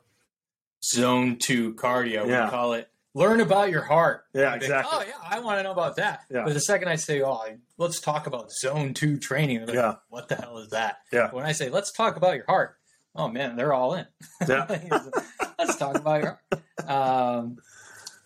Zone 0.84 1.38
Two 1.38 1.74
Cardio. 1.74 2.28
Yeah. 2.28 2.44
We'd 2.46 2.52
call 2.52 2.74
it 2.74 2.88
Learn 3.16 3.42
about 3.42 3.70
your 3.72 3.82
heart. 3.82 4.26
Yeah, 4.34 4.54
exactly. 4.56 4.90
Oh 4.94 5.04
yeah, 5.06 5.14
I 5.28 5.40
want 5.40 5.58
to 5.60 5.64
know 5.64 5.72
about 5.72 5.96
that. 5.96 6.22
Yeah. 6.30 6.44
But 6.46 6.54
the 6.54 6.60
second 6.62 6.90
I 6.90 6.96
say, 6.96 7.22
"Oh, 7.24 7.44
let's 7.78 8.00
talk 8.00 8.28
about 8.28 8.52
Zone 8.52 8.94
Two 8.94 9.18
training," 9.18 9.66
like, 9.66 9.74
Yeah. 9.76 9.96
what 10.10 10.28
the 10.30 10.36
hell 10.36 10.60
is 10.60 10.70
that? 10.70 10.98
Yeah. 11.12 11.32
When 11.32 11.44
I 11.46 11.52
say, 11.54 11.70
"Let's 11.70 11.92
talk 11.92 12.18
about 12.18 12.36
your 12.36 12.46
heart," 12.48 12.78
oh 13.16 13.28
man, 13.28 13.56
they're 13.56 13.74
all 13.74 13.96
in. 13.96 14.06
Yeah. 14.48 14.66
let's 15.58 15.76
talk 15.78 15.96
about 15.96 16.22
your 16.22 16.40
heart. 16.88 16.90
Um, 16.90 17.58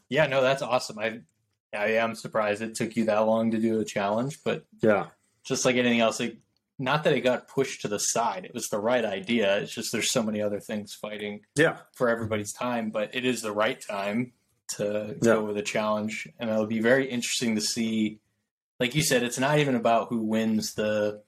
yeah, 0.10 0.28
no, 0.28 0.42
that's 0.42 0.62
awesome. 0.62 1.00
I, 1.00 1.22
I 1.74 1.94
am 1.94 2.14
surprised 2.16 2.62
it 2.62 2.76
took 2.76 2.96
you 2.98 3.06
that 3.06 3.20
long 3.20 3.52
to 3.52 3.58
do 3.60 3.80
a 3.80 3.86
challenge, 3.86 4.40
but 4.44 4.66
Yeah. 4.82 5.08
just 5.46 5.64
like 5.66 5.76
anything 5.78 6.02
else, 6.02 6.20
like, 6.20 6.38
not 6.78 7.04
that 7.06 7.14
it 7.14 7.22
got 7.22 7.48
pushed 7.48 7.82
to 7.82 7.88
the 7.88 8.00
side. 8.00 8.46
It 8.46 8.54
was 8.54 8.68
the 8.68 8.80
right 8.80 9.06
idea. 9.06 9.58
It's 9.60 9.74
just 9.74 9.92
there's 9.92 10.12
so 10.12 10.22
many 10.24 10.42
other 10.42 10.60
things 10.60 10.94
fighting 10.94 11.42
Yeah. 11.56 11.78
for 11.94 12.10
everybody's 12.10 12.52
time, 12.52 12.90
but 12.92 13.16
it 13.16 13.26
is 13.26 13.42
the 13.42 13.52
right 13.54 13.80
time 13.80 14.34
to 14.70 15.16
Yeah. 15.22 15.34
go 15.36 15.44
with 15.46 15.58
a 15.58 15.62
challenge, 15.62 16.28
and 16.40 16.50
it'll 16.50 16.66
be 16.68 16.80
very 16.82 17.10
interesting 17.10 17.56
to 17.56 17.62
see. 17.62 18.20
Like 18.80 18.96
you 18.96 19.04
said, 19.04 19.24
it's 19.24 19.40
not 19.40 19.60
even 19.60 19.76
about 19.76 20.10
who 20.10 20.20
wins 20.20 20.74
the 20.74 21.22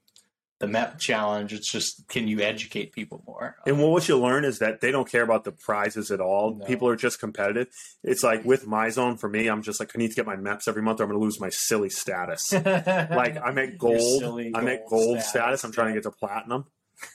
the 0.59 0.67
MEP 0.67 0.97
challenge. 0.99 1.53
It's 1.53 1.69
just 1.69 2.07
can 2.07 2.27
you 2.29 2.39
educate 2.39 2.93
people 2.93 3.21
more? 3.27 3.57
And 3.65 3.77
what 3.81 4.07
you 4.07 4.17
learn 4.17 4.45
is 4.45 4.59
that 4.59 4.79
they 4.79 4.89
don't 4.89 5.09
care 5.09 5.21
about 5.21 5.43
the 5.43 5.51
prizes 5.51 6.11
at 6.11 6.21
all. 6.21 6.55
No. 6.55 6.65
People 6.65 6.88
are 6.88 6.95
just 6.95 7.19
competitive. 7.19 7.67
It's 8.03 8.23
like 8.23 8.45
with 8.45 8.65
MyZone 8.65 9.19
for 9.19 9.27
me, 9.27 9.47
I'm 9.47 9.61
just 9.61 9.79
like 9.81 9.91
I 9.95 9.99
need 9.99 10.09
to 10.09 10.15
get 10.15 10.25
my 10.25 10.38
MEPs 10.38 10.67
every 10.67 10.81
month, 10.81 11.01
or 11.01 11.03
I'm 11.03 11.09
going 11.09 11.19
to 11.19 11.23
lose 11.23 11.41
my 11.41 11.49
silly 11.49 11.89
status. 11.89 12.51
like 12.53 13.38
I'm 13.38 13.57
at 13.57 13.77
gold. 13.77 14.23
I'm 14.23 14.67
at 14.67 14.88
gold 14.88 14.89
gold 14.89 15.21
status, 15.21 15.29
status. 15.29 15.63
I'm 15.65 15.71
trying 15.73 15.88
yeah. 15.89 15.95
to 15.95 16.01
get 16.01 16.03
to 16.03 16.17
platinum. 16.17 16.65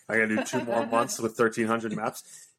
I 0.08 0.18
got 0.18 0.26
to 0.28 0.36
do 0.36 0.44
two 0.44 0.64
more 0.64 0.86
months 0.90 1.18
with 1.18 1.38
1,300 1.38 1.92
MEPs, 1.92 1.98
I- 1.98 2.12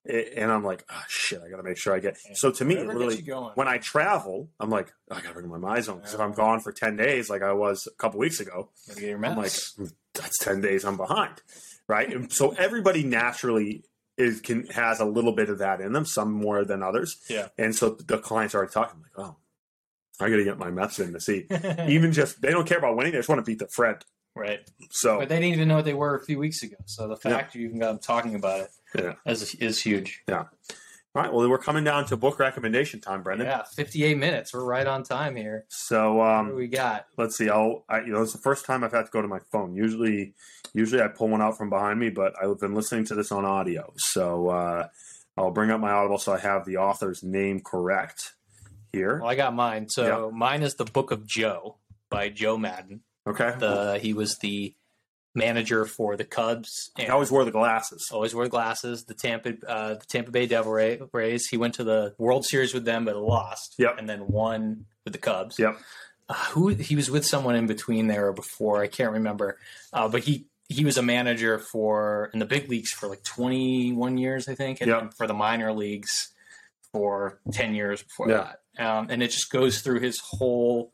and 0.05 0.51
I'm 0.51 0.63
like, 0.63 0.83
oh 0.89 1.03
shit, 1.07 1.41
I 1.45 1.49
got 1.49 1.57
to 1.57 1.63
make 1.63 1.77
sure 1.77 1.93
I 1.95 1.99
get. 1.99 2.17
So 2.35 2.51
to 2.51 2.65
me, 2.65 2.75
Whatever 2.77 2.97
really 2.99 3.21
when 3.55 3.67
I 3.67 3.77
travel, 3.77 4.49
I'm 4.59 4.69
like, 4.69 4.91
oh, 5.09 5.15
I 5.15 5.21
got 5.21 5.29
to 5.29 5.33
bring 5.33 5.47
my 5.49 5.57
MyZone 5.57 5.97
because 5.97 6.13
if 6.13 6.19
I'm 6.19 6.33
gone 6.33 6.59
for 6.59 6.71
10 6.71 6.95
days, 6.95 7.29
like 7.29 7.41
I 7.43 7.53
was 7.53 7.87
a 7.87 7.95
couple 7.95 8.19
weeks 8.19 8.39
ago, 8.39 8.69
get 8.87 8.99
your 9.03 9.23
I'm 9.25 9.37
like, 9.37 9.51
"Mm, 9.51 9.91
that's 10.13 10.37
10 10.39 10.61
days 10.61 10.83
I'm 10.85 10.97
behind. 10.97 11.41
Right. 11.87 12.11
And 12.13 12.31
so 12.31 12.51
everybody 12.51 13.03
naturally 13.03 13.83
is 14.17 14.41
can 14.41 14.65
has 14.67 14.99
a 14.99 15.05
little 15.05 15.33
bit 15.33 15.49
of 15.49 15.59
that 15.59 15.81
in 15.81 15.93
them, 15.93 16.05
some 16.05 16.31
more 16.31 16.63
than 16.65 16.81
others. 16.83 17.17
Yeah. 17.29 17.47
And 17.57 17.75
so 17.75 17.89
the 17.91 18.17
clients 18.17 18.53
are 18.55 18.59
already 18.59 18.73
talking 18.73 19.01
like, 19.01 19.25
oh, 19.27 19.35
I 20.19 20.29
got 20.29 20.35
to 20.37 20.43
get 20.43 20.57
my 20.59 20.69
MEPs 20.69 20.99
in 20.99 21.13
to 21.13 21.19
see. 21.19 21.47
Even 21.91 22.11
just, 22.11 22.41
they 22.41 22.51
don't 22.51 22.67
care 22.67 22.77
about 22.77 22.95
winning. 22.95 23.11
They 23.13 23.19
just 23.19 23.29
want 23.29 23.39
to 23.43 23.49
beat 23.49 23.59
the 23.59 23.67
friend. 23.67 23.97
right. 24.35 24.59
So, 24.91 25.19
But 25.19 25.29
they 25.29 25.35
didn't 25.39 25.53
even 25.53 25.67
know 25.67 25.75
what 25.77 25.85
they 25.85 25.93
were 25.95 26.15
a 26.15 26.23
few 26.23 26.37
weeks 26.39 26.61
ago. 26.63 26.75
So 26.85 27.07
the 27.07 27.17
Yeah. 27.27 27.37
fact 27.37 27.55
you 27.55 27.65
even 27.67 27.79
got 27.79 27.87
them 27.87 27.99
talking 27.99 28.35
about 28.35 28.59
it 28.61 28.69
Yeah. 28.95 29.13
is, 29.25 29.55
is 29.55 29.81
huge. 29.81 30.21
Yeah. 30.27 30.45
All 31.13 31.21
right. 31.21 31.33
Well, 31.33 31.49
we're 31.49 31.57
coming 31.57 31.83
down 31.83 32.05
to 32.05 32.17
book 32.17 32.39
recommendation 32.39 33.01
time, 33.01 33.21
Brendon. 33.21 33.47
Yeah, 33.47 33.63
58 33.75 34.17
minutes. 34.17 34.53
We're 34.53 34.63
right 34.63 34.87
on 34.87 35.03
time 35.03 35.35
here. 35.35 35.65
So, 35.67 36.15
What 36.15 36.43
do 36.45 36.49
um, 36.51 36.55
we 36.55 36.67
got? 36.67 37.05
let's 37.17 37.37
see. 37.37 37.49
I'll, 37.49 37.83
I, 37.89 37.99
you 38.01 38.13
know, 38.13 38.21
it's 38.21 38.31
the 38.31 38.39
first 38.39 38.65
time 38.65 38.83
I've 38.83 38.93
had 38.93 39.05
to 39.05 39.11
go 39.11 39.21
to 39.21 39.27
my 39.27 39.39
phone. 39.51 39.75
Usually, 39.75 40.33
usually 40.73 41.01
I 41.01 41.09
pull 41.09 41.27
one 41.27 41.41
out 41.41 41.57
from 41.57 41.69
behind 41.69 41.99
me, 41.99 42.09
but 42.09 42.33
I've 42.41 42.59
been 42.59 42.73
listening 42.73 43.03
to 43.05 43.15
this 43.15 43.31
on 43.31 43.43
audio. 43.43 43.91
So, 43.97 44.47
uh, 44.49 44.87
I'll 45.37 45.51
bring 45.51 45.71
up 45.71 45.79
my 45.79 45.91
Audible 45.91 46.17
so 46.17 46.33
I 46.33 46.39
have 46.39 46.65
the 46.65 46.77
author's 46.77 47.23
name 47.23 47.61
correct 47.61 48.33
here. 48.91 49.19
Well, 49.19 49.29
I 49.29 49.35
got 49.35 49.53
mine. 49.55 49.89
So 49.89 50.31
mine 50.31 50.61
is 50.61 50.75
the 50.75 50.85
Book 50.85 51.11
of 51.11 51.25
Joe 51.25 51.77
by 52.09 52.29
Joe 52.29 52.57
Maddon. 52.57 53.01
Okay. 53.27 53.53
The 53.57 53.99
he 54.01 54.13
was 54.13 54.37
the 54.39 54.75
manager 55.33 55.85
for 55.85 56.15
the 56.17 56.25
Cubs. 56.25 56.91
He 56.97 57.03
And 57.03 57.11
always 57.11 57.31
wore 57.31 57.45
the 57.45 57.51
glasses. 57.51 58.09
always 58.11 58.35
wore 58.35 58.43
the 58.45 58.49
glasses. 58.49 59.05
The 59.05 59.13
Tampa, 59.13 59.53
uh, 59.67 59.93
the 59.95 60.05
Tampa 60.07 60.31
Bay 60.31 60.45
Devil 60.45 60.71
Ray, 60.71 60.99
Rays. 61.13 61.47
He 61.47 61.57
went 61.57 61.75
to 61.75 61.83
the 61.83 62.13
World 62.17 62.45
Series 62.45 62.73
with 62.73 62.85
them, 62.85 63.05
but 63.05 63.15
lost. 63.15 63.75
Yep. 63.77 63.95
And 63.97 64.09
then 64.09 64.27
won 64.27 64.85
with 65.05 65.13
the 65.13 65.19
Cubs. 65.19 65.57
Yep. 65.57 65.77
Uh, 66.29 66.33
who 66.51 66.69
he 66.69 66.95
was 66.95 67.09
with 67.11 67.25
someone 67.25 67.55
in 67.55 67.67
between 67.67 68.07
there 68.07 68.27
or 68.27 68.33
before. 68.33 68.81
I 68.81 68.87
can't 68.87 69.11
remember. 69.13 69.57
Uh, 69.93 70.07
but 70.09 70.23
he 70.23 70.45
he 70.69 70.85
was 70.85 70.97
a 70.97 71.01
manager 71.01 71.59
for 71.59 72.29
in 72.33 72.39
the 72.39 72.45
big 72.45 72.69
leagues 72.69 72.91
for 72.91 73.07
like 73.09 73.23
21 73.23 74.17
years, 74.17 74.47
I 74.47 74.55
think, 74.55 74.79
and 74.79 74.89
Yep. 74.89 74.99
then 75.01 75.09
for 75.11 75.27
the 75.27 75.33
minor 75.33 75.73
leagues 75.73 76.29
for 76.93 77.39
10 77.51 77.75
years 77.75 78.01
before 78.03 78.29
Yeah. 78.29 78.53
that. 78.77 78.85
Um, 78.85 79.07
and 79.09 79.21
it 79.21 79.31
just 79.31 79.49
goes 79.51 79.81
through 79.81 79.99
his 79.99 80.19
whole. 80.19 80.93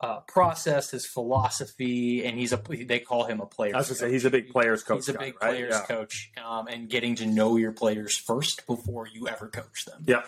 Uh, 0.00 0.20
process 0.28 0.90
his 0.90 1.06
philosophy, 1.06 2.24
and 2.26 2.38
he's 2.38 2.52
a 2.52 2.60
they 2.84 2.98
call 2.98 3.24
him 3.24 3.40
a 3.40 3.46
player. 3.46 3.74
I 3.74 3.78
was 3.78 3.86
gonna 3.88 3.96
say 3.96 4.10
he's 4.12 4.24
a 4.24 4.30
big 4.30 4.50
players 4.50 4.82
coach. 4.82 5.06
He's 5.06 5.08
a 5.08 5.12
guy, 5.14 5.18
big 5.26 5.34
right? 5.40 5.50
players 5.52 5.74
Yeah. 5.74 5.86
coach, 5.86 6.30
um, 6.44 6.66
and 6.66 6.90
getting 6.90 7.14
to 7.16 7.26
know 7.26 7.56
your 7.56 7.72
players 7.72 8.16
first 8.16 8.66
before 8.66 9.06
you 9.06 9.28
ever 9.28 9.48
coach 9.48 9.84
them. 9.86 10.04
Yeah. 10.06 10.22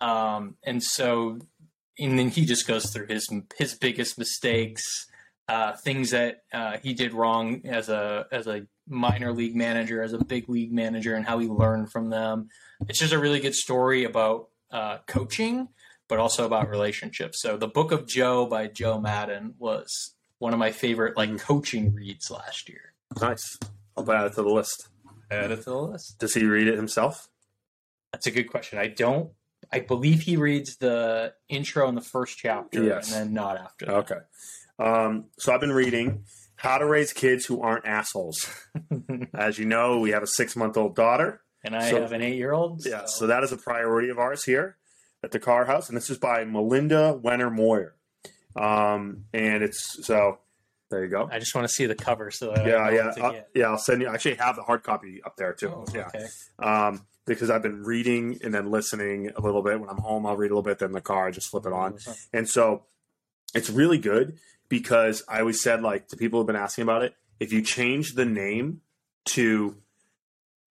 Um, 0.00 0.56
and 0.64 0.82
so, 0.82 1.38
and 1.98 2.18
then 2.18 2.28
he 2.28 2.44
just 2.44 2.66
goes 2.66 2.90
through 2.92 3.06
his 3.06 3.26
his 3.56 3.74
biggest 3.74 4.18
mistakes, 4.18 5.06
uh, 5.48 5.74
things 5.76 6.10
that 6.10 6.42
uh, 6.52 6.78
he 6.82 6.92
did 6.92 7.14
wrong 7.14 7.62
as 7.64 7.88
a 7.88 8.26
as 8.32 8.46
a 8.46 8.66
minor 8.88 9.32
league 9.32 9.54
manager, 9.56 10.02
as 10.02 10.12
a 10.12 10.22
big 10.22 10.48
league 10.48 10.72
manager, 10.72 11.14
and 11.14 11.24
how 11.24 11.38
he 11.38 11.46
learned 11.46 11.90
from 11.92 12.10
them. 12.10 12.48
It's 12.88 12.98
just 12.98 13.12
a 13.12 13.18
really 13.18 13.40
good 13.40 13.54
story 13.54 14.04
about 14.04 14.48
uh, 14.72 14.98
coaching, 15.06 15.68
but 16.12 16.18
also 16.18 16.44
about 16.44 16.68
relationships. 16.68 17.40
So, 17.40 17.56
the 17.56 17.66
Book 17.68 17.90
of 17.90 18.06
Joe 18.06 18.44
by 18.44 18.66
Joe 18.66 19.00
Maddon 19.00 19.54
was 19.58 20.14
one 20.40 20.52
of 20.52 20.58
my 20.58 20.70
favorite 20.70 21.16
like 21.16 21.30
Mhm. 21.30 21.40
coaching 21.40 21.94
reads 21.94 22.30
last 22.30 22.68
year. 22.68 22.92
Nice. 23.18 23.58
I'll 23.96 24.12
add 24.12 24.26
it 24.26 24.34
to 24.34 24.42
the 24.42 24.50
list. 24.50 24.88
Add 25.30 25.52
it 25.52 25.56
to 25.64 25.70
the 25.70 25.78
list. 25.78 26.18
Does 26.18 26.34
he 26.34 26.44
read 26.44 26.66
it 26.68 26.76
himself? 26.76 27.30
That's 28.12 28.26
a 28.26 28.30
good 28.30 28.50
question. 28.50 28.78
I 28.78 28.88
don't. 28.88 29.32
I 29.72 29.80
believe 29.80 30.20
he 30.20 30.36
reads 30.36 30.76
the 30.76 31.32
intro 31.48 31.88
in 31.88 31.94
the 31.94 32.02
first 32.02 32.36
chapter, 32.36 32.82
Yes. 32.84 33.10
and 33.10 33.28
then 33.28 33.32
not 33.32 33.56
after. 33.56 33.86
That. 33.86 33.94
Okay. 33.94 34.20
Um, 34.78 35.30
so 35.38 35.54
I've 35.54 35.60
been 35.60 35.72
reading 35.72 36.26
How 36.56 36.76
to 36.76 36.84
Raise 36.84 37.14
Kids 37.14 37.46
Who 37.46 37.62
Aren't 37.62 37.86
Assholes. 37.86 38.46
As 39.34 39.58
you 39.58 39.64
know, 39.64 39.98
we 39.98 40.10
have 40.10 40.22
a 40.22 40.26
six 40.26 40.56
month 40.56 40.76
old 40.76 40.94
daughter. 40.94 41.40
and 41.64 41.74
I 41.74 41.88
So- 41.90 42.02
have 42.02 42.12
an 42.12 42.20
eight-year-old. 42.20 42.84
Yeah, 42.84 43.06
so 43.06 43.26
that 43.28 43.42
is 43.44 43.50
a 43.52 43.56
priority 43.56 44.10
of 44.10 44.18
ours 44.18 44.44
here 44.44 44.76
at 45.22 45.30
the 45.30 45.38
Car 45.38 45.64
House, 45.64 45.88
and 45.88 45.96
this 45.96 46.10
is 46.10 46.18
by 46.18 46.44
Melinda 46.44 47.18
Wenner 47.22 47.52
Moyer. 47.52 47.94
Um, 48.54 49.24
and 49.32 49.62
it's 49.62 50.04
so 50.06 50.38
there 50.90 51.04
you 51.04 51.10
go. 51.10 51.28
I 51.32 51.38
just 51.38 51.54
want 51.54 51.66
to 51.66 51.72
see 51.72 51.86
the 51.86 51.94
cover 51.94 52.30
so 52.30 52.54
Yeah, 52.54 52.90
yeah, 52.90 53.24
uh, 53.24 53.32
yeah. 53.54 53.70
I'll 53.70 53.78
send 53.78 54.02
you. 54.02 54.08
I 54.08 54.14
actually 54.14 54.34
have 54.34 54.56
the 54.56 54.62
hard 54.62 54.82
copy 54.82 55.22
up 55.24 55.36
there 55.36 55.54
too. 55.54 55.68
Oh, 55.68 55.86
yeah, 55.94 56.08
okay. 56.08 56.26
um, 56.58 57.06
because 57.26 57.50
I've 57.50 57.62
been 57.62 57.82
reading 57.82 58.38
and 58.44 58.52
then 58.52 58.70
listening 58.70 59.30
a 59.34 59.40
little 59.40 59.62
bit. 59.62 59.80
When 59.80 59.88
I'm 59.88 59.98
home, 59.98 60.26
I'll 60.26 60.36
read 60.36 60.50
a 60.50 60.54
little 60.54 60.62
bit. 60.62 60.78
Then 60.78 60.90
in 60.90 60.92
the 60.92 61.00
car, 61.00 61.28
I 61.28 61.30
just 61.30 61.48
flip 61.48 61.66
it 61.66 61.72
on. 61.72 61.96
And 62.32 62.48
so 62.48 62.84
it's 63.54 63.70
really 63.70 63.98
good 63.98 64.38
because 64.68 65.22
I 65.28 65.40
always 65.40 65.62
said, 65.62 65.82
like, 65.82 66.08
to 66.08 66.16
people 66.16 66.40
who've 66.40 66.46
been 66.46 66.56
asking 66.56 66.82
about 66.82 67.02
it, 67.02 67.14
if 67.40 67.52
you 67.52 67.62
change 67.62 68.14
the 68.14 68.24
name 68.24 68.82
to 69.26 69.76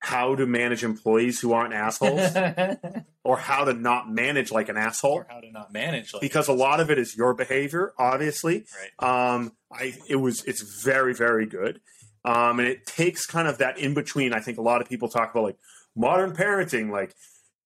how 0.02 0.34
to 0.34 0.48
manage 0.48 0.84
employees 0.84 1.40
who 1.40 1.54
aren't 1.54 1.76
assholes 1.76 2.36
or 3.24 3.38
how 3.38 3.64
to 3.64 3.72
not 3.74 4.12
manage 4.12 4.52
like 4.52 4.68
an 4.68 4.76
asshole, 4.76 5.12
or 5.14 5.28
how 5.30 5.40
to 5.40 5.52
not 5.52 5.72
manage 5.72 6.12
like 6.12 6.22
because 6.22 6.48
a 6.48 6.54
lot 6.54 6.80
of 6.80 6.90
it 6.90 6.98
is 6.98 7.16
your 7.16 7.36
behavior, 7.36 7.94
obviously. 8.00 8.66
right. 9.00 9.34
Um, 9.34 9.52
I 9.72 9.94
it 10.10 10.16
was 10.16 10.44
it's 10.46 10.84
very 10.84 11.14
very 11.14 11.46
good, 11.46 11.82
um, 12.26 12.60
and 12.60 12.68
it 12.68 12.86
takes 12.88 13.28
kind 13.28 13.48
of 13.48 13.60
that 13.60 13.78
in 13.78 13.94
between. 13.94 14.34
I 14.34 14.40
think 14.40 14.58
a 14.58 14.64
lot 14.64 14.82
of 14.82 14.90
people 14.90 15.08
talk 15.08 15.30
about 15.32 15.44
like 15.44 15.58
modern 15.96 16.36
parenting, 16.36 16.90
like 16.90 17.14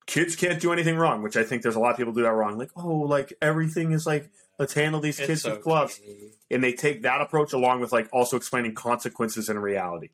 kids 0.06 0.36
can't 0.36 0.60
do 0.60 0.72
anything 0.74 0.96
wrong, 0.96 1.22
which 1.22 1.38
I 1.38 1.42
think 1.42 1.62
there's 1.62 1.74
a 1.74 1.80
lot 1.80 1.92
of 1.92 1.96
people 1.96 2.12
do 2.12 2.22
that 2.22 2.32
wrong. 2.32 2.58
Like 2.58 2.70
oh, 2.76 2.98
like 2.98 3.32
everything 3.40 3.92
is 3.92 4.04
like 4.04 4.30
let's 4.58 4.74
handle 4.74 5.00
these 5.00 5.16
kids 5.16 5.30
It's 5.30 5.44
with 5.44 5.54
okay. 5.54 5.62
gloves, 5.62 6.00
and 6.50 6.62
they 6.62 6.74
take 6.74 7.00
that 7.02 7.22
approach 7.22 7.54
along 7.54 7.80
with 7.80 7.92
like 7.92 8.10
also 8.12 8.36
explaining 8.36 8.74
consequences 8.74 9.48
in 9.48 9.58
reality, 9.58 10.10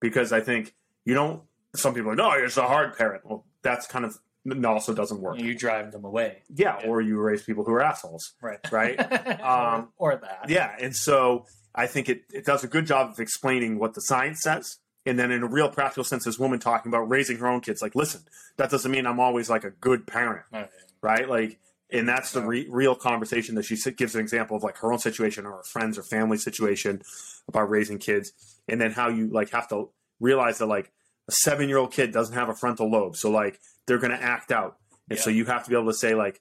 because 0.00 0.32
I 0.32 0.40
think 0.40 0.74
you 1.04 1.14
don't. 1.14 1.42
Some 1.74 1.94
people 1.94 2.10
are 2.10 2.16
like, 2.16 2.18
no, 2.18 2.34
you're 2.36 2.46
just 2.46 2.58
a 2.58 2.62
hard 2.62 2.96
parent. 2.96 3.24
Well, 3.24 3.44
that's 3.62 3.86
kind 3.86 4.04
of 4.04 4.16
also 4.64 4.94
doesn't 4.94 5.20
work. 5.20 5.38
You 5.38 5.54
drive 5.54 5.92
them 5.92 6.04
away, 6.04 6.42
Yeah, 6.54 6.78
Yeah. 6.80 6.88
or 6.88 7.00
you 7.00 7.20
raise 7.20 7.42
people 7.42 7.62
who 7.64 7.72
are 7.72 7.82
assholes. 7.82 8.32
right? 8.40 8.58
Right. 8.72 8.98
Um, 9.42 9.88
or 9.98 10.16
that. 10.16 10.46
Yeah, 10.48 10.74
and 10.80 10.94
so 10.96 11.46
I 11.74 11.86
think 11.86 12.08
it, 12.08 12.22
it 12.32 12.44
does 12.44 12.64
a 12.64 12.68
good 12.68 12.86
job 12.86 13.10
of 13.10 13.20
explaining 13.20 13.78
what 13.78 13.94
the 13.94 14.00
science 14.00 14.40
says. 14.42 14.78
And 15.06 15.18
then 15.18 15.30
in 15.30 15.42
a 15.42 15.46
real 15.46 15.68
practical 15.70 16.04
sense, 16.04 16.24
this 16.24 16.38
woman 16.38 16.58
talking 16.58 16.90
about 16.90 17.08
raising 17.08 17.38
her 17.38 17.46
own 17.48 17.60
kids, 17.60 17.80
like, 17.80 17.94
listen, 17.94 18.22
that 18.56 18.70
doesn't 18.70 18.90
mean 18.90 19.06
I'm 19.06 19.20
always 19.20 19.48
like 19.48 19.64
a 19.64 19.70
good 19.70 20.06
parent, 20.06 20.44
Okay. 20.52 20.68
right? 21.02 21.28
Like, 21.28 21.58
and 21.90 22.08
that's 22.08 22.32
the 22.32 22.42
re- 22.42 22.66
real 22.70 22.94
conversation 22.94 23.54
that 23.56 23.64
she 23.64 23.76
gives 23.92 24.14
an 24.14 24.20
example 24.20 24.56
of 24.56 24.62
like 24.62 24.76
her 24.78 24.92
own 24.92 24.98
situation 24.98 25.46
or 25.46 25.52
her 25.58 25.62
friends 25.64 25.98
or 25.98 26.02
family 26.02 26.36
situation 26.38 27.02
about 27.48 27.70
raising 27.70 27.98
kids. 27.98 28.32
And 28.68 28.80
then 28.80 28.92
how 28.92 29.08
you 29.08 29.28
like 29.28 29.50
have 29.50 29.68
to 29.68 29.88
realize 30.20 30.58
that 30.58 30.66
like 30.66 30.92
a 31.28 31.32
seven 31.32 31.68
year 31.68 31.78
old 31.78 31.92
kid 31.92 32.12
doesn't 32.12 32.34
have 32.34 32.48
a 32.48 32.54
frontal 32.54 32.90
lobe. 32.90 33.16
So 33.16 33.30
like 33.30 33.58
they're 33.86 33.98
going 33.98 34.16
to 34.16 34.22
act 34.22 34.52
out. 34.52 34.76
And 35.08 35.18
so 35.18 35.30
you 35.30 35.44
have 35.46 35.64
to 35.64 35.70
be 35.70 35.76
able 35.76 35.90
to 35.90 35.96
say 35.98 36.14
like, 36.14 36.40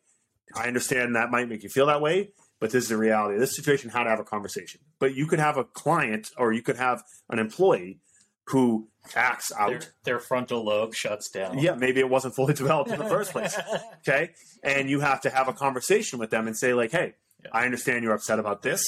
I 0.56 0.68
understand 0.68 1.16
that 1.16 1.32
might 1.32 1.50
make 1.50 1.64
you 1.64 1.70
feel 1.70 1.88
that 1.88 2.02
way, 2.02 2.32
but 2.60 2.72
this 2.72 2.84
is 2.84 2.90
the 2.90 2.98
reality 2.98 3.36
of 3.36 3.40
this 3.40 3.56
situation, 3.56 3.90
how 3.90 4.04
to 4.04 4.10
have 4.10 4.20
a 4.20 4.24
conversation. 4.24 4.82
But 5.00 5.16
you 5.16 5.26
could 5.28 5.40
have 5.40 5.58
a 5.58 5.64
client 5.64 6.30
or 6.38 6.54
you 6.54 6.62
could 6.62 6.78
have 6.78 7.04
an 7.30 7.40
employee 7.40 8.00
who 8.48 8.88
acts 9.16 9.52
out. 9.58 9.70
Their, 9.70 9.82
their 10.06 10.20
frontal 10.20 10.66
lobe 10.66 10.94
shuts 10.96 11.30
down. 11.30 11.60
Yeah, 11.60 11.76
maybe 11.76 12.00
it 12.00 12.10
wasn't 12.10 12.36
fully 12.36 12.54
developed 12.56 12.90
in 12.92 13.00
the 13.00 13.06
first 13.06 13.32
place. 13.32 13.56
Okay. 14.08 14.32
And 14.64 14.90
you 14.90 15.02
have 15.02 15.22
to 15.22 15.30
have 15.30 15.48
a 15.48 15.54
conversation 15.54 16.18
with 16.20 16.32
them 16.32 16.48
and 16.48 16.58
say, 16.58 16.74
like, 16.74 16.92
hey, 16.92 17.14
Yeah. 17.44 17.50
I 17.54 17.66
understand 17.66 18.04
you're 18.04 18.14
upset 18.14 18.40
about 18.40 18.62
this, 18.64 18.84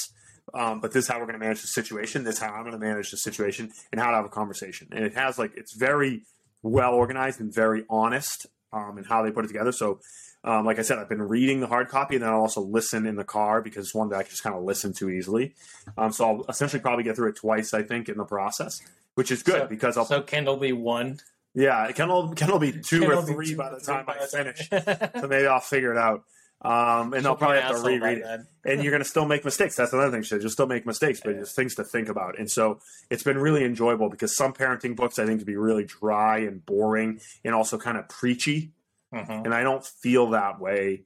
um, 0.53 0.79
but 0.79 0.91
this 0.91 1.05
is 1.05 1.07
how 1.09 1.19
we're 1.19 1.25
going 1.25 1.39
to 1.39 1.43
manage 1.45 1.61
the 1.61 1.67
situation. 1.67 2.23
This 2.23 2.35
is 2.35 2.41
how 2.41 2.53
I'm 2.53 2.61
going 2.61 2.73
to 2.73 2.77
manage 2.79 3.11
the 3.11 3.17
situation 3.17 3.71
and 3.91 3.99
how 4.01 4.09
to 4.11 4.15
have 4.17 4.25
a 4.25 4.29
conversation. 4.29 4.87
And 4.91 5.03
it 5.05 5.13
has, 5.15 5.37
like, 5.39 5.51
it's 5.55 5.73
very 5.73 6.23
well 6.63 6.93
organized 6.93 7.39
and 7.39 7.53
very 7.53 7.83
honest 7.89 8.47
um, 8.73 8.97
in 8.97 9.03
how 9.03 9.23
they 9.23 9.31
put 9.31 9.45
it 9.45 9.47
together. 9.49 9.71
So, 9.71 9.99
um, 10.43 10.65
like 10.65 10.79
I 10.79 10.81
said, 10.81 10.97
I've 10.97 11.09
been 11.09 11.21
reading 11.21 11.59
the 11.59 11.67
hard 11.67 11.87
copy 11.89 12.15
and 12.15 12.23
then 12.23 12.31
I'll 12.31 12.41
also 12.41 12.61
listen 12.61 13.05
in 13.05 13.15
the 13.15 13.23
car 13.23 13.61
because 13.61 13.85
it's 13.87 13.95
one 13.95 14.09
that 14.09 14.17
I 14.17 14.23
can 14.23 14.31
just 14.31 14.43
kind 14.43 14.55
of 14.55 14.63
listen 14.63 14.91
to 14.93 15.09
easily. 15.09 15.53
Um, 15.97 16.11
so 16.11 16.25
I'll 16.25 16.45
essentially 16.49 16.81
probably 16.81 17.03
get 17.03 17.15
through 17.15 17.29
it 17.29 17.35
twice, 17.35 17.73
I 17.73 17.83
think, 17.83 18.09
in 18.09 18.17
the 18.17 18.23
process, 18.25 18.81
which 19.15 19.31
is 19.31 19.43
good 19.43 19.61
So- 19.63 19.67
because 19.67 19.97
I'll, 19.97 20.05
So 20.05 20.21
Kendall 20.21 20.57
be 20.57 20.71
one. 20.71 21.19
yeah, 21.53 21.85
it 21.87 21.95
can 21.95 22.09
all, 22.09 22.27
be 22.27 22.71
two 22.71 23.01
Kendall 23.01 23.19
or 23.19 23.21
three 23.21 23.49
two 23.49 23.55
by 23.57 23.69
the 23.69 23.79
three 23.79 23.93
time 23.93 24.05
by 24.05 24.13
I 24.19 24.25
the 24.25 24.27
time- 24.27 24.53
finish. 24.53 25.11
so 25.21 25.27
maybe 25.27 25.45
I'll 25.47 25.59
figure 25.59 25.91
it 25.91 25.97
out. 25.99 26.23
Um, 26.63 27.13
and 27.13 27.25
I'll 27.25 27.35
probably 27.35 27.59
have 27.59 27.75
to 27.77 27.81
reread 27.81 28.19
it. 28.19 28.41
And 28.63 28.83
you're 28.83 28.91
going 28.91 29.01
to 29.01 29.09
still 29.09 29.25
make 29.25 29.43
mistakes. 29.43 29.75
That's 29.75 29.91
another 29.91 30.11
thing. 30.11 30.21
Should 30.21 30.43
You'll 30.43 30.51
still 30.51 30.67
make 30.67 30.85
mistakes, 30.85 31.19
but 31.19 31.33
it's 31.33 31.51
things 31.51 31.73
to 31.75 31.83
think 31.83 32.09
about. 32.09 32.37
And 32.37 32.47
so 32.47 32.79
it's 33.09 33.23
been 33.23 33.39
really 33.39 33.63
enjoyable 33.65 34.07
because 34.07 34.35
some 34.35 34.53
parenting 34.53 34.95
books 34.95 35.17
I 35.17 35.25
think 35.25 35.39
to 35.39 35.47
be 35.47 35.55
really 35.55 35.83
dry 35.83 36.37
and 36.41 36.63
boring 36.63 37.21
and 37.43 37.55
also 37.55 37.79
kind 37.79 37.97
of 37.97 38.07
preachy. 38.07 38.73
Mhm. 39.11 39.45
And 39.45 39.53
I 39.55 39.63
don't 39.63 39.83
feel 39.83 40.29
that 40.29 40.59
way 40.59 41.05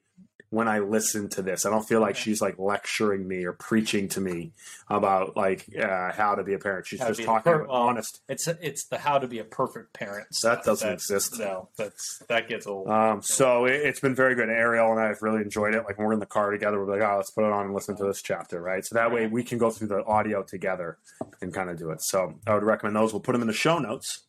when 0.55 0.69
I 0.69 0.79
listen 0.79 1.27
to 1.31 1.41
this. 1.41 1.65
I 1.65 1.69
don't 1.69 1.83
feel 1.85 1.99
like 1.99 2.15
she's 2.15 2.41
like 2.41 2.57
lecturing 2.57 3.27
me 3.27 3.43
or 3.43 3.51
preaching 3.51 4.07
to 4.09 4.21
me 4.21 4.53
about 4.89 5.35
like 5.35 5.65
uh, 5.77 6.13
how 6.13 6.35
to 6.35 6.43
be 6.45 6.53
a 6.53 6.59
parent. 6.59 6.87
She's 6.87 7.01
How 7.01 7.09
just 7.09 7.23
talking 7.23 7.51
per- 7.51 7.63
well, 7.65 7.75
honest. 7.75 8.21
It's 8.29 8.47
it's 8.47 8.85
the 8.85 8.97
how 8.97 9.19
to 9.19 9.27
be 9.27 9.39
a 9.39 9.43
perfect 9.43 9.91
parent. 9.91 10.27
That 10.43 10.63
doesn't 10.63 10.87
That's- 10.87 11.11
exist. 11.11 11.37
No, 11.37 11.67
that's 11.77 12.23
that 12.29 12.47
gets 12.47 12.65
old. 12.67 12.87
Um, 12.87 13.21
so 13.21 13.65
it, 13.65 13.73
it's 13.73 13.99
been 13.99 14.15
very 14.15 14.33
good. 14.33 14.47
Ariel 14.47 14.91
and 14.91 14.99
I 15.01 15.07
have 15.07 15.21
really 15.21 15.41
enjoyed 15.41 15.75
it. 15.75 15.83
Like 15.83 15.97
when 15.97 16.07
we're 16.07 16.13
in 16.13 16.19
the 16.21 16.25
car 16.25 16.51
together, 16.51 16.79
we're 16.79 16.97
like, 16.97 17.01
oh, 17.07 17.17
let's 17.17 17.31
put 17.31 17.43
it 17.43 17.51
on 17.51 17.65
and 17.65 17.73
listen 17.73 17.97
to 17.97 18.05
this 18.05 18.21
chapter, 18.21 18.61
right? 18.61 18.85
So 18.85 18.95
that 18.95 19.11
way 19.11 19.27
we 19.27 19.43
can 19.43 19.57
go 19.57 19.69
through 19.69 19.89
the 19.89 20.05
audio 20.05 20.41
together 20.41 20.97
and 21.41 21.53
kind 21.53 21.69
of 21.69 21.77
do 21.77 21.89
it. 21.91 22.01
So 22.01 22.35
I 22.47 22.53
would 22.53 22.63
recommend 22.63 22.95
those. 22.95 23.11
We'll 23.11 23.19
put 23.19 23.33
them 23.33 23.41
in 23.41 23.47
the 23.47 23.53
show 23.53 23.77
notes. 23.79 24.21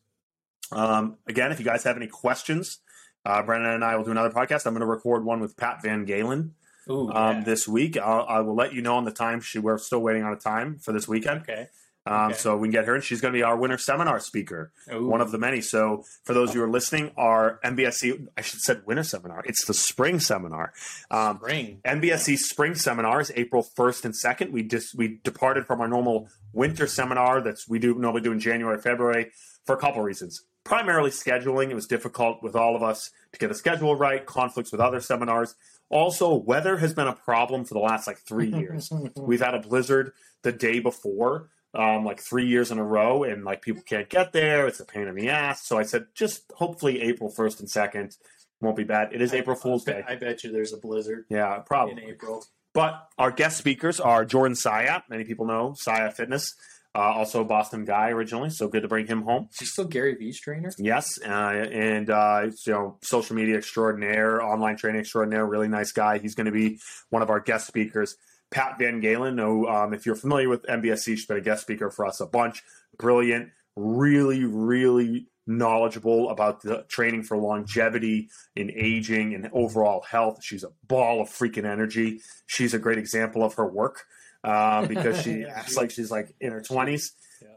Um, 0.73 1.15
again, 1.25 1.53
if 1.53 1.59
you 1.59 1.65
guys 1.65 1.85
have 1.85 1.95
any 1.95 2.07
questions, 2.07 2.79
uh, 3.27 3.43
Brendon 3.43 3.71
and 3.71 3.83
I 3.83 3.97
will 3.97 4.05
do 4.05 4.11
another 4.11 4.29
podcast. 4.29 4.65
I'm 4.65 4.73
going 4.73 4.79
to 4.79 4.85
record 4.85 5.25
one 5.25 5.41
with 5.41 5.57
Pat 5.57 5.81
Van 5.81 6.05
Galen 6.05 6.55
Ooh, 6.89 7.11
um, 7.11 7.37
yeah. 7.37 7.43
this 7.43 7.67
week. 7.67 7.97
I'll, 7.97 8.25
I 8.27 8.39
will 8.39 8.55
let 8.55 8.73
you 8.73 8.81
know 8.81 8.95
on 8.95 9.03
the 9.03 9.11
time. 9.11 9.41
She, 9.41 9.59
we're 9.59 9.77
still 9.77 9.99
waiting 9.99 10.23
on 10.23 10.31
a 10.31 10.37
time 10.37 10.77
for 10.77 10.93
this 10.93 11.07
weekend. 11.07 11.41
okay. 11.41 11.67
Um, 12.05 12.29
Okay. 12.29 12.37
So 12.37 12.55
we 12.55 12.69
can 12.69 12.71
get 12.71 12.85
her, 12.85 12.95
and 12.95 13.03
she's 13.03 13.19
going 13.19 13.33
to 13.33 13.37
be 13.37 13.43
our 13.43 13.57
winter 13.57 13.77
seminar 13.77 14.21
speaker 14.21 14.71
Ooh. 14.93 15.07
one 15.07 15.19
of 15.19 15.31
the 15.31 15.37
many. 15.37 15.59
So 15.59 16.05
for 16.23 16.33
those 16.33 16.53
who 16.53 16.63
are 16.63 16.69
listening, 16.69 17.11
our 17.17 17.59
MBSC, 17.65 18.27
I 18.37 18.41
should 18.41 18.61
said 18.61 18.83
winter 18.85 19.03
seminar. 19.03 19.43
It's 19.45 19.65
the 19.65 19.73
spring 19.73 20.21
seminar. 20.21 20.71
Um, 21.11 21.39
ring. 21.41 21.81
MBSC 21.83 22.37
spring 22.37 22.75
seminar 22.75 23.19
is 23.19 23.29
April 23.35 23.67
1st 23.77 24.05
and 24.05 24.13
2nd. 24.13 24.51
We 24.51 24.63
just 24.63 24.95
we 24.95 25.19
departed 25.21 25.65
from 25.65 25.81
our 25.81 25.89
normal 25.89 26.29
winter 26.53 26.87
seminar 26.87 27.41
that's 27.41 27.67
we 27.67 27.77
do 27.77 27.93
normally 27.95 28.21
do 28.21 28.31
in 28.31 28.39
January, 28.39 28.79
February 28.79 29.31
for 29.65 29.75
a 29.75 29.77
couple 29.77 30.01
reasons. 30.01 30.43
Primarily 30.67 31.11
scheduling. 31.11 31.69
It 31.69 31.75
was 31.75 31.87
difficult 31.87 32.43
with 32.43 32.55
all 32.55 32.75
of 32.75 32.83
us 32.83 33.11
to 33.33 33.39
get 33.39 33.49
a 33.51 33.55
schedule 33.55 33.95
right, 33.95 34.25
conflicts 34.25 34.71
with 34.71 34.81
other 34.81 34.99
seminars. 34.99 35.55
Also, 35.89 36.33
weather 36.35 36.77
has 36.77 36.93
been 36.93 37.07
a 37.07 37.13
problem 37.13 37.63
for 37.63 37.73
the 37.73 37.79
last 37.79 38.05
like 38.07 38.17
three 38.17 38.49
years. 38.51 38.91
We've 39.15 39.39
had 39.41 39.53
a 39.55 39.59
blizzard 39.59 40.11
the 40.43 40.51
day 40.51 40.79
before 40.79 41.49
um, 41.73 42.03
like 42.03 42.19
three 42.19 42.45
years 42.47 42.71
in 42.71 42.79
a 42.79 42.83
row, 42.83 43.23
and 43.23 43.45
like 43.45 43.61
people 43.61 43.81
can't 43.83 44.09
get 44.09 44.33
there. 44.33 44.67
It's 44.67 44.79
a 44.81 44.85
pain 44.85 45.07
in 45.07 45.15
the 45.15 45.29
ass. 45.29 45.65
So 45.65 45.77
I 45.77 45.83
said, 45.83 46.07
just 46.13 46.51
hopefully 46.55 47.01
April 47.01 47.29
first 47.29 47.59
and 47.61 47.69
second 47.69 48.17
won't 48.59 48.75
be 48.75 48.83
bad. 48.83 49.13
It 49.13 49.21
is 49.21 49.33
April 49.33 49.55
Fool's 49.55 49.83
Day. 49.85 50.03
I 50.07 50.15
bet 50.15 50.43
you 50.43 50.51
there's 50.51 50.73
a 50.73 50.77
blizzard 50.77 51.25
Yeah, 51.29 51.59
probably. 51.65 52.03
in. 52.03 52.09
April. 52.09 52.43
But 52.73 53.07
our 53.17 53.31
guest 53.31 53.57
speakers 53.57 53.99
are 53.99 54.25
Jordan 54.25 54.55
Syatt. 54.55 55.03
Many 55.09 55.23
people 55.23 55.45
know 55.45 55.73
Syatt 55.79 56.13
Fitness. 56.13 56.53
Uh, 56.97 57.13
also 57.13 57.41
a 57.41 57.45
Boston 57.45 57.85
guy 57.85 58.09
originally, 58.09 58.49
so 58.49 58.67
good 58.67 58.81
to 58.81 58.87
bring 58.87 59.05
him 59.05 59.21
home. 59.21 59.47
Is 59.51 59.59
he 59.59 59.65
still 59.67 59.85
Gary 59.85 60.15
Vee's 60.15 60.39
trainer? 60.39 60.71
Yes, 60.79 61.19
uh, 61.23 61.29
and 61.29 62.09
uh, 62.09 62.47
you 62.65 62.73
know, 62.73 62.97
social 63.03 63.35
media 63.35 63.55
extraordinaire, 63.57 64.41
online 64.41 64.77
training 64.77 65.01
extraordinaire, 65.01 65.45
really 65.45 65.67
nice 65.67 65.91
guy. 65.91 66.17
He's 66.17 66.33
going 66.33 66.47
to 66.47 66.51
be 66.51 66.79
one 67.11 67.21
of 67.21 67.29
our 67.29 67.39
guest 67.39 67.67
speakers. 67.67 68.15
Pat 68.49 68.79
Van 68.79 68.99
Galen, 68.99 69.37
who, 69.37 69.67
um, 69.67 69.93
if 69.93 70.07
you're 70.07 70.15
familiar 70.15 70.49
with 70.49 70.63
MBSC, 70.63 71.03
she's 71.03 71.27
been 71.27 71.37
a 71.37 71.41
guest 71.41 71.61
speaker 71.61 71.91
for 71.91 72.03
us 72.03 72.19
a 72.19 72.25
bunch. 72.25 72.63
Brilliant, 72.97 73.51
really, 73.75 74.43
really 74.45 75.27
knowledgeable 75.45 76.31
about 76.31 76.63
the 76.63 76.83
training 76.89 77.21
for 77.21 77.37
longevity 77.37 78.27
in 78.55 78.71
aging 78.71 79.35
and 79.35 79.49
overall 79.53 80.01
health. 80.01 80.43
She's 80.43 80.63
a 80.63 80.71
ball 80.87 81.21
of 81.21 81.29
freaking 81.29 81.65
energy. 81.65 82.21
She's 82.47 82.73
a 82.73 82.79
great 82.79 82.97
example 82.97 83.43
of 83.43 83.53
her 83.53 83.67
work 83.67 84.05
uh, 84.43 84.85
because 84.87 85.21
she 85.21 85.43
acts 85.43 85.77
like 85.77 85.91
she's 85.91 86.11
like 86.11 86.33
in 86.39 86.51
her 86.51 86.61
20s. 86.61 87.11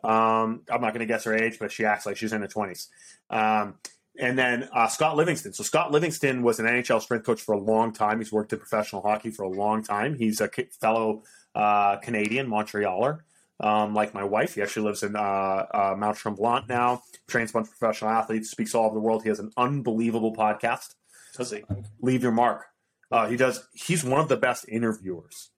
Um, 0.04 0.62
I'm 0.70 0.80
not 0.80 0.92
going 0.92 1.00
to 1.00 1.06
guess 1.06 1.24
her 1.24 1.34
age, 1.34 1.58
but 1.58 1.72
she 1.72 1.84
acts 1.84 2.06
like 2.06 2.16
she's 2.16 2.32
in 2.32 2.42
her 2.42 2.48
20s. 2.48 2.88
Um, 3.30 3.74
and 4.18 4.38
then 4.38 4.68
uh, 4.72 4.88
Scott 4.88 5.16
Livingston. 5.16 5.52
So 5.52 5.62
Scott 5.62 5.92
Livingston 5.92 6.42
was 6.42 6.60
an 6.60 6.66
NHL 6.66 7.00
strength 7.00 7.24
coach 7.24 7.40
for 7.40 7.54
a 7.54 7.58
long 7.58 7.92
time. 7.92 8.18
He's 8.18 8.32
worked 8.32 8.52
in 8.52 8.58
professional 8.58 9.02
hockey 9.02 9.30
for 9.30 9.44
a 9.44 9.48
long 9.48 9.82
time. 9.82 10.14
He's 10.14 10.40
a 10.40 10.50
fellow 10.80 11.22
uh, 11.54 11.96
Canadian, 11.96 12.48
Montrealer. 12.48 13.20
Um, 13.60 13.94
like 13.94 14.14
my 14.14 14.24
wife, 14.24 14.54
he 14.54 14.62
actually 14.62 14.86
lives 14.86 15.02
in 15.02 15.16
uh, 15.16 15.20
uh, 15.20 15.94
Mount 15.96 16.16
Tremblant 16.16 16.68
now. 16.68 17.02
Trains 17.28 17.50
a 17.50 17.52
bunch 17.52 17.66
of 17.66 17.78
professional 17.78 18.10
athletes, 18.10 18.50
speaks 18.50 18.74
all 18.74 18.86
over 18.86 18.94
the 18.94 19.00
world. 19.00 19.22
He 19.22 19.28
has 19.28 19.38
an 19.38 19.52
unbelievable 19.56 20.34
podcast. 20.34 20.94
Does 21.36 21.50
he? 21.50 21.62
Leave 22.00 22.22
your 22.22 22.32
mark. 22.32 22.64
Uh, 23.10 23.26
he 23.26 23.36
does. 23.36 23.62
He's 23.74 24.02
one 24.02 24.20
of 24.20 24.28
the 24.28 24.36
best 24.36 24.66
interviewers. 24.68 25.50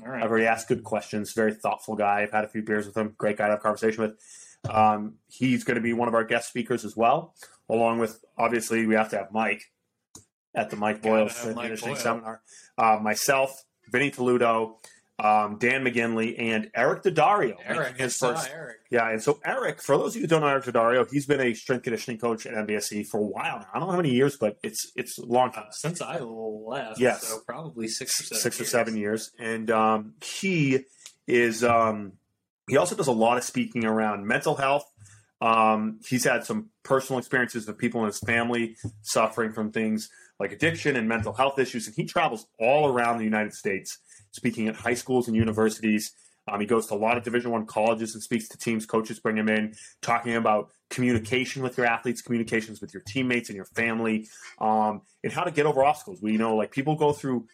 All 0.00 0.08
right. 0.08 0.22
I've 0.22 0.30
already 0.30 0.46
asked 0.46 0.68
good 0.68 0.84
questions. 0.84 1.32
Very 1.32 1.52
thoughtful 1.52 1.96
guy. 1.96 2.22
I've 2.22 2.32
had 2.32 2.44
a 2.44 2.48
few 2.48 2.62
beers 2.62 2.86
with 2.86 2.96
him. 2.96 3.14
Great 3.18 3.36
guy 3.36 3.46
to 3.46 3.50
have 3.50 3.60
a 3.60 3.62
conversation 3.62 4.02
with. 4.02 4.18
Um, 4.70 5.14
he's 5.28 5.64
going 5.64 5.74
to 5.74 5.80
be 5.80 5.92
one 5.92 6.08
of 6.08 6.14
our 6.14 6.24
guest 6.24 6.48
speakers 6.48 6.84
as 6.84 6.96
well, 6.96 7.34
along 7.68 7.98
with 7.98 8.24
obviously 8.38 8.86
we 8.86 8.94
have 8.94 9.10
to 9.10 9.16
have 9.18 9.32
Mike 9.32 9.64
at 10.54 10.70
the 10.70 10.76
Mike 10.76 11.02
Boyle 11.02 11.28
Mike 11.54 11.80
Boyle. 11.80 11.96
Seminar. 11.96 12.42
Uh, 12.78 12.98
myself, 13.02 13.64
Vinny 13.90 14.10
Toledo, 14.10 14.78
um, 15.22 15.56
Dan 15.58 15.84
McGinley, 15.84 16.34
and 16.38 16.68
Eric 16.74 17.04
Daddario. 17.04 17.54
Eric, 17.64 17.96
his 17.98 18.16
first. 18.16 18.50
Eric. 18.52 18.76
Yeah, 18.90 19.08
and 19.08 19.22
so 19.22 19.38
Eric, 19.44 19.80
for 19.80 19.96
those 19.96 20.12
of 20.12 20.16
you 20.16 20.22
who 20.22 20.26
don't 20.26 20.40
know 20.42 20.48
Eric 20.48 20.64
Daddario, 20.64 21.08
he's 21.10 21.26
been 21.26 21.40
a 21.40 21.54
strength 21.54 21.84
conditioning 21.84 22.18
coach 22.18 22.44
at 22.44 22.52
MBSC 22.54 23.06
for 23.06 23.18
a 23.18 23.24
while 23.24 23.60
now. 23.60 23.66
I 23.72 23.78
don't 23.78 23.86
know 23.86 23.92
how 23.92 23.98
many 23.98 24.10
years, 24.10 24.36
but 24.36 24.58
it's 24.64 24.90
it's 24.96 25.18
a 25.18 25.24
long 25.24 25.52
time. 25.52 25.66
Uh, 25.68 25.72
since 25.72 26.02
I 26.02 26.18
left, 26.18 26.98
Yes. 26.98 27.26
so 27.28 27.38
probably 27.46 27.86
six 27.88 28.20
or 28.20 28.24
seven. 28.24 28.40
six 28.42 28.58
or 28.60 28.62
years. 28.64 28.70
seven 28.72 28.96
years, 28.96 29.30
and 29.38 29.70
um, 29.70 30.14
he 30.22 30.80
is 31.28 31.62
um, 31.62 32.12
he 32.68 32.76
also 32.76 32.96
does 32.96 33.06
a 33.06 33.12
lot 33.12 33.38
of 33.38 33.44
speaking 33.44 33.84
around 33.84 34.26
mental 34.26 34.56
health. 34.56 34.84
Um, 35.40 36.00
he's 36.08 36.24
had 36.24 36.44
some 36.44 36.70
personal 36.84 37.18
experiences 37.18 37.68
of 37.68 37.76
people 37.78 38.00
in 38.02 38.06
his 38.06 38.18
family 38.20 38.76
suffering 39.02 39.52
from 39.52 39.72
things 39.72 40.08
like 40.38 40.52
addiction 40.52 40.96
and 40.96 41.08
mental 41.08 41.32
health 41.32 41.58
issues, 41.58 41.86
and 41.86 41.94
he 41.96 42.04
travels 42.04 42.46
all 42.58 42.88
around 42.88 43.18
the 43.18 43.24
United 43.24 43.52
States, 43.54 43.98
speaking 44.32 44.68
at 44.68 44.74
high 44.74 44.94
schools 44.94 45.28
and 45.28 45.36
universities. 45.36 46.12
Um, 46.48 46.60
he 46.60 46.66
goes 46.66 46.88
to 46.88 46.94
a 46.94 46.96
lot 46.96 47.16
of 47.16 47.22
Division 47.22 47.52
One 47.52 47.66
colleges 47.66 48.14
and 48.14 48.22
speaks 48.22 48.48
to 48.48 48.58
teams. 48.58 48.84
Coaches 48.84 49.20
bring 49.20 49.36
him 49.36 49.48
in, 49.48 49.74
talking 50.00 50.34
about 50.34 50.70
communication 50.90 51.62
with 51.62 51.76
your 51.76 51.86
athletes, 51.86 52.20
communications 52.20 52.80
with 52.80 52.92
your 52.92 53.02
teammates 53.06 53.48
and 53.48 53.56
your 53.56 53.64
family, 53.66 54.28
um, 54.58 55.02
and 55.22 55.32
how 55.32 55.44
to 55.44 55.52
get 55.52 55.66
over 55.66 55.84
obstacles. 55.84 56.20
We 56.20 56.36
know 56.36 56.56
like 56.56 56.72
people 56.72 56.96
go 56.96 57.12
through 57.12 57.46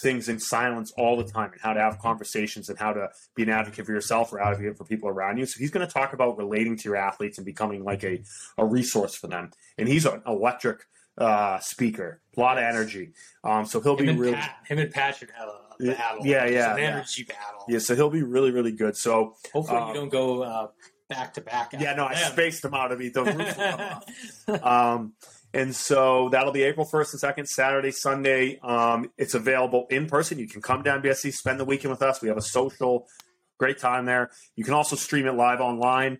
things 0.00 0.28
in 0.28 0.40
silence 0.40 0.92
all 0.96 1.16
the 1.16 1.24
time 1.24 1.52
and 1.52 1.60
how 1.60 1.72
to 1.72 1.80
have 1.80 1.98
conversations 1.98 2.68
and 2.68 2.78
how 2.78 2.92
to 2.92 3.10
be 3.34 3.42
an 3.42 3.50
advocate 3.50 3.86
for 3.86 3.92
yourself 3.92 4.32
or 4.32 4.40
advocate 4.40 4.76
for 4.76 4.84
people 4.84 5.08
around 5.08 5.38
you. 5.38 5.46
So 5.46 5.58
he's 5.58 5.70
going 5.70 5.86
to 5.86 5.92
talk 5.92 6.12
about 6.12 6.38
relating 6.38 6.76
to 6.78 6.84
your 6.84 6.96
athletes 6.96 7.38
and 7.38 7.44
becoming 7.44 7.84
like 7.84 8.02
a, 8.02 8.22
a 8.58 8.64
resource 8.64 9.14
for 9.14 9.26
them. 9.26 9.50
And 9.78 9.88
he's 9.88 10.06
an 10.06 10.22
electric 10.26 10.86
uh, 11.18 11.58
speaker, 11.60 12.22
a 12.36 12.40
lot 12.40 12.58
of 12.58 12.64
energy. 12.64 13.12
Um, 13.44 13.66
so 13.66 13.80
he'll 13.80 13.96
Him 13.96 14.16
be 14.16 14.20
really, 14.22 14.34
Pat, 14.34 14.56
him 14.66 14.78
and 14.78 14.90
Pat 14.90 15.16
should 15.16 15.30
have 15.36 15.48
a 15.48 15.71
battle. 15.78 16.26
yeah, 16.26 16.44
It's 16.44 16.54
yeah, 16.54 16.72
an 16.72 16.78
yeah. 16.78 16.84
energy 16.84 17.24
battle. 17.24 17.64
yeah, 17.68 17.78
so 17.78 17.94
he'll 17.94 18.10
be 18.10 18.22
really, 18.22 18.50
really 18.50 18.72
good. 18.72 18.96
So 18.96 19.36
Hopefully, 19.52 19.78
Um, 19.78 19.88
you 19.88 19.94
don't 19.94 20.08
go 20.08 20.42
uh, 20.42 20.68
back 21.08 21.34
to 21.34 21.40
back. 21.40 21.72
yeah, 21.78 21.94
no, 21.94 22.06
I 22.06 22.14
spaced 22.14 22.62
them 22.62 22.74
out. 22.74 22.92
I 22.92 22.96
mean, 22.96 23.12
the 23.12 23.24
roof 23.24 23.36
will 23.36 23.44
come 23.54 23.80
off. 23.80 24.64
um, 24.98 25.12
and 25.54 25.74
so 25.76 26.30
that'll 26.30 26.52
be 26.52 26.62
April 26.62 26.86
1st 26.86 27.22
and 27.22 27.36
2nd, 27.36 27.46
Saturday, 27.48 27.90
Sunday. 27.90 28.58
Um, 28.62 29.10
it's 29.18 29.34
available 29.34 29.86
in 29.90 30.06
person. 30.06 30.38
You 30.38 30.48
can 30.48 30.62
come 30.62 30.82
down 30.82 31.02
BSC, 31.02 31.32
spend 31.32 31.60
the 31.60 31.64
weekend 31.66 31.90
with 31.90 32.00
us. 32.02 32.22
We 32.22 32.28
have 32.28 32.38
a 32.38 32.42
social, 32.42 33.06
great 33.58 33.78
time 33.78 34.06
there. 34.06 34.30
You 34.56 34.64
can 34.64 34.72
also 34.74 34.96
stream 34.96 35.26
it 35.26 35.32
live 35.32 35.60
online. 35.60 36.18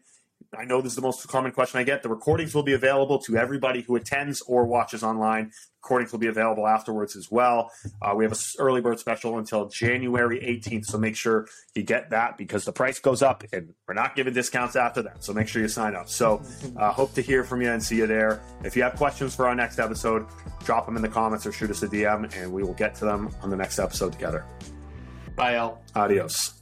I 0.58 0.64
know 0.64 0.82
this 0.82 0.92
is 0.92 0.96
the 0.96 1.02
most 1.02 1.26
common 1.28 1.50
question 1.52 1.80
I 1.80 1.84
get. 1.84 2.02
The 2.02 2.10
recordings 2.10 2.54
will 2.54 2.62
be 2.62 2.74
available 2.74 3.18
to 3.20 3.36
everybody 3.38 3.80
who 3.82 3.96
attends 3.96 4.42
or 4.42 4.66
watches 4.66 5.02
online. 5.02 5.50
Recordings 5.82 6.12
will 6.12 6.18
be 6.18 6.26
available 6.26 6.66
afterwards 6.66 7.16
as 7.16 7.30
well. 7.30 7.70
Uh, 8.02 8.14
we 8.14 8.24
have 8.24 8.32
an 8.32 8.38
early 8.58 8.82
bird 8.82 8.98
special 8.98 9.38
until 9.38 9.68
January 9.68 10.38
18th, 10.40 10.86
so 10.86 10.98
make 10.98 11.16
sure 11.16 11.46
you 11.74 11.82
get 11.82 12.10
that 12.10 12.36
because 12.36 12.64
the 12.64 12.72
price 12.72 12.98
goes 12.98 13.22
up 13.22 13.44
and 13.52 13.72
we're 13.88 13.94
not 13.94 14.14
giving 14.14 14.34
discounts 14.34 14.76
after 14.76 15.00
that. 15.02 15.24
So 15.24 15.32
make 15.32 15.48
sure 15.48 15.62
you 15.62 15.68
sign 15.68 15.96
up. 15.96 16.08
So 16.08 16.42
uh, 16.76 16.92
hope 16.92 17.14
to 17.14 17.22
hear 17.22 17.44
from 17.44 17.62
you 17.62 17.70
and 17.70 17.82
see 17.82 17.96
you 17.96 18.06
there. 18.06 18.42
If 18.62 18.76
you 18.76 18.82
have 18.82 18.94
questions 18.96 19.34
for 19.34 19.48
our 19.48 19.54
next 19.54 19.78
episode, 19.78 20.26
drop 20.64 20.84
them 20.84 20.96
in 20.96 21.02
the 21.02 21.08
comments 21.08 21.46
or 21.46 21.52
shoot 21.52 21.70
us 21.70 21.82
a 21.82 21.88
DM 21.88 22.30
and 22.36 22.52
we 22.52 22.62
will 22.62 22.74
get 22.74 22.94
to 22.96 23.06
them 23.06 23.30
on 23.40 23.48
the 23.48 23.56
next 23.56 23.78
episode 23.78 24.12
together. 24.12 24.44
Bye, 25.34 25.54
Al. 25.54 25.82
Adios. 25.94 26.60